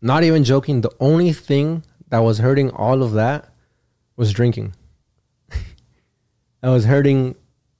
not 0.00 0.22
even 0.22 0.44
joking. 0.44 0.82
The 0.82 0.94
only 1.00 1.32
thing 1.32 1.82
that 2.10 2.18
was 2.28 2.38
hurting 2.38 2.70
all 2.70 3.02
of 3.02 3.12
that 3.22 3.48
was 4.16 4.32
drinking. 4.32 4.74
I 6.62 6.68
was 6.70 6.84
hurting 6.84 7.34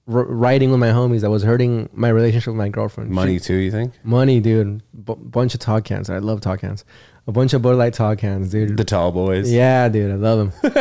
r- 0.09 0.25
riding 0.25 0.71
with 0.71 0.81
my 0.81 0.89
homies. 0.89 1.25
I 1.25 1.29
was 1.29 1.43
hurting 1.43 1.89
my 1.93 2.09
relationship 2.09 2.49
with 2.49 2.59
my 2.59 2.69
girlfriend. 2.69 3.11
money 3.11 3.39
too 3.39 3.55
you 3.55 3.71
think 3.71 3.95
money, 4.05 4.41
dude. 4.41 4.83
B- 5.05 5.15
bunch 5.19 5.55
of 5.55 5.61
talk 5.61 5.85
cans. 5.85 6.11
I 6.11 6.19
love 6.19 6.41
talk 6.41 6.61
cans. 6.61 6.85
A 7.27 7.33
bunch 7.33 7.55
of 7.55 7.63
Bud 7.63 7.77
Light 7.77 7.95
talk 7.95 8.19
cans, 8.19 8.51
dude. 8.51 8.77
the 8.77 8.85
tall 8.85 9.11
boys 9.13 9.51
Yeah, 9.51 9.89
dude, 9.89 10.11
I 10.13 10.15
love 10.17 10.39
them. 10.61 10.73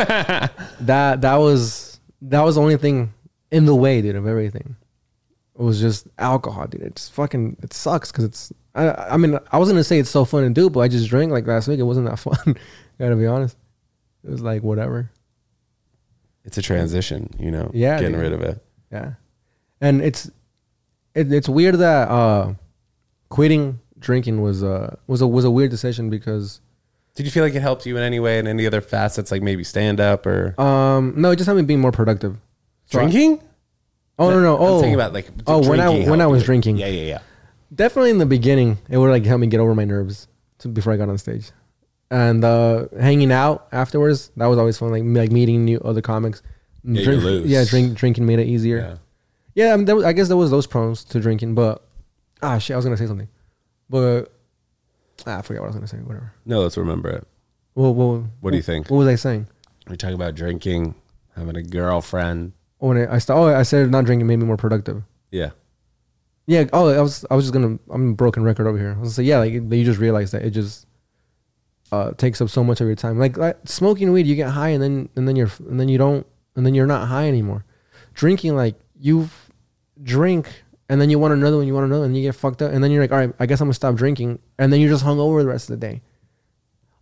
that 0.80 1.20
that 1.22 1.36
was 1.36 2.00
that 2.22 2.42
was 2.42 2.54
the 2.56 2.60
only 2.62 2.76
thing 2.76 3.12
in 3.50 3.64
the 3.66 3.74
way, 3.74 4.02
dude, 4.02 4.16
of 4.16 4.26
everything. 4.26 4.76
It 5.58 5.62
was 5.62 5.80
just 5.80 6.06
alcohol, 6.18 6.66
dude. 6.66 6.82
It's 6.82 7.08
fucking 7.08 7.56
it 7.62 7.72
sucks 7.72 8.10
because 8.12 8.24
it's. 8.24 8.52
I 8.74 8.90
I 8.90 9.16
mean 9.16 9.38
I 9.52 9.58
was 9.58 9.68
gonna 9.68 9.84
say 9.84 9.98
it's 10.00 10.10
so 10.10 10.24
fun 10.24 10.42
to 10.42 10.50
do, 10.50 10.68
but 10.68 10.80
I 10.80 10.88
just 10.88 11.08
drank 11.08 11.30
like 11.32 11.46
last 11.46 11.68
week. 11.68 11.78
It 11.78 11.84
wasn't 11.84 12.08
that 12.08 12.16
fun. 12.18 12.56
Gotta 12.98 13.16
be 13.16 13.26
honest. 13.26 13.56
It 14.24 14.30
was 14.30 14.42
like 14.42 14.62
whatever. 14.62 15.10
it's 16.44 16.56
a 16.58 16.62
transition 16.62 17.28
you 17.38 17.50
know 17.50 17.70
Yeah, 17.74 17.98
getting 17.98 18.12
dude. 18.12 18.20
rid 18.22 18.32
of 18.32 18.40
it 18.42 18.63
Yeah, 18.94 19.14
and 19.80 20.00
it's 20.00 20.30
it, 21.14 21.32
it's 21.32 21.48
weird 21.48 21.76
that 21.76 22.08
uh 22.08 22.54
quitting 23.28 23.80
drinking 23.98 24.40
was 24.40 24.62
uh 24.62 24.96
was 25.06 25.20
a 25.20 25.26
was 25.26 25.44
a 25.44 25.50
weird 25.50 25.70
decision 25.70 26.10
because 26.10 26.60
did 27.16 27.26
you 27.26 27.32
feel 27.32 27.42
like 27.42 27.54
it 27.54 27.62
helped 27.62 27.86
you 27.86 27.96
in 27.96 28.02
any 28.02 28.20
way 28.20 28.38
in 28.38 28.46
any 28.46 28.66
other 28.66 28.80
facets 28.80 29.32
like 29.32 29.42
maybe 29.42 29.64
stand 29.64 30.00
up 30.00 30.26
or? 30.26 30.54
Um 30.60 31.14
no 31.16 31.32
it 31.32 31.36
just 31.36 31.48
had 31.48 31.56
me 31.56 31.62
being 31.62 31.80
more 31.80 31.92
productive. 31.92 32.36
So 32.86 32.98
drinking? 33.00 33.42
Oh 34.18 34.30
no 34.30 34.40
no 34.40 34.58
oh. 34.58 34.74
I'm 34.74 34.80
thinking 34.80 34.94
about 34.94 35.12
like 35.12 35.28
oh 35.48 35.68
when 35.68 35.80
I 35.80 35.88
when 36.08 36.20
I 36.20 36.26
was 36.26 36.42
you. 36.42 36.46
drinking. 36.46 36.76
Yeah 36.76 36.86
yeah 36.86 37.06
yeah. 37.06 37.18
Definitely 37.74 38.10
in 38.10 38.18
the 38.18 38.26
beginning 38.26 38.78
it 38.88 38.98
would 38.98 39.10
like 39.10 39.24
help 39.24 39.40
me 39.40 39.48
get 39.48 39.58
over 39.58 39.74
my 39.74 39.84
nerves 39.84 40.28
to, 40.58 40.68
before 40.68 40.92
I 40.92 40.96
got 40.96 41.08
on 41.08 41.18
stage, 41.18 41.50
and 42.10 42.44
uh 42.44 42.86
hanging 43.00 43.32
out 43.32 43.66
afterwards 43.72 44.30
that 44.36 44.46
was 44.46 44.58
always 44.58 44.78
fun 44.78 44.90
like 44.92 45.02
like 45.04 45.32
meeting 45.32 45.64
new 45.64 45.80
other 45.80 46.02
comics. 46.02 46.42
Yeah, 46.84 47.04
Drink- 47.04 47.22
loose. 47.22 47.46
yeah, 47.46 47.64
drink 47.64 47.96
drinking 47.96 48.26
made 48.26 48.38
it 48.38 48.46
easier. 48.46 48.78
yeah 48.78 48.96
Yeah, 49.66 49.72
I, 49.72 49.76
mean, 49.76 49.86
there 49.86 49.96
was, 49.96 50.04
I 50.04 50.12
guess 50.12 50.28
there 50.28 50.36
was 50.36 50.50
those 50.50 50.66
pros 50.66 51.02
to 51.04 51.20
drinking, 51.20 51.54
but 51.54 51.82
ah 52.42 52.58
shit, 52.58 52.74
I 52.74 52.76
was 52.76 52.84
gonna 52.84 52.96
say 52.96 53.06
something, 53.06 53.28
but 53.88 54.30
ah, 55.26 55.38
I 55.38 55.42
forgot 55.42 55.60
what 55.62 55.66
I 55.66 55.68
was 55.68 55.76
gonna 55.76 55.86
say. 55.88 55.98
Whatever. 55.98 56.32
no 56.44 56.60
let's 56.60 56.76
remember 56.76 57.08
it 57.10 57.26
Well, 57.74 57.94
well, 57.94 58.28
What 58.40 58.50
do 58.50 58.56
you 58.56 58.62
think? 58.62 58.90
What 58.90 58.98
was 58.98 59.08
I 59.08 59.14
saying? 59.14 59.46
we 59.88 59.96
talk 59.96 60.12
about 60.12 60.34
drinking 60.34 60.94
having 61.36 61.56
a 61.56 61.62
girlfriend 61.62 62.52
Oh, 62.80 62.88
when 62.88 62.98
I, 62.98 63.14
I 63.14 63.18
st- 63.18 63.36
oh, 63.38 63.44
I 63.54 63.62
said 63.62 63.90
not 63.90 64.04
drinking 64.04 64.26
made 64.26 64.36
me 64.38 64.44
more 64.46 64.56
productive. 64.58 65.02
yeah 65.30 65.50
Yeah. 66.46 66.64
Oh, 66.74 66.88
I 66.88 67.00
was 67.00 67.24
I 67.30 67.34
was 67.34 67.44
just 67.46 67.54
gonna 67.54 67.78
I'm 67.90 68.10
a 68.10 68.14
broken 68.14 68.42
record 68.44 68.66
over 68.66 68.76
here. 68.78 68.88
I 68.96 69.00
was 69.00 69.08
gonna 69.08 69.10
say 69.10 69.22
yeah, 69.24 69.38
like 69.38 69.52
you 69.52 69.84
just 69.84 69.98
realize 70.00 70.32
that 70.32 70.42
it 70.44 70.50
just 70.50 70.86
uh 71.92 72.12
takes 72.12 72.40
up 72.42 72.50
so 72.50 72.62
much 72.64 72.80
of 72.82 72.86
your 72.86 72.96
time. 72.96 73.18
Like, 73.18 73.36
like 73.38 73.56
smoking 73.64 74.12
weed, 74.12 74.26
you 74.26 74.36
get 74.36 74.50
high 74.50 74.70
and 74.70 74.82
then 74.82 75.08
and 75.16 75.26
then 75.28 75.36
you're 75.36 75.50
and 75.68 75.78
then 75.80 75.88
you 75.88 75.96
don't 75.96 76.26
and 76.56 76.64
then 76.64 76.74
you're 76.74 76.86
not 76.86 77.08
high 77.08 77.28
anymore. 77.28 77.64
Drinking, 78.14 78.56
like 78.56 78.76
you 78.98 79.28
drink 80.02 80.48
and 80.88 81.00
then 81.00 81.10
you 81.10 81.18
want 81.18 81.32
another 81.34 81.56
one, 81.56 81.66
you 81.66 81.74
want 81.74 81.86
another, 81.86 82.04
and 82.04 82.16
you 82.16 82.22
get 82.22 82.34
fucked 82.34 82.62
up, 82.62 82.72
and 82.72 82.84
then 82.84 82.90
you're 82.90 83.02
like, 83.02 83.12
all 83.12 83.18
right, 83.18 83.32
I 83.38 83.46
guess 83.46 83.60
I'm 83.60 83.66
gonna 83.66 83.74
stop 83.74 83.94
drinking, 83.94 84.38
and 84.58 84.72
then 84.72 84.80
you're 84.80 84.90
just 84.90 85.04
hung 85.04 85.18
over 85.18 85.42
the 85.42 85.48
rest 85.48 85.70
of 85.70 85.80
the 85.80 85.86
day. 85.86 86.02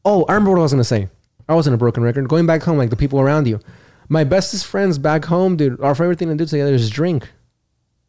Oh, 0.05 0.24
I 0.24 0.34
remember 0.34 0.53
what 0.53 0.61
I 0.61 0.62
was 0.62 0.72
gonna 0.72 0.84
say. 0.84 1.09
I 1.48 1.55
wasn't 1.55 1.74
a 1.74 1.78
broken 1.78 2.03
record. 2.03 2.28
Going 2.28 2.46
back 2.46 2.62
home, 2.62 2.78
like 2.78 2.90
the 2.90 2.96
people 2.96 3.20
around 3.20 3.46
you, 3.48 3.61
my 4.09 4.24
bestest 4.24 4.66
friends 4.66 4.98
back 4.98 5.24
home, 5.24 5.57
dude. 5.57 5.80
Our 5.80 5.94
favorite 5.94 6.18
thing 6.18 6.28
to 6.28 6.34
do 6.34 6.46
together 6.46 6.72
is 6.72 6.90
drink. 6.90 7.30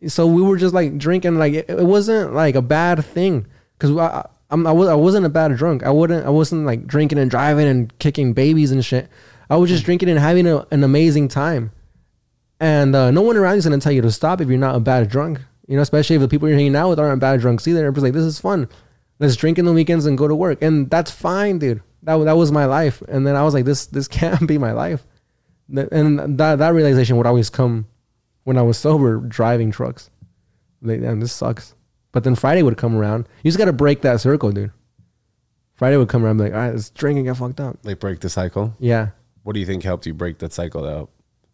So 0.07 0.27
we 0.27 0.41
were 0.41 0.57
just 0.57 0.73
like 0.73 0.97
drinking, 0.97 1.37
like 1.37 1.53
it, 1.53 1.69
it 1.69 1.85
wasn't 1.85 2.33
like 2.33 2.55
a 2.55 2.61
bad 2.61 3.03
thing 3.03 3.47
because 3.77 3.95
I, 3.95 4.27
I, 4.49 4.55
I, 4.55 4.71
was, 4.71 4.89
I 4.89 4.95
wasn't 4.95 5.25
a 5.25 5.29
bad 5.29 5.55
drunk. 5.55 5.83
I 5.83 5.89
wouldn't, 5.89 6.25
I 6.25 6.29
wasn't 6.29 6.65
like 6.65 6.85
drinking 6.85 7.19
and 7.19 7.31
driving 7.31 7.67
and 7.67 7.97
kicking 7.99 8.33
babies 8.33 8.71
and 8.71 8.83
shit. 8.83 9.07
I 9.49 9.57
was 9.57 9.69
just 9.69 9.85
drinking 9.85 10.09
and 10.09 10.19
having 10.19 10.47
a, 10.47 10.65
an 10.71 10.83
amazing 10.83 11.27
time. 11.27 11.71
And 12.59 12.95
uh, 12.95 13.11
no 13.11 13.21
one 13.21 13.35
around 13.37 13.57
is 13.57 13.65
gonna 13.65 13.79
tell 13.79 13.91
you 13.91 14.01
to 14.01 14.11
stop 14.11 14.41
if 14.41 14.47
you're 14.47 14.57
not 14.57 14.75
a 14.75 14.79
bad 14.79 15.09
drunk. 15.09 15.39
You 15.67 15.75
know, 15.77 15.81
especially 15.81 16.15
if 16.15 16.21
the 16.21 16.27
people 16.27 16.47
you're 16.47 16.57
hanging 16.57 16.75
out 16.75 16.89
with 16.89 16.99
aren't 16.99 17.21
bad 17.21 17.39
drunks 17.39 17.67
either. 17.67 17.87
It's 17.87 17.97
like 17.99 18.13
this 18.13 18.25
is 18.25 18.39
fun. 18.39 18.67
Let's 19.19 19.35
drink 19.35 19.57
in 19.57 19.65
the 19.65 19.73
weekends 19.73 20.05
and 20.05 20.17
go 20.17 20.27
to 20.27 20.35
work, 20.35 20.61
and 20.61 20.89
that's 20.89 21.11
fine, 21.11 21.59
dude. 21.59 21.81
That 22.03 22.17
that 22.25 22.37
was 22.37 22.51
my 22.51 22.65
life. 22.65 23.01
And 23.07 23.25
then 23.25 23.35
I 23.35 23.43
was 23.43 23.53
like, 23.53 23.65
this 23.65 23.85
this 23.87 24.07
can't 24.19 24.47
be 24.47 24.57
my 24.57 24.71
life. 24.71 25.05
And 25.69 26.37
that 26.37 26.59
that 26.59 26.73
realization 26.73 27.17
would 27.17 27.25
always 27.25 27.49
come 27.49 27.87
when 28.43 28.57
I 28.57 28.61
was 28.61 28.77
sober 28.77 29.17
driving 29.17 29.71
trucks. 29.71 30.09
Like, 30.81 31.01
damn, 31.01 31.19
this 31.21 31.31
sucks. 31.31 31.75
But 32.11 32.23
then 32.23 32.35
Friday 32.35 32.61
would 32.61 32.77
come 32.77 32.95
around. 32.95 33.27
You 33.41 33.49
just 33.49 33.57
gotta 33.57 33.73
break 33.73 34.01
that 34.01 34.19
circle, 34.21 34.51
dude. 34.51 34.71
Friday 35.75 35.97
would 35.97 36.09
come 36.09 36.23
around, 36.23 36.37
be 36.37 36.43
like, 36.43 36.53
all 36.53 36.59
right, 36.59 36.73
let's 36.73 36.89
drink 36.91 37.17
and 37.17 37.25
get 37.25 37.37
fucked 37.37 37.59
up. 37.59 37.77
like 37.83 37.99
break 37.99 38.19
the 38.19 38.29
cycle 38.29 38.75
Yeah. 38.79 39.09
What 39.43 39.53
do 39.53 39.59
you 39.59 39.65
think 39.65 39.83
helped 39.83 40.05
you 40.05 40.13
break 40.13 40.39
that 40.39 40.51
cycle 40.51 40.81
though 40.81 41.09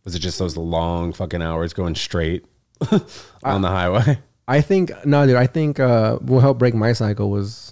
was 0.06 0.16
it 0.16 0.20
just 0.20 0.40
those 0.40 0.58
long 0.58 1.12
fucking 1.12 1.42
hours 1.42 1.74
going 1.74 1.96
straight 1.96 2.46
on 3.44 3.62
the 3.62 3.70
highway 3.70 4.20
I 4.50 4.62
think 4.62 4.92
no, 5.06 5.28
dude. 5.28 5.36
I 5.36 5.46
think 5.46 5.80
uh, 5.80 6.16
what 6.18 6.40
helped 6.40 6.58
break 6.58 6.74
my 6.74 6.92
cycle 6.94 7.30
was 7.30 7.72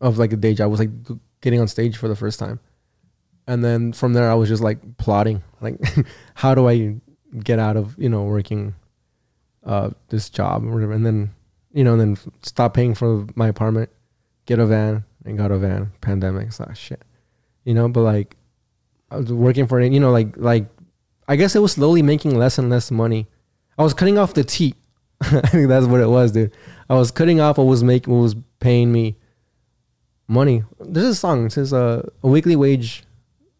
of 0.00 0.16
like 0.16 0.32
a 0.32 0.36
day 0.36 0.54
job 0.54 0.70
was 0.70 0.80
like 0.80 0.88
getting 1.42 1.60
on 1.60 1.68
stage 1.68 1.98
for 1.98 2.08
the 2.08 2.16
first 2.16 2.38
time, 2.38 2.60
and 3.46 3.62
then 3.62 3.92
from 3.92 4.14
there 4.14 4.30
I 4.30 4.34
was 4.34 4.48
just 4.48 4.62
like 4.62 4.96
plotting, 4.96 5.42
like 5.60 5.78
how 6.34 6.54
do 6.54 6.66
I 6.66 6.96
get 7.44 7.58
out 7.58 7.76
of 7.76 7.94
you 7.98 8.08
know 8.08 8.22
working 8.22 8.74
uh, 9.66 9.90
this 10.08 10.30
job 10.30 10.64
or 10.64 10.72
whatever, 10.72 10.92
and 10.92 11.04
then 11.04 11.30
you 11.74 11.84
know, 11.84 11.92
and 11.92 12.00
then 12.00 12.32
stop 12.42 12.72
paying 12.72 12.94
for 12.94 13.26
my 13.34 13.48
apartment, 13.48 13.90
get 14.46 14.58
a 14.58 14.64
van, 14.64 15.04
and 15.26 15.36
got 15.36 15.50
a 15.50 15.58
van. 15.58 15.92
Pandemic, 16.00 16.54
so 16.54 16.70
shit, 16.74 17.04
you 17.64 17.74
know. 17.74 17.86
But 17.86 18.00
like, 18.00 18.38
I 19.12 19.16
was 19.16 19.32
working 19.32 19.66
for 19.66 19.80
it, 19.80 19.92
you 19.92 20.00
know, 20.00 20.10
like 20.10 20.36
like 20.36 20.66
I 21.28 21.36
guess 21.36 21.54
it 21.54 21.60
was 21.60 21.72
slowly 21.72 22.02
making 22.02 22.36
less 22.36 22.58
and 22.58 22.70
less 22.70 22.90
money. 22.90 23.28
I 23.78 23.82
was 23.82 23.94
cutting 23.94 24.18
off 24.18 24.34
the 24.34 24.44
teat. 24.44 24.76
I 25.20 25.40
think 25.42 25.68
that's 25.68 25.86
what 25.86 26.00
it 26.00 26.08
was, 26.08 26.32
dude. 26.32 26.54
I 26.88 26.94
was 26.94 27.10
cutting 27.10 27.40
off 27.40 27.58
what 27.58 27.64
was 27.66 27.84
making 27.84 28.12
what 28.12 28.20
was 28.20 28.34
paying 28.58 28.90
me 28.90 29.16
money. 30.28 30.64
There's 30.80 31.06
a 31.06 31.14
song. 31.14 31.46
It 31.46 31.52
says 31.52 31.72
uh, 31.72 32.08
a 32.22 32.28
weekly 32.28 32.56
wage 32.56 33.04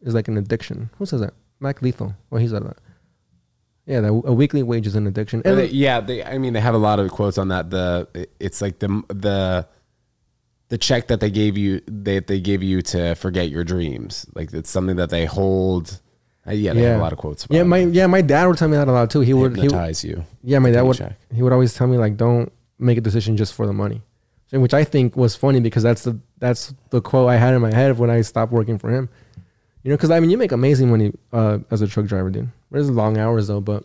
is 0.00 0.14
like 0.14 0.28
an 0.28 0.38
addiction. 0.38 0.90
Who 0.98 1.06
says 1.06 1.20
that? 1.20 1.34
Mac 1.60 1.82
Lethal. 1.82 2.14
Well, 2.30 2.40
he 2.40 2.48
said 2.48 2.64
that. 2.64 2.78
Yeah, 3.86 4.00
that 4.00 4.08
a 4.08 4.32
weekly 4.32 4.62
wage 4.62 4.86
is 4.86 4.94
an 4.94 5.06
addiction. 5.06 5.42
They- 5.44 5.66
yeah 5.66 6.00
they, 6.00 6.22
i 6.24 6.38
mean 6.38 6.52
they 6.52 6.60
have 6.60 6.74
a 6.74 6.78
lot 6.78 6.98
of 7.00 7.10
quotes 7.10 7.36
on 7.36 7.48
that 7.48 7.70
the 7.70 8.28
it's 8.38 8.62
like 8.62 8.78
the 8.78 9.02
the 9.08 9.66
the 10.72 10.78
check 10.78 11.08
that 11.08 11.20
they 11.20 11.30
gave 11.30 11.58
you 11.58 11.82
that 11.86 12.28
they 12.28 12.40
give 12.40 12.62
you 12.62 12.80
to 12.80 13.14
forget 13.14 13.50
your 13.50 13.62
dreams 13.62 14.24
like 14.34 14.50
it's 14.54 14.70
something 14.70 14.96
that 14.96 15.10
they 15.10 15.26
hold 15.26 16.00
uh, 16.46 16.52
yeah 16.52 16.72
they 16.72 16.80
have 16.80 16.98
a 16.98 17.02
lot 17.02 17.12
of 17.12 17.18
quotes 17.18 17.44
about 17.44 17.54
yeah, 17.54 17.60
it. 17.60 17.66
my 17.66 17.78
yeah, 17.80 18.06
my 18.06 18.22
dad 18.22 18.46
would 18.46 18.56
tell 18.56 18.68
me 18.68 18.78
that 18.78 18.88
a 18.88 18.90
lot 18.90 19.10
too. 19.10 19.20
He 19.20 19.34
would 19.34 19.54
he, 19.54 19.62
hypnotize 19.64 20.02
you 20.02 20.24
Yeah, 20.42 20.60
my 20.60 20.70
dad 20.70 20.80
would. 20.82 20.96
Paycheck. 20.96 21.18
He 21.30 21.42
would 21.42 21.52
always 21.52 21.74
tell 21.74 21.86
me 21.86 21.98
like, 21.98 22.16
"Don't 22.16 22.50
make 22.78 22.96
a 22.96 23.02
decision 23.02 23.36
just 23.36 23.52
for 23.52 23.66
the 23.66 23.74
money," 23.74 24.00
which 24.50 24.72
I 24.72 24.82
think 24.82 25.14
was 25.14 25.36
funny 25.36 25.60
because 25.60 25.82
that's 25.82 26.04
the 26.04 26.18
that's 26.38 26.74
the 26.88 27.02
quote 27.02 27.28
I 27.28 27.36
had 27.36 27.52
in 27.52 27.60
my 27.60 27.72
head 27.72 27.98
when 27.98 28.08
I 28.08 28.22
stopped 28.22 28.50
working 28.50 28.78
for 28.78 28.90
him. 28.90 29.10
You 29.82 29.90
know, 29.90 29.96
because 29.96 30.10
I 30.10 30.20
mean, 30.20 30.30
you 30.30 30.38
make 30.38 30.52
amazing 30.52 30.90
money 30.90 31.12
uh, 31.34 31.58
as 31.70 31.82
a 31.82 31.86
truck 31.86 32.06
driver, 32.06 32.30
dude. 32.30 32.48
There's 32.70 32.88
long 32.88 33.18
hours 33.18 33.46
though, 33.46 33.60
but 33.60 33.84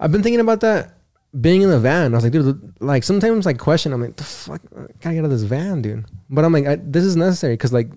I've 0.00 0.10
been 0.10 0.22
thinking 0.22 0.40
about 0.40 0.62
that 0.62 0.94
being 1.40 1.62
in 1.62 1.70
the 1.70 1.80
van. 1.80 2.12
I 2.12 2.16
was 2.16 2.24
like, 2.24 2.32
dude, 2.32 2.74
like 2.80 3.04
sometimes 3.04 3.46
like 3.46 3.58
question, 3.58 3.92
I'm 3.92 4.00
like, 4.02 4.16
the 4.16 4.24
fuck, 4.24 4.60
I 4.76 4.80
gotta 5.00 5.14
get 5.14 5.18
out 5.18 5.24
of 5.24 5.30
this 5.30 5.42
van, 5.42 5.82
dude. 5.82 6.04
But 6.28 6.44
I'm 6.44 6.52
like, 6.52 6.66
I, 6.66 6.76
this 6.76 7.04
is 7.04 7.16
necessary 7.16 7.54
because 7.54 7.72
like 7.72 7.88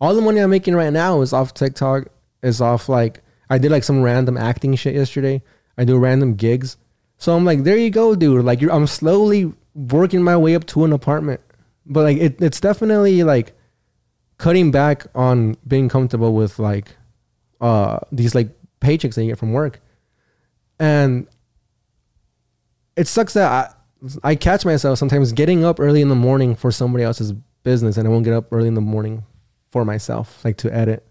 all 0.00 0.14
the 0.14 0.20
money 0.20 0.40
I'm 0.40 0.50
making 0.50 0.74
right 0.74 0.92
now 0.92 1.20
is 1.20 1.32
off 1.32 1.54
TikTok. 1.54 2.08
Is 2.42 2.60
off 2.60 2.90
like 2.90 3.22
I 3.48 3.56
did 3.56 3.70
like 3.70 3.84
some 3.84 4.02
random 4.02 4.36
acting 4.36 4.74
shit 4.74 4.94
yesterday. 4.94 5.42
I 5.78 5.84
do 5.84 5.96
random 5.96 6.34
gigs. 6.34 6.76
So 7.16 7.34
I'm 7.34 7.44
like, 7.44 7.64
there 7.64 7.78
you 7.78 7.90
go, 7.90 8.14
dude. 8.14 8.44
Like 8.44 8.60
I'm 8.62 8.86
slowly 8.86 9.52
working 9.74 10.22
my 10.22 10.36
way 10.36 10.54
up 10.54 10.66
to 10.66 10.84
an 10.84 10.92
apartment. 10.92 11.40
But 11.86 12.02
like 12.02 12.18
it, 12.18 12.42
it's 12.42 12.60
definitely 12.60 13.22
like 13.22 13.54
cutting 14.36 14.70
back 14.70 15.06
on 15.14 15.56
being 15.66 15.88
comfortable 15.88 16.34
with 16.34 16.58
like 16.58 16.88
uh 17.60 18.00
these 18.12 18.34
like 18.34 18.48
paychecks 18.80 19.14
that 19.14 19.22
you 19.22 19.30
get 19.30 19.38
from 19.38 19.52
work. 19.52 19.80
And 20.78 21.26
it 22.96 23.08
sucks 23.08 23.34
that 23.34 23.50
I 23.50 23.74
I 24.22 24.34
catch 24.34 24.64
myself 24.64 24.98
sometimes 24.98 25.32
getting 25.32 25.64
up 25.64 25.80
early 25.80 26.02
in 26.02 26.08
the 26.08 26.14
morning 26.14 26.54
for 26.54 26.70
somebody 26.70 27.04
else's 27.04 27.32
business 27.62 27.96
and 27.96 28.06
I 28.06 28.10
won't 28.10 28.24
get 28.24 28.34
up 28.34 28.52
early 28.52 28.68
in 28.68 28.74
the 28.74 28.80
morning 28.80 29.24
for 29.70 29.84
myself, 29.84 30.44
like 30.44 30.56
to 30.58 30.74
edit 30.74 31.06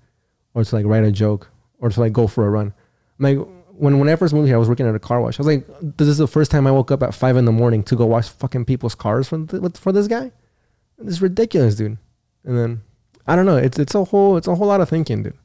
or 0.54 0.64
to 0.64 0.76
like 0.76 0.86
write 0.86 1.04
a 1.04 1.12
joke 1.12 1.50
or 1.80 1.90
to 1.90 2.00
like 2.00 2.14
go 2.14 2.28
for 2.28 2.46
a 2.46 2.50
run. 2.50 2.74
Like 3.20 3.40
when 3.72 4.00
when 4.00 4.10
I 4.10 4.16
first 4.16 4.34
moved 4.34 4.48
here, 4.48 4.56
I 4.56 4.60
was 4.60 4.70
working 4.70 4.88
at 4.88 4.96
a 4.96 5.00
car 5.00 5.22
wash. 5.22 5.40
I 5.40 5.44
was 5.44 5.48
like, 5.48 5.68
this 5.98 6.08
is 6.08 6.18
the 6.18 6.28
first 6.28 6.52
time 6.52 6.68
I 6.68 6.72
woke 6.72 6.92
up 6.92 7.04
at 7.04 7.14
five 7.16 7.36
in 7.36 7.46
the 7.46 7.52
morning 7.52 7.84
to 7.84 7.96
go 7.96 8.06
wash 8.06 8.30
fucking 8.30 8.66
people's 8.66 8.96
cars 8.96 9.28
for 9.28 9.46
th- 9.46 9.78
for 9.78 9.92
this 9.92 10.08
guy. 10.08 10.32
It's 11.00 11.22
ridiculous, 11.22 11.76
dude. 11.76 11.98
And 12.46 12.58
then 12.58 12.82
I 13.26 13.36
don't 13.36 13.46
know. 13.46 13.58
It's 13.58 13.80
it's 13.80 13.96
a 13.96 14.04
whole 14.04 14.38
it's 14.38 14.48
a 14.48 14.56
whole 14.56 14.68
lot 14.68 14.82
of 14.82 14.90
thinking, 14.90 15.24
dude. 15.24 15.38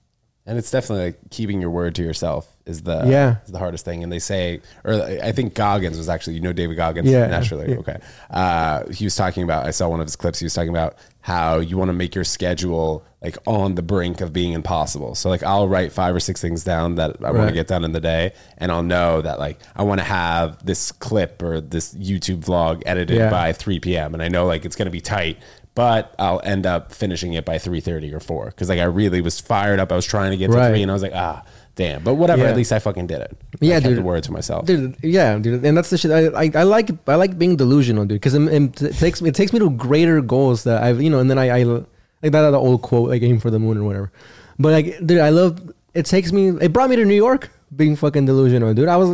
And 0.44 0.58
it's 0.58 0.70
definitely 0.70 1.06
like 1.06 1.30
keeping 1.30 1.60
your 1.60 1.70
word 1.70 1.94
to 1.96 2.02
yourself 2.02 2.56
is 2.68 2.82
the 2.82 3.02
Yeah. 3.06 3.36
is 3.44 3.50
the 3.50 3.58
hardest 3.58 3.84
thing. 3.84 4.02
And 4.04 4.12
they 4.12 4.18
say, 4.18 4.60
or 4.84 4.94
I 5.22 5.32
think 5.32 5.54
Goggins 5.54 5.96
was 5.98 6.08
actually, 6.08 6.34
you 6.34 6.40
know, 6.40 6.52
David 6.52 6.76
Goggins, 6.76 7.08
Yeah. 7.08 7.26
naturally. 7.26 7.70
Yeah. 7.72 7.78
Okay. 7.78 7.96
Uh, 8.30 8.84
he 8.92 9.04
was 9.04 9.16
talking 9.16 9.42
about, 9.42 9.66
I 9.66 9.70
saw 9.70 9.88
one 9.88 10.00
of 10.00 10.06
his 10.06 10.16
clips. 10.16 10.38
He 10.38 10.44
was 10.44 10.54
talking 10.54 10.70
about 10.70 10.96
how 11.20 11.58
you 11.58 11.76
want 11.76 11.88
to 11.88 11.92
make 11.92 12.14
your 12.14 12.24
schedule 12.24 13.04
like 13.20 13.36
on 13.46 13.74
the 13.74 13.82
brink 13.82 14.20
of 14.20 14.32
being 14.32 14.52
impossible. 14.52 15.14
So 15.16 15.28
like 15.28 15.42
I'll 15.42 15.66
write 15.68 15.92
five 15.92 16.14
or 16.14 16.20
six 16.20 16.40
things 16.40 16.62
down 16.62 16.94
that 16.96 17.16
I 17.24 17.32
want 17.32 17.48
to 17.48 17.54
get 17.54 17.66
done 17.66 17.84
in 17.84 17.92
the 17.92 18.00
day, 18.00 18.32
and 18.58 18.70
I'll 18.70 18.84
know 18.84 19.20
that 19.22 19.38
like 19.40 19.58
I 19.74 19.82
want 19.82 19.98
to 20.00 20.04
have 20.04 20.64
this 20.64 20.92
clip 20.92 21.42
or 21.42 21.60
this 21.60 21.94
YouTube 21.94 22.44
vlog 22.44 22.82
edited 22.86 23.16
Yeah. 23.16 23.30
by 23.30 23.52
3 23.52 23.80
p.m. 23.80 24.14
and 24.14 24.22
I 24.22 24.28
know 24.28 24.46
like 24.46 24.64
it's 24.64 24.76
going 24.76 24.86
to 24.86 24.92
be 24.92 25.00
tight. 25.00 25.38
But 25.74 26.12
I'll 26.18 26.40
end 26.42 26.66
up 26.66 26.92
finishing 26.92 27.34
it 27.34 27.44
by 27.44 27.58
three 27.58 27.80
thirty 27.80 28.12
or 28.12 28.18
four 28.18 28.46
because 28.46 28.68
like 28.68 28.80
I 28.80 28.84
really 28.84 29.20
was 29.20 29.38
fired 29.38 29.78
up. 29.78 29.92
I 29.92 29.94
was 29.96 30.06
trying 30.06 30.32
to 30.32 30.36
get 30.36 30.50
to 30.50 30.56
Right. 30.56 30.70
three, 30.70 30.82
and 30.82 30.90
I 30.90 30.94
was 30.94 31.02
like, 31.04 31.12
ah, 31.14 31.44
damn. 31.78 32.02
But 32.02 32.14
whatever. 32.14 32.42
Yeah. 32.42 32.50
At 32.50 32.56
least 32.56 32.72
I 32.72 32.80
fucking 32.80 33.06
did 33.06 33.22
it. 33.22 33.34
Yeah, 33.60 33.76
I 33.76 33.80
kept 33.80 33.88
dude. 33.88 33.98
The 33.98 34.02
word 34.02 34.22
to 34.24 34.32
myself. 34.32 34.66
dude. 34.66 34.96
Yeah, 35.02 35.38
dude, 35.38 35.64
and 35.64 35.74
that's 35.76 35.88
the 35.88 35.96
shit. 35.96 36.10
I, 36.10 36.26
I, 36.44 36.50
I 36.54 36.62
like 36.64 36.90
I 37.08 37.14
like 37.14 37.38
being 37.38 37.56
delusional, 37.56 38.04
dude, 38.04 38.20
because 38.20 38.34
it, 38.34 38.42
it 38.82 38.94
takes 38.98 39.22
me 39.22 39.30
it 39.30 39.34
takes 39.34 39.52
me 39.54 39.58
to 39.60 39.70
greater 39.70 40.20
goals 40.20 40.64
that 40.64 40.82
I've 40.82 41.00
you 41.00 41.08
know, 41.08 41.20
and 41.20 41.30
then 41.30 41.38
I, 41.38 41.60
I 41.60 41.62
like 41.62 42.32
that 42.32 42.50
the 42.50 42.58
old 42.58 42.82
quote 42.82 43.08
like 43.08 43.22
aim 43.22 43.40
for 43.40 43.50
the 43.50 43.58
moon 43.58 43.78
or 43.78 43.84
whatever. 43.84 44.12
But 44.58 44.72
like, 44.72 45.06
dude, 45.06 45.20
I 45.20 45.30
love 45.30 45.72
it. 45.94 46.04
Takes 46.04 46.32
me. 46.32 46.48
It 46.48 46.72
brought 46.72 46.90
me 46.90 46.96
to 46.96 47.04
New 47.04 47.14
York 47.14 47.50
being 47.74 47.96
fucking 47.96 48.26
delusional, 48.26 48.74
dude. 48.74 48.88
I 48.88 48.96
was 48.96 49.10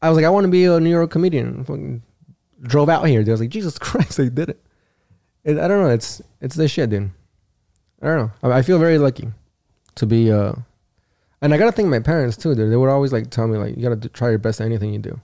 I 0.00 0.08
was 0.08 0.16
like, 0.16 0.24
I 0.24 0.30
want 0.30 0.44
to 0.44 0.50
be 0.50 0.64
a 0.64 0.78
New 0.80 0.90
York 0.90 1.10
comedian. 1.10 1.64
Fucking 1.64 2.02
drove 2.62 2.88
out 2.88 3.04
here. 3.04 3.20
Dude. 3.20 3.30
I 3.30 3.32
was 3.32 3.40
like, 3.40 3.50
Jesus 3.50 3.78
Christ, 3.78 4.20
I 4.20 4.28
did 4.28 4.50
it. 4.50 4.60
it. 5.44 5.58
I 5.58 5.66
don't 5.68 5.82
know. 5.82 5.90
It's 5.90 6.22
it's 6.40 6.54
this 6.54 6.70
shit, 6.70 6.90
dude. 6.90 7.10
I 8.00 8.06
don't 8.06 8.16
know. 8.18 8.30
I, 8.50 8.58
I 8.58 8.62
feel 8.62 8.78
very 8.78 8.98
lucky 8.98 9.28
to 9.96 10.06
be. 10.06 10.30
uh 10.30 10.52
and 11.46 11.54
I 11.54 11.58
gotta 11.58 11.72
thank 11.72 11.88
my 11.88 12.00
parents 12.00 12.36
too, 12.36 12.54
dude. 12.54 12.70
They 12.70 12.76
would 12.76 12.90
always 12.90 13.12
like 13.12 13.30
tell 13.30 13.46
me 13.46 13.56
like, 13.56 13.76
you 13.76 13.82
gotta 13.82 13.96
do, 13.96 14.08
try 14.08 14.30
your 14.30 14.38
best 14.38 14.60
at 14.60 14.64
anything 14.64 14.92
you 14.92 14.98
do. 14.98 15.20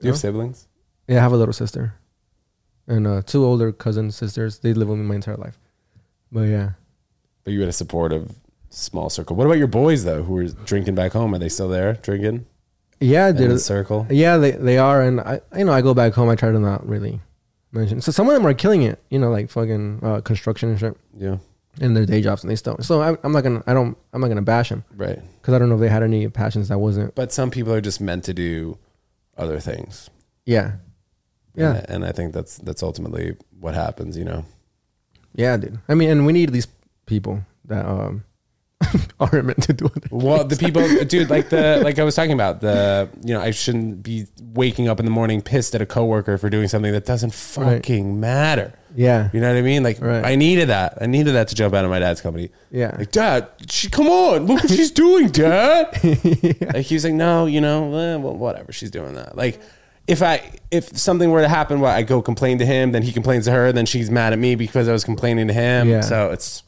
you 0.02 0.08
have 0.10 0.18
siblings? 0.18 0.68
Yeah, 1.08 1.18
I 1.18 1.20
have 1.22 1.32
a 1.32 1.36
little 1.36 1.54
sister, 1.54 1.94
and 2.86 3.06
uh, 3.06 3.22
two 3.22 3.44
older 3.44 3.72
cousin 3.72 4.10
sisters. 4.10 4.58
They 4.58 4.74
live 4.74 4.88
with 4.88 4.98
me 4.98 5.04
my 5.04 5.14
entire 5.14 5.36
life. 5.36 5.58
But 6.30 6.42
yeah, 6.42 6.70
But 7.44 7.54
you 7.54 7.60
had 7.60 7.68
a 7.68 7.72
supportive 7.72 8.34
small 8.68 9.08
circle. 9.08 9.36
What 9.36 9.46
about 9.46 9.58
your 9.58 9.68
boys 9.68 10.04
though, 10.04 10.22
who 10.22 10.36
are 10.38 10.48
drinking 10.48 10.94
back 10.94 11.12
home? 11.12 11.34
Are 11.34 11.38
they 11.38 11.48
still 11.48 11.68
there 11.68 11.94
drinking 11.94 12.44
yeah, 13.00 13.28
in 13.28 13.36
the 13.48 13.58
circle? 13.58 14.06
Yeah, 14.10 14.36
they 14.36 14.50
they 14.52 14.78
are, 14.78 15.00
and 15.00 15.20
I 15.20 15.40
you 15.56 15.64
know 15.64 15.72
I 15.72 15.80
go 15.80 15.94
back 15.94 16.12
home. 16.12 16.28
I 16.28 16.34
try 16.34 16.50
to 16.50 16.58
not 16.58 16.86
really 16.86 17.20
mention. 17.72 18.00
So 18.00 18.12
some 18.12 18.28
of 18.28 18.34
them 18.34 18.46
are 18.46 18.54
killing 18.54 18.82
it. 18.82 19.02
You 19.08 19.18
know, 19.18 19.30
like 19.30 19.50
fucking 19.50 20.00
uh, 20.02 20.20
construction 20.20 20.70
and 20.70 20.78
shit 20.78 20.96
Yeah, 21.16 21.38
in 21.80 21.94
their 21.94 22.06
day 22.06 22.20
jobs, 22.20 22.42
and 22.42 22.50
they 22.50 22.56
still. 22.56 22.76
So 22.80 23.00
I, 23.00 23.16
I'm 23.22 23.32
not 23.32 23.42
gonna. 23.42 23.62
I 23.66 23.74
don't. 23.74 23.96
I'm 24.12 24.20
not 24.20 24.28
gonna 24.28 24.42
bash 24.42 24.68
them 24.68 24.84
right. 24.96 25.20
because 25.40 25.54
I 25.54 25.58
don't 25.58 25.68
know 25.68 25.74
if 25.74 25.80
they 25.80 25.88
had 25.88 26.02
any 26.02 26.28
passions 26.28 26.68
that 26.68 26.78
wasn't. 26.78 27.14
But 27.14 27.32
some 27.32 27.50
people 27.50 27.72
are 27.72 27.80
just 27.80 28.00
meant 28.00 28.24
to 28.24 28.34
do 28.34 28.78
other 29.36 29.60
things. 29.60 30.10
Yeah, 30.46 30.72
yeah, 31.54 31.76
and, 31.76 31.90
and 31.90 32.04
I 32.04 32.12
think 32.12 32.32
that's 32.32 32.58
that's 32.58 32.82
ultimately 32.82 33.36
what 33.60 33.74
happens. 33.74 34.16
You 34.16 34.24
know. 34.24 34.44
yeah, 35.34 35.56
dude. 35.56 35.78
I 35.88 35.94
mean, 35.94 36.10
and 36.10 36.26
we 36.26 36.32
need 36.32 36.52
these 36.52 36.68
people 37.06 37.42
that 37.66 37.86
um 37.86 38.24
are 39.20 39.42
meant 39.42 39.62
to 39.64 39.72
do 39.72 39.86
it. 39.86 40.10
Well, 40.10 40.44
the 40.44 40.56
people, 40.56 40.82
dude, 41.04 41.30
like 41.30 41.48
the 41.50 41.80
like 41.82 41.98
I 41.98 42.04
was 42.04 42.14
talking 42.14 42.32
about 42.32 42.60
the, 42.60 43.08
you 43.24 43.34
know, 43.34 43.40
I 43.40 43.50
shouldn't 43.50 44.02
be 44.02 44.26
waking 44.54 44.88
up 44.88 44.98
in 45.00 45.04
the 45.04 45.10
morning 45.10 45.42
pissed 45.42 45.74
at 45.74 45.82
a 45.82 45.86
coworker 45.86 46.38
for 46.38 46.48
doing 46.50 46.68
something 46.68 46.92
that 46.92 47.04
doesn't 47.04 47.30
Right. 47.56 47.76
fucking 47.76 48.20
matter. 48.20 48.72
Yeah, 48.96 49.28
You 49.32 49.40
know 49.40 49.48
what 49.52 49.58
I 49.58 49.62
mean? 49.62 49.82
Like 49.82 50.00
Right. 50.00 50.24
I 50.24 50.36
needed 50.36 50.68
that. 50.68 50.98
I 51.00 51.06
needed 51.06 51.32
that 51.34 51.48
to 51.48 51.54
jump 51.56 51.74
out 51.74 51.84
of 51.84 51.90
my 51.90 51.98
dad's 51.98 52.20
company. 52.20 52.50
yeah, 52.70 52.94
Like, 52.96 53.10
Dad, 53.10 53.48
she 53.68 53.88
come 53.88 54.06
on, 54.06 54.46
look 54.46 54.62
what 54.62 54.70
she's 54.70 54.92
doing, 54.92 55.28
Dad. 55.30 55.88
Like 56.74 56.86
he 56.86 56.94
was 56.94 57.04
like, 57.04 57.14
no, 57.14 57.46
you 57.46 57.60
know, 57.60 57.92
eh, 57.94 58.16
well, 58.16 58.36
whatever, 58.36 58.72
she's 58.72 58.90
doing 58.92 59.14
that. 59.14 59.36
Like, 59.36 59.60
if 60.06 60.22
I 60.22 60.52
if 60.70 60.96
something 60.98 61.30
were 61.30 61.40
to 61.40 61.48
happen, 61.48 61.80
where 61.80 61.90
I 61.90 62.02
go 62.02 62.20
complain 62.20 62.58
to 62.58 62.66
him, 62.66 62.92
then 62.92 63.02
he 63.02 63.10
complains 63.10 63.46
to 63.46 63.52
her, 63.52 63.72
then 63.72 63.86
she's 63.86 64.10
mad 64.10 64.32
at 64.34 64.38
me 64.38 64.54
because 64.54 64.86
I 64.88 64.92
was 64.92 65.02
complaining 65.02 65.48
to 65.48 65.54
him. 65.54 65.88
Yeah. 65.88 66.00
So 66.02 66.30
it's, 66.30 66.62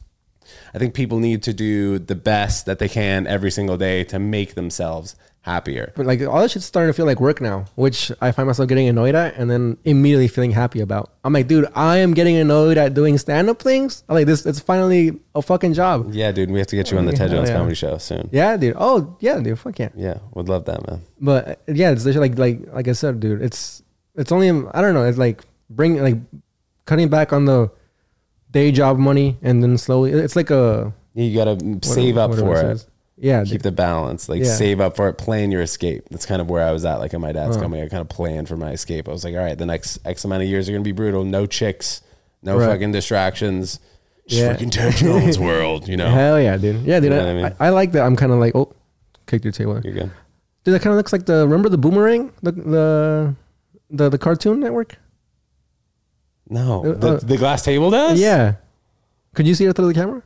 I 0.77 0.79
think 0.79 0.93
people 0.93 1.21
need 1.21 1.43
to 1.45 1.55
do 1.55 1.99
the 1.99 2.15
best 2.15 2.67
that 2.67 2.79
they 2.79 2.89
can 2.89 3.27
every 3.27 3.51
single 3.51 3.79
day 3.79 4.05
to 4.05 4.19
make 4.19 4.57
themselves 4.57 5.17
happier. 5.41 5.91
But 5.97 6.05
like 6.05 6.21
all 6.21 6.43
this 6.43 6.53
shit's 6.53 6.67
starting 6.67 6.91
to 6.91 6.93
feel 6.93 7.07
like 7.07 7.19
work 7.19 7.41
now, 7.41 7.65
which 7.77 8.13
I 8.21 8.31
find 8.31 8.47
myself 8.47 8.69
getting 8.69 8.87
annoyed 8.87 9.15
at 9.15 9.37
and 9.37 9.51
then 9.51 9.79
immediately 9.85 10.29
feeling 10.29 10.51
happy 10.51 10.81
about. 10.81 11.13
I'm 11.25 11.33
like, 11.33 11.49
dude, 11.49 11.67
I 11.75 11.97
am 11.99 12.13
getting 12.13 12.37
annoyed 12.37 12.77
at 12.77 12.93
doing 12.93 13.17
stand 13.17 13.49
up 13.49 13.63
things. 13.63 14.05
I'm 14.07 14.17
like, 14.17 14.27
this 14.27 14.45
it's 14.45 14.61
finally 14.61 15.19
a 15.35 15.41
fucking 15.41 15.73
job. 15.73 16.13
Yeah, 16.13 16.31
dude, 16.31 16.51
we 16.51 16.59
have 16.59 16.67
to 16.67 16.77
get 16.77 16.91
you 16.91 16.99
on 16.99 17.07
the 17.07 17.13
Ted 17.13 17.31
Jones 17.31 17.49
yeah. 17.49 17.57
comedy 17.57 17.75
show 17.75 17.97
soon. 17.97 18.29
Yeah, 18.31 18.59
dude. 18.59 18.75
Oh, 18.77 19.17
yeah, 19.21 19.41
dude. 19.41 19.59
Fuck 19.59 19.79
yeah. 19.79 19.89
Yeah, 19.95 20.19
would 20.35 20.51
love 20.51 20.67
that, 20.67 20.87
man. 20.87 21.01
But 21.19 21.63
yeah, 21.69 21.93
it's 21.93 22.05
like 22.05 22.37
like 22.37 22.61
like 22.71 22.87
I 22.87 22.93
said, 22.93 23.19
dude. 23.19 23.41
It's 23.41 23.83
it's 24.15 24.31
only 24.31 24.51
I 24.51 24.83
don't 24.83 24.93
know. 24.93 25.05
It's 25.05 25.17
like 25.17 25.43
bring 25.71 26.03
like 26.03 26.19
cutting 26.85 27.09
back 27.09 27.33
on 27.33 27.47
the 27.47 27.71
day 28.57 28.73
job 28.73 28.99
money 28.99 29.37
and 29.43 29.63
then 29.63 29.77
slowly. 29.79 30.11
It's 30.13 30.37
like 30.37 30.51
a 30.51 30.93
You 31.15 31.35
got 31.35 31.49
to 31.59 31.79
save 31.83 32.17
up 32.17 32.35
for 32.35 32.55
it. 32.55 32.61
says. 32.61 32.87
Yeah, 33.19 33.45
keep 33.45 33.63
the 33.63 33.73
balance 33.73 34.29
like 34.29 34.43
Yeah. 34.43 34.55
save 34.63 34.79
up 34.81 34.95
for 34.97 35.09
it 35.09 35.15
plan 35.25 35.51
your 35.51 35.63
escape 35.63 36.03
that's 36.11 36.27
kind 36.27 36.41
of 36.43 36.51
where 36.51 36.63
i 36.63 36.71
was 36.71 36.85
at 36.85 36.97
like 36.99 37.15
in 37.15 37.21
my 37.23 37.33
dad's 37.33 37.57
Uh. 37.57 37.61
company 37.63 37.81
i 37.83 37.89
kind 37.89 38.03
of 38.03 38.11
planned 38.11 38.47
for 38.47 38.59
my 38.59 38.73
escape 38.73 39.09
i 39.09 39.13
was 39.13 39.25
like 39.25 39.35
all 39.35 39.41
right 39.49 39.57
the 39.57 39.65
next 39.65 39.99
x 40.05 40.23
amount 40.27 40.43
of 40.43 40.49
years 40.51 40.69
are 40.69 40.73
going 40.73 40.85
to 40.85 40.89
be 40.93 40.93
brutal 40.93 41.25
no 41.25 41.47
chicks 41.47 42.03
no 42.43 42.59
Right. 42.59 42.67
fucking 42.69 42.93
distractions 42.93 43.81
just 44.29 44.43
Yeah. 44.43 44.53
freaking 44.55 44.71
ted 44.71 44.93
jones 44.97 45.39
world 45.49 45.89
you 45.89 45.97
know 45.97 46.11
Hell 46.11 46.39
yeah, 46.39 46.59
dude. 46.59 46.83
Yeah, 46.85 47.01
dude. 47.01 47.13
You 47.13 47.17
know 47.19 47.27
I, 47.27 47.31
I 47.31 47.35
mean? 47.35 47.45
I, 47.59 47.67
I 47.67 47.71
like 47.71 47.93
that. 47.93 48.03
I'm 48.05 48.17
kind 48.17 48.33
of 48.33 48.39
like, 48.39 48.55
oh, 48.55 48.69
kicked 49.27 49.45
your 49.47 49.53
table. 49.61 49.81
you're 49.83 49.95
good 49.95 50.11
Dude, 50.65 50.75
that 50.75 50.83
kind 50.83 50.93
of 50.93 50.99
looks 51.01 51.13
like 51.15 51.25
the 51.25 51.39
remember 51.49 51.69
the 51.71 51.79
boomerang, 51.79 52.33
the 52.43 52.53
the 52.53 53.35
the, 53.99 54.09
the 54.11 54.19
Cartoon 54.19 54.61
Network. 54.61 54.99
No 56.49 56.85
Uh, 56.85 56.93
the, 56.95 57.09
uh, 57.15 57.17
the 57.19 57.37
glass 57.37 57.63
table 57.63 57.91
does 57.91 58.19
Yeah. 58.21 58.55
Could 59.35 59.47
you 59.47 59.55
see 59.55 59.65
it 59.67 59.75
through 59.77 59.89
the 59.89 59.95
camera? 59.95 60.23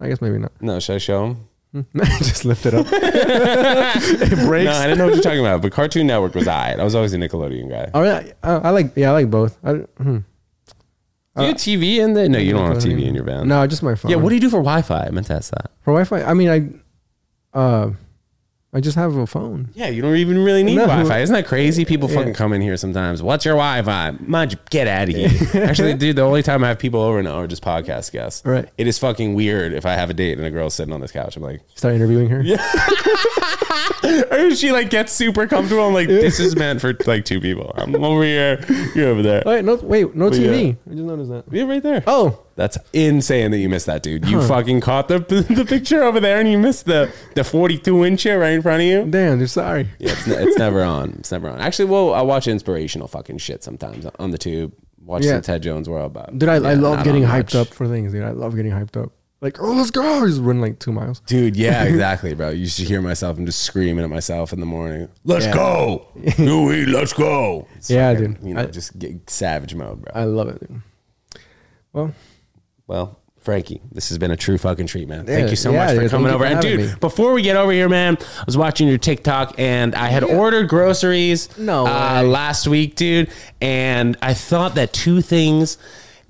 I 0.00 0.08
guess 0.08 0.20
maybe 0.20 0.38
not. 0.38 0.52
no 0.60 0.80
should 0.80 0.96
i 0.96 0.98
show 0.98 1.24
him 1.26 1.48
Just 2.18 2.44
lift 2.44 2.66
it 2.66 2.74
up. 2.74 2.86
it 2.92 4.46
breaks. 4.46 4.64
no 4.64 4.72
i 4.72 4.84
didn't 4.86 4.98
know 4.98 5.06
what 5.06 5.14
you're 5.14 5.22
talking 5.22 5.40
about 5.40 5.60
but 5.60 5.72
cartoon 5.72 6.06
network 6.06 6.34
was 6.34 6.46
i 6.46 6.72
i 6.72 6.84
was 6.84 6.94
always 6.94 7.12
a 7.14 7.16
nickelodeon 7.18 7.68
guy 7.68 7.90
All 7.92 8.02
right, 8.02 8.32
I, 8.44 8.52
I 8.52 8.70
like. 8.70 8.92
Yeah, 8.96 9.10
I 9.10 9.12
like 9.12 9.30
both. 9.30 9.58
I, 9.64 9.72
hmm. 9.72 10.18
do 11.36 11.42
you 11.42 11.42
have 11.48 11.56
tv 11.56 11.96
in 11.96 12.14
there 12.14 12.28
no 12.28 12.38
you 12.38 12.52
don't 12.52 12.68
have 12.68 12.78
tv 12.82 13.02
in 13.04 13.14
your 13.14 13.24
van 13.24 13.48
No, 13.48 13.66
just 13.66 13.82
my 13.82 13.96
phone. 13.96 14.10
yeah 14.10 14.16
what 14.18 14.28
do 14.28 14.36
you 14.36 14.40
do 14.40 14.50
for 14.50 14.58
wi-fi 14.62 15.06
i 15.06 15.10
meant 15.10 15.26
to 15.26 15.34
ask 15.34 15.50
that 15.52 15.72
for 15.82 15.92
Wi-Fi? 15.92 16.22
I 16.22 16.32
mean, 16.34 16.48
I, 17.54 17.58
uh, 17.58 17.90
I 18.76 18.80
just 18.80 18.96
have 18.96 19.14
a 19.16 19.24
phone. 19.26 19.68
Yeah, 19.74 19.86
you 19.86 20.02
don't 20.02 20.16
even 20.16 20.42
really 20.42 20.64
need 20.64 20.74
No. 20.74 20.86
Wi-Fi. 20.86 21.20
Isn't 21.20 21.32
that 21.34 21.46
crazy? 21.46 21.84
People 21.84 22.10
Yeah. 22.10 22.16
fucking 22.16 22.34
come 22.34 22.52
in 22.52 22.60
here 22.60 22.76
sometimes. 22.76 23.22
What's 23.22 23.44
your 23.44 23.54
Wi-Fi? 23.54 24.16
Mind 24.26 24.50
you, 24.52 24.58
get 24.68 24.88
out 24.88 25.08
of 25.08 25.14
here. 25.14 25.30
Actually, 25.64 25.94
dude, 25.94 26.16
the 26.16 26.22
only 26.22 26.42
time 26.42 26.64
I 26.64 26.68
have 26.68 26.80
people 26.80 27.00
over 27.00 27.22
now 27.22 27.34
are 27.36 27.46
just 27.46 27.62
podcast 27.62 28.10
guests. 28.10 28.42
Right. 28.44 28.68
It 28.76 28.88
is 28.88 28.98
fucking 28.98 29.34
weird 29.34 29.72
if 29.74 29.86
I 29.86 29.92
have 29.92 30.10
a 30.10 30.14
date 30.14 30.38
and 30.38 30.46
a 30.46 30.50
girl's 30.50 30.74
sitting 30.74 30.92
on 30.92 31.00
this 31.00 31.12
couch. 31.12 31.36
I'm 31.36 31.42
like, 31.44 31.60
Start 31.76 31.94
interviewing 31.94 32.28
her. 32.30 32.42
Yeah. 32.42 32.56
or 34.30 34.54
she 34.54 34.72
like 34.72 34.90
gets 34.90 35.12
super 35.12 35.46
comfortable. 35.46 35.86
I'm 35.86 35.94
like, 35.94 36.08
this 36.08 36.40
is 36.40 36.56
meant 36.56 36.80
for 36.80 36.94
like 37.06 37.24
two 37.24 37.40
people. 37.40 37.72
I'm 37.76 37.94
over 38.04 38.24
here. 38.24 38.64
You're 38.94 39.08
over 39.10 39.22
there. 39.22 39.42
Wait, 39.46 39.64
no, 39.64 39.76
wait, 39.76 40.14
no 40.16 40.30
But 40.30 40.38
TV. 40.38 40.76
I 40.86 40.90
just 40.90 41.02
noticed 41.04 41.30
that. 41.30 41.44
Yeah, 41.50 41.64
right 41.64 41.82
there. 41.82 42.02
Oh, 42.06 42.40
That's 42.56 42.78
insane 42.92 43.50
that 43.50 43.58
you 43.58 43.68
missed 43.68 43.86
that, 43.86 44.02
dude. 44.04 44.26
You 44.28 44.40
fucking 44.40 44.80
caught 44.80 45.08
the 45.08 45.18
the 45.50 45.64
picture 45.64 46.02
over 46.04 46.20
there 46.20 46.38
and 46.38 46.48
you 46.48 46.56
missed 46.58 46.86
the 46.86 47.12
the 47.34 47.42
42 47.42 48.04
inch 48.04 48.26
right 48.26 48.52
in 48.52 48.62
front 48.62 48.80
of 48.82 48.86
you. 48.86 49.04
damn, 49.10 49.38
you're 49.38 49.48
Sorry. 49.48 49.88
Yeah, 49.98 50.12
it's, 50.12 50.26
ne- 50.26 50.36
it's 50.36 50.56
never 50.58 50.82
on. 50.84 51.14
It's 51.18 51.32
never 51.32 51.48
on. 51.48 51.60
Actually, 51.60 51.86
well, 51.86 52.14
I 52.14 52.22
watch 52.22 52.46
inspirational 52.46 53.08
fucking 53.08 53.38
shit 53.38 53.64
sometimes 53.64 54.06
on 54.18 54.30
the 54.30 54.38
tube. 54.38 54.72
Watch 55.04 55.24
Yeah. 55.24 55.36
the 55.36 55.42
Ted 55.42 55.62
Jones 55.62 55.88
World, 55.88 56.12
but 56.12 56.38
Dude, 56.38 56.48
I, 56.48 56.54
I 56.54 56.74
love 56.74 56.96
not 56.98 57.04
getting 57.04 57.24
on 57.24 57.30
hyped 57.30 57.54
much. 57.54 57.54
up 57.56 57.68
for 57.68 57.86
things, 57.88 58.12
dude. 58.12 58.22
I 58.24 58.30
love 58.30 58.54
getting 58.56 58.72
hyped 58.72 58.96
up. 59.02 59.10
Like, 59.40 59.60
oh, 59.60 59.72
let's 59.72 59.90
go. 59.90 60.26
Just 60.26 60.40
run 60.40 60.62
like 60.62 60.78
two 60.78 60.92
miles. 60.92 61.20
Dude, 61.26 61.54
yeah, 61.56 61.82
exactly, 61.92 62.32
bro. 62.34 62.48
You 62.50 62.66
should 62.66 62.86
hear 62.88 63.02
myself 63.02 63.36
I'm 63.36 63.44
just 63.44 63.60
screaming 63.60 64.02
at 64.02 64.08
myself 64.10 64.52
in 64.54 64.60
the 64.60 64.64
morning. 64.66 65.08
Let's 65.24 65.44
Yeah. 65.44 65.52
go, 65.54 66.06
Louis. 66.38 66.86
Let's 66.86 67.12
go. 67.12 67.66
It's 67.76 67.90
Yeah, 67.90 68.14
dude. 68.14 68.38
You 68.42 68.54
know, 68.54 68.62
I- 68.62 68.66
just 68.66 68.98
get 68.98 69.28
savage 69.28 69.74
mode, 69.74 70.00
bro. 70.02 70.12
I 70.14 70.24
love 70.24 70.48
it, 70.48 70.60
dude. 70.60 70.80
Well, 71.92 72.14
Well, 72.86 73.18
Frankie, 73.40 73.82
this 73.92 74.08
has 74.08 74.16
been 74.18 74.30
a 74.30 74.36
true 74.36 74.56
fucking 74.56 74.86
treat, 74.86 75.06
man. 75.08 75.26
Yeah, 75.26 75.36
Thank 75.36 75.50
you 75.50 75.56
so 75.56 75.70
yeah, 75.70 75.84
much 75.86 75.94
for 75.96 76.00
dude, 76.02 76.10
coming 76.10 76.32
over. 76.32 76.44
for 76.46 76.50
And 76.50 76.60
dude, 76.62 76.80
me. 76.80 76.92
before 77.00 77.32
we 77.34 77.42
get 77.42 77.56
over 77.56 77.72
here, 77.72 77.88
man, 77.90 78.16
I 78.20 78.44
was 78.46 78.56
watching 78.56 78.88
your 78.88 78.96
TikTok 78.98 79.54
and 79.58 79.94
I 79.94 80.06
had 80.08 80.24
ordered 80.24 80.68
groceries 80.68 81.56
No 81.58 81.86
uh, 81.86 82.22
last 82.22 82.66
week, 82.66 82.94
dude, 82.96 83.30
and 83.60 84.16
I 84.22 84.32
thought 84.32 84.76
that 84.76 84.92
two 84.94 85.20
things 85.20 85.76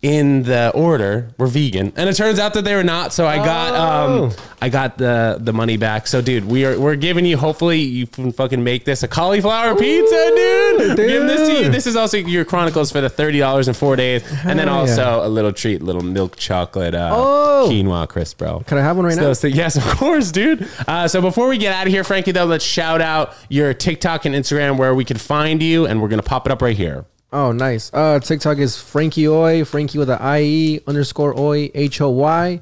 in 0.05 0.42
the 0.42 0.70
order 0.74 1.30
were 1.38 1.46
vegan, 1.46 1.90
and 1.96 2.11
it 2.11 2.14
turns 2.14 2.38
out 2.38 2.52
that 2.52 2.62
they 2.66 2.74
were 2.74 2.84
not. 2.84 3.14
So 3.14 3.26
I 3.26 3.38
got 3.38 3.72
Oh. 3.74 4.24
um 4.26 4.32
I 4.61 4.68
got 4.68 4.98
the 4.98 5.38
the 5.40 5.52
money 5.55 5.78
back. 5.78 6.07
So 6.07 6.20
dude, 6.20 6.44
we 6.44 6.66
are 6.66 6.78
we're 6.78 6.94
giving 6.96 7.24
you 7.24 7.38
hopefully 7.38 7.80
you 7.80 8.07
can 8.07 8.30
fucking 8.30 8.62
make 8.62 8.84
this 8.84 9.02
a 9.02 9.09
cauliflower 9.09 9.74
pizza, 9.74 10.32
dude. 10.36 10.98
We're 10.98 11.09
giving 11.09 11.26
this 11.26 11.48
to 11.48 11.62
you. 11.64 11.70
This 11.70 11.86
is 11.86 11.96
also 11.96 12.18
your 12.18 12.44
chronicles 12.44 12.92
for 12.92 13.00
the 13.00 13.09
thirty 13.09 13.38
dollars 13.38 13.66
in 13.66 13.72
four 13.72 13.96
days, 13.96 14.22
and 14.44 14.59
then 14.59 14.68
Hell 14.68 14.80
also 14.80 15.20
yeah. 15.20 15.26
a 15.26 15.28
little 15.28 15.52
treat, 15.55 15.80
little 15.82 16.02
milk 16.05 16.36
chocolate 16.36 16.94
uh, 16.94 17.11
Oh. 17.14 17.68
quinoa 17.70 18.07
crisp, 18.07 18.36
bro. 18.38 18.61
Can 18.66 18.76
I 18.76 18.82
have 18.82 18.96
one 18.96 19.07
right 19.07 19.16
now? 19.16 19.22
So, 19.22 19.32
so- 19.32 19.46
yes, 19.46 19.76
of 19.82 19.84
course, 19.96 20.30
dude. 20.30 20.68
Uh, 20.86 21.09
so 21.09 21.22
before 21.22 21.48
we 21.48 21.57
get 21.57 21.72
out 21.74 21.86
of 21.86 21.92
here, 21.94 22.05
Frankie, 22.05 22.32
though, 22.32 22.44
let's 22.44 22.64
shout 22.64 23.00
out 23.00 23.32
your 23.48 23.72
TikTok 23.72 24.26
and 24.26 24.34
Instagram 24.34 24.76
where 24.76 24.94
we 24.94 25.05
can 25.07 25.16
find 25.16 25.62
you, 25.62 25.86
and 25.86 26.02
we're 26.02 26.09
gonna 26.09 26.22
pop 26.22 26.44
it 26.46 26.52
up 26.52 26.61
right 26.61 26.76
here. 26.76 27.07
Oh, 27.35 27.51
nice. 27.53 27.91
Uh, 27.93 28.20
TikTok 28.20 28.59
is 28.59 28.78
Frankie 28.80 29.24
Hoy, 29.24 29.64
Frankie 29.64 29.99
with 29.99 30.09
a 30.09 30.39
IE 30.41 30.80
underscore 30.87 31.32
Hoy, 31.32 31.70
H 31.74 32.01
O 32.01 32.09
Y. 32.11 32.61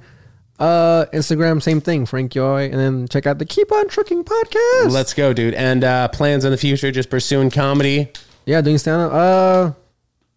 Uh, 0.58 1.04
Instagram, 1.12 1.60
same 1.62 1.80
thing, 1.80 2.06
Frankie 2.06 2.38
Hoy. 2.38 2.64
And 2.64 2.74
then 2.74 3.06
check 3.08 3.26
out 3.26 3.38
the 3.38 3.44
Keep 3.44 3.70
On 3.70 3.86
Trucking 3.88 4.24
podcast. 4.24 4.90
Let's 4.90 5.12
go, 5.12 5.32
dude. 5.32 5.54
And 5.54 5.84
uh, 5.84 6.08
plans 6.08 6.44
in 6.44 6.50
the 6.52 6.56
future, 6.56 6.90
just 6.90 7.10
pursuing 7.10 7.50
comedy. 7.50 8.10
yeah, 8.46 8.60
doing 8.62 8.78
stand 8.78 9.02
up. 9.02 9.12
Uh, 9.12 9.72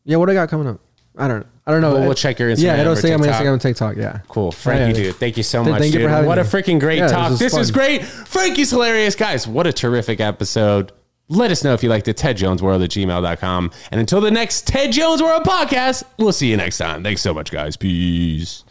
yeah, 0.03 0.17
what 0.17 0.25
do 0.25 0.33
I 0.33 0.35
got 0.35 0.49
coming 0.49 0.67
up? 0.67 0.79
I 1.17 1.27
don't 1.29 1.39
know. 1.41 1.45
I 1.67 1.71
don't 1.71 1.81
know. 1.81 1.93
Well, 1.93 2.01
we'll 2.03 2.13
check 2.13 2.37
your 2.37 2.49
Instagram. 2.51 2.61
Yeah, 2.63 2.81
it'll 2.81 2.95
say 2.97 3.13
on 3.13 3.21
my. 3.21 3.27
Instagram 3.27 3.53
and 3.53 3.61
TikTok. 3.61 3.95
Yeah. 3.95 4.19
Cool. 4.27 4.51
Frankie, 4.51 4.99
Yeah. 4.99 5.05
dude. 5.07 5.15
Thank 5.15 5.37
you 5.37 5.43
so 5.43 5.63
much, 5.63 5.79
thank 5.79 5.93
you 5.93 5.99
dude. 5.99 6.07
for 6.07 6.09
having 6.09 6.27
what 6.27 6.37
a 6.39 6.43
freaking 6.43 6.79
great 6.79 6.97
Yeah, 6.97 7.05
this 7.05 7.11
talk. 7.13 7.29
was 7.31 7.39
This 7.39 7.55
is 7.57 7.71
great. 7.71 8.03
Frankie's 8.03 8.69
hilarious. 8.69 9.15
Guys, 9.15 9.47
what 9.47 9.65
a 9.65 9.71
terrific 9.73 10.19
episode. 10.19 10.91
Let 11.27 11.51
us 11.51 11.63
know 11.63 11.73
if 11.73 11.81
you 11.81 11.89
liked 11.89 12.07
it. 12.07 12.17
Ted 12.17 12.37
Jones 12.37 12.61
World 12.61 12.81
at 12.83 12.91
gmail.com. 12.91 13.71
And 13.91 13.99
until 13.99 14.21
the 14.21 14.31
next 14.31 14.67
Ted 14.67 14.91
Jones 14.91 15.21
World 15.21 15.43
podcast, 15.43 16.03
we'll 16.17 16.31
see 16.31 16.49
you 16.51 16.57
next 16.57 16.77
time. 16.77 17.03
Thanks 17.03 17.21
so 17.21 17.33
much, 17.33 17.51
guys. 17.51 17.75
Peace. 17.77 18.63